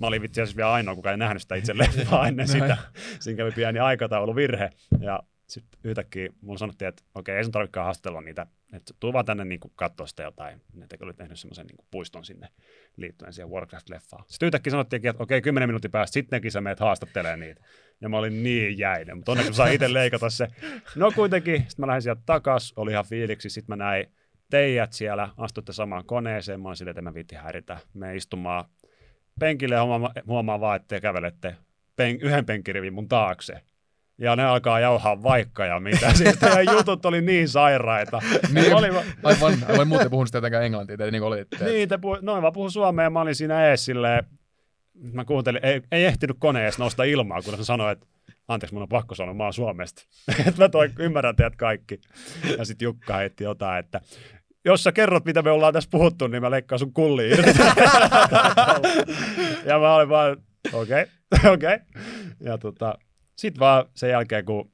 mä 0.00 0.06
olin 0.06 0.24
itse 0.24 0.42
asiassa 0.42 0.56
vielä 0.56 0.72
ainoa, 0.72 0.94
kuka 0.94 1.10
ei 1.10 1.16
nähnyt 1.16 1.42
sitä 1.42 1.54
itse 1.54 1.78
leffaa 1.78 2.26
ennen 2.28 2.48
sitä. 2.48 2.76
Siinä 3.20 3.36
kävi 3.36 3.50
pieni 3.50 3.78
aikatauluvirhe. 3.78 4.70
Ja 5.00 5.20
sitten 5.46 5.80
yhtäkkiä 5.84 6.28
mulla 6.40 6.58
sanottiin, 6.58 6.88
että 6.88 7.02
okei, 7.14 7.36
ei 7.36 7.44
sun 7.44 7.52
tarvitsekaan 7.52 7.84
haastatella 7.84 8.20
niitä, 8.20 8.46
että 8.74 8.94
tuu 9.00 9.12
vaan 9.12 9.24
tänne 9.24 9.44
niin 9.44 9.60
katsoa 9.74 10.06
sitä 10.06 10.22
jotain. 10.22 10.60
Ne 10.74 10.86
oli 11.00 11.14
tehnyt 11.14 11.38
semmoisen 11.38 11.66
niin 11.66 11.86
puiston 11.90 12.24
sinne 12.24 12.48
liittyen 12.96 13.32
siihen 13.32 13.50
Warcraft-leffaan. 13.50 14.24
Sitten 14.26 14.46
yhtäkkiä 14.46 14.70
sanottiin, 14.70 15.06
että 15.06 15.22
okei, 15.22 15.42
kymmenen 15.42 15.68
minuutin 15.68 15.90
päästä 15.90 16.14
sittenkin 16.14 16.52
sä 16.52 16.60
meet 16.60 16.80
haastattelemaan 16.80 17.40
niitä. 17.40 17.60
Ja 18.00 18.08
mä 18.08 18.18
olin 18.18 18.42
niin 18.42 18.78
jäinen, 18.78 19.16
mutta 19.16 19.32
onneksi 19.32 19.50
mä 19.50 19.56
sain 19.56 19.74
itse 19.74 19.92
leikata 19.92 20.30
se. 20.30 20.48
No 20.96 21.12
kuitenkin, 21.14 21.56
sitten 21.56 21.82
mä 21.82 21.86
lähdin 21.86 22.02
sieltä 22.02 22.22
takas, 22.26 22.72
oli 22.76 22.90
ihan 22.90 23.04
fiiliksi, 23.04 23.50
sitten 23.50 23.78
mä 23.78 23.84
näin 23.84 24.06
teijät 24.50 24.92
siellä, 24.92 25.28
astutte 25.36 25.72
samaan 25.72 26.04
koneeseen, 26.04 26.60
mä 26.60 26.68
olin 26.68 26.76
silleen, 26.76 26.92
että 26.92 27.02
mä 27.02 27.14
viitti 27.14 27.34
häiritä. 27.34 27.78
Me 27.94 28.16
istumaan 28.16 28.64
penkille 29.40 29.74
ja 29.74 29.84
huomaa, 29.84 30.12
huomaa 30.26 30.60
vaan, 30.60 30.76
että 30.76 30.88
te 30.88 31.00
kävelette 31.00 31.56
pen, 31.96 32.20
yhden 32.20 32.46
penkkirivin 32.46 32.94
mun 32.94 33.08
taakse. 33.08 33.60
Ja 34.18 34.36
ne 34.36 34.44
alkaa 34.44 34.80
jauhaa 34.80 35.22
vaikka 35.22 35.66
ja 35.66 35.80
mitä. 35.80 36.14
Siis 36.18 36.38
teidän 36.38 36.76
jutut 36.76 37.06
oli 37.06 37.20
niin 37.20 37.48
sairaita. 37.48 38.22
Niin, 38.52 38.74
oli, 38.74 38.94
va- 38.94 39.02
aivan, 39.22 39.54
aivan 39.68 39.88
muuten 39.88 40.10
puhunut 40.10 40.28
sitä 40.28 40.38
jotenkään 40.38 40.64
englantia, 40.64 40.96
te 40.96 41.10
niin 41.10 41.22
olitte. 41.22 41.64
niin, 41.64 41.88
te 41.88 41.98
puhu, 41.98 42.18
noin 42.22 42.42
vaan 42.42 42.52
puhu 42.52 42.70
suomea, 42.70 43.10
mä 43.10 43.20
olin 43.20 43.34
siinä 43.34 43.66
ees 43.66 43.84
silleen, 43.84 44.24
mä 45.12 45.24
kuuntelin, 45.24 45.64
ei, 45.64 45.82
ei 45.92 46.04
ehtinyt 46.04 46.36
kone 46.38 46.62
edes 46.62 46.78
nousta 46.78 47.04
ilmaa, 47.04 47.42
kun 47.42 47.56
se 47.56 47.64
sanoi, 47.64 47.92
että 47.92 48.06
anteeksi, 48.48 48.74
mun 48.74 48.82
on 48.82 48.88
pakko 48.88 49.14
sanoa, 49.14 49.34
mä 49.34 49.42
oon 49.42 49.52
Suomesta. 49.52 50.02
että 50.46 50.62
mä 50.62 50.68
toi, 50.68 50.90
ymmärrän 50.98 51.36
teidät 51.36 51.56
kaikki. 51.56 52.00
Ja 52.58 52.64
sitten 52.64 52.86
Jukka 52.86 53.16
heitti 53.16 53.44
jotain, 53.44 53.78
että 53.78 54.00
jos 54.64 54.82
sä 54.82 54.92
kerrot, 54.92 55.24
mitä 55.24 55.42
me 55.42 55.50
ollaan 55.50 55.72
tässä 55.72 55.90
puhuttu, 55.90 56.26
niin 56.26 56.42
mä 56.42 56.50
leikkaan 56.50 56.78
sun 56.78 56.92
kulliin 56.92 57.30
ja 59.68 59.78
mä 59.78 59.94
olin 59.94 60.08
vaan, 60.08 60.36
okei, 60.72 61.02
okay, 61.02 61.52
okei. 61.52 61.74
Okay. 61.74 61.78
Ja 62.40 62.58
tota, 62.58 62.98
sitten 63.36 63.60
vaan 63.60 63.84
sen 63.94 64.10
jälkeen, 64.10 64.44
kun 64.44 64.72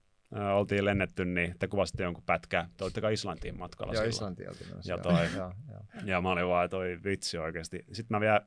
oltiin 0.55 0.85
lennetty, 0.85 1.25
niin 1.25 1.55
te 1.59 1.67
kuvasitte 1.69 2.03
jonkun 2.03 2.25
pätkää. 2.27 2.69
Te 2.77 2.85
olitte 2.85 3.01
kai 3.01 3.13
Islantiin 3.13 3.59
matkalla 3.59 3.93
Joo, 3.93 4.01
silloin. 4.01 4.11
Islanti 4.11 4.49
oltiin 4.49 4.69
menossa, 4.71 4.93
Ja 4.93 4.99
toi. 4.99 5.27
Joo, 5.37 5.53
joo. 5.69 5.83
Ja 6.05 6.21
mä 6.21 6.31
olin 6.31 6.49
vaan, 6.49 6.71
toi 6.71 6.99
vitsi 7.05 7.39
oikeasti. 7.39 7.85
Sitten 7.93 8.17
mä 8.17 8.21
vielä 8.21 8.41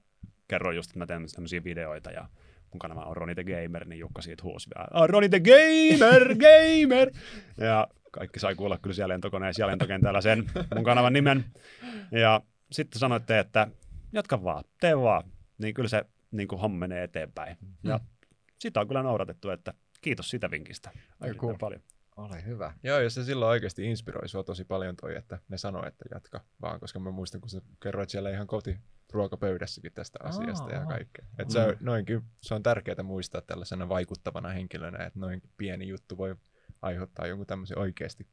kerroin 0.47 0.75
just, 0.75 0.89
että 0.89 0.99
mä 0.99 1.05
teen 1.05 1.25
tämmöisiä 1.35 1.63
videoita 1.63 2.11
ja 2.11 2.27
mun 2.71 2.79
kanava 2.79 3.05
on 3.05 3.17
Roni 3.17 3.35
the 3.35 3.43
Gamer, 3.43 3.87
niin 3.87 3.99
Jukka 3.99 4.21
siitä 4.21 4.43
huusi 4.43 4.69
vielä, 4.75 4.87
ah, 4.91 5.09
Roni 5.09 5.29
the 5.29 5.39
Gamer, 5.39 6.35
Gamer! 6.45 7.11
Ja 7.57 7.87
kaikki 8.11 8.39
sai 8.39 8.55
kuulla 8.55 8.77
kyllä 8.77 8.93
siellä 8.93 9.13
lentokoneessa 9.13 9.61
ja 9.61 9.67
lentokentällä 9.67 10.21
sen 10.21 10.45
mun 10.75 10.83
kanavan 10.83 11.13
nimen. 11.13 11.45
Ja 12.11 12.41
sitten 12.71 12.99
sanoitte, 12.99 13.39
että 13.39 13.67
jatka 14.13 14.43
vaan, 14.43 14.63
tee 14.79 14.97
vaan. 14.97 15.23
Niin 15.57 15.73
kyllä 15.73 15.89
se 15.89 16.05
niin 16.31 16.47
kuin 16.47 16.61
homma 16.61 16.77
menee 16.77 17.03
eteenpäin. 17.03 17.57
Ja 17.83 17.99
sitä 18.59 18.79
on 18.79 18.87
kyllä 18.87 19.03
noudatettu, 19.03 19.49
että 19.49 19.73
kiitos 20.03 20.29
sitä 20.29 20.51
vinkistä. 20.51 20.91
Cool. 21.35 21.55
paljon. 21.59 21.81
Ole 22.15 22.45
hyvä. 22.45 22.73
Joo, 22.83 22.99
ja 22.99 23.09
se 23.09 23.23
silloin 23.23 23.49
oikeasti 23.49 23.85
inspiroi 23.85 24.29
sua 24.29 24.43
tosi 24.43 24.65
paljon 24.65 24.95
toi, 24.95 25.15
että 25.15 25.39
ne 25.47 25.57
sanoi, 25.57 25.87
että 25.87 26.05
jatka 26.11 26.41
vaan, 26.61 26.79
koska 26.79 26.99
mä 26.99 27.11
muistan, 27.11 27.41
kun 27.41 27.49
sä 27.49 27.61
kerroit 27.83 28.09
siellä 28.09 28.29
ihan 28.29 28.47
koti 28.47 28.77
ruokapöydässäkin 29.13 29.93
tästä 29.93 30.19
asiasta 30.23 30.71
ja 30.71 30.79
Aa. 30.79 30.85
kaikkea. 30.85 31.25
Et 31.39 31.49
se, 31.49 31.59
on, 31.59 31.77
noinkin, 31.79 32.21
se 32.41 32.53
on 32.53 32.63
tärkeää 32.63 33.03
muistaa 33.03 33.41
tällaisena 33.41 33.89
vaikuttavana 33.89 34.49
henkilönä, 34.49 35.05
että 35.05 35.19
noin 35.19 35.41
pieni 35.57 35.87
juttu 35.87 36.17
voi 36.17 36.35
aiheuttaa 36.81 37.27
jonkun 37.27 37.47
tämmöisen 37.47 37.79
oikeasti 37.79 38.27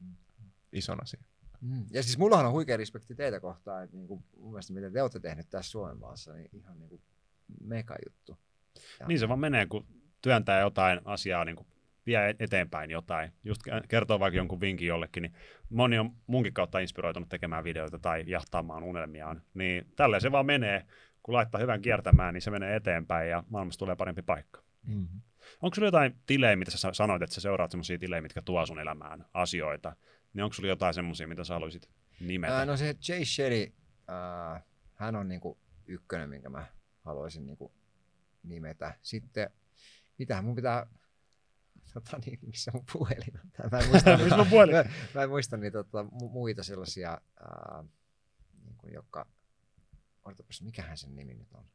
ison 0.71 1.03
asian. 1.03 1.23
Mm. 1.61 1.85
Ja 1.91 2.03
siis 2.03 2.17
mullahan 2.17 2.45
on 2.45 2.51
huikea 2.51 2.77
respekti 2.77 3.15
teitä 3.15 3.39
kohtaan, 3.39 3.83
että 3.83 3.97
niinku, 3.97 4.23
mun 4.37 4.51
mielestä 4.51 4.73
mitä 4.73 4.91
te 4.91 5.01
olette 5.01 5.19
tehnyt 5.19 5.49
tässä 5.49 5.71
Suomen 5.71 5.97
maassa, 5.97 6.33
niin 6.33 6.49
ihan 6.53 6.79
niinku 6.79 7.01
mega 7.63 7.95
juttu. 8.05 8.37
Ja, 8.99 9.07
Niin 9.07 9.19
se 9.19 9.27
vaan 9.27 9.39
menee, 9.39 9.65
kun 9.65 10.00
työntää 10.21 10.59
jotain 10.59 11.01
asiaa 11.05 11.45
niin 11.45 11.55
kuin 11.55 11.67
vie 12.05 12.35
eteenpäin 12.39 12.91
jotain, 12.91 13.31
just 13.43 13.61
kertoo 13.87 14.19
vaikka 14.19 14.37
jonkun 14.37 14.61
vinkin 14.61 14.87
jollekin, 14.87 15.21
niin 15.21 15.33
moni 15.69 15.99
on 15.99 16.11
munkin 16.27 16.53
kautta 16.53 16.79
inspiroitunut 16.79 17.29
tekemään 17.29 17.63
videoita 17.63 17.99
tai 17.99 18.23
jahtaamaan 18.27 18.83
unelmiaan. 18.83 19.41
Niin 19.53 19.85
tälleen 19.95 20.21
se 20.21 20.31
vaan 20.31 20.45
menee, 20.45 20.85
kun 21.23 21.33
laittaa 21.33 21.61
hyvän 21.61 21.81
kiertämään, 21.81 22.33
niin 22.33 22.41
se 22.41 22.51
menee 22.51 22.75
eteenpäin 22.75 23.29
ja 23.29 23.43
maailmasta 23.49 23.79
tulee 23.79 23.95
parempi 23.95 24.21
paikka. 24.21 24.63
Mm-hmm. 24.87 25.21
Onko 25.61 25.75
sulla 25.75 25.87
jotain 25.87 26.15
tilejä, 26.25 26.55
mitä 26.55 26.71
sä 26.71 26.93
sanoit, 26.93 27.21
että 27.21 27.33
sä 27.35 27.41
seuraat 27.41 27.71
semmoisia 27.71 27.97
tilejä, 27.97 28.21
mitkä 28.21 28.41
tuo 28.41 28.65
sun 28.65 28.79
elämään 28.79 29.25
asioita, 29.33 29.95
niin 30.33 30.43
onko 30.43 30.53
sulla 30.53 30.69
jotain 30.69 30.93
semmoisia, 30.93 31.27
mitä 31.27 31.43
sä 31.43 31.53
haluaisit 31.53 31.89
nimetä? 32.19 32.57
Ää, 32.57 32.65
no 32.65 32.77
se 32.77 32.95
Jay 33.07 33.25
Shetty, 33.25 33.73
ää, 34.07 34.61
hän 34.95 35.15
on 35.15 35.27
niinku 35.27 35.57
ykkönen, 35.87 36.29
minkä 36.29 36.49
mä 36.49 36.65
haluaisin 37.05 37.45
niinku 37.45 37.73
nimetä. 38.43 38.93
Sitten, 39.01 39.49
mitähän 40.21 40.45
mun 40.45 40.55
pitää, 40.55 40.85
tota 41.93 42.17
niin, 42.25 42.39
missä 42.41 42.71
mun 42.73 42.83
puhelin 42.93 43.39
on? 43.43 43.69
Mä 43.71 43.79
en 43.79 43.87
muista, 43.89 44.17
Missä 44.17 44.37
mun 44.37 44.47
puhelin? 44.47 44.75
mä, 44.75 44.83
mä 45.15 45.23
en 45.23 45.29
muista 45.29 45.57
niitä 45.57 45.83
tota, 45.83 46.03
mu- 46.03 46.29
muita 46.31 46.63
sellaisia, 46.63 47.09
ää, 47.39 47.83
niin 48.63 48.75
kuin, 48.77 48.93
jotka, 48.93 49.25
odotapas, 50.25 50.61
mikähän 50.61 50.97
sen 50.97 51.15
nimi 51.15 51.33
nyt 51.33 51.53
on? 51.53 51.65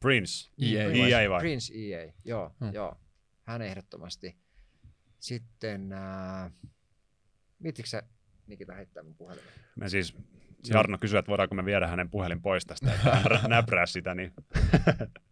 Prince. 0.00 0.50
EA. 0.62 0.90
EA 1.20 1.30
vai? 1.30 1.40
Prince 1.40 1.74
EA, 1.74 2.12
joo, 2.24 2.54
Hmm. 2.60 2.72
joo. 2.74 3.00
Hän 3.44 3.62
ehdottomasti. 3.62 4.36
Sitten, 5.18 5.92
äh, 5.92 6.52
mietitkö 7.58 7.88
sä 7.88 8.02
Nikita 8.46 8.74
heittää 8.74 9.02
mun 9.02 9.14
puhelimen? 9.14 9.50
Me 9.76 9.88
siis, 9.88 10.14
Jarno 10.68 10.98
kysyi, 10.98 11.18
että 11.18 11.28
voidaanko 11.30 11.54
me 11.54 11.64
viedä 11.64 11.86
hänen 11.86 12.10
puhelin 12.10 12.42
pois 12.42 12.66
tästä, 12.66 12.94
että 12.94 13.10
hän 13.14 13.24
rä- 13.24 13.48
näprää 13.48 13.86
sitä, 13.86 14.14
niin 14.14 14.32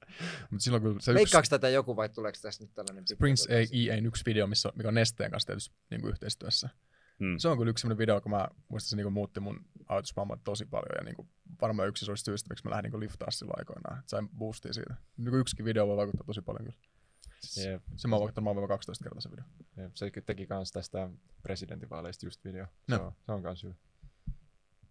Mutta 0.50 0.64
silloin 0.64 0.82
kun 0.82 0.92
se 0.92 0.96
yksi 1.10 1.14
Leikkaako 1.14 1.46
tätä 1.50 1.68
joku 1.68 1.96
vai 1.96 2.08
tuleeko 2.08 2.38
tästä 2.42 2.64
nyt 2.64 2.74
tällainen 2.74 3.04
Prince 3.18 3.44
tota- 3.44 3.68
EA'n 4.00 4.06
yksi 4.06 4.22
video, 4.26 4.46
missä, 4.46 4.72
mikä 4.76 4.88
on 4.88 4.94
Nesteen 4.94 5.30
kanssa 5.30 5.46
tehty 5.46 5.74
niin 5.90 6.00
kuin 6.00 6.10
yhteistyössä. 6.10 6.68
mm. 7.18 7.38
Se 7.38 7.48
on 7.48 7.58
kyllä 7.58 7.70
yksi 7.70 7.82
sellainen 7.82 7.98
video, 7.98 8.20
kun 8.20 8.30
mä 8.30 8.48
muistan, 8.68 8.88
se 8.90 8.96
niin 8.96 9.04
kuin 9.04 9.12
muutti 9.12 9.40
mun 9.40 9.64
ajatusmaailmaa 9.88 10.38
tosi 10.44 10.64
paljon 10.66 10.96
ja 10.98 11.04
niin 11.04 11.16
kuin, 11.16 11.28
varmaan 11.60 11.88
yksi 11.88 12.04
isoista 12.04 12.24
syistä, 12.24 12.48
miksi 12.50 12.64
mä 12.64 12.70
lähdin 12.70 12.90
niin 12.92 13.00
liftaa 13.00 13.30
silloin 13.30 13.58
aikoinaan. 13.58 13.98
Et 13.98 14.08
sain 14.08 14.28
boostia 14.28 14.72
siitä. 14.72 14.94
Niin 15.16 15.30
kuin 15.30 15.40
yksikin 15.40 15.64
video 15.64 15.86
voi 15.86 15.96
vaikuttaa 15.96 16.26
tosi 16.26 16.42
paljon 16.42 16.64
kyllä. 16.64 16.78
Jep, 17.70 17.82
Se 17.96 18.08
mä 18.08 18.16
oon 18.16 18.20
vaikuttanut 18.20 18.44
maailman 18.44 18.68
12 18.68 19.02
kertaa 19.04 19.20
se 19.20 19.30
video. 19.30 19.44
jep. 19.76 19.90
Se 19.94 20.10
teki 20.26 20.46
kans 20.46 20.70
tästä 20.72 21.10
presidentinvaaleista 21.42 22.26
just 22.26 22.44
video. 22.44 22.66
Se, 22.90 22.96
No. 22.96 23.06
on, 23.06 23.12
se 23.26 23.32
on 23.32 23.42
kans 23.42 23.62
hyvä. 23.62 23.74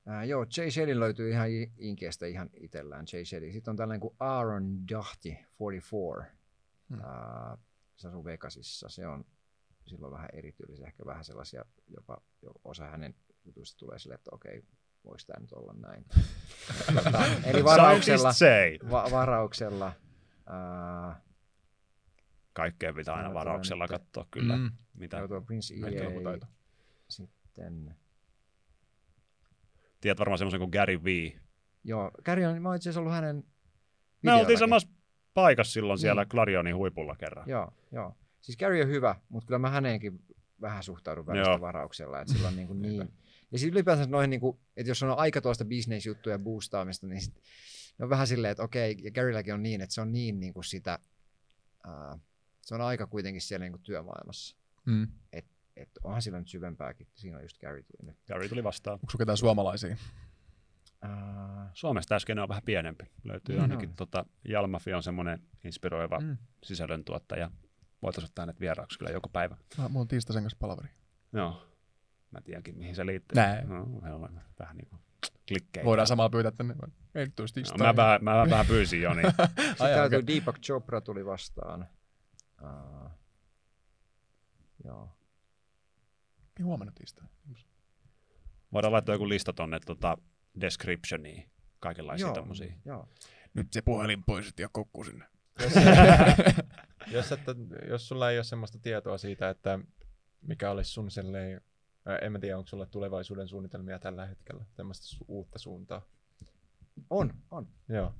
Äh, 0.09 0.27
joo, 0.27 0.45
Jay 0.57 0.71
Shetty 0.71 0.99
löytyy 0.99 1.29
ihan 1.31 1.47
Inkeestä 1.77 2.25
ihan 2.25 2.49
itsellään, 2.53 3.05
Jay 3.13 3.25
Shetty. 3.25 3.51
Sitten 3.51 3.71
on 3.71 3.75
tällainen 3.77 3.99
kuin 4.01 4.15
Aaron 4.19 4.87
Dahti, 4.89 5.37
44. 5.59 6.25
Hmm. 6.89 6.99
Äh, 6.99 7.57
se 7.95 8.07
asuu 8.07 8.25
Vegasissa. 8.25 8.89
Se 8.89 9.07
on 9.07 9.25
silloin 9.87 10.13
vähän 10.13 10.29
erityylisiä, 10.33 10.87
ehkä 10.87 11.05
vähän 11.05 11.23
sellaisia, 11.23 11.65
jopa 11.87 12.17
jo 12.41 12.51
osa 12.63 12.85
hänen 12.85 13.15
jutuista 13.45 13.77
tulee 13.79 13.99
sille, 13.99 14.15
että 14.15 14.29
okei, 14.33 14.63
voisi 15.05 15.27
tämä 15.27 15.39
nyt 15.39 15.51
olla 15.51 15.73
näin. 15.73 16.05
tota, 17.03 17.25
eli 17.45 17.63
varauksella, 17.63 18.29
va- 18.91 19.07
varauksella 19.11 19.87
äh, 21.09 21.21
Kaikkea 22.53 22.93
pitää 22.93 23.15
aina 23.15 23.33
varauksella 23.33 23.87
katsoa 23.87 24.25
kyllä, 24.31 24.57
Mm. 24.57 24.71
mitä. 24.93 25.17
joo, 25.17 25.27
tuo 25.27 25.41
Prince 25.41 25.73
EA, 25.73 26.09
lukutaito. 26.09 26.45
sitten, 27.07 27.95
Tiedät 30.05 30.19
varmaan 30.19 30.37
semmoisen 30.37 30.59
kuin 30.59 30.69
Gary 30.69 31.03
V. 31.03 31.31
joo, 31.83 32.11
Gary 32.25 32.45
on, 32.45 32.61
mä 32.61 32.69
oon 32.69 32.75
itse 32.75 32.89
asiassa 32.89 32.99
ollut 32.99 33.13
hänen 33.13 33.43
Me 34.21 34.33
oltiin 34.33 34.59
samassa 34.59 34.87
paikassa 35.33 35.73
silloin 35.73 35.99
siellä 35.99 36.21
Niin. 36.21 36.29
Clarionin 36.29 36.75
huipulla 36.75 37.15
kerran. 37.15 37.49
Joo, 37.49 37.73
joo. 37.91 38.17
Siis 38.41 38.57
Gary 38.57 38.81
on 38.81 38.87
hyvä, 38.87 39.15
mutta 39.29 39.47
kyllä 39.47 39.59
mä 39.59 39.69
häneenkin 39.69 40.19
vähän 40.61 40.83
suhtaudun 40.83 41.25
välistä 41.25 41.61
varauksella. 41.61 42.21
Että 42.21 42.33
sillä 42.33 42.47
on 42.47 42.55
niin, 42.57 42.67
kuin 42.67 42.81
niin. 42.81 43.13
Ja 43.51 43.59
siis 43.59 43.71
ylipäänsä 43.71 44.05
noihin, 44.05 44.29
niin 44.29 44.39
kuin, 44.39 44.59
että 44.77 44.89
jos 44.91 45.03
on 45.03 45.17
aika 45.17 45.41
tuosta 45.41 45.65
bisnesjuttuja 45.65 46.39
boostaamista, 46.39 47.07
niin 47.07 47.21
sit, 47.21 47.35
ne 47.97 48.03
on 48.03 48.09
vähän 48.09 48.27
silleen, 48.27 48.51
että 48.51 48.63
okei, 48.63 48.97
ja 49.01 49.11
Garylläkin 49.11 49.53
on 49.53 49.63
niin, 49.63 49.81
että 49.81 49.93
se 49.93 50.01
on 50.01 50.11
niin, 50.11 50.39
niin 50.39 50.53
kuin 50.53 50.63
sitä, 50.63 50.99
ää, 51.87 52.19
se 52.61 52.75
on 52.75 52.81
aika 52.81 53.07
kuitenkin 53.07 53.41
siellä 53.41 53.63
niin 53.63 53.73
kuin 53.73 53.83
työmaailmassa. 53.83 54.57
Mm. 54.85 55.07
Että 55.75 55.99
onhan 56.03 56.21
sillä 56.21 56.39
nyt 56.39 56.47
syvempääkin. 56.47 57.07
Siinä 57.15 57.37
on 57.37 57.43
just 57.43 57.57
Gary 57.59 57.83
tuli 57.83 58.07
nyt. 58.09 58.17
Gary 58.27 58.49
tuli 58.49 58.63
vastaan. 58.63 58.93
Onko 58.93 59.17
ketään 59.17 59.37
suomalaisia? 59.37 59.97
Ää, 61.01 61.69
Suomesta 61.73 62.15
äsken 62.15 62.39
on 62.39 62.49
vähän 62.49 62.63
pienempi. 62.65 63.05
Löytyy 63.23 63.55
Mm. 63.55 63.61
ainakin 63.61 63.95
tota, 63.95 64.25
Jalmafi 64.47 64.93
on 64.93 65.03
semmoinen 65.03 65.41
inspiroiva 65.63 66.19
Mm. 66.19 66.37
sisällöntuottaja. 66.63 67.51
Voitaisiin 68.01 68.29
ottaa 68.31 68.41
hänet 68.43 68.59
vieraaksi 68.59 68.99
kyllä 68.99 69.11
joku 69.11 69.29
päivä. 69.29 69.57
Mä, 69.77 69.89
mulla 69.89 70.01
on 70.01 70.07
tiistaisen 70.07 70.43
kanssa 70.43 70.57
palaveri. 70.59 70.89
Joo. 71.33 71.61
Mä 72.31 72.41
tiedänkin, 72.41 72.77
mihin 72.77 72.95
se 72.95 73.05
liittyy. 73.05 73.35
Näin. 73.35 73.69
No, 73.69 73.81
on 73.81 74.41
vähän 74.59 74.77
niin 74.77 74.87
kuin 74.89 75.01
klikkejä. 75.47 75.85
Voidaan 75.85 76.07
samalla 76.07 76.29
pyytää 76.29 76.51
tänne. 76.51 76.75
Ei 77.15 77.25
nyt 77.25 77.39
olisi 77.39 77.61
no, 77.61 77.85
mä, 77.85 77.95
vähän, 77.95 78.23
mä 78.23 78.49
vähän 78.49 78.65
pyysin 78.65 79.01
jo, 79.01 79.13
niin 79.13 79.27
Sitten 79.31 79.77
täällä 79.77 80.05
okei. 80.05 80.19
tuo 80.19 80.27
Deepak 80.27 80.59
Chopra 80.59 81.01
tuli 81.01 81.25
vastaan. 81.25 81.87
Ää, 82.63 83.09
joo. 84.83 85.17
Niin 86.57 86.65
huomenna 86.65 86.91
tiistai. 86.95 87.27
voidaan 88.73 88.93
laittaa 88.93 89.15
joku 89.15 89.29
lista 89.29 89.53
tonne 89.53 89.79
tota, 89.85 90.17
descriptioniin. 90.61 91.49
Kaikenlaisia 91.79 92.27
Joo, 92.27 92.33
tommosia. 92.35 92.73
joo. 92.85 93.09
Nyt 93.53 93.67
se 93.73 93.81
puhelin 93.81 94.23
pois 94.23 94.53
ja 94.59 94.69
kokku 94.71 95.03
sinne. 95.03 95.25
Jos, 95.59 95.73
jos, 97.15 97.31
että, 97.31 97.55
jos 97.89 98.07
sulla 98.07 98.31
ei 98.31 98.37
ole 98.37 98.43
semmoista 98.43 98.79
tietoa 98.79 99.17
siitä, 99.17 99.49
että 99.49 99.79
mikä 100.41 100.71
olisi 100.71 100.91
sun 100.91 101.11
selleen, 101.11 101.61
ää, 102.05 102.17
en 102.17 102.31
mä 102.31 102.39
tiedä, 102.39 102.57
onko 102.57 102.67
sulla 102.67 102.85
tulevaisuuden 102.85 103.47
suunnitelmia 103.47 103.99
tällä 103.99 104.25
hetkellä, 104.25 104.65
tämmöistä 104.75 105.05
su- 105.17 105.25
uutta 105.27 105.59
suuntaa. 105.59 106.01
On, 107.09 107.33
on. 107.51 107.67
Joo. 107.89 108.13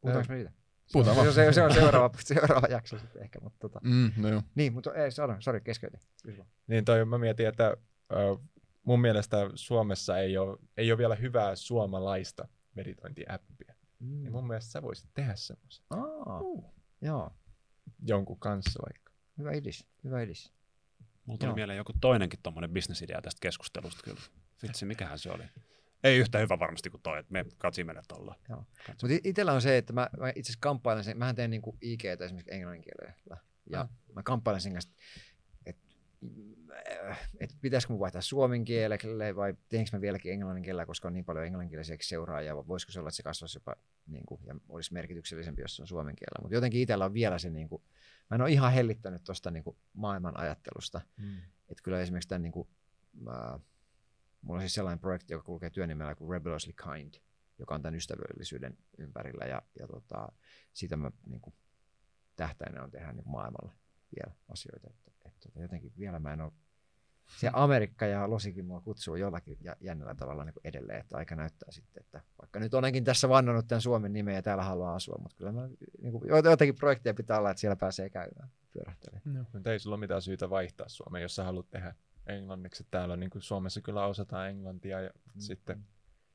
Puhutaanko 0.00 0.32
me? 0.32 0.52
Puhutaan 0.92 1.14
se, 1.14 1.18
vaan. 1.18 1.28
on, 1.28 1.34
se, 1.34 1.52
se 1.52 1.62
on 1.62 1.74
seuraava, 1.74 2.10
seuraava 2.24 2.66
jakso 2.70 2.98
sitten 2.98 3.22
ehkä, 3.22 3.38
mutta 3.42 3.58
tota. 3.58 3.80
Mm, 3.84 4.12
no 4.16 4.28
joo. 4.28 4.42
Niin, 4.54 4.72
mutta 4.72 4.94
ei, 4.94 5.10
sano, 5.10 5.36
sori, 5.40 5.60
keskeytin. 5.60 6.00
Niin 6.66 6.84
toi, 6.84 7.04
mä 7.04 7.18
mietin, 7.18 7.46
että 7.46 7.76
ö, 8.12 8.36
mun 8.82 9.00
mielestä 9.00 9.36
Suomessa 9.54 10.18
ei 10.18 10.38
ole, 10.38 10.58
ei 10.76 10.92
ole 10.92 10.98
vielä 10.98 11.14
hyvää 11.14 11.56
suomalaista 11.56 12.48
meditointiäppiä. 12.74 13.74
Mm. 13.98 14.22
Niin 14.22 14.32
mun 14.32 14.46
mielestä 14.46 14.70
sä 14.70 14.82
voisit 14.82 15.10
tehdä 15.14 15.36
semmoisen 15.36 15.84
Aa, 15.90 16.40
joo, 17.00 17.30
jonkun 18.06 18.38
kanssa 18.38 18.80
vaikka. 18.86 19.12
hyvä 19.38 19.52
idis, 19.52 19.86
hyvä 20.04 20.22
idis. 20.22 20.52
Mulla 21.26 21.38
tuli 21.38 21.48
Joo. 21.48 21.54
mieleen 21.54 21.76
joku 21.76 21.92
toinenkin 22.00 22.40
tommonen 22.42 22.70
bisnesidea 22.70 23.22
tästä 23.22 23.38
keskustelusta 23.42 24.02
kyllä. 24.04 24.20
Vitsi, 24.62 24.86
mikähän 24.86 25.18
se 25.18 25.30
oli? 25.30 25.44
Ei 26.04 26.18
yhtä 26.18 26.38
hyvä 26.38 26.58
varmasti 26.58 26.90
kuin 26.90 27.02
toi, 27.02 27.18
että 27.18 27.32
me 27.32 27.44
katsi 27.58 27.84
mennä 27.84 28.02
tuolla. 28.08 28.34
Mutta 28.88 29.16
itsellä 29.24 29.52
on 29.52 29.62
se, 29.62 29.76
että 29.76 29.92
mä, 29.92 30.08
mä 30.18 30.28
itse 30.28 30.40
asiassa 30.40 30.58
kamppailen 30.60 31.04
sen, 31.04 31.18
mähän 31.18 31.34
teen 31.34 31.50
niinku 31.50 31.76
IGtä 31.80 32.24
esimerkiksi 32.24 32.54
englannin 32.54 32.82
kielellä. 32.82 33.14
Ja 33.70 33.80
Ah. 33.80 33.88
mä 34.14 34.22
kamppailen 34.22 34.60
sen 34.60 34.72
kanssa, 34.72 34.92
että 35.66 35.88
et 37.40 37.56
pitäisikö 37.60 37.92
mun 37.92 38.00
vaihtaa 38.00 38.20
suomen 38.20 38.64
kielelle 38.64 39.36
vai 39.36 39.54
teenkö 39.68 39.90
mä 39.92 40.00
vieläkin 40.00 40.32
englannin 40.32 40.62
kielellä, 40.64 40.86
koska 40.86 41.08
on 41.08 41.14
niin 41.14 41.24
paljon 41.24 41.44
englanninkielisiä 41.44 41.96
seuraajia, 42.00 42.56
vai 42.56 42.64
voisiko 42.68 42.92
se 42.92 42.98
olla, 43.00 43.08
että 43.08 43.16
se 43.16 43.22
kasvaisi 43.22 43.56
jopa 43.56 43.76
niin 44.06 44.26
kuin, 44.26 44.40
ja 44.44 44.54
olisi 44.68 44.92
merkityksellisempi, 44.92 45.62
jos 45.62 45.76
se 45.76 45.82
on 45.82 45.88
suomen 45.88 46.16
kielellä. 46.16 46.42
Mutta 46.42 46.54
jotenkin 46.54 46.80
itsellä 46.80 47.04
on 47.04 47.14
vielä 47.14 47.38
se, 47.38 47.50
niin 47.50 47.68
kuin, 47.68 47.82
mä 48.30 48.34
en 48.34 48.40
ole 48.42 48.50
ihan 48.50 48.72
hellittänyt 48.72 49.24
tuosta 49.24 49.50
niin 49.50 49.64
maailman 49.92 50.36
ajattelusta. 50.40 51.00
Mm. 51.16 51.36
Että 51.68 51.82
kyllä 51.82 52.00
esimerkiksi 52.00 52.28
tämän, 52.28 52.42
niin 52.42 52.52
kuin, 52.52 52.68
äh, 53.28 53.60
mulla 54.42 54.58
on 54.58 54.62
siis 54.62 54.74
sellainen 54.74 54.98
projekti, 54.98 55.32
joka 55.32 55.44
kulkee 55.44 55.70
työnimellä 55.70 56.14
kuin 56.14 56.30
Rebellously 56.30 56.72
Kind, 56.72 57.14
joka 57.58 57.74
on 57.74 57.82
tämän 57.82 57.94
ystävällisyyden 57.94 58.78
ympärillä 58.98 59.44
ja, 59.44 59.62
ja 59.78 59.86
tota, 59.86 60.32
siitä 60.72 60.96
mä 60.96 61.10
niin 61.26 61.40
kuin, 61.40 61.54
tähtäinen 62.36 62.82
on 62.82 62.90
tehdä 62.90 63.12
niin 63.12 63.28
maailmalle 63.28 63.72
vielä 64.16 64.36
asioita. 64.48 64.90
Että, 64.90 65.10
että, 65.24 65.40
tota, 65.40 65.62
jotenkin 65.62 65.92
vielä 65.98 66.18
mä 66.18 66.32
en 66.32 66.40
ole 66.40 66.52
se 67.36 67.50
Amerikka 67.52 68.06
ja 68.06 68.30
Losikin 68.30 68.64
mua 68.64 68.80
kutsuu 68.80 69.16
jollakin 69.16 69.58
jä- 69.60 69.76
jännällä 69.80 70.14
tavalla 70.14 70.44
niin 70.44 70.54
kuin 70.54 70.66
edelleen, 70.66 71.00
että 71.00 71.16
aika 71.16 71.36
näyttää 71.36 71.70
sitten, 71.70 72.00
että 72.00 72.20
vaikka 72.40 72.60
nyt 72.60 72.74
olenkin 72.74 73.04
tässä 73.04 73.28
vannonut 73.28 73.68
tämän 73.68 73.82
Suomen 73.82 74.12
nimeä 74.12 74.34
ja 74.34 74.42
täällä 74.42 74.64
haluaa 74.64 74.94
asua, 74.94 75.18
mutta 75.22 75.36
kyllä 75.36 75.52
mä, 75.52 75.68
niin 76.02 76.12
kuin, 76.12 76.28
jotakin 76.28 76.74
projekteja 76.74 77.14
pitää 77.14 77.38
olla, 77.38 77.50
että 77.50 77.60
siellä 77.60 77.76
pääsee 77.76 78.10
käymään, 78.10 78.50
pyörähtelemään. 78.72 79.36
Joo. 79.36 79.44
Mutta 79.52 79.72
ei 79.72 79.78
sulla 79.78 79.94
ole 79.94 80.00
mitään 80.00 80.22
syytä 80.22 80.50
vaihtaa 80.50 80.88
Suomeen, 80.88 81.22
jos 81.22 81.36
sä 81.36 81.44
haluat 81.44 81.70
tehdä 81.70 81.94
englanniksi. 82.28 82.86
Täällä 82.90 83.16
niin 83.16 83.30
kuin 83.30 83.42
Suomessa 83.42 83.80
kyllä 83.80 84.06
osataan 84.06 84.48
englantia 84.50 85.00
ja 85.00 85.10
mm. 85.34 85.40
sitten 85.40 85.84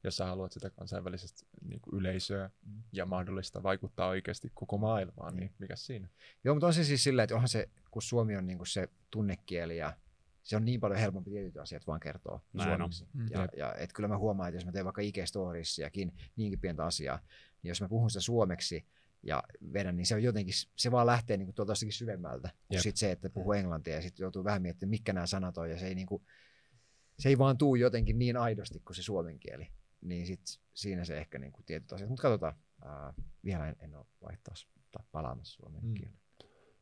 jos 0.04 0.18
sä 0.18 0.26
haluat 0.26 0.52
sitä 0.52 0.70
kansainvälisesti 0.70 1.46
niin 1.62 1.82
kuin 1.82 1.96
yleisöä 2.00 2.50
Mm. 2.66 2.84
ja 2.94 3.06
mahdollista 3.06 3.64
vaikuttaa 3.64 4.08
oikeasti 4.08 4.52
koko 4.54 4.78
maailmaan, 4.78 5.36
niin 5.36 5.52
mikä 5.60 5.76
siinä? 5.76 6.08
Joo, 6.44 6.56
mutta 6.56 6.68
on 6.68 6.74
se 6.74 6.84
siis 6.84 7.04
silleen, 7.04 7.24
että 7.24 7.36
onhan 7.36 7.50
se, 7.50 7.70
kun 7.92 8.02
suomi 8.02 8.38
on 8.38 8.48
niin 8.48 8.58
kuin 8.58 8.68
se 8.68 8.90
tunnekieli 9.12 9.78
ja 9.78 9.94
se 10.44 10.56
on 10.56 10.66
niin 10.66 10.80
paljon 10.80 11.00
helpompi 11.00 11.32
tietyt 11.32 11.58
asiat 11.58 11.88
vaan 11.88 12.00
kertoa 12.00 12.42
Näin 12.54 12.70
on. 12.82 12.94
suomeksi. 12.94 13.06
Mm. 13.14 13.28
Ja, 13.32 13.48
ja 13.58 13.74
et 13.76 13.94
kyllä 13.94 14.08
mä 14.10 14.18
huomaan, 14.18 14.50
että 14.50 14.58
jos 14.58 14.66
mä 14.66 14.72
teen 14.72 14.86
vaikka 14.86 15.02
IG-storiesiakin 15.02 16.12
niinkin 16.36 16.60
pientä 16.60 16.86
asiaa, 16.86 17.20
niin 17.64 17.70
jos 17.70 17.82
mä 17.82 17.90
puhun 17.90 18.10
sitä 18.10 18.22
suomeksi, 18.22 18.86
ja 19.24 19.44
vedän, 19.74 19.96
niin 19.96 20.06
se 20.06 20.16
on 20.16 20.24
jotenkin, 20.24 20.54
se 20.76 20.92
vaan 20.92 21.08
lähtee 21.08 21.38
niin 21.38 21.46
kuin 21.46 21.56
tuolta 21.56 21.72
jostakin 21.72 21.94
syvemmältä, 21.94 22.50
kuin 22.68 22.82
sit 22.82 22.98
se, 22.98 23.12
että 23.12 23.30
puhuu 23.30 23.54
englantia 23.54 23.96
ja 23.96 24.02
sitten 24.02 24.24
joutuu 24.24 24.44
vähän 24.44 24.62
miettimään, 24.62 24.90
mitkä 24.90 25.14
nämä 25.14 25.26
sanat 25.26 25.58
on, 25.58 25.70
ja 25.70 25.80
se 25.80 25.88
ei, 25.88 25.96
niin 25.96 26.08
kuin, 26.08 26.24
se 27.20 27.30
ei 27.30 27.38
vaan 27.38 27.58
tuu 27.58 27.76
jotenkin 27.76 28.20
niin 28.20 28.38
aidosti 28.38 28.80
kuin 28.80 28.96
se 28.96 29.04
suomen 29.04 29.40
kieli. 29.40 29.68
Niin 30.02 30.26
sit 30.26 30.42
siinä 30.74 31.06
se 31.06 31.18
ehkä 31.18 31.40
niin 31.40 31.52
kuin 31.52 31.66
tietyt 31.66 31.94
asiat, 31.94 32.10
mutta 32.10 32.22
katsotaan, 32.22 32.54
ää, 32.86 33.14
vielä 33.44 33.68
en, 33.68 33.76
en 33.80 33.96
ole 33.96 34.06
vaihtaas 34.22 34.68
tai 34.92 35.06
palaamassa 35.12 35.56
suomen 35.62 35.82
Mm. 35.84 35.94
kielelle. 35.94 36.20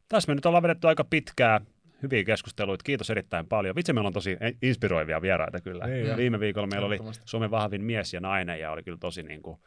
Tässä 0.08 0.32
me 0.32 0.36
nyt 0.36 0.46
ollaan 0.46 0.64
vedetty 0.64 0.88
aika 0.88 1.04
pitkää, 1.04 1.62
hyviä 2.04 2.24
keskusteluita. 2.24 2.84
Kiitos 2.84 3.10
erittäin 3.10 3.48
paljon. 3.48 3.76
Vitsi, 3.76 3.94
meillä 3.94 4.08
on 4.08 4.14
tosi 4.14 4.38
inspiroivia 4.62 5.22
vieraita 5.22 5.62
kyllä. 5.62 5.88
Niin 5.88 6.08
jo. 6.08 6.18
Viime 6.18 6.40
viikolla 6.40 6.68
meillä 6.68 6.88
oli. 6.88 7.00
Suomen 7.26 7.52
vahvin 7.52 7.84
mies 7.84 8.14
ja 8.14 8.20
nainen 8.20 8.60
ja 8.60 8.72
oli 8.72 8.84
kyllä 8.84 8.98
tosi 8.98 9.24
niin 9.24 9.42
kuin, 9.42 9.60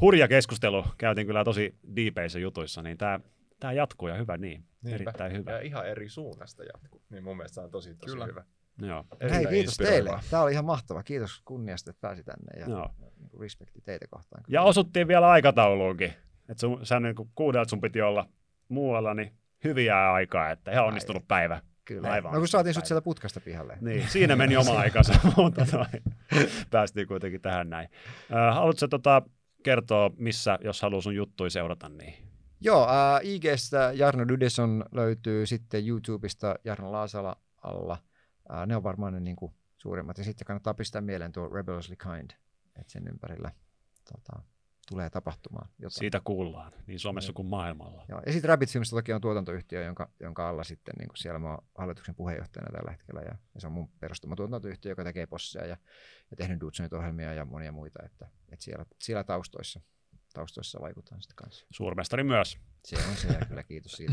hurja 0.00 0.28
keskustelu. 0.28 0.84
Käytiin 0.98 1.26
kyllä 1.26 1.44
tosi 1.44 1.74
diipeissä 1.96 2.38
jutuissa, 2.38 2.82
niin 2.82 2.98
tämä 2.98 3.20
tämä 3.60 3.72
jatkuu 3.72 4.08
ja 4.08 4.14
hyvä 4.14 4.36
niin. 4.36 4.64
Niinpä. 4.82 4.94
Erittäin 4.94 5.32
hyvä. 5.32 5.50
Ja 5.50 5.60
ihan 5.60 5.88
eri 5.88 6.08
suunnasta 6.08 6.64
jatkuu. 6.64 7.02
Niin 7.10 7.24
mun 7.24 7.36
mielestä 7.36 7.54
se 7.54 7.60
on 7.60 7.70
tosi, 7.70 7.94
tosi 7.94 8.12
Kyllä. 8.12 8.26
hyvä. 8.26 8.44
Joo. 8.82 9.04
Hei, 9.30 9.46
kiitos 9.46 9.76
teille. 9.76 10.10
Tämä 10.30 10.42
oli 10.42 10.52
ihan 10.52 10.64
mahtava. 10.64 11.02
Kiitos 11.02 11.42
kunniasta, 11.44 11.90
että 11.90 12.00
pääsi 12.00 12.24
tänne 12.24 12.60
ja 12.60 12.66
Joo. 12.68 12.90
niin 13.18 13.30
kuin 13.30 13.40
respekti 13.40 13.80
teitä 13.80 14.06
kohtaan. 14.10 14.44
Ja 14.48 14.62
osuttiin 14.62 15.08
vielä 15.08 15.28
aikatauluunkin. 15.28 16.12
Että 16.48 16.60
sun, 16.60 16.86
sä 16.86 17.00
niin 17.00 17.14
kuudelta 17.34 17.70
sun 17.70 17.80
piti 17.80 18.02
olla 18.02 18.28
muualla, 18.68 19.14
niin 19.14 19.32
hyviä 19.64 20.12
aikaa, 20.12 20.50
että 20.50 20.72
ihan 20.72 20.86
onnistunut 20.86 21.28
päivä. 21.28 21.60
Kyllä. 21.84 22.10
Aivan. 22.10 22.32
no 22.32 22.38
kun 22.38 22.48
saatiin 22.48 22.74
sut 22.74 22.80
Päivä. 22.80 22.88
sieltä 22.88 23.04
putkasta 23.04 23.40
pihalle. 23.40 23.78
Niin, 23.80 24.08
siinä 24.08 24.36
meni 24.36 24.56
oma 24.56 24.78
aikansa, 24.78 25.12
mutta 25.36 25.66
päästiin 26.70 27.06
kuitenkin 27.06 27.40
tähän 27.40 27.70
näin. 27.70 27.88
Äh, 28.32 28.54
haluatko 28.54 28.88
tota, 28.88 29.22
kertoa, 29.68 30.10
missä, 30.16 30.58
jos 30.64 30.82
haluaa 30.82 31.00
sun 31.00 31.16
juttuja 31.16 31.50
seurata, 31.50 31.88
niin 31.88 32.14
Joo, 32.60 32.88
äh, 32.88 33.20
IGstä 33.22 33.92
Jarno 33.94 34.28
Dydeson 34.28 34.84
löytyy 34.92 35.46
sitten 35.46 35.88
YouTubesta 35.88 36.54
Jarno 36.64 36.92
Laasala 36.92 37.36
alla. 37.62 37.98
Äh, 38.52 38.66
ne 38.66 38.76
on 38.76 38.82
varmaan 38.82 39.12
ne 39.12 39.20
niin 39.20 39.36
kuin, 39.36 39.52
suurimmat. 39.76 40.18
Ja 40.18 40.24
sitten 40.24 40.46
kannattaa 40.46 40.74
pistää 40.74 41.00
mieleen 41.00 41.32
tuo 41.32 41.48
Rebellously 41.48 41.96
Kind, 41.96 42.30
että 42.80 42.92
sen 42.92 43.08
ympärillä 43.08 43.52
tota, 44.12 44.42
tulee 44.88 45.10
tapahtumaan 45.10 45.68
jotain. 45.78 45.98
siitä 45.98 46.20
kuullaan, 46.24 46.72
niin 46.86 46.98
Suomessa 46.98 47.32
kuin 47.32 47.48
maailmalla. 47.48 48.04
Joo. 48.08 48.22
Ja 48.26 48.32
sitten 48.32 48.48
Rabbit 48.48 48.72
Films 48.72 48.90
toki 48.90 49.12
on 49.12 49.20
tuotantoyhtiö, 49.20 49.84
jonka, 49.84 50.10
jonka 50.20 50.48
alla 50.48 50.64
sitten 50.64 50.94
niin 50.98 51.08
kuin 51.08 51.16
siellä 51.16 51.38
mä 51.38 51.48
oon 51.48 51.64
hallituksen 51.78 52.14
puheenjohtajana 52.14 52.72
tällä 52.72 52.90
hetkellä. 52.90 53.20
Ja, 53.20 53.34
ja 53.54 53.60
se 53.60 53.66
on 53.66 53.72
mun 53.72 53.90
perustama 54.00 54.36
tuotantoyhtiö, 54.36 54.92
joka 54.92 55.04
tekee 55.04 55.26
posseja 55.26 55.66
ja, 55.66 55.76
ja 56.30 56.36
tehnyt 56.36 56.60
Dudesonit-ohjelmia 56.60 57.34
ja 57.34 57.44
monia 57.44 57.72
muita. 57.72 58.02
Että, 58.04 58.28
että 58.52 58.64
siellä, 58.64 58.84
siellä 58.98 59.24
taustoissa, 59.24 59.80
taustoissa 60.34 60.80
vaikutaan 60.80 61.22
sitten 61.22 61.36
kanssa. 61.36 61.66
Suurmestari 61.70 62.24
myös. 62.24 62.58
Se 62.84 62.96
on 63.08 63.16
se 63.16 63.28
ja 63.28 63.46
kyllä 63.46 63.62
kiitos 63.62 63.92
siitä. 63.92 64.12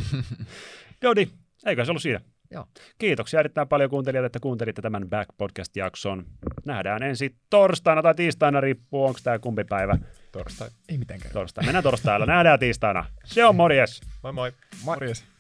Jodi, 1.04 1.28
eikö 1.66 1.86
se 1.86 1.92
ollut 1.92 2.02
siinä? 2.02 2.22
Joo. 2.52 2.66
Kiitoksia 2.98 3.40
erittäin 3.40 3.68
paljon 3.68 3.90
kuuntelijat, 3.90 4.26
että 4.26 4.40
kuuntelitte 4.40 4.82
tämän 4.82 5.10
Back 5.10 5.30
Podcast-jakson. 5.38 6.26
Nähdään 6.66 7.04
ensi 7.04 7.36
torstaina 7.50 8.02
tai 8.02 8.16
tiistaina, 8.16 8.62
riippuu 8.62 9.06
onko 9.06 9.20
tämä 9.24 9.40
kumpi 9.40 9.64
päivä. 9.64 9.98
Torstai. 10.32 10.70
Ei 10.90 10.98
mitenkään. 10.98 11.34
Torstai. 11.34 11.66
Mennään 11.66 11.84
torstaina, 11.84 12.26
nähdään 12.26 12.60
tiistaina. 12.60 13.06
Se 13.26 13.46
on 13.46 13.56
morjes! 13.56 14.02
Moi 14.24 14.34
moi. 14.34 14.52
Moi. 14.84 14.96
Morjes. 14.96 15.35